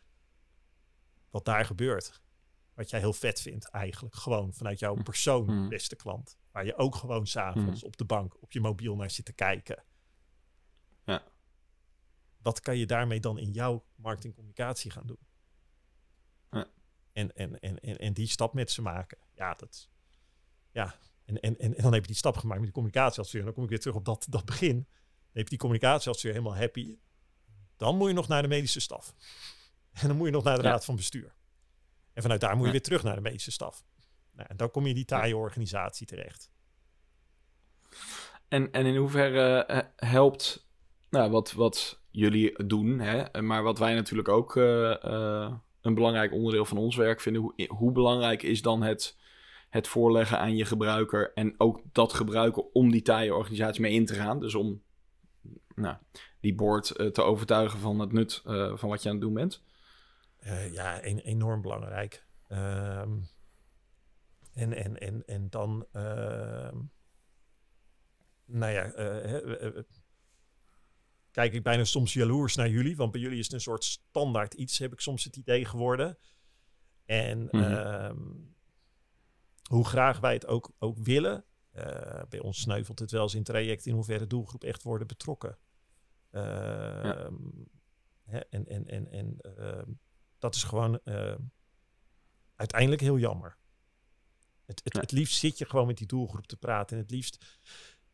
wat 1.29 1.45
daar 1.45 1.65
gebeurt. 1.65 2.21
Wat 2.73 2.89
jij 2.89 2.99
heel 2.99 3.13
vet 3.13 3.41
vindt 3.41 3.69
eigenlijk. 3.69 4.15
Gewoon 4.15 4.53
vanuit 4.53 4.79
jouw 4.79 4.95
persoon, 4.95 5.45
Mm. 5.45 5.69
beste 5.69 5.95
klant. 5.95 6.37
Waar 6.51 6.65
je 6.65 6.75
ook 6.75 6.95
gewoon 6.95 7.27
s'avonds 7.27 7.83
op 7.83 7.97
de 7.97 8.05
bank, 8.05 8.41
op 8.41 8.51
je 8.51 8.59
mobiel 8.59 8.95
naar 8.95 9.11
zit 9.11 9.25
te 9.25 9.33
kijken. 9.33 9.83
Wat 12.41 12.59
kan 12.59 12.77
je 12.77 12.85
daarmee 12.85 13.19
dan 13.19 13.37
in 13.37 13.51
jouw 13.51 13.85
marketingcommunicatie 13.95 14.91
gaan 14.91 15.07
doen? 15.07 15.19
Ja. 16.51 16.67
En, 17.13 17.35
en, 17.35 17.59
en, 17.59 17.79
en, 17.79 17.97
en 17.97 18.13
die 18.13 18.27
stap 18.27 18.53
met 18.53 18.71
ze 18.71 18.81
maken. 18.81 19.17
Ja, 19.33 19.53
dat... 19.53 19.89
Ja, 20.71 20.95
en, 21.25 21.39
en, 21.39 21.59
en, 21.59 21.75
en 21.75 21.83
dan 21.83 21.93
heb 21.93 22.01
je 22.01 22.07
die 22.07 22.15
stap 22.15 22.37
gemaakt 22.37 22.59
met 22.59 22.65
die 22.65 22.73
communicatieadviseur. 22.73 23.39
En 23.39 23.45
dan 23.45 23.55
kom 23.55 23.63
ik 23.63 23.69
weer 23.69 23.79
terug 23.79 23.95
op 23.95 24.05
dat, 24.05 24.25
dat 24.29 24.45
begin. 24.45 24.75
Dan 24.75 24.85
heb 25.33 25.43
je 25.43 25.49
die 25.49 25.57
communicatieadviseur 25.57 26.31
helemaal 26.31 26.55
happy. 26.55 26.97
Dan 27.77 27.97
moet 27.97 28.07
je 28.07 28.13
nog 28.13 28.27
naar 28.27 28.41
de 28.41 28.47
medische 28.47 28.79
staf. 28.79 29.15
En 29.91 30.07
dan 30.07 30.17
moet 30.17 30.25
je 30.25 30.33
nog 30.33 30.43
naar 30.43 30.57
de 30.57 30.63
Ja. 30.63 30.69
raad 30.69 30.85
van 30.85 30.95
bestuur. 30.95 31.35
En 32.13 32.21
vanuit 32.21 32.41
daar 32.41 32.51
moet 32.51 32.59
je 32.59 32.65
Ja. 32.65 32.71
weer 32.71 32.81
terug 32.81 33.03
naar 33.03 33.15
de 33.15 33.21
medische 33.21 33.51
staf. 33.51 33.83
Nou, 34.31 34.47
en 34.49 34.57
dan 34.57 34.71
kom 34.71 34.83
je 34.83 34.89
in 34.89 34.95
die 34.95 35.05
taaie 35.05 35.37
organisatie 35.37 36.07
terecht. 36.07 36.51
En, 38.47 38.71
en 38.71 38.85
in 38.85 38.95
hoeverre 38.95 39.65
eh, 39.65 40.09
helpt 40.09 40.67
nou, 41.09 41.31
wat, 41.31 41.51
wat 41.51 42.00
jullie 42.11 42.65
doen, 42.65 42.99
hè, 42.99 43.41
maar 43.41 43.63
wat 43.63 43.79
wij 43.79 43.93
natuurlijk 43.93 44.27
ook 44.27 44.55
eh, 44.55 45.03
eh, 45.03 45.53
een 45.81 45.93
belangrijk 45.93 46.33
onderdeel 46.33 46.65
van 46.65 46.77
ons 46.77 46.95
werk 46.95 47.21
vinden. 47.21 47.41
Hoe, 47.41 47.67
hoe 47.67 47.91
belangrijk 47.91 48.43
is 48.43 48.61
dan 48.61 48.81
het, 48.81 49.17
het 49.69 49.87
voorleggen 49.87 50.39
aan 50.39 50.55
je 50.55 50.65
gebruiker 50.65 51.33
en 51.33 51.53
ook 51.57 51.81
dat 51.91 52.13
gebruiken 52.13 52.73
om 52.73 52.91
die 52.91 53.01
taaie 53.01 53.35
organisatie 53.35 53.81
mee 53.81 53.93
in 53.93 54.05
te 54.05 54.13
gaan? 54.13 54.39
Dus 54.39 54.55
om 54.55 54.81
nou, 55.75 55.95
die 56.39 56.55
board 56.55 56.89
eh, 56.89 57.07
te 57.07 57.21
overtuigen 57.21 57.79
van 57.79 57.99
het 57.99 58.11
nut 58.11 58.41
van 58.73 58.89
wat 58.89 59.03
je 59.03 59.09
aan 59.09 59.15
het 59.15 59.23
doen 59.23 59.33
bent. 59.33 59.63
Ja, 60.71 61.01
enorm 61.01 61.61
belangrijk. 61.61 62.25
Ehm, 62.47 63.09
en, 64.53 64.73
en, 64.73 64.99
en, 64.99 65.23
en 65.25 65.49
dan, 65.49 65.85
ehm, 65.91 66.77
nou 68.45 68.71
ja, 68.71 68.91
kijk 71.31 71.53
ik 71.53 71.63
bijna 71.63 71.83
soms 71.83 72.13
jaloers 72.13 72.55
naar 72.55 72.69
jullie, 72.69 72.95
want 72.95 73.11
bij 73.11 73.21
jullie 73.21 73.37
is 73.39 73.45
het 73.45 73.53
een 73.53 73.61
soort 73.61 73.83
standaard 73.83 74.53
iets, 74.53 74.77
heb 74.77 74.93
ik 74.93 74.99
soms 74.99 75.23
het 75.23 75.35
idee 75.35 75.65
geworden. 75.65 76.17
En 77.05 77.43
Mhm. 77.51 77.55
ehm, 77.63 78.19
hoe 79.69 79.85
graag 79.85 80.19
wij 80.19 80.33
het 80.33 80.45
ook, 80.47 80.71
ook 80.79 80.97
willen, 80.97 81.45
eh, 81.71 82.21
bij 82.29 82.39
ons 82.39 82.59
sneuvelt 82.61 82.99
het 82.99 83.11
wel 83.11 83.21
eens 83.23 83.35
in 83.35 83.43
traject 83.43 83.85
in 83.85 83.93
hoeverre 83.93 84.19
de 84.19 84.27
doelgroep 84.27 84.63
echt 84.63 84.83
worden 84.83 85.07
betrokken. 85.07 85.57
Ehm, 86.31 87.35
hè, 88.23 88.39
en 88.39 88.67
en, 88.67 88.87
en, 88.87 89.11
en 89.11 89.37
ehm, 89.57 89.89
dat 90.39 90.55
is 90.55 90.63
gewoon 90.63 90.99
uiteindelijk 92.55 93.01
heel 93.01 93.17
jammer. 93.19 93.57
Het, 94.65 94.81
het, 94.83 94.93
Ja. 94.93 94.99
het 94.99 95.11
liefst 95.11 95.39
zit 95.39 95.57
je 95.57 95.65
gewoon 95.65 95.87
met 95.87 95.97
die 95.97 96.07
doelgroep 96.07 96.47
te 96.47 96.57
praten. 96.57 96.97
En 96.97 97.01
het 97.03 97.11
liefst 97.11 97.59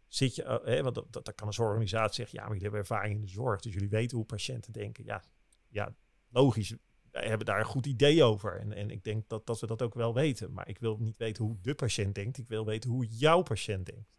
zit 0.08 0.36
je, 0.36 0.44
eh, 0.44 0.66
hè, 0.66 0.84
want 0.84 0.96
dat, 0.96 1.06
dat, 1.14 1.26
dat 1.26 1.36
kan 1.36 1.48
een 1.48 1.54
zorgorganisatie 1.54 2.16
zeggen, 2.16 2.36
ja, 2.38 2.44
maar 2.46 2.54
jullie 2.58 2.70
hebben 2.72 2.90
ervaring 2.90 3.16
in 3.16 3.22
de 3.22 3.28
zorg, 3.32 3.62
dus 3.62 3.74
jullie 3.74 3.90
weten 3.90 4.18
hoe 4.18 4.26
patiënten 4.26 4.74
denken. 4.74 5.04
Ja, 5.06 5.24
ja 5.68 5.96
logisch. 6.30 6.76
Wij 7.12 7.28
hebben 7.28 7.46
daar 7.46 7.60
een 7.60 7.66
goed 7.66 7.86
idee 7.86 8.24
over. 8.24 8.60
En, 8.60 8.74
en 8.74 8.90
ik 8.90 9.04
denk 9.04 9.30
dat, 9.30 9.46
dat 9.46 9.60
we 9.60 9.68
dat 9.68 9.82
ook 9.82 9.94
wel 9.94 10.14
weten. 10.14 10.54
Maar 10.54 10.68
ik 10.68 10.80
wil 10.80 10.98
niet 10.98 11.18
weten 11.18 11.44
hoe 11.44 11.58
de 11.62 11.76
patiënt 11.76 12.16
denkt. 12.16 12.38
Ik 12.38 12.48
wil 12.48 12.66
weten 12.66 12.90
hoe 12.90 13.06
jouw 13.08 13.42
patiënt 13.42 13.86
denkt. 13.86 14.10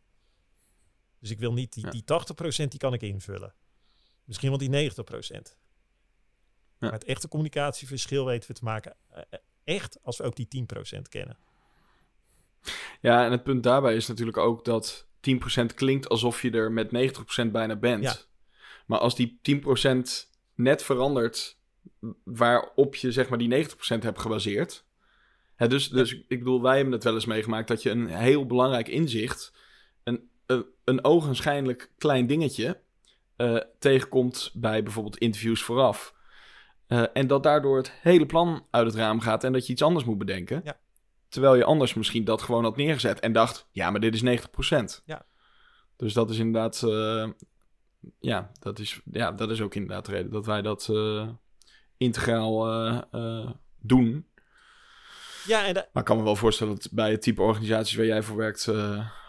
Dus 1.19 1.31
ik 1.31 1.39
wil 1.39 1.53
niet 1.53 1.73
die, 1.73 1.85
Ja. 1.85 1.91
die 1.91 2.05
80% 2.05 2.69
die 2.71 2.79
kan 2.79 2.93
ik 2.95 3.03
invullen. 3.03 3.55
Misschien 4.25 4.49
wel 4.49 4.59
die 4.59 4.91
90%. 4.91 5.57
Maar 6.79 6.93
het 6.93 7.05
echte 7.05 7.29
communicatieverschil 7.29 8.25
weten 8.25 8.49
we 8.49 8.55
te 8.55 8.65
maken. 8.65 8.97
eh, 9.09 9.23
echt 9.65 9.99
als 10.03 10.17
we 10.17 10.25
ook 10.25 10.37
die 10.37 10.49
10% 10.49 11.09
kennen. 11.09 11.39
Ja, 13.01 13.25
en 13.25 13.31
het 13.33 13.43
punt 13.43 13.63
daarbij 13.63 13.97
is 13.97 14.07
natuurlijk 14.07 14.37
ook 14.37 14.65
dat 14.65 15.08
10% 15.21 15.75
klinkt 15.75 16.09
alsof 16.09 16.43
je 16.43 16.51
er 16.51 16.73
met 16.73 16.89
90% 17.47 17.51
bijna 17.51 17.77
bent. 17.77 18.03
Ja. 18.03 18.17
Maar 18.87 18.99
als 18.99 19.15
die 19.15 19.41
10% 19.43 20.29
net 20.55 20.83
verandert 20.83 21.59
waarop 22.25 22.95
je 22.95 23.13
zeg 23.13 23.29
maar 23.29 23.39
die 23.39 23.67
90% 23.67 23.71
hebt 23.99 24.21
gebaseerd. 24.21 24.87
Hè, 25.55 25.69
dus, 25.69 25.89
dus 25.89 26.13
ik 26.13 26.39
bedoel, 26.39 26.63
wij 26.63 26.75
hebben 26.75 26.93
het 26.95 27.05
wel 27.05 27.15
eens 27.15 27.25
meegemaakt 27.25 27.69
dat 27.69 27.83
je 27.83 27.91
een 27.91 28.07
heel 28.07 28.47
belangrijk 28.47 28.89
inzicht, 28.89 29.53
een, 30.05 30.31
een, 30.47 30.65
een 30.85 31.05
ogenschijnlijk 31.05 31.93
klein 31.99 32.27
dingetje, 32.27 32.81
eh, 33.37 33.57
tegenkomt 33.79 34.51
bij 34.55 34.83
bijvoorbeeld 34.83 35.19
interviews 35.19 35.63
vooraf. 35.63 36.15
Eh, 36.87 37.05
en 37.13 37.27
dat 37.27 37.43
daardoor 37.43 37.77
het 37.77 37.93
hele 37.93 38.27
plan 38.27 38.67
uit 38.71 38.87
het 38.87 38.95
raam 38.95 39.21
gaat 39.21 39.45
en 39.45 39.53
dat 39.53 39.67
je 39.67 39.73
iets 39.73 39.83
anders 39.83 40.05
moet 40.05 40.19
bedenken. 40.19 40.61
Ja. 40.65 40.79
Terwijl 41.29 41.55
je 41.55 41.65
anders 41.65 41.95
misschien 41.95 42.25
dat 42.25 42.43
gewoon 42.43 42.65
had 42.65 42.77
neergezet 42.77 43.21
en 43.21 43.33
dacht, 43.33 43.69
ja, 43.71 43.91
maar 43.91 44.01
dit 44.01 44.15
is 44.15 44.23
90%. 44.23 45.03
Ja. 45.05 45.27
Dus 45.99 46.13
dat 46.13 46.31
is 46.31 46.39
inderdaad, 46.39 46.83
eh, 46.83 47.29
ja, 48.21 48.51
dat 48.61 48.79
is, 48.79 49.01
ja, 49.11 49.33
dat 49.33 49.51
is 49.51 49.61
ook 49.61 49.75
inderdaad 49.75 50.07
de 50.07 50.13
reden 50.13 50.31
dat 50.31 50.47
wij 50.47 50.63
dat 50.63 50.89
eh, 50.91 51.29
integraal 51.97 52.69
eh, 53.11 53.51
doen. 53.81 54.27
Ja, 55.47 55.67
en 55.67 55.75
Maar 55.75 55.89
ik 55.93 56.05
kan 56.05 56.17
me 56.17 56.23
wel 56.23 56.37
voorstellen 56.37 56.75
dat 56.75 56.89
bij 56.93 57.11
het 57.11 57.23
type 57.23 57.43
organisaties 57.43 57.97
waar 57.97 58.07
jij 58.07 58.23
voor 58.23 58.37
werkt 58.37 58.71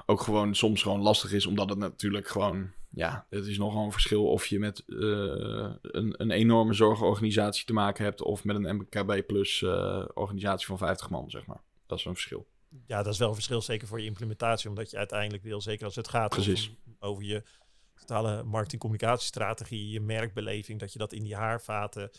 ook 0.06 0.22
gewoon 0.22 0.56
soms 0.56 0.82
gewoon 0.82 1.02
lastig 1.02 1.32
is, 1.32 1.46
omdat 1.46 1.70
het 1.70 1.78
natuurlijk 1.78 2.28
gewoon, 2.28 2.72
ja, 2.90 3.26
het 3.30 3.46
is 3.46 3.58
nogal 3.58 3.86
een 3.86 3.92
verschil 3.92 4.28
of 4.28 4.46
je 4.46 4.60
met 4.60 4.84
een, 4.88 6.14
een 6.22 6.32
enorme 6.32 6.74
zorgorganisatie 6.74 7.66
te 7.66 7.74
maken 7.74 8.04
hebt 8.04 8.22
of 8.22 8.44
met 8.44 8.56
een 8.56 8.76
MKB 8.76 9.28
plus 9.28 9.64
organisatie 10.14 10.68
van 10.68 10.78
50 10.78 11.10
man, 11.10 11.30
zeg 11.30 11.46
maar. 11.46 11.62
Dat 11.90 12.00
is 12.00 12.06
een 12.06 12.14
verschil. 12.14 12.48
ja, 12.86 13.04
dat 13.04 13.14
is 13.14 13.20
wel 13.20 13.28
een 13.28 13.34
verschil, 13.34 13.62
zeker 13.62 13.88
voor 13.88 14.00
je 14.00 14.06
implementatie. 14.06 14.70
Omdat 14.70 14.90
je 14.92 14.98
uiteindelijk 14.98 15.44
wil, 15.44 15.62
zeker 15.62 15.86
als 15.86 15.96
het 15.96 16.08
gaat 16.08 16.38
over, 16.38 16.70
over 17.00 17.24
je 17.24 17.44
totale 17.96 18.44
marketing-communicatiestrategie, 18.44 19.90
je 19.90 20.00
merkbeleving, 20.00 20.80
dat 20.80 20.94
je 20.94 21.00
dat 21.00 21.14
in 21.14 21.24
die 21.24 21.36
haarvaten 21.36 22.10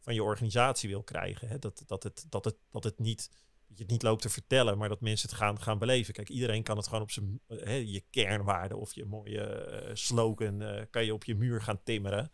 van 0.00 0.14
je 0.14 0.22
organisatie 0.22 0.88
wil 0.88 1.02
krijgen. 1.02 1.48
Hè? 1.48 1.58
Dat, 1.58 1.82
dat, 1.86 2.02
het, 2.02 2.26
dat, 2.28 2.44
het, 2.44 2.56
dat 2.70 2.84
het 2.84 2.98
niet 2.98 3.30
dat 3.68 3.76
je 3.76 3.82
het 3.82 3.92
niet 3.92 4.02
loopt 4.02 4.22
te 4.22 4.28
vertellen, 4.28 4.78
maar 4.78 4.88
dat 4.88 5.00
mensen 5.00 5.28
het 5.28 5.38
gaan, 5.38 5.60
gaan 5.60 5.78
beleven. 5.78 6.14
Kijk, 6.14 6.28
iedereen 6.28 6.62
kan 6.62 6.76
het 6.76 6.86
gewoon 6.86 7.02
op 7.02 7.10
zijn 7.10 7.40
eh, 7.46 7.58
hè, 7.58 7.74
je 7.74 8.04
kernwaarde 8.10 8.76
of 8.76 8.94
je 8.94 9.04
mooie 9.04 9.42
eh, 9.42 9.90
slogan 9.94 10.62
eh, 10.62 10.82
kan 10.90 11.04
je 11.04 11.14
op 11.14 11.24
je 11.24 11.34
muur 11.34 11.62
gaan 11.62 11.82
timmeren. 11.82 12.30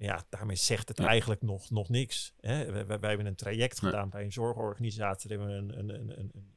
Ja, 0.00 0.24
daarmee 0.28 0.56
zegt 0.56 0.88
het 0.88 0.98
Ja. 0.98 1.06
eigenlijk 1.06 1.42
nog, 1.42 1.70
nog 1.70 1.88
niks. 1.88 2.34
Hè? 2.40 2.72
Wij, 2.72 2.86
wij, 2.86 2.98
wij 3.00 3.08
hebben 3.08 3.26
een 3.26 3.34
traject 3.34 3.78
gedaan 3.78 4.08
bij 4.10 4.24
een 4.24 4.32
zorgorganisatie. 4.32 5.28
Daar 5.28 5.38
hebben 5.38 5.66
we 5.66 5.74
een, 5.74 5.78
een, 5.78 5.94
een, 5.94 6.18
een, 6.18 6.30
een, 6.34 6.54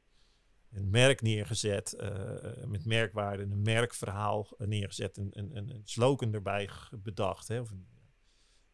een 0.72 0.90
merk 0.90 1.22
neergezet 1.22 1.92
eh, 1.92 2.64
met 2.66 2.84
merkwaarden, 2.84 3.50
een 3.50 3.62
merkverhaal 3.62 4.48
neergezet, 4.58 5.16
een, 5.16 5.28
een, 5.32 5.56
een, 5.56 5.70
een 5.70 5.82
slogan 5.84 6.32
erbij 6.34 6.70
bedacht. 6.90 7.48
Hè? 7.48 7.60
Of 7.60 7.70
een, 7.70 7.86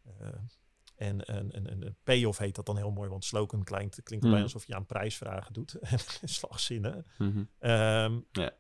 eh, 0.03 0.29
en 0.95 1.35
een, 1.37 1.57
een, 1.57 1.83
een, 1.87 1.97
payoff 2.03 2.39
heet 2.39 2.55
dat 2.55 2.67
dan 2.67 2.77
heel 2.77 2.91
mooi, 2.91 3.09
want 3.11 3.25
slogan 3.25 3.65
klinkt, 3.65 4.03
klinkt 4.03 4.25
Mhm. 4.25 4.33
bijna 4.35 4.43
alsof 4.43 4.67
je 4.67 4.75
aan 4.75 4.87
prijsvragen 4.87 5.53
doet. 5.53 5.77
Slagzinnen. 6.25 7.07
Mhm. 7.19 7.45
Ehm, 7.59 8.21
Ja. 8.33 8.59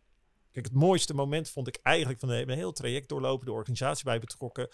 Kijk, 0.52 0.64
het 0.66 0.74
mooiste 0.74 1.14
moment 1.14 1.48
vond 1.50 1.68
ik 1.68 1.78
eigenlijk 1.82 2.20
van 2.20 2.28
een 2.28 2.48
heel 2.50 2.72
traject 2.72 3.08
doorlopen, 3.08 3.46
de 3.46 3.52
organisatie 3.52 4.04
bij 4.04 4.18
betrokken. 4.18 4.68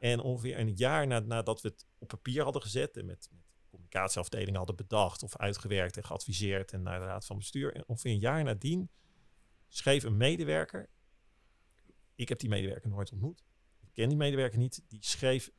En 0.00 0.20
ongeveer 0.20 0.58
een 0.58 0.74
jaar 0.74 1.06
na, 1.06 1.18
nadat 1.18 1.60
we 1.60 1.68
het 1.68 1.86
op 1.98 2.08
papier 2.08 2.42
hadden 2.42 2.62
gezet 2.62 2.96
en 2.96 3.06
met, 3.06 3.28
met 3.32 3.44
communicatieafdelingen 3.68 4.56
hadden 4.56 4.76
bedacht 4.76 5.22
of 5.22 5.36
uitgewerkt 5.36 5.96
en 5.96 6.04
geadviseerd 6.04 6.72
en 6.72 6.82
naar 6.82 6.98
de 6.98 7.04
raad 7.04 7.26
van 7.26 7.36
bestuur. 7.36 7.74
En 7.74 7.84
ongeveer 7.86 8.10
een 8.10 8.18
jaar 8.18 8.44
nadien 8.44 8.90
schreef 9.68 10.02
een 10.02 10.16
medewerker. 10.16 10.90
Ik 12.14 12.28
heb 12.28 12.38
die 12.38 12.48
medewerker 12.48 12.90
nooit 12.90 13.12
ontmoet. 13.12 13.44
Ik 13.80 13.92
ken 13.92 14.08
die 14.08 14.16
medewerker 14.16 14.58
niet. 14.58 14.84
Die 14.88 15.04
schreef 15.04 15.50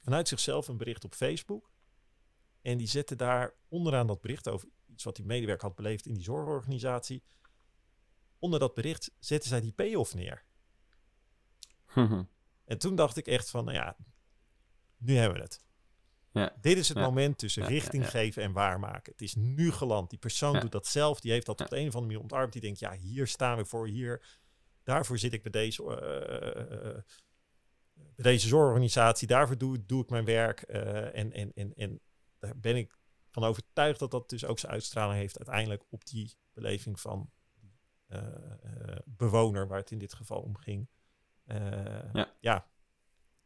vanuit 0.00 0.28
zichzelf 0.28 0.68
een 0.68 0.76
bericht 0.76 1.04
op 1.04 1.14
Facebook. 1.14 1.70
En 2.62 2.78
die 2.78 2.88
zette 2.88 3.16
daar 3.16 3.54
onderaan 3.68 4.06
dat 4.06 4.20
bericht 4.20 4.48
over 4.48 4.68
iets 4.86 5.04
wat 5.04 5.16
die 5.16 5.24
medewerker 5.24 5.66
had 5.66 5.76
beleefd 5.76 6.06
in 6.06 6.14
die 6.14 6.22
zorgorganisatie. 6.22 7.22
Onder 8.38 8.58
dat 8.60 8.74
bericht 8.74 9.10
zette 9.18 9.48
zij 9.48 9.60
die 9.60 9.72
payoff 9.72 10.14
neer. 10.14 10.44
En 12.64 12.78
toen 12.78 12.94
dacht 12.94 13.16
ik 13.16 13.26
echt 13.26 13.50
van, 13.50 13.64
nou 13.64 13.76
ja, 13.76 13.96
nu 14.96 15.16
hebben 15.16 15.36
we 15.38 15.44
het. 15.44 15.62
Ja. 16.30 16.56
Dit 16.60 16.76
is 16.78 16.88
het 16.88 16.96
Ja. 16.98 17.04
moment 17.04 17.38
tussen 17.38 17.62
Ja, 17.62 17.68
richting 17.68 18.10
geven 18.10 18.42
en 18.42 18.52
waarmaken. 18.52 19.12
Het 19.12 19.22
is 19.22 19.34
nu 19.34 19.72
geland. 19.72 20.10
Die 20.10 20.18
persoon 20.18 20.60
doet 20.60 20.72
dat 20.72 20.86
zelf. 20.86 21.20
Die 21.20 21.32
heeft 21.32 21.46
dat 21.46 21.60
op 21.60 21.68
de 21.68 21.76
een 21.76 21.88
of 21.88 21.94
andere 21.94 22.06
manier 22.06 22.20
ontarmd. 22.20 22.52
Die 22.52 22.62
denkt, 22.62 22.78
ja, 22.78 22.92
hier 22.92 23.26
staan 23.26 23.56
we 23.56 23.64
voor. 23.64 23.86
Hier, 23.86 24.26
daarvoor 24.82 25.18
zit 25.18 25.32
ik 25.32 25.42
bij 25.42 25.50
deze, 25.50 25.82
eh, 25.82 27.02
bij 27.94 28.24
deze 28.32 28.48
zorgorganisatie. 28.48 29.26
Daarvoor 29.28 29.58
doe, 29.58 29.86
doe 29.86 30.02
ik 30.02 30.10
mijn 30.10 30.24
werk. 30.24 30.62
en, 30.62 31.32
en, 31.32 31.52
en, 31.54 31.74
en 31.74 32.00
daar 32.38 32.58
ben 32.58 32.76
ik 32.76 32.96
van 33.30 33.44
overtuigd 33.44 33.98
dat 33.98 34.10
dat 34.10 34.28
dus 34.30 34.44
ook 34.44 34.58
zijn 34.58 34.72
uitstraling 34.72 35.18
heeft 35.20 35.38
uiteindelijk 35.38 35.84
op 35.90 36.04
die 36.06 36.36
beleving 36.52 37.00
van 37.00 37.30
bewoner, 39.04 39.66
waar 39.66 39.78
het 39.78 39.90
in 39.90 39.98
dit 39.98 40.14
geval 40.14 40.40
om 40.40 40.56
ging. 40.56 40.88
Eh, 41.46 42.12
Ja. 42.12 42.28
ja. 42.40 42.66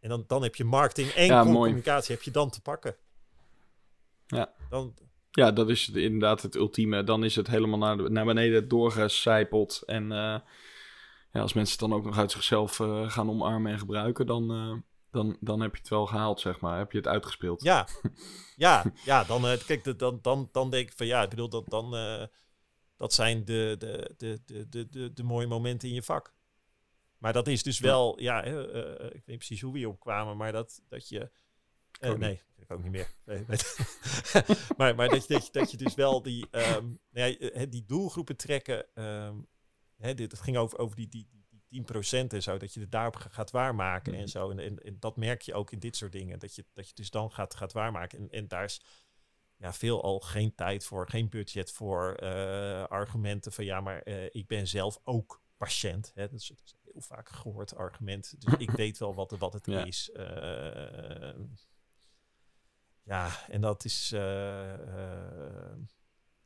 En 0.00 0.08
dan, 0.08 0.24
dan 0.26 0.42
heb 0.42 0.54
je 0.54 0.64
marketing 0.64 1.08
en 1.08 1.26
Ja, 1.26 1.42
communicatie 1.42 2.14
heb 2.14 2.24
je 2.24 2.30
dan 2.30 2.50
te 2.50 2.60
pakken. 2.62 2.96
Ja. 4.26 4.52
Dan, 4.70 4.94
Ja, 5.30 5.52
dat 5.52 5.68
is 5.68 5.88
inderdaad 5.88 6.42
het 6.42 6.54
ultieme. 6.54 7.04
Dan 7.04 7.24
is 7.24 7.36
het 7.36 7.46
helemaal 7.46 7.78
naar, 7.78 7.96
de- 7.96 8.10
naar 8.10 8.24
beneden 8.24 8.68
doorgecijpeld. 8.68 9.82
En 9.86 10.12
eh, 10.12 10.38
ja, 11.32 11.40
als 11.40 11.52
mensen 11.52 11.78
het 11.80 11.88
dan 11.90 11.98
ook 11.98 12.04
nog 12.04 12.18
uit 12.18 12.32
zichzelf 12.32 12.80
eh, 12.80 13.10
gaan 13.10 13.30
omarmen 13.30 13.72
en 13.72 13.78
gebruiken, 13.78 14.26
dan, 14.26 14.48
dan, 15.10 15.36
dan 15.40 15.60
heb 15.60 15.72
je 15.74 15.80
het 15.80 15.88
wel 15.90 16.06
gehaald, 16.06 16.40
zeg 16.40 16.60
maar. 16.60 16.78
Heb 16.78 16.92
je 16.92 16.98
het 16.98 17.06
uitgespeeld. 17.08 17.62
ja, 17.62 17.86
ja, 18.56 18.84
ja, 19.04 19.24
dan, 19.24 19.42
kijk, 19.66 19.98
dan, 19.98 20.18
dan, 20.22 20.48
dan 20.52 20.70
denk 20.70 20.88
ik 20.90 20.96
van 20.96 21.06
ja, 21.06 21.22
ik 21.22 21.30
bedoel, 21.30 21.48
dat, 21.48 21.68
dan, 21.68 21.90
dat 22.96 23.14
zijn 23.14 23.44
de, 23.44 23.74
de, 23.78 24.14
de, 24.16 24.40
de, 24.46 24.68
de, 24.68 24.88
de, 24.88 25.12
de 25.12 25.22
mooie 25.22 25.46
momenten 25.46 25.88
in 25.88 25.94
je 25.94 26.02
vak. 26.02 26.36
Maar 27.18 27.32
dat 27.32 27.46
is 27.46 27.62
dus 27.62 27.78
wel, 27.78 28.20
ja, 28.20 28.44
eh, 28.44 28.52
eh, 28.54 29.04
ik 29.04 29.12
weet 29.12 29.26
niet 29.26 29.36
precies 29.36 29.60
hoe 29.60 29.72
we 29.72 29.78
hierop 29.78 30.00
kwamen, 30.00 30.36
maar 30.36 30.52
dat, 30.52 30.82
dat 30.88 31.08
je. 31.08 31.30
eh, 32.00 32.10
nee, 32.18 32.42
ik 32.56 32.70
ook 32.70 32.82
niet 32.82 32.92
meer. 32.92 33.14
Nee, 33.24 33.44
nee. 33.46 33.58
maar 34.76 34.94
maar 34.94 35.08
dat, 35.08 35.26
je, 35.26 35.34
dat, 35.34 35.46
je, 35.46 35.52
dat 35.52 35.70
je 35.70 35.76
dus 35.76 35.94
wel 35.94 36.22
die, 36.22 36.46
ehm, 36.50 36.86
nou 37.10 37.36
ja, 37.38 37.66
die 37.66 37.84
doelgroepen 37.86 38.36
trekken. 38.36 38.94
ehm, 38.94 39.36
hè, 39.96 40.14
dit, 40.14 40.30
het 40.30 40.40
ging 40.40 40.56
over, 40.56 40.78
over 40.78 40.96
die, 40.96 41.08
die, 41.08 41.28
die, 41.30 41.62
die 41.68 41.84
10% 42.24 42.26
en 42.32 42.42
zo, 42.42 42.56
dat 42.56 42.74
je 42.74 42.80
het 42.80 42.90
daarop 42.92 43.16
ga- 43.16 43.28
gaat 43.30 43.50
waarmaken 43.50 44.14
en 44.14 44.28
zo. 44.28 44.50
En, 44.50 44.58
en, 44.58 44.78
en 44.78 44.96
dat 45.00 45.16
merk 45.16 45.42
je 45.42 45.54
ook 45.54 45.70
in 45.70 45.78
dit 45.78 45.96
soort 45.96 46.12
dingen, 46.12 46.38
dat 46.38 46.54
je, 46.54 46.64
dat 46.72 46.88
je 46.88 46.94
dus 46.94 47.10
dan 47.10 47.32
gaat, 47.32 47.54
gaat 47.54 47.72
waarmaken. 47.72 48.18
En, 48.18 48.30
en 48.30 48.48
daar 48.48 48.64
is 48.64 48.80
ja, 49.56 49.72
veel 49.72 50.02
al 50.02 50.20
geen 50.20 50.54
tijd 50.54 50.84
voor, 50.84 51.08
geen 51.08 51.28
budget 51.28 51.72
voor, 51.72 52.14
eh, 52.14 52.84
argumenten 52.84 53.52
van 53.52 53.64
ja, 53.64 53.80
maar 53.80 54.06
ik 54.30 54.46
ben 54.46 54.66
zelf 54.68 55.00
ook 55.04 55.42
patiënt. 55.56 56.12
Hè? 56.14 56.22
Dat, 56.28 56.40
is, 56.40 56.46
dat 56.48 56.60
is 56.64 56.72
een 56.72 56.77
heel 56.98 57.16
vaak 57.16 57.28
gehoord 57.28 57.74
argument. 57.74 58.34
Dus 58.40 58.54
ik 58.58 58.70
weet 58.70 58.98
wel 58.98 59.14
wat, 59.14 59.30
wat 59.30 59.52
het 59.52 59.66
Ja. 59.72 59.84
is. 59.84 60.10
Eh, 60.10 61.38
ja, 63.02 63.48
en 63.48 63.60
dat 63.60 63.84
is 63.84 64.12
eh, 64.12 65.72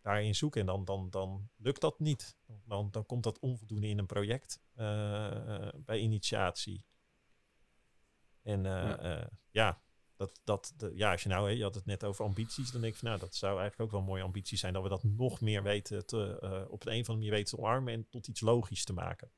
daarin 0.01 0.35
zoeken. 0.35 0.61
En 0.61 0.67
dan, 0.67 0.85
dan, 0.85 1.11
dan 1.11 1.51
lukt 1.57 1.81
dat 1.81 1.99
niet. 2.01 2.37
Dan, 2.65 2.91
dan 2.91 3.07
komt 3.07 3.23
dat 3.23 3.39
onvoldoende 3.39 3.89
in 3.89 3.99
een 3.99 4.07
project 4.07 4.61
bij 5.85 5.99
initiatie. 5.99 6.85
En 8.43 8.63
Ja. 8.63 9.31
ja, 9.51 9.83
dat, 10.17 10.41
dat, 10.45 10.73
de, 10.77 10.93
ja, 10.95 11.11
als 11.13 11.23
je 11.23 11.29
nou, 11.29 11.47
hè, 11.49 11.55
je 11.57 11.63
had 11.63 11.75
het 11.75 11.87
net 11.87 12.05
over 12.05 12.25
ambities, 12.25 12.71
dan 12.71 12.81
denk 12.81 12.93
ik 12.93 12.99
van 12.99 13.09
nou, 13.09 13.21
dat 13.21 13.35
zou 13.35 13.61
eigenlijk 13.61 13.81
ook 13.81 13.91
wel 13.91 14.01
een 14.01 14.07
mooie 14.07 14.23
ambitie 14.23 14.59
zijn, 14.59 14.73
dat 14.73 14.83
we 14.83 14.89
dat 14.89 15.03
nog 15.03 15.41
meer 15.41 15.63
weten 15.63 16.07
te, 16.07 16.39
op 16.71 16.87
een 16.87 17.01
of 17.01 17.09
andere 17.09 17.13
manier 17.13 17.31
weten 17.31 17.57
te 17.57 17.63
omarmen 17.63 17.93
en 17.93 18.09
tot 18.09 18.29
iets 18.29 18.41
logisch 18.41 18.85
te 18.85 18.93
maken. 18.93 19.31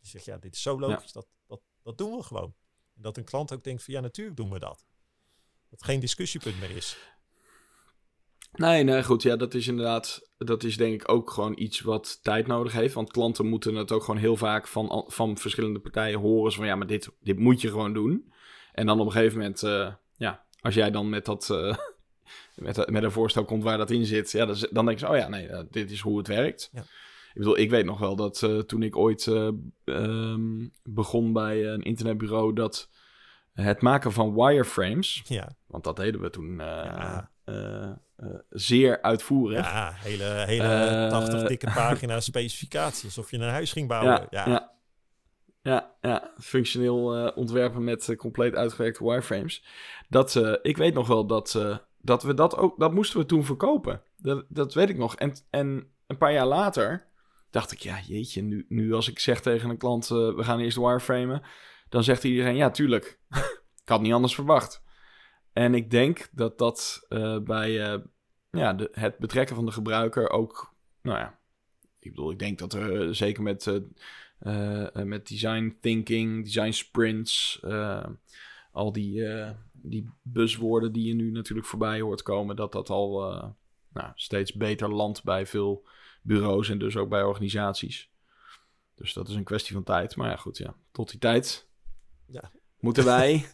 Je 0.00 0.08
zegt, 0.08 0.24
ja, 0.24 0.38
dit 0.38 0.54
is 0.54 0.62
zo 0.62 0.80
logisch, 0.80 1.12
dat, 1.12 1.26
dat, 1.46 1.60
dat 1.82 1.98
doen 1.98 2.16
we 2.16 2.22
gewoon. 2.22 2.54
En 2.94 3.02
dat 3.02 3.16
een 3.16 3.24
klant 3.24 3.52
ook 3.52 3.64
denkt 3.64 3.82
van 3.82 3.94
ja, 3.94 4.00
natuurlijk 4.00 4.36
doen 4.36 4.50
we 4.50 4.58
dat. 4.58 4.86
Dat 5.70 5.84
geen 5.84 6.00
discussiepunt 6.00 6.60
meer 6.60 6.76
is. 6.76 6.98
Nee, 8.52 8.82
nee, 8.82 9.04
goed. 9.04 9.22
Ja, 9.22 9.36
dat 9.36 9.54
is 9.54 9.66
inderdaad, 9.66 10.30
dat 10.38 10.64
is 10.64 10.76
denk 10.76 11.02
ik 11.02 11.08
ook 11.08 11.30
gewoon 11.30 11.58
iets 11.58 11.80
wat 11.80 12.18
tijd 12.22 12.46
nodig 12.46 12.72
heeft. 12.72 12.94
Want 12.94 13.10
klanten 13.10 13.46
moeten 13.46 13.74
het 13.74 13.92
ook 13.92 14.04
gewoon 14.04 14.20
heel 14.20 14.36
vaak 14.36 14.66
van, 14.66 15.04
van 15.06 15.38
verschillende 15.38 15.78
partijen 15.78 16.18
horen. 16.18 16.52
Zo 16.52 16.58
van, 16.58 16.66
ja, 16.66 16.74
maar 16.74 16.86
dit, 16.86 17.10
dit 17.20 17.38
moet 17.38 17.60
je 17.60 17.68
gewoon 17.68 17.92
doen. 17.92 18.32
En 18.72 18.86
dan 18.86 19.00
op 19.00 19.06
een 19.06 19.12
gegeven 19.12 19.38
moment, 19.38 19.62
eh, 19.62 19.94
ja, 20.16 20.44
als 20.60 20.74
jij 20.74 20.90
dan 20.90 21.08
met 21.08 21.24
dat, 21.24 21.50
eh, 21.50 21.76
met, 22.66 22.90
met 22.90 23.02
een 23.02 23.12
voorstel 23.12 23.44
komt 23.44 23.62
waar 23.62 23.78
dat 23.78 23.90
in 23.90 24.06
zit. 24.06 24.30
Ja, 24.30 24.46
dan, 24.46 24.56
dan 24.70 24.86
denk 24.86 24.98
je, 24.98 25.08
oh 25.08 25.16
ja, 25.16 25.28
nee, 25.28 25.48
eh, 25.48 25.64
dit 25.70 25.90
is 25.90 26.00
hoe 26.00 26.18
het 26.18 26.26
werkt. 26.26 26.68
Ja. 26.72 26.84
Ik 27.28 27.34
bedoel, 27.34 27.58
ik 27.58 27.70
weet 27.70 27.84
nog 27.84 27.98
wel 27.98 28.16
dat 28.16 28.42
eh, 28.42 28.58
toen 28.58 28.82
ik 28.82 28.96
ooit 28.96 29.26
eh, 29.26 29.48
ehm, 29.84 30.66
begon 30.82 31.32
bij 31.32 31.66
een 31.66 31.82
internetbureau, 31.82 32.52
dat 32.52 32.88
het 33.52 33.82
maken 33.82 34.12
van 34.12 34.34
wireframes, 34.34 35.22
Ja, 35.26 35.48
want 35.66 35.84
dat 35.84 35.96
deden 35.96 36.20
we 36.20 36.30
toen 36.30 36.60
eh, 36.60 36.66
Ja. 36.66 37.30
eh, 37.44 37.82
eh, 38.16 38.26
zeer 38.50 39.02
uitvoerig. 39.02 39.64
ja 39.66 39.92
hele, 39.96 40.24
hele 40.24 40.64
Eh, 40.64 41.10
80 41.10 41.42
dikke 41.48 41.66
pagina 41.74 42.20
specificaties, 42.20 43.04
alsof 43.04 43.30
je 43.30 43.36
een 43.38 43.48
huis 43.48 43.72
ging 43.72 43.88
bouwen. 43.88 44.26
ja, 44.30 44.48
Ja, 44.48 44.72
ja. 45.62 45.94
ja, 46.00 46.30
functioneel 46.38 47.14
eh, 47.16 47.36
ontwerpen 47.36 47.84
met 47.84 48.08
eh, 48.08 48.16
compleet 48.16 48.54
uitgewerkte 48.54 49.04
wireframes. 49.04 49.64
Dat, 50.08 50.36
eh, 50.36 50.52
ik 50.62 50.76
weet 50.76 50.94
nog 50.94 51.06
wel 51.06 51.26
dat, 51.26 51.54
eh, 51.54 51.76
dat 52.00 52.22
we 52.22 52.34
dat 52.34 52.56
ook, 52.56 52.78
dat 52.78 52.94
moesten 52.94 53.18
we 53.20 53.26
toen 53.26 53.44
verkopen. 53.44 54.02
Dat, 54.16 54.44
dat 54.48 54.74
weet 54.74 54.88
ik 54.88 54.96
nog. 54.98 55.14
En, 55.16 55.32
en 55.50 55.86
een 56.06 56.18
paar 56.18 56.32
jaar 56.32 56.46
later 56.46 57.06
dacht 57.50 57.72
ik, 57.72 57.78
ja, 57.78 58.00
jeetje, 58.00 58.42
nu, 58.42 58.66
nu 58.68 58.92
als 58.92 59.08
ik 59.08 59.18
zeg 59.18 59.40
tegen 59.40 59.70
een 59.70 59.78
klant, 59.78 60.10
eh, 60.10 60.34
we 60.34 60.44
gaan 60.44 60.60
eerst 60.60 60.76
wireframen, 60.76 61.42
dan 61.88 62.04
zegt 62.04 62.24
iedereen, 62.24 62.56
ja, 62.56 62.70
tuurlijk. 62.70 63.20
ik 63.82 63.88
had 63.88 64.00
niet 64.00 64.12
anders 64.12 64.34
verwacht. 64.34 64.82
En 65.52 65.74
ik 65.74 65.90
denk 65.90 66.28
dat 66.32 66.58
dat 66.58 67.06
eh, 67.08 67.38
bij 67.38 67.84
eh, 67.84 68.00
ja, 68.50 68.74
de, 68.74 68.88
het 68.92 69.18
betrekken 69.18 69.56
van 69.56 69.66
de 69.66 69.72
gebruiker 69.72 70.30
ook, 70.30 70.74
nou 71.02 71.18
ja, 71.18 71.38
ik 71.98 72.10
bedoel, 72.10 72.30
ik 72.30 72.38
denk 72.38 72.58
dat 72.58 72.72
er 72.72 73.14
zeker 73.14 73.42
met, 73.42 73.82
met 74.92 75.28
design 75.28 75.76
thinking, 75.80 76.44
design 76.44 76.70
sprints, 76.70 77.62
al 78.72 78.92
die, 78.92 79.24
die 79.72 80.10
buzzwoorden 80.22 80.92
die 80.92 81.06
je 81.06 81.14
nu 81.14 81.30
natuurlijk 81.30 81.66
voorbij 81.66 82.00
hoort 82.00 82.22
komen, 82.22 82.56
dat 82.56 82.72
dat 82.72 82.90
al 82.90 83.20
nou, 83.92 84.12
steeds 84.14 84.52
beter 84.52 84.94
landt 84.94 85.24
bij 85.24 85.46
veel 85.46 85.86
bureaus 86.28 86.68
en 86.68 86.78
dus 86.78 86.96
ook 86.96 87.08
bij 87.08 87.22
organisaties. 87.22 88.10
Dus 88.94 89.12
dat 89.12 89.28
is 89.28 89.34
een 89.34 89.44
kwestie 89.44 89.74
van 89.74 89.82
tijd. 89.84 90.16
Maar 90.16 90.30
ja, 90.30 90.36
goed, 90.36 90.58
ja. 90.58 90.74
Tot 90.92 91.10
die 91.10 91.18
tijd 91.18 91.68
Ja. 92.26 92.50
moeten 92.78 93.04
wij 93.04 93.46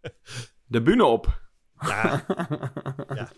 de 0.74 0.82
bühne 0.82 1.04
op. 1.04 1.40
Ja, 1.80 2.24
Ja. 3.14 3.32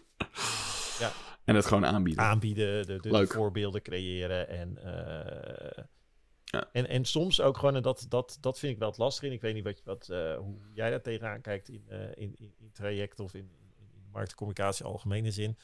Ja. 0.98 1.12
En 1.44 1.54
het 1.54 1.66
gewoon 1.66 1.86
aanbieden. 1.86 2.24
aanbieden, 2.24 2.86
de, 2.86 3.00
de 3.00 3.26
voorbeelden 3.26 3.82
creëren 3.82 4.48
en, 4.48 4.76
eh, 4.78 5.84
Ja. 6.44 6.68
en, 6.72 6.88
en 6.88 7.04
soms 7.04 7.40
ook 7.40 7.56
gewoon, 7.58 7.74
en 7.76 7.82
dat, 7.82 8.06
dat, 8.08 8.38
dat 8.40 8.58
vind 8.58 8.72
ik 8.72 8.78
wel 8.78 8.88
het 8.88 8.98
lastig. 8.98 9.32
Ik 9.32 9.40
weet 9.40 9.54
niet 9.54 9.64
wat, 9.64 9.82
wat, 9.84 10.08
eh, 10.08 10.36
hoe 10.36 10.58
jij 10.72 10.90
daar 10.90 11.02
tegenaan 11.02 11.40
kijkt 11.40 11.68
in, 11.68 11.84
eh, 11.88 12.00
in, 12.08 12.34
in, 12.36 12.54
in 12.58 12.70
traject 12.72 13.20
of 13.20 13.34
in, 13.34 13.50
in, 13.58 13.74
in 13.94 14.10
marktcommunicatie 14.12 14.84
algemene 14.84 15.30
zin. 15.30 15.58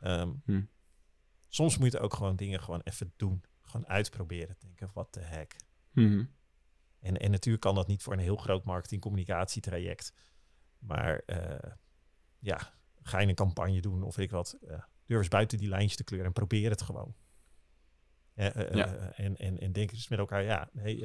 Ehm, 0.00 0.30
Hm. 0.44 0.60
Soms 1.48 1.78
moet 1.78 1.92
je 1.92 1.98
ook 2.00 2.14
gewoon 2.14 2.36
dingen 2.36 2.60
gewoon 2.60 2.80
even 2.84 3.12
doen. 3.16 3.42
Gewoon 3.62 3.88
uitproberen. 3.88 4.56
Denken, 4.58 4.90
wat 4.94 5.14
de 5.14 5.20
heck. 5.20 5.56
Mhm. 5.92 6.24
En, 7.00 7.16
en 7.16 7.30
natuurlijk 7.30 7.62
kan 7.64 7.74
dat 7.74 7.86
niet 7.86 8.02
voor 8.02 8.12
een 8.12 8.18
heel 8.18 8.36
groot 8.36 8.64
marketing-communicatietraject. 8.64 10.12
Maar 10.78 11.18
eh, 11.26 11.70
ja, 12.38 12.72
ga 13.02 13.18
je 13.18 13.26
een 13.28 13.34
campagne 13.34 13.80
doen 13.80 14.02
of 14.02 14.16
weet 14.16 14.24
ik 14.26 14.30
wat. 14.30 14.52
eh, 14.68 14.82
durf 15.06 15.20
eens 15.20 15.28
buiten 15.28 15.58
die 15.58 15.68
lijntjes 15.68 15.96
te 15.96 16.04
kleuren 16.04 16.26
en 16.28 16.32
probeer 16.34 16.70
het 16.70 16.82
gewoon. 16.82 17.14
Eh, 18.34 18.70
Ja. 18.74 18.86
en, 19.12 19.36
en, 19.36 19.58
en 19.58 19.72
denk 19.72 19.90
eens 19.92 20.08
met 20.08 20.18
elkaar, 20.18 20.42
ja, 20.42 20.68
nee, 20.72 21.00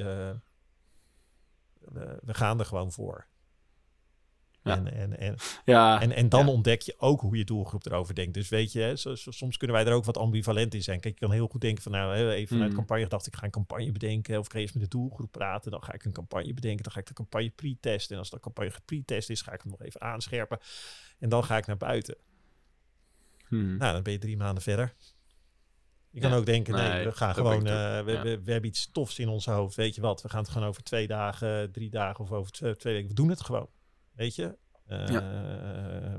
we, 1.78 2.18
we 2.22 2.34
gaan 2.34 2.58
er 2.58 2.66
gewoon 2.66 2.92
voor. 2.92 3.26
Ja. 4.64 4.76
En, 4.76 4.92
en, 4.92 5.18
en, 5.18 5.36
Ja, 5.64 6.00
en, 6.00 6.12
en 6.12 6.28
dan 6.28 6.46
ja. 6.46 6.52
ontdek 6.52 6.80
je 6.82 6.94
ook 6.98 7.20
hoe 7.20 7.36
je 7.36 7.44
doelgroep 7.44 7.86
erover 7.86 8.14
denkt. 8.14 8.34
Dus 8.34 8.48
weet 8.48 8.72
je, 8.72 8.92
soms 9.14 9.56
kunnen 9.56 9.76
wij 9.76 9.86
er 9.86 9.92
ook 9.92 10.04
wat 10.04 10.16
ambivalent 10.18 10.74
in 10.74 10.82
zijn. 10.82 11.00
Kijk, 11.00 11.14
je 11.14 11.20
kan 11.26 11.34
heel 11.34 11.48
goed 11.48 11.60
denken 11.60 11.82
van, 11.82 11.92
nou, 11.92 12.14
even 12.14 12.48
vanuit 12.48 12.68
Mhm. 12.68 12.76
campagne 12.78 13.02
gedacht, 13.02 13.26
ik 13.26 13.36
ga 13.36 13.44
een 13.44 13.50
campagne 13.50 13.92
bedenken. 13.92 14.38
Of 14.38 14.46
ik 14.46 14.52
ga 14.52 14.58
eerst 14.58 14.74
met 14.74 14.82
de 14.82 14.88
doelgroep 14.88 15.32
praten. 15.32 15.70
Dan 15.70 15.82
ga 15.82 15.92
ik 15.92 16.04
een 16.04 16.12
campagne 16.12 16.54
bedenken. 16.54 16.82
Dan 16.82 16.92
ga 16.92 16.98
ik 17.00 17.06
de 17.06 17.12
campagne 17.14 17.50
pre-testen. 17.50 18.12
En 18.14 18.18
als 18.18 18.30
de 18.30 18.40
campagne 18.40 18.70
gepretest 18.70 19.30
is, 19.30 19.42
ga 19.42 19.52
ik 19.52 19.62
hem 19.62 19.70
nog 19.70 19.82
even 19.82 20.00
aanscherpen. 20.00 20.58
En 21.18 21.28
dan 21.28 21.44
ga 21.44 21.56
ik 21.56 21.66
naar 21.66 21.76
buiten. 21.76 22.16
Mhm. 23.48 23.76
Nou, 23.76 23.92
dan 23.92 24.02
ben 24.02 24.12
je 24.12 24.18
drie 24.18 24.36
maanden 24.36 24.62
verder. 24.62 24.94
Je 26.10 26.20
kan 26.20 26.30
Ja. 26.30 26.36
ook 26.36 26.46
denken, 26.46 26.74
nee, 26.74 26.88
Nee, 26.88 27.04
we 27.04 27.12
gaan 27.12 27.34
gewoon, 27.34 27.66
eh, 27.66 28.00
we, 28.04 28.12
Ja. 28.12 28.22
we, 28.22 28.40
we 28.44 28.52
hebben 28.52 28.70
iets 28.70 28.90
tofs 28.92 29.18
in 29.18 29.28
ons 29.28 29.46
hoofd. 29.46 29.76
Weet 29.76 29.94
je 29.94 30.00
wat, 30.00 30.22
we 30.22 30.28
gaan 30.28 30.40
het 30.42 30.48
gewoon 30.50 30.68
over 30.68 30.82
twee 30.82 31.06
dagen, 31.06 31.72
drie 31.72 31.90
dagen 31.90 32.24
of 32.24 32.32
over 32.32 32.52
twee, 32.52 32.76
twee 32.76 32.92
weken. 32.94 33.08
We 33.08 33.14
doen 33.14 33.28
het 33.28 33.40
gewoon. 33.40 33.68
Weet 34.14 34.34
je? 34.34 34.56
Eh, 34.86 36.14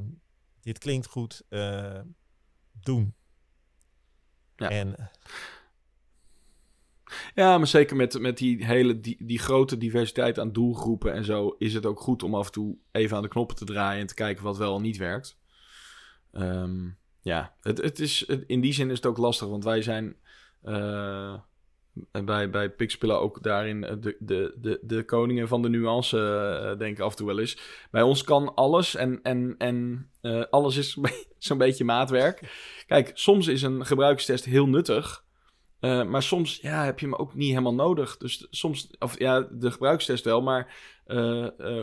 Dit 0.61 0.77
klinkt 0.77 1.07
goed. 1.07 1.41
eh, 1.49 1.99
doen. 2.71 3.15
Ja. 4.55 4.69
En 4.69 5.09
Ja, 7.35 7.57
maar 7.57 7.67
zeker 7.67 7.95
met, 7.95 8.19
met 8.19 8.37
die 8.37 8.65
hele 8.65 8.99
die, 8.99 9.25
die 9.25 9.39
grote 9.39 9.77
diversiteit 9.77 10.39
aan 10.39 10.51
doelgroepen 10.53 11.13
en 11.13 11.23
zo, 11.23 11.55
is 11.57 11.73
het 11.73 11.85
ook 11.85 11.99
goed 11.99 12.23
om 12.23 12.35
af 12.35 12.45
en 12.45 12.51
toe 12.51 12.77
even 12.91 13.15
aan 13.17 13.23
de 13.23 13.27
knoppen 13.29 13.55
te 13.55 13.65
draaien 13.65 14.01
en 14.01 14.07
te 14.07 14.13
kijken 14.13 14.43
wat 14.43 14.57
wel 14.57 14.75
en 14.75 14.81
niet 14.81 14.97
werkt. 14.97 15.37
Ehm, 16.31 16.89
ja, 17.21 17.55
het, 17.61 17.77
het 17.81 17.99
is, 17.99 18.27
het- 18.27 18.43
in 18.47 18.61
die 18.61 18.73
zin 18.73 18.89
is 18.89 18.95
het 18.95 19.05
ook 19.05 19.17
lastig, 19.17 19.47
want 19.47 19.63
wij 19.63 19.81
zijn 19.81 20.15
eh, 20.61 21.39
bij, 22.25 22.49
bij 22.49 22.69
Pixpillen 22.69 23.19
ook 23.19 23.43
daarin 23.43 23.83
eh, 23.83 23.95
de, 23.99 24.15
de, 24.19 24.55
de, 24.61 24.79
de 24.81 25.03
koningen 25.03 25.47
van 25.47 25.61
de 25.61 25.69
nuance, 25.69 26.17
eh, 26.19 26.77
denk 26.77 26.97
ik 26.97 27.03
af 27.03 27.11
en 27.11 27.17
toe 27.17 27.27
wel 27.27 27.39
eens. 27.39 27.57
Bij 27.91 28.01
ons 28.01 28.23
kan 28.23 28.55
alles 28.55 28.95
en, 28.95 29.19
en, 29.23 29.55
en 29.57 30.09
eh, 30.21 30.43
alles 30.49 30.77
is 30.77 30.97
zo'n 31.37 31.57
beetje 31.57 31.83
maatwerk. 31.83 32.53
Kijk, 32.87 33.11
soms 33.13 33.47
is 33.47 33.61
een 33.61 33.85
gebruikerstest 33.85 34.45
heel 34.45 34.67
nuttig. 34.67 35.23
Uh, 35.81 36.03
maar 36.03 36.23
soms 36.23 36.59
ja, 36.61 36.83
heb 36.83 36.99
je 36.99 37.05
hem 37.05 37.15
ook 37.15 37.35
niet 37.35 37.49
helemaal 37.49 37.73
nodig. 37.73 38.17
Dus 38.17 38.47
soms, 38.49 38.89
of 38.99 39.19
ja, 39.19 39.47
de 39.51 39.71
gebruikstest 39.71 40.23
wel, 40.23 40.41
maar 40.41 40.75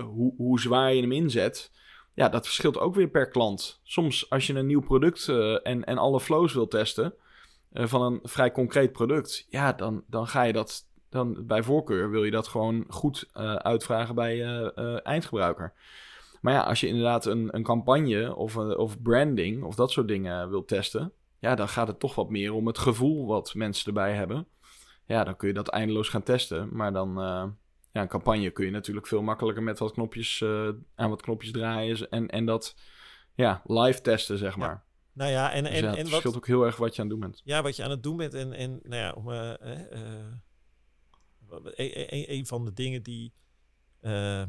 hoe, 0.03 0.35
hoe 0.37 0.61
zwaar 0.61 0.95
je 0.95 1.01
hem 1.01 1.13
inzet, 1.13 1.73
ja, 2.15 2.29
dat 2.29 2.45
verschilt 2.45 2.79
ook 2.79 2.95
weer 2.95 3.09
per 3.09 3.29
klant. 3.29 3.81
Soms 3.83 4.31
als 4.31 4.47
je 4.47 4.55
een 4.55 4.67
nieuw 4.67 4.81
product 4.81 5.29
en, 5.63 5.85
en 5.85 5.99
alle 5.99 6.21
flows 6.21 6.55
wil 6.55 6.69
testen 6.69 7.15
van 7.73 8.03
een 8.03 8.21
vrij 8.23 8.53
concreet 8.53 8.93
product, 8.93 9.47
ja, 9.49 9.73
dan, 9.73 10.05
dan 10.07 10.27
ga 10.27 10.43
je 10.43 10.53
dat, 10.53 10.87
dan 11.09 11.47
bij 11.47 11.63
voorkeur 11.63 12.11
wil 12.11 12.25
je 12.25 12.31
dat 12.31 12.49
gewoon 12.49 12.85
goed 12.89 13.31
uh, 13.37 13.55
uitvragen 13.55 14.15
bij 14.15 14.37
uh, 14.37 15.07
eindgebruiker. 15.07 15.73
Maar 16.41 16.53
ja, 16.53 16.63
als 16.63 16.81
je 16.81 16.87
inderdaad 16.87 17.27
een, 17.27 17.57
een 17.57 17.63
campagne 17.63 18.37
of, 18.37 18.57
of 18.57 19.03
branding 19.03 19.63
of 19.63 19.75
dat 19.75 19.91
soort 19.91 20.09
dingen 20.09 20.51
wil 20.51 20.65
testen, 20.65 21.13
ja, 21.39 21.55
dan 21.55 21.69
gaat 21.69 21.89
het 21.89 22.01
toch 22.01 22.15
wat 22.15 22.31
meer 22.31 22.53
om 22.53 22.67
het 22.67 22.79
gevoel 22.79 23.27
wat 23.27 23.55
mensen 23.55 23.87
erbij 23.87 24.15
hebben. 24.15 24.47
Ja, 25.07 25.25
dan 25.25 25.37
kun 25.37 25.49
je 25.49 25.55
dat 25.55 25.69
eindeloos 25.69 26.09
gaan 26.09 26.23
testen. 26.23 26.69
Maar 26.73 26.93
dan, 26.93 27.15
ja, 27.93 28.01
een 28.01 28.09
campagne 28.09 28.51
kun 28.51 28.65
je 28.65 28.71
natuurlijk 28.71 29.07
veel 29.07 29.23
makkelijker 29.23 29.63
met 29.63 29.79
wat 29.79 29.93
knopjes, 29.93 30.45
aan 30.95 31.11
wat 31.11 31.23
knopjes 31.23 31.53
draaien 31.53 32.11
en, 32.11 32.29
en 32.29 32.47
dat, 32.47 32.77
ja, 33.35 33.63
live 33.67 34.01
testen, 34.01 34.39
zeg 34.39 34.57
maar. 34.57 34.69
Ja. 34.69 34.92
Nou 35.13 35.31
ja, 35.31 35.53
en, 35.53 35.67
en, 35.67 35.73
dus 35.73 35.81
ja, 35.81 35.89
het 35.89 35.97
en 35.97 36.07
verschilt 36.07 36.35
wat, 36.35 36.37
ook 36.37 36.47
heel 36.47 36.65
erg 36.65 36.77
wat 36.77 36.97
je 36.97 37.03
aan 37.03 37.09
het 37.09 37.21
doen 37.21 37.29
bent. 37.29 37.41
Ja, 37.45 37.63
wat 37.63 37.77
je 37.77 37.85
aan 37.85 37.91
het 37.91 38.03
doen 38.03 38.17
bent. 38.17 38.35
En, 38.35 38.53
en 38.53 38.81
nou 38.83 39.03
ja, 39.03 39.13
om, 39.13 39.29
uh, 39.29 39.53
een, 41.75 42.33
een 42.33 42.47
van 42.47 42.65
de 42.65 42.73
dingen 42.73 43.03
die 43.03 43.33
eh, 44.01 44.45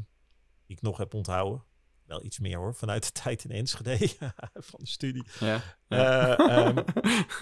ik 0.65 0.81
nog 0.81 0.98
heb 0.98 1.14
onthouden, 1.14 1.64
wel 2.06 2.23
iets 2.23 2.40
meer 2.40 2.57
hoor, 2.57 2.76
vanuit 2.76 3.03
de 3.03 3.11
tijd 3.22 3.44
in 3.44 3.52
Enschede 3.52 4.07
van 4.69 4.80
de 4.80 4.88
studie. 4.88 5.26
Ja. 5.40 5.61
ja. 5.88 6.40
Uh, 6.40 6.68
um, 6.68 6.84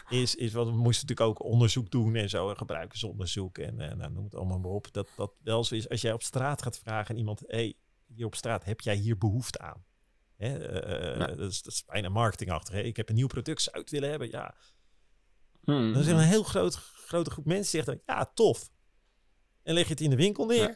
is, 0.21 0.35
is 0.35 0.53
wat 0.53 0.65
we 0.65 0.75
moesten 0.75 1.07
natuurlijk 1.07 1.39
ook 1.39 1.51
onderzoek 1.51 1.91
doen 1.91 2.15
en 2.15 2.29
zo, 2.29 2.49
en 2.49 2.57
gebruikersonderzoek 2.57 3.57
en, 3.57 3.79
en 3.79 3.97
nou, 3.97 4.11
noem 4.11 4.23
het 4.23 4.35
allemaal 4.35 4.59
maar 4.59 4.71
op. 4.71 4.93
Dat, 4.93 5.09
dat 5.15 5.33
wel 5.43 5.63
zo 5.63 5.75
is, 5.75 5.89
als 5.89 6.01
jij 6.01 6.13
op 6.13 6.23
straat 6.23 6.61
gaat 6.61 6.79
vragen 6.79 7.11
aan 7.11 7.19
iemand, 7.19 7.43
hey, 7.47 7.73
hier 8.05 8.25
op 8.25 8.35
straat, 8.35 8.63
heb 8.63 8.81
jij 8.81 8.95
hier 8.95 9.17
behoefte 9.17 9.59
aan? 9.59 9.85
Hè, 10.41 10.83
uh, 11.13 11.19
ja. 11.19 11.25
dat, 11.27 11.51
is, 11.51 11.61
dat 11.61 11.73
is 11.73 11.85
bijna 11.85 12.09
marketingachtig. 12.09 12.73
Hè? 12.73 12.81
Ik 12.81 12.97
heb 12.97 13.09
een 13.09 13.15
nieuw 13.15 13.27
product, 13.27 13.61
zou 13.61 13.77
het 13.79 13.89
willen 13.89 14.09
hebben, 14.09 14.29
ja. 14.29 14.55
Hmm. 15.63 15.93
Dan 15.93 16.01
is 16.01 16.07
er 16.07 16.13
een 16.13 16.19
heel 16.19 16.43
groot, 16.43 16.75
grote 17.05 17.29
groep 17.29 17.45
mensen 17.45 17.71
die 17.71 17.83
zegt, 17.83 18.01
ja, 18.05 18.31
tof. 18.33 18.69
En 19.63 19.73
leg 19.73 19.83
je 19.83 19.89
het 19.89 20.01
in 20.01 20.09
de 20.09 20.15
winkel 20.15 20.45
neer. 20.45 20.57
Ja. 20.57 20.75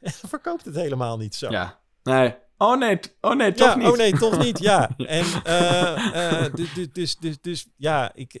en 0.00 0.12
verkoopt 0.12 0.64
het 0.64 0.74
helemaal 0.74 1.16
niet 1.16 1.34
zo. 1.34 1.50
Ja, 1.50 1.80
nee. 2.02 2.34
Oh 2.56 2.78
nee, 2.78 3.00
oh 3.20 3.36
nee, 3.36 3.52
toch 3.52 3.68
ja, 3.68 3.74
niet. 3.76 3.88
Oh 3.88 3.96
nee, 3.96 4.12
toch 4.12 4.38
niet, 4.38 4.58
ja. 4.58 4.90
En 4.96 5.24
uh, 5.46 6.12
uh, 6.14 6.54
dus, 6.54 6.72
dus, 6.74 6.88
dus, 6.92 7.16
dus, 7.16 7.40
dus, 7.40 7.66
ja, 7.76 8.14
ik... 8.14 8.32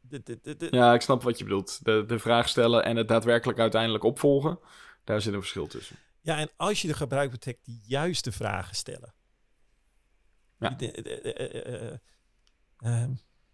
De, 0.00 0.22
de, 0.24 0.56
de, 0.56 0.68
ja, 0.70 0.94
ik 0.94 1.00
snap 1.00 1.22
wat 1.22 1.38
je 1.38 1.44
bedoelt. 1.44 1.84
De, 1.84 2.04
de 2.06 2.18
vraag 2.18 2.48
stellen 2.48 2.84
en 2.84 2.96
het 2.96 3.08
daadwerkelijk 3.08 3.58
uiteindelijk 3.58 4.04
opvolgen. 4.04 4.58
Daar 5.04 5.20
zit 5.20 5.32
een 5.32 5.40
verschil 5.40 5.66
tussen. 5.66 5.96
Ja, 6.22 6.38
en 6.38 6.50
als 6.56 6.82
je 6.82 6.88
de 6.88 6.94
gebruiker 6.94 7.32
betrekt, 7.32 7.64
die 7.64 7.80
juiste 7.84 8.32
vragen 8.32 8.76
stellen. 8.76 9.14
Ja. 10.58 10.76
uh, 12.78 13.04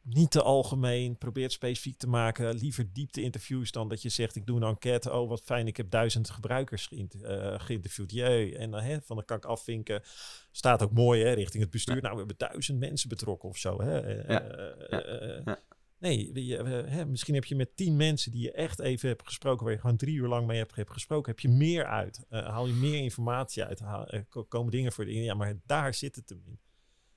niet 0.03 0.31
te 0.31 0.43
algemeen, 0.43 1.19
probeer 1.19 1.43
het 1.43 1.53
specifiek 1.53 1.99
te 1.99 2.09
maken. 2.09 2.55
Liever 2.55 2.93
diepte-interviews 2.93 3.71
dan 3.71 3.89
dat 3.89 4.03
je 4.03 4.09
zegt: 4.09 4.37
Ik 4.37 4.47
doe 4.47 4.57
een 4.57 4.69
enquête. 4.69 5.13
Oh, 5.13 5.29
wat 5.29 5.43
fijn, 5.43 5.67
ik 5.67 5.77
heb 5.77 5.91
duizend 5.91 6.31
gebruikers 6.31 6.87
geïnter 6.87 7.53
uh, 7.53 7.61
geïnterviewd. 7.61 8.11
Jee. 8.11 8.57
En 8.57 8.71
dan, 8.71 8.81
hè, 8.81 9.01
van 9.03 9.17
dan 9.17 9.25
kan 9.25 9.37
ik 9.37 9.45
afvinken. 9.45 10.03
Staat 10.51 10.83
ook 10.83 10.93
mooi 10.93 11.25
hè, 11.25 11.33
richting 11.33 11.63
het 11.63 11.73
bestuur. 11.73 11.95
Ja. 11.95 12.01
Nou, 12.01 12.13
we 12.13 12.19
hebben 12.19 12.49
duizend 12.49 12.79
mensen 12.79 13.09
betrokken 13.09 13.49
of 13.49 13.57
zo. 13.57 13.83
Hè. 13.83 13.99
Ja. 13.99 14.57
Uh, 14.91 15.45
ja. 15.45 15.59
Nee, 15.99 16.47
je, 16.47 16.57
hè, 16.87 17.07
misschien 17.07 17.35
heb 17.35 17.45
je 17.45 17.57
met 17.57 17.77
tien 17.77 17.97
mensen 17.97 18.31
die 18.31 18.43
je 18.43 18.53
echt 18.53 18.79
even 18.79 19.09
hebt 19.09 19.27
gesproken, 19.27 19.65
waar 19.65 19.75
je 19.75 19.81
gewoon 19.81 19.97
drie 19.97 20.15
uur 20.15 20.29
lang 20.29 20.47
mee 20.47 20.59
hebt, 20.59 20.75
hebt 20.75 20.93
gesproken, 20.93 21.31
heb 21.31 21.41
je 21.41 21.49
meer 21.49 21.87
uit. 21.87 22.25
Uh, 22.31 22.47
haal 22.47 22.67
je 22.67 22.73
meer 22.73 23.03
informatie 23.03 23.65
uit. 23.65 23.81
Haal, 23.81 24.09
er 24.09 24.27
komen 24.49 24.71
dingen 24.71 24.93
voor 24.93 25.05
de 25.05 25.15
Ja, 25.15 25.35
maar 25.35 25.61
daar 25.67 25.95
zit 25.95 26.17
het 26.17 26.29
hem 26.29 26.43
in. 26.47 26.61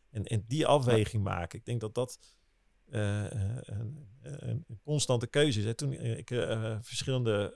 En, 0.10 0.24
en 0.24 0.44
die 0.48 0.68
afweging 0.68 1.24
maken. 1.24 1.60
Ik 1.60 1.66
denk 1.66 1.82
dat 1.82 1.96
dat 1.96 2.20
uh, 2.90 3.24
een, 3.30 4.08
een, 4.22 4.64
een, 4.68 4.80
constante 4.84 5.28
keuze 5.28 5.60
is. 5.60 5.66
Hè. 5.66 5.74
Toen 5.74 5.94
ik 5.94 6.28
verschillende 6.82 7.54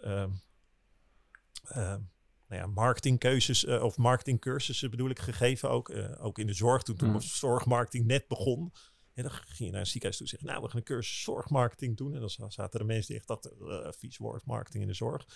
nou 2.48 2.62
ja, 2.62 2.68
marketingkeuzes 2.68 3.66
of 3.66 3.98
marketingcursussen 3.98 4.90
bedoel 4.90 5.10
ik 5.10 5.20
gegeven, 5.20 5.70
ook, 5.70 5.94
ook 6.20 6.40
in 6.40 6.48
de 6.48 6.54
zorg, 6.54 6.84
toen, 6.84 6.96
toen 6.96 7.10
mm. 7.10 7.22
zorgmarketing 7.22 8.06
net 8.06 8.28
begon. 8.28 8.72
En 9.16 9.24
dan 9.24 9.32
ging 9.32 9.58
je 9.58 9.70
naar 9.70 9.80
een 9.80 9.86
ziekenhuis 9.86 10.18
toe 10.18 10.26
en 10.26 10.32
zeggen, 10.32 10.50
nou, 10.50 10.62
we 10.62 10.68
gaan 10.68 10.78
een 10.78 10.84
cursus 10.84 11.24
zorgmarketing 11.24 11.98
doen. 11.98 12.14
En 12.14 12.20
dan 12.20 12.52
zaten 12.52 12.80
er 12.80 12.86
mensen 12.86 13.08
die 13.08 13.18
echt 13.18 13.28
dachten, 13.28 13.52
uh, 13.62 13.92
vies 13.92 14.18
woord, 14.18 14.46
marketing 14.46 14.84
in 14.84 14.90
de 14.90 14.96
zorg. 14.96 15.28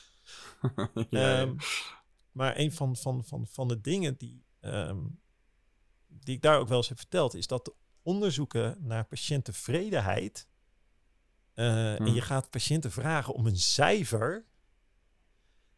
ja, 1.10 1.41
um, 1.41 1.57
maar 2.31 2.57
een 2.57 2.72
van, 2.72 2.95
van, 2.95 3.23
van, 3.23 3.47
van 3.47 3.68
de 3.68 3.81
dingen 3.81 4.18
die, 4.18 4.45
um, 4.61 5.19
die 6.07 6.35
ik 6.35 6.41
daar 6.41 6.60
ook 6.60 6.68
wel 6.68 6.77
eens 6.77 6.88
heb 6.88 6.97
verteld, 6.97 7.34
is 7.34 7.47
dat 7.47 7.65
de 7.65 7.73
onderzoeken 8.01 8.77
naar 8.80 9.06
patiënttevredenheid, 9.06 10.47
uh, 11.56 11.65
hmm. 11.65 12.06
en 12.06 12.14
je 12.14 12.22
gaat 12.22 12.49
patiënten 12.49 12.91
vragen 12.91 13.34
om 13.34 13.45
een 13.47 13.57
cijfer, 13.57 14.45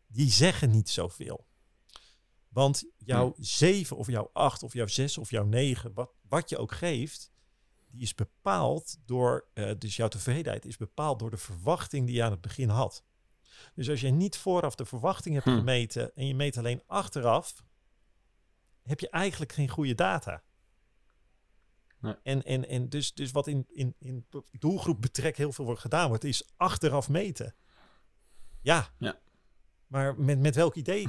die 0.08 0.32
zeggen 0.32 0.70
niet 0.70 0.90
zoveel. 0.90 1.48
Want 2.48 2.84
jouw 2.98 3.34
hmm. 3.34 3.44
7 3.44 3.98
of 3.98 4.08
jouw 4.08 4.30
8 4.34 4.64
of 4.64 4.74
jouw 4.74 4.88
6 4.88 5.18
of 5.18 5.30
jouw 5.30 5.46
9, 5.46 5.94
wat, 5.94 6.12
wat 6.22 6.50
je 6.50 6.58
ook 6.58 6.72
geeft, 6.72 7.31
die 7.92 8.02
is 8.02 8.16
bepaald 8.16 8.98
door, 9.06 9.48
uh, 9.54 9.72
dus 9.78 9.96
jouw 9.96 10.08
tevredenheid 10.08 10.66
is 10.66 10.78
bepaald 10.78 11.20
door 11.20 11.30
de 11.30 11.38
verwachting 11.38 12.06
die 12.06 12.16
je 12.16 12.24
aan 12.24 12.32
het 12.32 12.42
begin 12.42 12.70
had. 12.70 13.04
Dus 13.76 13.90
als 13.90 14.02
je 14.02 14.10
niet 14.10 14.38
vooraf 14.38 14.76
de 14.76 14.86
verwachting 14.86 15.34
hebt 15.34 15.46
Hmm. 15.46 15.58
gemeten 15.58 16.16
en 16.16 16.28
je 16.28 16.36
meet 16.36 16.58
alleen 16.58 16.84
achteraf, 16.88 17.64
heb 18.82 19.00
je 19.00 19.10
eigenlijk 19.10 19.52
geen 19.52 19.70
goede 19.70 19.96
data. 19.96 20.44
Nee. 22.00 22.16
En, 22.24 22.44
en, 22.44 22.68
en 22.68 22.90
dus, 22.90 23.14
dus 23.14 23.32
wat 23.32 23.48
in, 23.48 23.66
in, 23.70 23.96
in 24.00 24.28
doelgroep 24.52 25.02
betrek 25.02 25.38
heel 25.38 25.52
veel 25.52 25.66
wordt 25.66 25.82
gedaan 25.82 26.08
wordt, 26.08 26.24
is 26.24 26.52
achteraf 26.58 27.10
meten. 27.10 27.56
Ja, 28.62 28.90
Ja. 28.98 29.20
maar 29.88 30.20
met, 30.20 30.40
met 30.40 30.56
welk 30.56 30.76
idee 30.76 31.08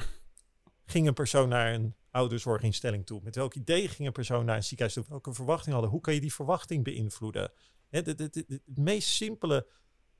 ging 0.87 1.07
een 1.07 1.15
persoon 1.15 1.49
naar 1.49 1.75
een 1.75 1.95
ouderzorginstelling 2.11 3.07
toe? 3.07 3.21
Met 3.23 3.37
welk 3.37 3.55
idee 3.55 3.89
ging 3.89 4.07
een 4.07 4.13
persoon 4.13 4.45
naar 4.45 4.57
een 4.57 4.63
ziekenhuis 4.65 4.95
toe? 4.95 5.05
Welke 5.09 5.35
verwachting 5.35 5.73
hadden? 5.73 5.91
Hoe 5.91 6.01
kan 6.01 6.15
je 6.15 6.21
die 6.21 6.35
verwachting 6.35 6.85
beïnvloeden? 6.85 7.53
Het, 7.91 8.61
meest 8.65 9.09
simpele 9.09 9.67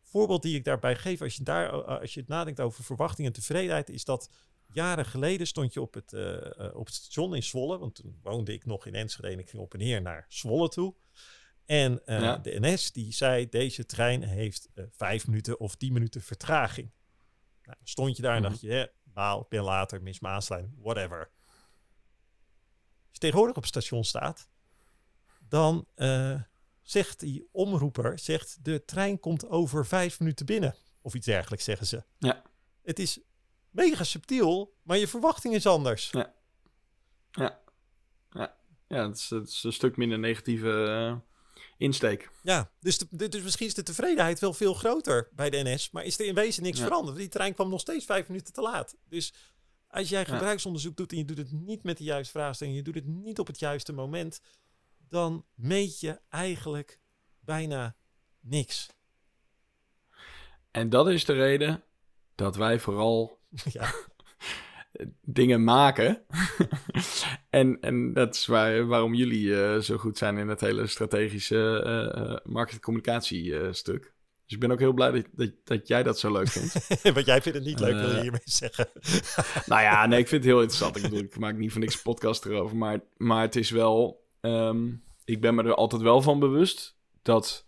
voorbeeld 0.03 0.43
die 0.43 0.57
ik 0.57 0.65
daarbij 0.65 0.97
geef, 0.97 1.21
als 1.23 1.37
je, 1.37 1.43
daar, 1.43 1.71
als 1.85 2.15
je 2.15 2.21
het 2.21 2.29
nadenkt 2.29 2.61
over 2.61 2.85
verwachting 2.85 3.27
en 3.27 3.33
tevredenheid, 3.33 3.91
is 3.91 4.05
dat 4.05 4.31
jaren 4.73 5.05
geleden 5.07 5.47
stond 5.47 5.73
je 5.73 5.81
op 5.81 5.95
het, 5.95 6.13
uh, 6.13 6.37
op 6.75 6.87
het 6.87 6.95
station 6.95 7.35
in 7.35 7.43
Zwolle, 7.43 7.79
want 7.79 7.95
toen 7.95 8.19
woonde 8.23 8.53
ik 8.53 8.65
nog 8.67 8.87
in 8.87 8.95
Enschede 8.95 9.29
en 9.29 9.39
ik 9.39 9.49
ging 9.51 9.63
op 9.63 9.73
en 9.73 9.79
neer 9.79 10.03
naar 10.03 10.27
Zwolle 10.29 10.69
toe. 10.69 10.95
En 11.65 11.93
uh, 12.07 12.21
Ja. 12.21 12.37
de 12.39 12.61
NS 12.61 12.93
die 12.93 13.13
zei, 13.13 13.49
deze 13.49 13.87
trein 13.87 14.23
heeft 14.23 14.69
uh, 14.75 14.85
vijf 14.91 15.27
minuten 15.27 15.61
of 15.61 15.75
tien 15.75 15.93
minuten 15.93 16.21
vertraging. 16.23 16.91
Nou, 17.63 17.77
stond 17.83 18.17
je 18.17 18.23
daar 18.23 18.35
en 18.37 18.41
Mhm. 18.43 18.51
dacht 18.51 18.61
je, 18.63 18.93
ik 19.15 19.49
ben 19.49 19.63
later, 19.63 20.03
mis 20.03 20.21
mijn 20.21 20.35
aansluiting, 20.35 20.75
whatever. 20.83 21.31
Als 22.99 23.11
je 23.11 23.19
tegenwoordig 23.19 23.57
op 23.57 23.63
het 23.63 23.71
station 23.71 24.05
staat, 24.05 24.49
dan 25.49 25.87
eh, 25.95 26.41
zegt 26.83 27.21
die 27.21 27.49
omroeper, 27.53 28.19
zegt 28.19 28.65
de 28.65 28.85
trein 28.85 29.21
komt 29.21 29.49
over 29.49 29.87
vijf 29.87 30.19
minuten 30.19 30.47
binnen. 30.47 30.75
Of 31.01 31.15
iets 31.15 31.27
dergelijks 31.27 31.65
zeggen 31.65 31.87
ze. 31.87 32.05
Ja. 32.19 32.43
Het 32.83 32.99
is 32.99 33.21
mega 33.71 34.05
subtiel, 34.05 34.77
maar 34.83 34.97
je 34.97 35.09
verwachting 35.09 35.55
is 35.55 35.67
anders. 35.67 36.11
Ja. 36.11 36.35
Ja, 37.31 38.55
ja 38.87 39.09
het, 39.09 39.17
is, 39.17 39.31
het 39.31 39.49
is 39.49 39.63
een 39.63 39.73
stuk 39.73 39.97
minder 39.97 40.19
negatieve 40.19 40.87
eh, 40.87 41.32
insteek. 41.83 42.31
Ja, 42.43 42.71
dus, 42.81 42.99
de, 42.99 43.29
dus 43.29 43.43
misschien 43.43 43.67
is 43.67 43.75
de 43.75 43.83
tevredenheid 43.83 44.39
wel 44.39 44.53
veel 44.53 44.75
groter 44.75 45.29
bij 45.33 45.51
de 45.51 45.63
NS, 45.63 45.91
maar 45.91 46.05
is 46.05 46.19
er 46.19 46.27
in 46.27 46.35
wezen 46.35 46.63
niks 46.63 46.79
Ja. 46.79 46.85
veranderd. 46.85 47.17
Die 47.17 47.29
trein 47.29 47.55
kwam 47.55 47.71
nog 47.71 47.81
steeds 47.81 48.05
vijf 48.05 48.29
minuten 48.29 48.53
te 48.53 48.61
laat. 48.61 48.97
Dus 49.09 49.35
als 49.89 50.09
jij 50.09 50.21
Ja. 50.21 50.27
gebruiksonderzoek 50.27 50.97
doet 50.97 51.13
en 51.13 51.19
je 51.19 51.25
doet 51.25 51.39
het 51.39 51.53
niet 51.53 51.83
met 51.83 51.99
de 51.99 52.05
juiste 52.05 52.33
vraagstelling, 52.33 52.77
je 52.77 52.83
doet 52.83 52.95
het 52.95 53.07
niet 53.07 53.39
op 53.39 53.47
het 53.47 53.59
juiste 53.59 53.93
moment, 53.93 54.41
dan 55.09 55.45
meet 55.55 56.01
je 56.01 56.21
eigenlijk 56.29 57.01
bijna 57.41 57.97
niks. 58.41 58.89
En 60.71 60.89
dat 60.89 61.09
is 61.09 61.25
de 61.25 61.33
reden 61.33 61.85
dat 62.35 62.57
wij 62.57 62.79
vooral 62.79 63.41
ja, 63.73 63.95
dingen 65.21 65.65
maken. 65.65 66.25
en, 67.53 67.81
en 67.81 68.13
dat 68.13 68.35
is 68.35 68.47
waar, 68.47 68.87
waarom 68.87 69.15
jullie 69.15 69.63
eh, 69.65 69.79
zo 69.79 69.97
goed 69.97 70.19
zijn 70.19 70.39
in 70.39 70.49
het 70.49 70.61
hele 70.61 70.87
strategische 70.87 71.83
eh 71.83 72.53
marketing-communicatie 72.53 73.59
eh, 73.59 73.73
stuk. 73.73 74.13
Dus 74.45 74.55
ik 74.55 74.61
ben 74.61 74.71
ook 74.71 74.79
heel 74.79 74.93
blij 74.93 75.11
dat, 75.11 75.25
dat, 75.33 75.51
dat 75.65 75.89
jij 75.89 76.03
dat 76.03 76.19
zo 76.19 76.33
leuk 76.33 76.49
vindt. 76.49 77.03
want 77.15 77.27
jij 77.27 77.43
vindt 77.43 77.59
het 77.59 77.67
niet 77.67 77.81
leuk, 77.81 77.93
wil 77.95 78.09
je 78.09 78.15
Eh. 78.15 78.21
hiermee 78.21 78.41
zeggen. 78.45 78.89
nou 79.71 79.83
ja, 79.83 80.07
nee, 80.07 80.19
ik 80.19 80.29
vind 80.29 80.43
het 80.45 80.53
heel 80.53 80.61
interessant. 80.61 80.97
Ik 80.97 81.03
bedoel, 81.03 81.19
ik 81.19 81.39
maak 81.39 81.57
niet 81.57 81.71
voor 81.73 81.81
niks 81.81 81.95
een 81.95 82.03
podcast 82.03 82.45
erover. 82.45 82.77
Maar, 82.77 83.01
maar 83.17 83.43
het 83.43 83.57
is 83.57 83.71
wel... 83.71 84.25
ehm, 84.41 84.91
ik 85.25 85.41
ben 85.41 85.55
me 85.55 85.63
er 85.63 85.75
altijd 85.75 86.03
wel 86.03 86.23
van 86.23 86.39
bewust 86.39 86.97
dat 87.23 87.67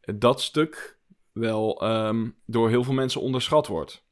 dat 0.00 0.40
stuk 0.40 0.98
wel 1.32 1.80
ehm, 1.82 2.28
door 2.46 2.68
heel 2.68 2.84
veel 2.84 2.94
mensen 2.94 3.20
onderschat 3.20 3.66
wordt. 3.66 4.04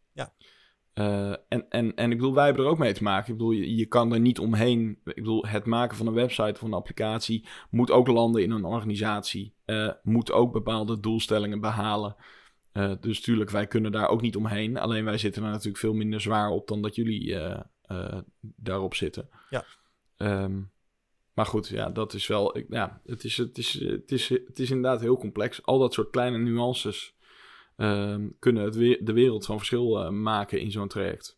Eh, 0.99 1.31
en, 1.49 1.69
en, 1.69 1.95
en 1.95 2.11
ik 2.11 2.17
bedoel, 2.17 2.35
wij 2.35 2.45
hebben 2.47 2.65
er 2.65 2.71
ook 2.71 2.79
mee 2.79 2.93
te 2.93 3.03
maken. 3.03 3.33
Ik 3.33 3.39
bedoel, 3.39 3.53
je, 3.53 3.77
je 3.77 3.87
kan 3.87 4.13
er 4.13 4.21
niet 4.21 4.39
omheen. 4.39 4.91
Ik 5.05 5.15
bedoel, 5.15 5.47
het 5.47 5.65
maken 5.65 5.97
van 5.97 6.07
een 6.07 6.13
website 6.15 6.53
of 6.55 6.63
een 6.63 6.73
applicatie 6.73 7.47
moet 7.71 7.91
ook 7.91 8.07
landen 8.09 8.43
in 8.43 8.51
een 8.51 8.65
organisatie. 8.65 9.55
eh, 9.65 9.91
moet 10.03 10.33
ook 10.33 10.53
bepaalde 10.53 11.01
doelstellingen 11.01 11.61
behalen. 11.61 12.17
Eh, 12.73 12.93
dus 13.01 13.21
tuurlijk, 13.21 13.51
wij 13.51 13.67
kunnen 13.67 13.93
daar 13.93 14.09
ook 14.09 14.21
niet 14.21 14.37
omheen. 14.37 14.77
Alleen 14.77 15.05
wij 15.05 15.19
zitten 15.19 15.43
er 15.43 15.51
natuurlijk 15.51 15.79
veel 15.79 15.95
minder 15.95 16.21
zwaar 16.21 16.51
op 16.51 16.69
dan 16.69 16.83
dat 16.83 16.95
jullie 16.95 17.37
daarop 18.41 18.95
zitten. 18.95 19.29
Ja. 19.51 19.65
Ehm, 20.17 20.61
maar 21.35 21.47
goed, 21.47 21.69
ja, 21.69 21.91
dat 21.91 22.15
is 22.15 22.27
wel. 22.27 22.57
ik- 22.57 22.67
Ja, 22.69 23.01
het 23.07 23.25
is, 23.25 23.37
het, 23.37 23.59
is, 23.59 23.81
het, 23.81 24.13
is, 24.13 24.29
het 24.29 24.59
is 24.59 24.71
inderdaad 24.71 25.01
heel 25.01 25.17
complex. 25.19 25.63
Al 25.65 25.79
dat 25.79 25.93
soort 25.95 26.11
kleine 26.11 26.39
nuances 26.39 27.15
ehm, 27.79 28.29
kunnen 28.39 28.65
het 28.65 28.73
de 29.07 29.13
wereld 29.13 29.47
van 29.47 29.57
verschil 29.57 30.05
eh, 30.05 30.11
maken 30.11 30.61
in 30.61 30.71
zo'n 30.71 30.89
traject. 30.89 31.37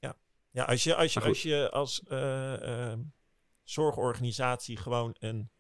Ja, 0.52 0.64
als 0.64 0.84
je 0.84 0.94
als, 0.94 1.12
je, 1.12 1.20
als, 1.20 1.42
je 1.42 1.70
als 1.70 2.02
eh, 2.02 2.90
ehm, 2.90 3.00
zorgorganisatie 3.62 4.76
gewoon 4.76 5.16
een 5.18 5.50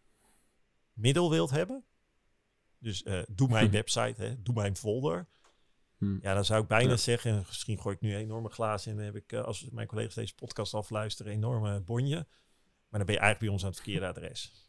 middel 0.92 1.30
wilt 1.30 1.50
hebben. 1.50 1.84
Dus 2.78 3.02
eh, 3.02 3.22
doe 3.30 3.48
mijn 3.48 3.70
website, 3.70 4.22
hè, 4.22 4.42
doe 4.42 4.54
mijn 4.54 4.76
folder. 4.76 5.28
Hm. 5.98 6.18
Ja, 6.22 6.34
dan 6.34 6.44
zou 6.44 6.62
ik 6.62 6.68
bijna 6.68 6.90
Ja. 6.90 6.96
zeggen, 6.96 7.32
en 7.32 7.44
misschien 7.46 7.78
gooi 7.80 7.94
ik 7.94 8.00
nu 8.00 8.16
enorme 8.16 8.48
glazen 8.48 8.90
in, 8.90 8.96
dan 8.96 9.06
heb 9.06 9.16
ik, 9.16 9.32
als 9.32 9.68
mijn 9.70 9.86
collega's 9.86 10.14
deze 10.14 10.34
podcast 10.34 10.74
afluisteren, 10.74 11.32
een 11.32 11.38
enorme 11.38 11.80
bonje. 11.80 12.26
Maar 12.88 12.98
dan 12.98 13.06
ben 13.06 13.14
je 13.14 13.20
eigenlijk 13.20 13.38
bij 13.38 13.48
ons 13.48 13.62
aan 13.62 13.68
het 13.68 13.80
verkeerde 13.80 14.06
adres. 14.06 14.66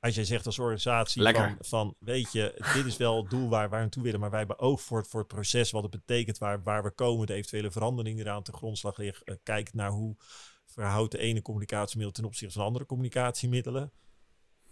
Als 0.00 0.14
jij 0.14 0.24
zegt 0.24 0.46
als 0.46 0.58
organisatie 0.58 1.32
van, 1.32 1.56
van, 1.60 1.94
weet 1.98 2.32
je, 2.32 2.70
dit 2.74 2.86
is 2.86 2.96
wel 2.96 3.16
het 3.16 3.30
doel 3.30 3.48
waar, 3.48 3.60
waar 3.60 3.70
we 3.70 3.76
naartoe 3.76 4.02
willen, 4.02 4.20
maar 4.20 4.30
wij 4.30 4.38
hebben 4.38 4.58
oog 4.58 4.80
voor 4.80 4.98
het, 4.98 5.08
voor 5.08 5.20
het 5.20 5.28
proces, 5.28 5.70
wat 5.70 5.82
het 5.82 5.90
betekent, 5.90 6.38
waar, 6.38 6.62
waar 6.62 6.82
we 6.82 6.90
komen, 6.90 7.26
de 7.26 7.34
eventuele 7.34 7.70
veranderingen 7.70 8.18
die 8.18 8.26
eraan 8.26 8.42
te 8.42 8.52
grondslag 8.52 8.96
liggen. 8.96 9.26
Eh, 9.26 9.34
kijk 9.42 9.74
naar 9.74 9.90
hoe 9.90 10.16
verhoudt 10.66 11.12
de 11.12 11.18
ene 11.18 11.42
communicatiemiddel 11.42 12.14
ten 12.14 12.24
opzichte 12.24 12.54
van 12.54 12.66
andere 12.66 12.86
communicatiemiddelen. 12.86 13.92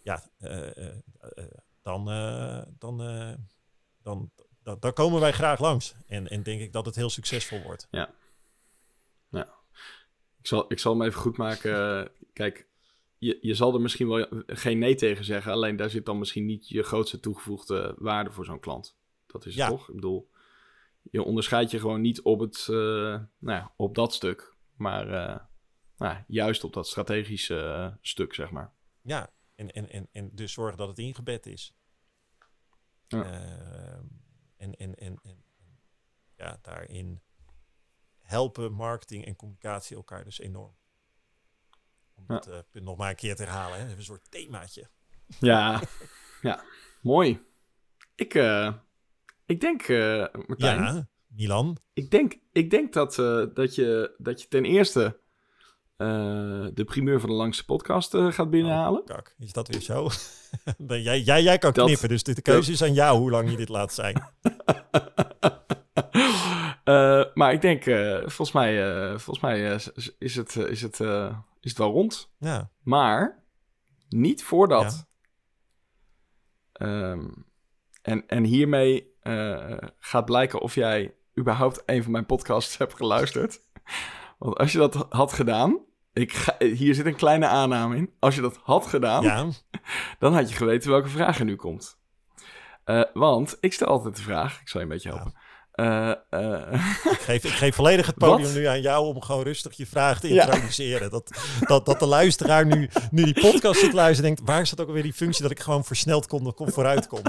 Ja, 0.02 0.30
eh, 0.38 0.88
eh, 0.88 0.94
dan, 1.82 2.04
dan, 2.78 2.96
dan, 4.02 4.30
dan, 4.62 4.78
dan 4.80 4.92
komen 4.92 5.20
wij 5.20 5.32
graag 5.32 5.60
langs. 5.60 5.94
En, 6.06 6.28
en 6.28 6.42
denk 6.42 6.60
ik 6.60 6.72
dat 6.72 6.86
het 6.86 6.94
heel 6.94 7.10
succesvol 7.10 7.62
wordt. 7.62 7.88
Ik 10.46 10.52
zal, 10.52 10.64
ik 10.68 10.78
zal 10.78 10.92
hem 10.92 11.02
even 11.02 11.20
goed 11.20 11.36
maken. 11.36 12.10
Kijk, 12.32 12.66
je, 13.18 13.38
je 13.40 13.54
zal 13.54 13.74
er 13.74 13.80
misschien 13.80 14.08
wel 14.08 14.26
geen 14.46 14.78
nee 14.78 14.94
tegen 14.94 15.24
zeggen. 15.24 15.52
Alleen 15.52 15.76
daar 15.76 15.90
zit 15.90 16.06
dan 16.06 16.18
misschien 16.18 16.44
niet 16.44 16.68
je 16.68 16.82
grootste 16.82 17.20
toegevoegde 17.20 17.94
waarde 17.98 18.30
voor 18.30 18.44
zo'n 18.44 18.60
klant. 18.60 18.98
Dat 19.26 19.46
is 19.46 19.54
het 19.54 19.62
Ja. 19.62 19.68
toch? 19.68 19.88
Ik 19.88 19.94
bedoel, 19.94 20.30
je 21.10 21.22
onderscheidt 21.22 21.70
je 21.70 21.80
gewoon 21.80 22.00
niet 22.00 22.22
op, 22.22 22.40
het, 22.40 22.58
eh, 22.58 22.76
nou 22.76 23.28
ja, 23.38 23.72
op 23.76 23.94
dat 23.94 24.14
stuk. 24.14 24.54
Maar 24.74 25.08
eh, 25.08 25.38
nou, 25.96 26.24
juist 26.26 26.64
op 26.64 26.72
dat 26.72 26.86
strategische 26.86 27.60
eh, 27.60 27.92
stuk, 28.00 28.34
zeg 28.34 28.50
maar. 28.50 28.72
Ja, 29.02 29.32
en, 29.54 29.70
en, 29.72 29.90
en, 29.90 30.08
en 30.12 30.30
dus 30.32 30.52
zorgen 30.52 30.78
dat 30.78 30.88
het 30.88 30.98
ingebed 30.98 31.46
is. 31.46 31.74
Ja. 33.06 33.24
Ehm, 33.24 34.04
en, 34.56 34.76
en, 34.76 34.94
en 34.94 35.18
en 35.22 35.44
ja, 36.36 36.58
daarin 36.62 37.20
helpen 38.18 38.72
marketing 38.72 39.24
en 39.24 39.36
communicatie 39.36 39.96
elkaar 39.96 40.24
dus 40.24 40.38
enorm. 40.38 40.76
Om 42.16 42.24
het 42.34 42.46
eh, 42.46 42.58
punt 42.70 42.84
nog 42.84 42.96
maar 42.96 43.10
een 43.10 43.16
keer 43.16 43.36
te 43.36 43.42
herhalen. 43.42 43.72
Hè. 43.72 43.78
Hebben 43.78 43.96
een 43.98 44.04
soort 44.04 44.30
themaatje. 44.30 44.88
Ja, 45.40 45.80
ja. 46.42 46.62
mooi. 47.00 47.40
Ik, 48.14 48.34
eh, 48.34 48.72
ik 49.46 49.60
denk, 49.60 49.82
eh, 49.82 50.26
Martijn, 50.46 50.82
Ja, 50.82 51.08
Milan. 51.26 51.76
Ik 51.92 52.10
denk, 52.10 52.34
ik 52.52 52.70
denk 52.70 52.92
dat, 52.92 53.14
dat, 53.54 53.74
je, 53.74 54.14
dat 54.18 54.42
je 54.42 54.48
ten 54.48 54.64
eerste 54.64 55.18
de 56.74 56.82
primeur 56.86 57.20
van 57.20 57.28
de 57.28 57.34
langste 57.34 57.64
podcast 57.64 58.16
gaat 58.16 58.50
binnenhalen. 58.50 59.04
Kak, 59.04 59.34
is 59.38 59.52
dat 59.52 59.68
weer 59.68 59.80
zo? 59.80 60.08
Jij, 60.86 61.20
jij, 61.20 61.42
jij 61.42 61.58
kan 61.58 61.72
Dat- 61.72 61.86
knippen, 61.86 62.08
dus 62.08 62.22
de, 62.22 62.34
de 62.34 62.42
keuze 62.42 62.72
is 62.72 62.82
aan 62.82 62.94
jou 62.94 63.18
hoe 63.18 63.30
lang 63.30 63.50
je 63.50 63.56
dit 63.56 63.68
laat 63.68 63.92
zijn. 63.92 64.22
Eh, 66.86 67.24
maar 67.34 67.52
ik 67.52 67.60
denk, 67.60 67.86
eh, 67.86 68.18
volgens 68.18 68.52
mij, 68.52 68.90
eh, 68.90 69.08
volgens 69.08 69.40
mij 69.40 69.74
is, 69.74 69.84
het, 69.84 70.56
is, 70.56 70.82
het, 70.82 71.00
is 71.60 71.70
het 71.70 71.78
wel 71.78 71.90
rond. 71.90 72.32
Ja, 72.38 72.70
Maar 72.82 73.44
niet 74.08 74.44
voordat. 74.44 75.06
Ehm, 76.72 77.28
en, 78.02 78.26
en 78.26 78.44
hiermee 78.44 79.14
gaat 79.98 80.24
blijken 80.24 80.60
of 80.60 80.74
jij 80.74 81.14
überhaupt 81.38 81.82
een 81.86 82.02
van 82.02 82.12
mijn 82.12 82.26
podcasts 82.26 82.78
hebt 82.78 82.94
geluisterd. 82.94 83.60
Want 84.38 84.58
als 84.58 84.72
je 84.72 84.78
dat 84.78 85.06
had 85.08 85.32
gedaan. 85.32 85.84
Ik 86.12 86.32
ga, 86.32 86.54
hier 86.58 86.94
zit 86.94 87.06
een 87.06 87.16
kleine 87.16 87.46
aanname 87.46 87.96
in. 87.96 88.14
Als 88.18 88.34
je 88.34 88.40
dat 88.40 88.60
had 88.62 88.86
gedaan, 88.86 89.22
ja. 89.22 89.48
dan 90.18 90.34
had 90.34 90.48
je 90.48 90.56
geweten 90.56 90.90
welke 90.90 91.08
vraag 91.08 91.38
er 91.38 91.44
nu 91.44 91.56
komt. 91.56 91.98
Want 93.12 93.56
ik 93.60 93.72
stel 93.72 93.86
altijd 93.86 94.16
de 94.16 94.22
vraag, 94.22 94.60
ik 94.60 94.68
zal 94.68 94.80
je 94.80 94.86
een 94.86 94.92
beetje 94.92 95.08
helpen. 95.08 95.34
Eh, 95.76 96.10
eh, 96.30 96.72
Ik 97.12 97.18
geef, 97.20 97.44
ik 97.44 97.50
geef 97.50 97.74
volledig 97.74 98.06
het 98.06 98.14
podium 98.18 98.42
Wat? 98.46 98.54
nu 98.54 98.64
aan 98.64 98.80
jou 98.80 99.06
om 99.06 99.22
gewoon 99.22 99.42
rustig 99.42 99.76
je 99.76 99.86
vraag 99.86 100.20
te 100.20 100.32
Ja. 100.34 100.44
introduceren. 100.44 101.10
Dat, 101.10 101.38
dat, 101.60 101.86
dat 101.86 101.98
de 101.98 102.06
luisteraar 102.06 102.66
nu, 102.66 102.88
nu 103.10 103.24
die 103.24 103.40
podcast 103.40 103.80
zit 103.80 103.92
luisteren 103.92 104.34
denkt, 104.34 104.50
waar 104.50 104.60
is 104.60 104.70
dat 104.70 104.80
ook 104.80 104.86
alweer 104.86 105.02
die 105.02 105.12
functie 105.12 105.42
dat 105.42 105.50
ik 105.50 105.60
gewoon 105.60 105.84
versneld 105.84 106.26
kon, 106.26 106.54
kon 106.54 106.70
vooruit 106.70 107.06
kom? 107.06 107.20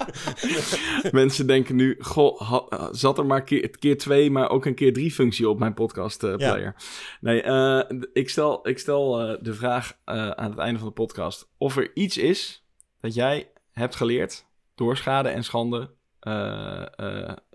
mensen 1.12 1.46
denken 1.46 1.76
nu, 1.76 1.96
goh, 2.00 2.40
ha- 2.40 2.88
zat 2.92 3.18
er 3.18 3.26
maar 3.26 3.42
keer, 3.44 3.70
keer 3.70 3.98
twee, 3.98 4.30
maar 4.30 4.50
ook 4.50 4.64
een 4.66 4.74
keer 4.74 4.92
drie 4.92 5.12
functie 5.12 5.48
op 5.48 5.58
mijn 5.58 5.74
podcast 5.74 6.22
eh, 6.22 6.30
Ja. 6.30 6.36
player. 6.52 6.74
Nee, 7.20 7.42
eh, 7.42 7.98
ik 8.12 8.30
stel, 8.30 8.68
ik 8.68 8.78
stel 8.78 9.20
eh, 9.20 9.38
de 9.40 9.54
vraag 9.54 9.96
eh, 10.04 10.30
aan 10.30 10.50
het 10.50 10.58
einde 10.58 10.78
van 10.78 10.88
de 10.88 10.94
podcast 10.94 11.48
of 11.58 11.76
er 11.76 11.90
iets 11.94 12.16
is 12.16 12.64
dat 13.00 13.14
jij 13.14 13.50
hebt 13.72 13.96
geleerd 13.96 14.44
door 14.74 14.96
schade 14.96 15.28
en 15.28 15.44
schande 15.44 15.90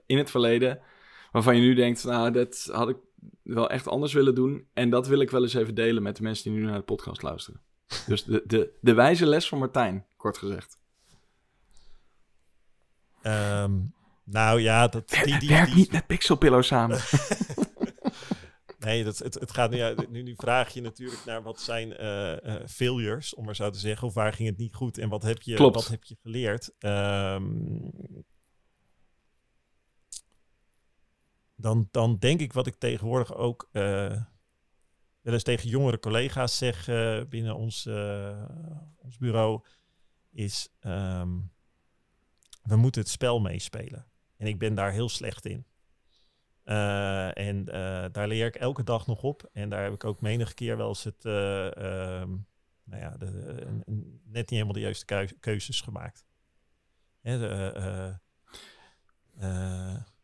in 0.06 0.18
het 0.18 0.30
verleden, 0.30 0.80
waarvan 1.32 1.56
je 1.56 1.62
nu 1.62 1.74
denkt, 1.74 2.04
nou, 2.04 2.32
dat 2.32 2.70
had 2.72 2.90
ik 2.90 2.98
wel 3.44 3.70
echt 3.70 3.88
anders 3.88 4.14
willen 4.14 4.36
doen. 4.36 4.68
En 4.74 4.90
dat 4.90 5.08
wil 5.08 5.20
ik 5.20 5.30
wel 5.32 5.42
eens 5.44 5.54
even 5.54 5.76
delen 5.76 6.04
met 6.04 6.16
de 6.16 6.24
mensen 6.24 6.52
die 6.52 6.60
nu 6.60 6.66
naar 6.66 6.78
de 6.78 6.84
podcast 6.84 7.22
luisteren. 7.22 7.62
Dus 8.08 8.24
de, 8.24 8.44
de, 8.46 8.78
de 8.82 8.94
wijze 8.94 9.26
les 9.26 9.48
van 9.48 9.60
Martijn, 9.60 10.06
kort 10.18 10.38
gezegd. 10.38 10.80
Ehm, 13.22 13.80
nou 14.24 14.62
ja, 14.62 14.88
dat, 14.88 15.10
die, 15.10 15.40
die, 15.40 15.66
die- 15.66 15.76
niet 15.76 15.92
met 15.92 16.08
Pixelpillow 16.08 16.64
samen. 16.64 17.00
Nee, 18.80 19.04
dat, 19.04 19.18
het, 19.18 19.34
het 19.34 19.52
gaat 19.52 19.72
nu, 19.72 19.96
nu, 20.10 20.22
nu 20.24 20.34
vraag 20.38 20.74
je 20.74 20.82
natuurlijk 20.82 21.26
naar 21.26 21.44
wat 21.44 21.60
zijn 21.62 21.98
eh, 21.98 22.56
eh, 22.56 22.68
failures, 22.68 23.36
om 23.36 23.46
maar 23.46 23.56
zo 23.56 23.70
te 23.70 23.80
zeggen. 23.80 24.08
Of 24.08 24.14
waar 24.14 24.34
ging 24.34 24.50
het 24.50 24.58
niet 24.58 24.74
goed 24.74 24.98
en 24.98 25.10
wat 25.10 25.24
heb 25.24 25.42
je, 25.42 25.56
Klopt. 25.56 25.76
wat 25.76 25.88
heb 25.88 26.04
je 26.04 26.18
geleerd? 26.22 26.72
Ehm, 26.80 27.46
dan, 31.58 31.88
dan 31.92 32.18
denk 32.18 32.40
ik 32.40 32.54
wat 32.54 32.68
ik 32.68 32.76
tegenwoordig 32.76 33.36
ook 33.36 33.70
eh, 33.72 34.22
wel 35.22 35.34
eens 35.34 35.44
tegen 35.44 35.70
jongere 35.70 36.00
collega's 36.00 36.58
zeg 36.58 36.88
eh, 36.88 37.22
binnen 37.30 37.56
ons, 37.56 37.86
eh, 37.86 38.50
ons 38.96 39.18
bureau, 39.18 39.64
is 40.32 40.70
ehm, 40.80 41.40
we 42.64 42.76
moeten 42.76 43.02
het 43.02 43.10
spel 43.10 43.40
meespelen. 43.40 44.08
En 44.38 44.48
ik 44.48 44.60
ben 44.60 44.76
daar 44.76 44.92
heel 44.92 45.10
slecht 45.10 45.46
in. 45.46 45.66
En 46.64 47.66
daar 48.12 48.28
leer 48.28 48.46
ik 48.46 48.56
elke 48.56 48.84
dag 48.84 49.08
nog 49.08 49.24
op. 49.24 49.50
En 49.54 49.70
daar 49.70 49.84
heb 49.84 49.94
ik 49.94 50.04
ook 50.04 50.22
menige 50.22 50.54
keer 50.54 50.78
wel 50.78 50.88
eens 50.88 51.04
het, 51.04 51.26
eh, 51.26 51.66
ehm, 51.78 52.30
nou 52.84 53.02
ja, 53.02 53.18
de, 53.18 53.26
net 54.24 54.34
niet 54.34 54.50
helemaal 54.50 54.74
de 54.74 54.80
juiste 54.80 55.06
keu- 55.06 55.38
keuzes 55.40 55.82
gemaakt. 55.82 56.26
Hè, 57.22 57.38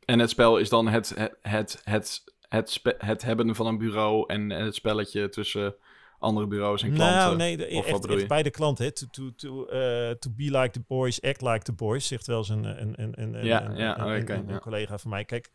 En 0.05 0.19
het 0.19 0.29
spel 0.29 0.57
is 0.57 0.69
dan 0.69 0.87
het, 0.87 1.09
het, 1.15 1.37
het, 1.41 1.81
het, 1.83 2.23
het, 2.49 2.81
het 2.97 3.21
hebben 3.21 3.55
van 3.55 3.65
een 3.65 3.77
bureau 3.77 4.23
en 4.27 4.49
het 4.49 4.75
spelletje 4.75 5.29
tussen 5.29 5.75
andere 6.19 6.47
bureaus 6.47 6.81
en 6.83 6.93
klanten. 6.93 7.17
Nou, 7.17 7.35
nee, 7.35 7.57
de, 7.57 7.67
Of 7.71 7.85
echt, 7.85 8.27
bij 8.27 8.43
de 8.43 8.49
klant. 8.49 8.77
Hè. 8.77 8.91
To, 8.91 9.05
to, 9.11 9.35
to, 9.35 9.65
eh, 9.65 10.11
to 10.11 10.29
be 10.35 10.43
like 10.59 10.69
the 10.69 10.81
boys, 10.87 11.21
act 11.21 11.41
like 11.41 11.63
the 11.63 11.73
boys, 11.73 12.07
zegt 12.07 12.27
wel 12.27 12.37
eens 12.37 12.49
een, 12.49 12.63
een, 12.63 12.93
een, 13.21 13.45
Ja, 13.45 13.65
een- 13.65 13.75
ja, 13.77 13.99
een- 13.99 14.09
een- 14.09 14.21
oké, 14.21 14.33
een 14.33 14.47
ja. 14.47 14.59
collega 14.59 14.97
van 14.97 15.09
mij. 15.09 15.25
Kijk, 15.25 15.51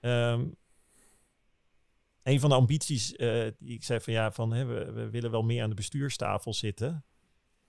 ehm, 0.00 0.44
een 2.22 2.40
van 2.40 2.50
de 2.50 2.56
ambities 2.56 3.16
eh, 3.16 3.46
die 3.58 3.74
ik 3.74 3.84
zei 3.84 4.00
van 4.00 4.12
ja, 4.12 4.32
van, 4.32 4.52
hè, 4.52 4.64
we, 4.64 4.92
we 4.92 5.10
willen 5.10 5.30
wel 5.30 5.42
meer 5.42 5.62
aan 5.62 5.68
de 5.68 5.74
bestuurstafel 5.74 6.54
zitten. 6.54 7.04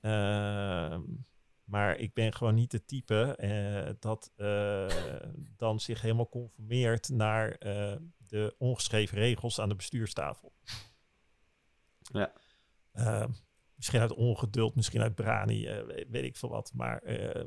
Ehm, 0.01 1.01
maar 1.73 1.97
ik 1.97 2.13
ben 2.13 2.33
gewoon 2.33 2.55
niet 2.55 2.71
het 2.71 2.87
type 2.87 3.35
eh, 3.35 3.93
dat 3.99 4.31
eh, 4.35 4.87
dan 5.57 5.79
zich 5.79 6.01
helemaal 6.01 6.29
conformeert 6.29 7.09
naar 7.09 7.51
eh, 7.51 7.95
de 8.17 8.55
ongeschreven 8.57 9.17
regels 9.17 9.59
aan 9.59 9.69
de 9.69 9.75
bestuurstafel. 9.75 10.53
Ja. 11.99 12.33
Eh, 12.91 13.25
misschien 13.75 13.99
uit 13.99 14.13
ongeduld, 14.13 14.75
misschien 14.75 15.01
uit 15.01 15.15
brani, 15.15 15.83
weet, 16.09 16.23
ik 16.23 16.37
veel 16.37 16.49
wat. 16.49 16.71
Maar 16.73 17.01
eh, 17.01 17.45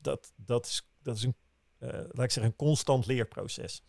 dat, 0.00 0.32
dat, 0.36 0.66
is, 0.66 0.90
dat 1.02 1.16
is 1.16 1.22
een, 1.22 1.36
laat 1.78 2.24
ik 2.24 2.30
zeggen, 2.30 2.44
een 2.44 2.56
constant 2.56 3.06
leerproces. 3.06 3.82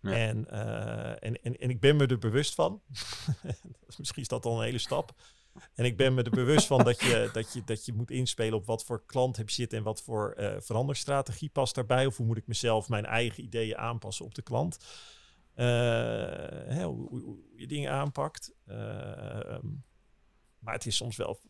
Ja. 0.00 0.12
En, 0.12 0.50
en, 1.20 1.42
en, 1.42 1.56
en 1.56 1.70
ik 1.70 1.80
ben 1.80 1.96
me 1.96 2.06
er 2.06 2.18
bewust 2.18 2.54
van. 2.54 2.82
misschien 3.98 4.22
is 4.22 4.28
dat 4.28 4.44
al 4.44 4.58
een 4.58 4.64
hele 4.64 4.78
stap. 4.78 5.14
En 5.74 5.84
ik 5.84 5.96
ben 5.96 6.14
me 6.14 6.22
er 6.22 6.30
bewust 6.30 6.66
van 6.66 6.84
dat 6.84 7.00
je, 7.00 7.30
dat, 7.32 7.52
je, 7.52 7.64
dat 7.64 7.84
je 7.84 7.92
moet 7.92 8.10
inspelen 8.10 8.58
op 8.58 8.66
wat 8.66 8.84
voor 8.84 9.04
klant 9.06 9.36
heb 9.36 9.48
je 9.48 9.54
zitten 9.54 9.78
en 9.78 9.84
wat 9.84 10.02
voor 10.02 10.32
eh 10.32 10.60
veranderstrategie 10.60 11.48
past 11.48 11.74
daarbij. 11.74 12.06
Of 12.06 12.16
hoe 12.16 12.26
moet 12.26 12.36
ik 12.36 12.46
mezelf 12.46 12.88
mijn 12.88 13.04
eigen 13.06 13.42
ideeën 13.44 13.76
aanpassen 13.76 14.24
op 14.24 14.34
de 14.34 14.42
klant. 14.42 14.78
Eh, 15.54 15.66
hè, 16.66 16.84
hoe, 16.84 17.08
hoe- 17.08 17.22
hoe 17.22 17.38
je 17.54 17.66
dingen 17.66 17.90
aanpakt. 17.92 18.52
Eh, 18.64 19.52
ehm, 19.54 19.66
maar 20.58 20.74
het 20.74 20.86
is 20.86 20.96
soms 20.96 21.16
wel 21.16 21.40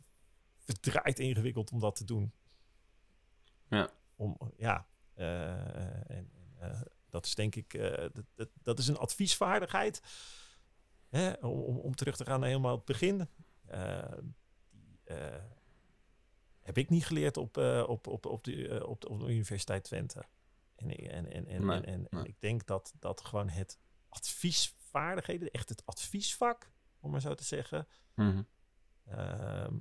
verdraaid 0.58 1.18
ingewikkeld 1.18 1.70
om 1.72 1.80
dat 1.80 1.96
te 1.96 2.04
doen. 2.04 2.32
Ja. 3.68 3.90
Om, 4.16 4.36
ja. 4.56 4.86
en, 5.14 6.30
dat 7.10 7.26
is 7.26 7.34
denk 7.34 7.54
ik, 7.54 7.72
dat, 8.12 8.24
dat, 8.34 8.48
dat 8.62 8.78
is 8.78 8.88
een 8.88 8.96
adviesvaardigheid. 8.98 10.02
Hè, 11.08 11.32
om, 11.32 11.60
om, 11.60 11.76
om 11.78 11.94
terug 11.94 12.16
te 12.16 12.24
gaan 12.24 12.40
naar 12.40 12.48
helemaal 12.48 12.76
het 12.76 12.84
begin. 12.84 13.28
Eh, 13.70 14.18
die 14.70 15.00
eh, 15.04 15.42
heb 16.60 16.78
ik 16.78 16.88
niet 16.88 17.06
geleerd 17.06 17.36
op, 17.36 17.56
eh, 17.56 17.84
op, 17.88 18.06
op, 18.06 18.26
op, 18.26 18.44
de, 18.44 18.86
op, 18.86 19.00
de, 19.00 19.08
op 19.08 19.20
de 19.20 19.26
Universiteit 19.26 19.84
Twente. 19.84 20.24
En, 20.76 20.90
en, 20.90 21.32
en, 21.32 21.46
en, 21.46 21.66
Nee, 21.66 21.80
en, 21.80 22.24
ik 22.24 22.40
denk 22.40 22.66
dat, 22.66 22.94
dat 22.98 23.20
gewoon 23.20 23.48
het 23.48 23.78
adviesvaardigheden, 24.08 25.50
echt 25.50 25.68
het 25.68 25.86
adviesvak, 25.86 26.70
om 27.00 27.10
maar 27.10 27.20
zo 27.20 27.34
te 27.34 27.44
zeggen. 27.44 27.86
Mhm. 28.14 28.42
Ehm, 29.04 29.74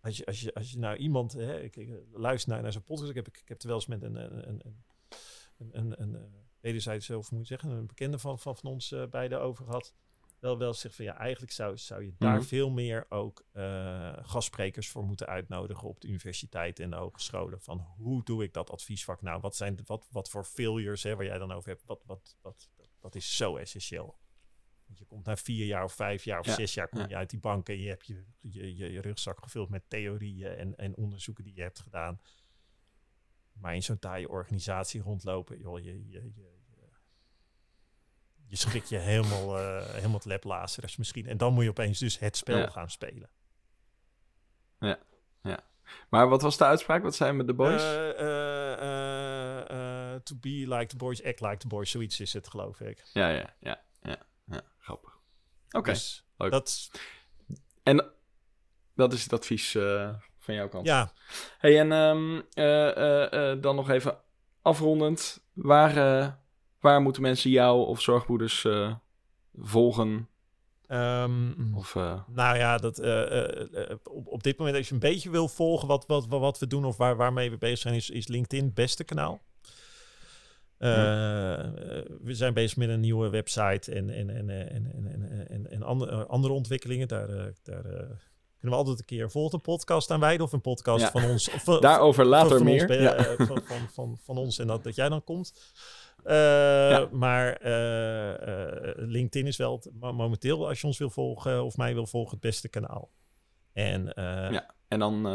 als, 0.00 0.16
je, 0.16 0.26
als, 0.26 0.40
je, 0.40 0.54
als 0.54 0.70
je 0.70 0.78
nou 0.78 0.96
iemand, 0.96 1.32
hè, 1.32 1.60
ik, 1.60 1.76
ik 1.76 1.90
luister 2.12 2.52
naar, 2.52 2.62
naar 2.62 2.72
zo'n 2.72 2.84
podcast, 2.84 3.10
ik 3.10 3.16
heb, 3.16 3.28
ik 3.28 3.48
heb 3.48 3.62
er 3.62 3.66
wel 3.66 3.76
eens 3.76 3.86
met 3.86 4.02
een, 4.02 4.14
een, 4.14 4.48
een, 4.48 4.62
een, 5.58 5.78
een, 5.78 6.02
een, 6.02 6.14
een 6.14 6.42
wederzijds, 6.60 7.10
of 7.10 7.30
moet 7.30 7.40
je 7.40 7.46
zeggen, 7.46 7.70
een 7.70 7.86
bekende 7.86 8.18
van, 8.18 8.38
van, 8.38 8.56
van 8.56 8.70
ons 8.70 8.92
eh, 8.92 9.06
beiden 9.06 9.40
over 9.40 9.64
gehad. 9.64 9.94
Wel 10.42 10.58
wel 10.58 10.74
zegt 10.74 10.94
van 10.94 11.04
ja, 11.04 11.16
eigenlijk 11.18 11.52
zou, 11.52 11.78
zou 11.78 12.04
je 12.04 12.14
daar 12.18 12.36
Mhm. 12.36 12.44
veel 12.46 12.70
meer 12.70 13.06
ook 13.08 13.44
eh, 13.52 14.12
gastsprekers 14.22 14.88
voor 14.88 15.04
moeten 15.04 15.26
uitnodigen 15.26 15.88
op 15.88 16.00
de 16.00 16.08
universiteit 16.08 16.78
en 16.80 16.90
de 16.90 16.96
hogescholen. 16.96 17.60
Van 17.60 17.78
hoe 17.78 18.24
doe 18.24 18.42
ik 18.42 18.52
dat 18.52 18.70
adviesvak 18.70 19.22
nou? 19.22 19.40
Wat 19.40 19.56
zijn 19.56 19.76
de, 19.76 19.82
wat, 19.86 20.08
wat 20.10 20.30
voor 20.30 20.44
failures 20.44 21.02
hè, 21.02 21.16
waar 21.16 21.24
jij 21.24 21.38
dan 21.38 21.52
over 21.52 21.68
hebt? 21.70 21.84
Wat, 21.86 22.02
wat, 22.06 22.36
wat, 22.40 22.70
dat 23.00 23.14
is 23.14 23.36
zo 23.36 23.56
essentieel. 23.56 24.18
Want 24.86 24.98
je 24.98 25.04
komt 25.04 25.24
na 25.26 25.36
vier 25.36 25.66
jaar 25.66 25.84
of 25.84 25.92
vijf 25.92 26.24
jaar 26.24 26.38
of 26.40 26.46
Ja, 26.46 26.54
zes 26.54 26.74
jaar 26.74 26.88
kom 26.88 27.00
ja. 27.00 27.08
je 27.08 27.16
uit 27.16 27.30
die 27.30 27.40
bank 27.40 27.68
en 27.68 27.78
je 27.80 27.88
hebt 27.88 28.06
je, 28.06 28.24
je, 28.40 28.76
je, 28.76 28.92
je 28.92 29.00
rugzak 29.00 29.38
gevuld 29.42 29.68
met 29.68 29.82
theorieën 29.88 30.56
en, 30.56 30.76
en 30.76 30.96
onderzoeken 30.96 31.44
die 31.44 31.54
je 31.54 31.62
hebt 31.62 31.80
gedaan. 31.80 32.20
Maar 33.52 33.74
in 33.74 33.82
zo'n 33.82 33.98
taaie 33.98 34.28
organisatie 34.28 35.00
rondlopen, 35.00 35.58
joh, 35.58 35.78
je, 35.78 36.08
je, 36.08 36.30
je, 36.34 36.51
je, 38.52 38.58
schrik 38.58 38.84
je 38.84 38.98
helemaal, 38.98 39.58
eh 39.58 39.86
helemaal 39.86 40.16
het 40.16 40.24
leplazers 40.24 40.96
misschien. 40.96 41.26
En 41.26 41.36
dan 41.36 41.52
moet 41.52 41.64
je 41.64 41.70
opeens 41.70 41.98
dus 41.98 42.18
het 42.18 42.36
spel 42.36 42.58
Ja. 42.58 42.68
gaan 42.68 42.90
spelen. 42.90 43.30
Maar 46.08 46.28
wat 46.28 46.42
was 46.42 46.56
de 46.56 46.64
uitspraak? 46.64 47.02
Wat 47.02 47.14
zijn 47.14 47.36
met 47.36 47.46
de 47.46 47.54
boys? 47.54 47.82
Eh, 47.82 48.10
eh, 49.60 50.20
to 50.22 50.34
be 50.40 50.64
like 50.68 50.86
the 50.86 50.96
boys, 50.96 51.24
act 51.24 51.40
like 51.40 51.56
the 51.56 51.66
boys. 51.66 51.90
Zoiets 51.90 52.20
is 52.20 52.32
het, 52.32 52.48
geloof 52.48 52.80
ik. 52.80 53.02
ja, 53.12 53.28
ja, 53.28 53.54
ja, 53.60 53.82
ja, 54.02 54.16
ja. 54.46 54.60
Grappig. 54.78 55.18
Oké. 55.70 55.90
Dus 55.90 56.24
dat, 56.36 56.90
En 57.82 58.12
dat 58.94 59.12
is 59.12 59.22
het 59.22 59.32
advies 59.32 59.70
van 60.38 60.54
jouw 60.54 60.68
kant. 60.68 60.86
ja, 60.86 61.12
Hey, 61.58 61.78
en 61.78 61.92
ehm, 61.92 62.40
eh, 62.52 62.96
eh, 62.96 63.50
eh, 63.52 63.62
dan 63.62 63.76
nog 63.76 63.90
even 63.90 64.18
afrondend. 64.62 65.44
Waar, 65.52 66.38
Waar 66.82 67.02
moeten 67.02 67.22
mensen 67.22 67.50
jou 67.50 67.86
of 67.86 68.00
zorgbroeders 68.00 68.64
eh, 68.64 68.94
volgen? 69.54 70.28
Ehm, 70.86 71.74
of. 71.74 71.96
Eh, 71.96 72.20
nou 72.28 72.56
ja, 72.56 72.78
dat, 72.78 72.98
eh, 72.98 73.96
op, 74.04 74.26
op, 74.26 74.42
dit 74.42 74.58
moment, 74.58 74.76
als 74.76 74.88
je 74.88 74.94
een 74.94 75.00
beetje 75.00 75.30
wil 75.30 75.48
volgen 75.48 75.88
wat, 75.88 76.06
wat, 76.06 76.26
wat 76.26 76.58
we 76.58 76.66
doen 76.66 76.84
of 76.84 76.96
waar, 76.96 77.16
waarmee 77.16 77.50
we 77.50 77.58
bezig 77.58 77.78
zijn, 77.78 77.94
is, 77.94 78.10
is 78.10 78.28
LinkedIn 78.28 78.64
het 78.64 78.74
beste 78.74 79.04
kanaal. 79.04 79.40
We 80.78 82.34
zijn 82.34 82.54
bezig 82.54 82.76
met 82.76 82.88
een 82.88 83.00
nieuwe 83.00 83.28
website 83.28 83.92
en, 83.92 84.10
en, 84.10 84.30
en, 84.30 84.50
en, 84.50 84.92
en, 84.92 85.48
en, 85.48 85.70
en 85.70 85.82
andere, 85.82 86.26
andere 86.26 86.54
ontwikkelingen. 86.54 87.08
Daar, 87.08 87.52
daar 87.62 87.82
kunnen 88.58 88.78
we 88.78 88.84
altijd 88.84 88.98
een 88.98 89.16
keer 89.16 89.30
volgen 89.30 89.54
een 89.54 89.60
podcast 89.60 90.10
aan 90.10 90.20
wijden 90.20 90.46
of 90.46 90.52
een 90.52 90.60
podcast 90.60 91.04
van 91.04 91.24
ons. 91.24 91.50
Of, 91.66 91.78
Daarover 91.80 92.24
later 92.24 92.56
van 92.56 92.64
meer. 92.64 92.88
Ons, 92.88 93.48
van, 93.48 93.62
van, 93.64 93.88
van, 93.92 94.18
van, 94.22 94.36
ons 94.36 94.58
en 94.58 94.66
dat, 94.66 94.84
dat 94.84 94.94
jij 94.94 95.08
dan 95.08 95.24
komt. 95.24 95.52
Eh, 96.24 96.34
Ja. 96.90 97.08
Maar 97.12 97.52
eh, 97.56 98.88
eh, 98.88 98.94
LinkedIn 98.96 99.46
is 99.46 99.56
wel 99.56 99.74
het- 99.76 99.90
momenteel, 100.00 100.68
als 100.68 100.80
je 100.80 100.86
ons 100.86 100.98
wil 100.98 101.10
volgen 101.10 101.64
of 101.64 101.76
mij 101.76 101.94
wil 101.94 102.06
volgen, 102.06 102.30
het 102.32 102.40
beste 102.40 102.68
kanaal. 102.68 103.10
En 103.72 104.04
Ja. 104.16 104.74
En 104.88 104.98
dan 104.98 105.26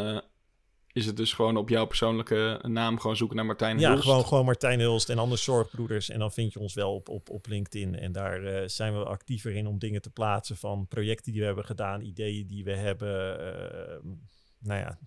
is 0.91 1.05
het 1.05 1.17
dus 1.17 1.33
gewoon 1.33 1.57
op 1.57 1.69
jouw 1.69 1.85
persoonlijke 1.85 2.59
naam 2.67 2.99
gewoon 2.99 3.15
zoeken 3.15 3.35
naar 3.35 3.45
Martijn 3.45 3.79
ja, 3.79 3.89
Hulst. 3.89 4.03
gewoon, 4.03 4.25
gewoon 4.25 4.45
Martijn 4.45 4.79
Hulst 4.79 5.09
en 5.09 5.17
anders 5.17 5.43
Zorgbroeders. 5.43 6.09
En 6.09 6.19
dan 6.19 6.31
vind 6.31 6.53
je 6.53 6.59
ons 6.59 6.73
wel 6.73 6.93
op, 6.95 7.09
op, 7.09 7.29
op 7.29 7.47
LinkedIn. 7.47 7.95
En 7.99 8.11
daar 8.11 8.69
zijn 8.69 8.97
we 8.97 9.03
actiever 9.05 9.51
in 9.55 9.67
om 9.67 9.79
dingen 9.79 10.01
te 10.01 10.09
plaatsen 10.09 10.57
van 10.57 10.87
projecten 10.87 11.31
die 11.31 11.41
we 11.41 11.47
hebben 11.47 11.65
gedaan, 11.65 12.01
ideeën 12.01 12.47
die 12.47 12.63
we 12.63 12.73
hebben. 12.75 13.39
eh, 13.39 13.97
nou 14.59 14.79
ja, 14.79 14.97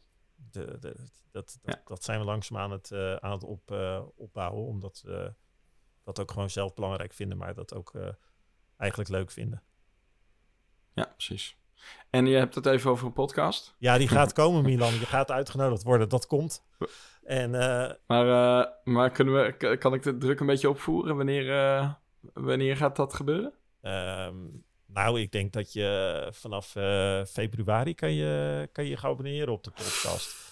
de, 0.51 0.77
de, 0.81 0.94
dat, 1.31 1.59
dat, 1.62 1.74
Ja. 1.74 1.82
dat 1.85 2.05
zijn 2.05 2.19
we 2.19 2.24
langzaam 2.24 2.59
aan 2.59 2.70
het, 2.70 2.93
aan 3.20 3.32
het 3.32 3.44
op, 3.44 3.70
opbouwen. 4.16 4.66
Omdat 4.66 5.02
we 5.05 5.32
dat 6.16 6.20
ook 6.20 6.31
gewoon 6.32 6.51
zelf 6.51 6.74
belangrijk 6.74 7.12
vinden, 7.12 7.39
maar 7.39 7.55
dat 7.55 7.74
ook 7.74 7.95
eh, 7.95 8.09
eigenlijk 8.77 9.11
leuk 9.11 9.31
vinden. 9.31 9.62
Ja, 10.95 11.05
precies. 11.05 11.57
En 12.11 12.27
je 12.27 12.37
hebt 12.37 12.55
het 12.55 12.66
even 12.66 12.91
over 12.91 13.07
een 13.07 13.12
podcast. 13.12 13.74
Ja, 13.78 13.99
die 13.99 14.09
gaat 14.09 14.32
komen, 14.43 14.62
Milan. 14.62 14.93
Je 14.93 15.07
gaat 15.07 15.31
uitgenodigd 15.31 15.82
worden. 15.82 16.09
Dat 16.09 16.27
komt. 16.27 16.65
En 17.23 17.55
eh, 17.55 17.91
Maar, 18.07 18.61
eh, 18.61 18.66
maar 18.85 19.11
kunnen 19.11 19.35
we, 19.35 19.77
kan 19.77 19.95
ik 19.95 20.03
de 20.03 20.19
druk 20.19 20.41
een 20.41 20.47
beetje 20.47 20.69
opvoeren? 20.69 21.16
Wanneer, 21.16 21.97
wanneer 22.32 22.77
gaat 22.77 22.97
dat 22.97 23.15
gebeuren? 23.15 23.53
Ehm, 23.81 24.37
nou, 24.87 25.20
ik 25.20 25.32
denk 25.32 25.53
dat 25.53 25.73
je 25.73 26.28
vanaf 26.32 26.66
februari 27.28 27.95
kan 27.95 28.12
je, 28.12 28.69
kan 28.73 28.85
je 28.85 28.97
gaan 28.97 29.11
abonneren 29.11 29.53
op 29.53 29.65
de 29.65 29.70
podcast. 29.70 30.49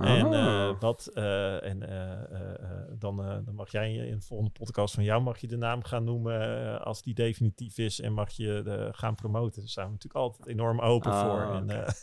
En, 0.00 0.32
eh, 0.32 0.80
wat, 0.80 1.06
eh, 1.06 1.64
en 1.64 1.82
eh, 1.88 2.98
dan, 2.98 3.16
dan 3.44 3.54
mag 3.54 3.70
jij 3.70 3.94
in 3.94 4.18
de 4.18 4.24
volgende 4.26 4.52
podcast 4.52 4.94
van 4.94 5.04
jou 5.04 5.22
mag 5.22 5.38
je 5.38 5.46
de 5.46 5.56
naam 5.56 5.84
gaan 5.84 6.04
noemen 6.04 6.80
als 6.84 7.02
die 7.02 7.14
definitief 7.14 7.78
is 7.78 8.00
en 8.00 8.12
mag 8.12 8.30
je 8.30 8.60
de, 8.64 8.88
gaan 8.92 9.14
promoten. 9.14 9.60
Daar 9.60 9.70
staan 9.70 9.84
we 9.86 9.90
natuurlijk 9.92 10.24
altijd 10.24 10.48
enorm 10.48 10.80
open 10.80 11.10
Ah, 11.12 11.20
voor. 11.20 11.54
En, 11.54 11.66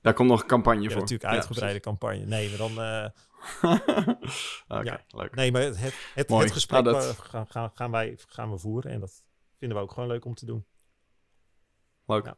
Daar 0.00 0.14
komt 0.14 0.28
nog 0.30 0.40
een 0.42 0.46
campagne 0.48 0.82
ja, 0.82 0.88
voor. 0.90 1.00
natuurlijk 1.00 1.30
uitgebreide 1.30 1.80
campagne. 1.80 2.24
Nee, 2.24 2.48
maar 2.48 2.58
dan, 2.58 2.80
eh. 2.80 3.08
Oké, 4.78 4.90
Ja. 4.90 5.00
leuk. 5.08 5.34
nee, 5.34 5.52
maar 5.52 5.62
het, 5.62 5.80
het, 5.80 6.28
het, 6.28 6.52
gesprek 6.52 6.84
dat- 6.84 7.04
eh, 7.18 7.24
gaan, 7.24 7.46
gaan, 7.46 7.70
gaan, 7.74 7.90
wij, 7.90 8.18
gaan 8.28 8.50
we 8.50 8.58
voeren 8.58 8.90
en 8.90 9.00
dat 9.00 9.24
vinden 9.58 9.76
we 9.78 9.82
ook 9.84 9.92
gewoon 9.92 10.08
leuk 10.08 10.24
om 10.24 10.34
te 10.34 10.46
doen. 10.46 10.66
Leuk. 12.06 12.32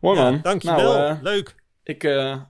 Mooi 0.00 0.20
man. 0.20 0.40
dankjewel. 0.40 0.92
Nou, 0.98 1.22
leuk. 1.22 1.54
ik, 1.82 2.04
eh, 2.04 2.42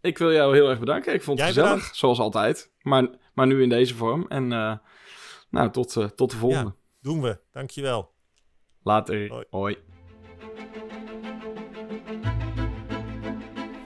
ik 0.00 0.18
wil 0.18 0.32
jou 0.32 0.54
heel 0.54 0.68
erg 0.68 0.78
bedanken. 0.78 1.14
Ik 1.14 1.22
vond 1.22 1.38
het 1.38 1.46
Jij 1.46 1.56
gezellig, 1.56 1.78
bedankt. 1.78 1.96
zoals 1.96 2.18
altijd. 2.18 2.72
Maar, 2.82 3.08
maar 3.34 3.46
nu 3.46 3.62
in 3.62 3.68
deze 3.68 3.94
vorm. 3.94 4.26
En 4.28 4.52
eh, 4.52 4.72
nou, 5.50 5.70
tot, 5.70 5.96
eh, 5.96 6.04
tot 6.04 6.30
de 6.30 6.36
volgende. 6.36 6.74
Doen 7.00 7.22
we. 7.22 7.38
Dankjewel. 7.52 8.10
Later. 8.82 9.28
Hoi. 9.28 9.44
Hoi. 9.50 9.76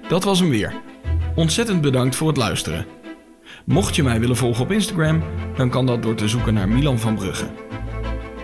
Dat 0.09 0.25
was 0.25 0.41
hem 0.41 0.51
weer. 0.51 0.81
Ontzettend 1.35 1.81
bedankt 1.81 2.17
voor 2.17 2.29
het 2.29 2.37
luisteren. 2.37 2.87
Mocht 3.65 3.97
je 3.97 4.03
mij 4.03 4.21
willen 4.21 4.37
volgen 4.37 4.65
op 4.65 4.71
Instagram, 4.71 5.23
dan 5.57 5.71
kan 5.71 5.87
dat 5.87 6.03
door 6.03 6.15
te 6.15 6.29
zoeken 6.29 6.55
naar 6.55 6.69
Milan 6.69 6.99
van 6.99 7.15
Brugge. 7.15 7.51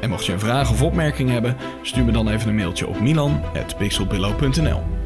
En 0.01 0.11
mocht 0.11 0.27
je 0.27 0.33
een 0.33 0.41
vraag 0.41 0.71
of 0.71 0.83
opmerking 0.83 1.31
hebben, 1.31 1.57
stuur 1.83 2.05
me 2.05 2.13
dan 2.13 2.29
even 2.29 2.49
een 2.49 2.55
mailtje 2.55 2.87
op 2.87 3.01
milan.pixelpillow.nl 3.01 4.98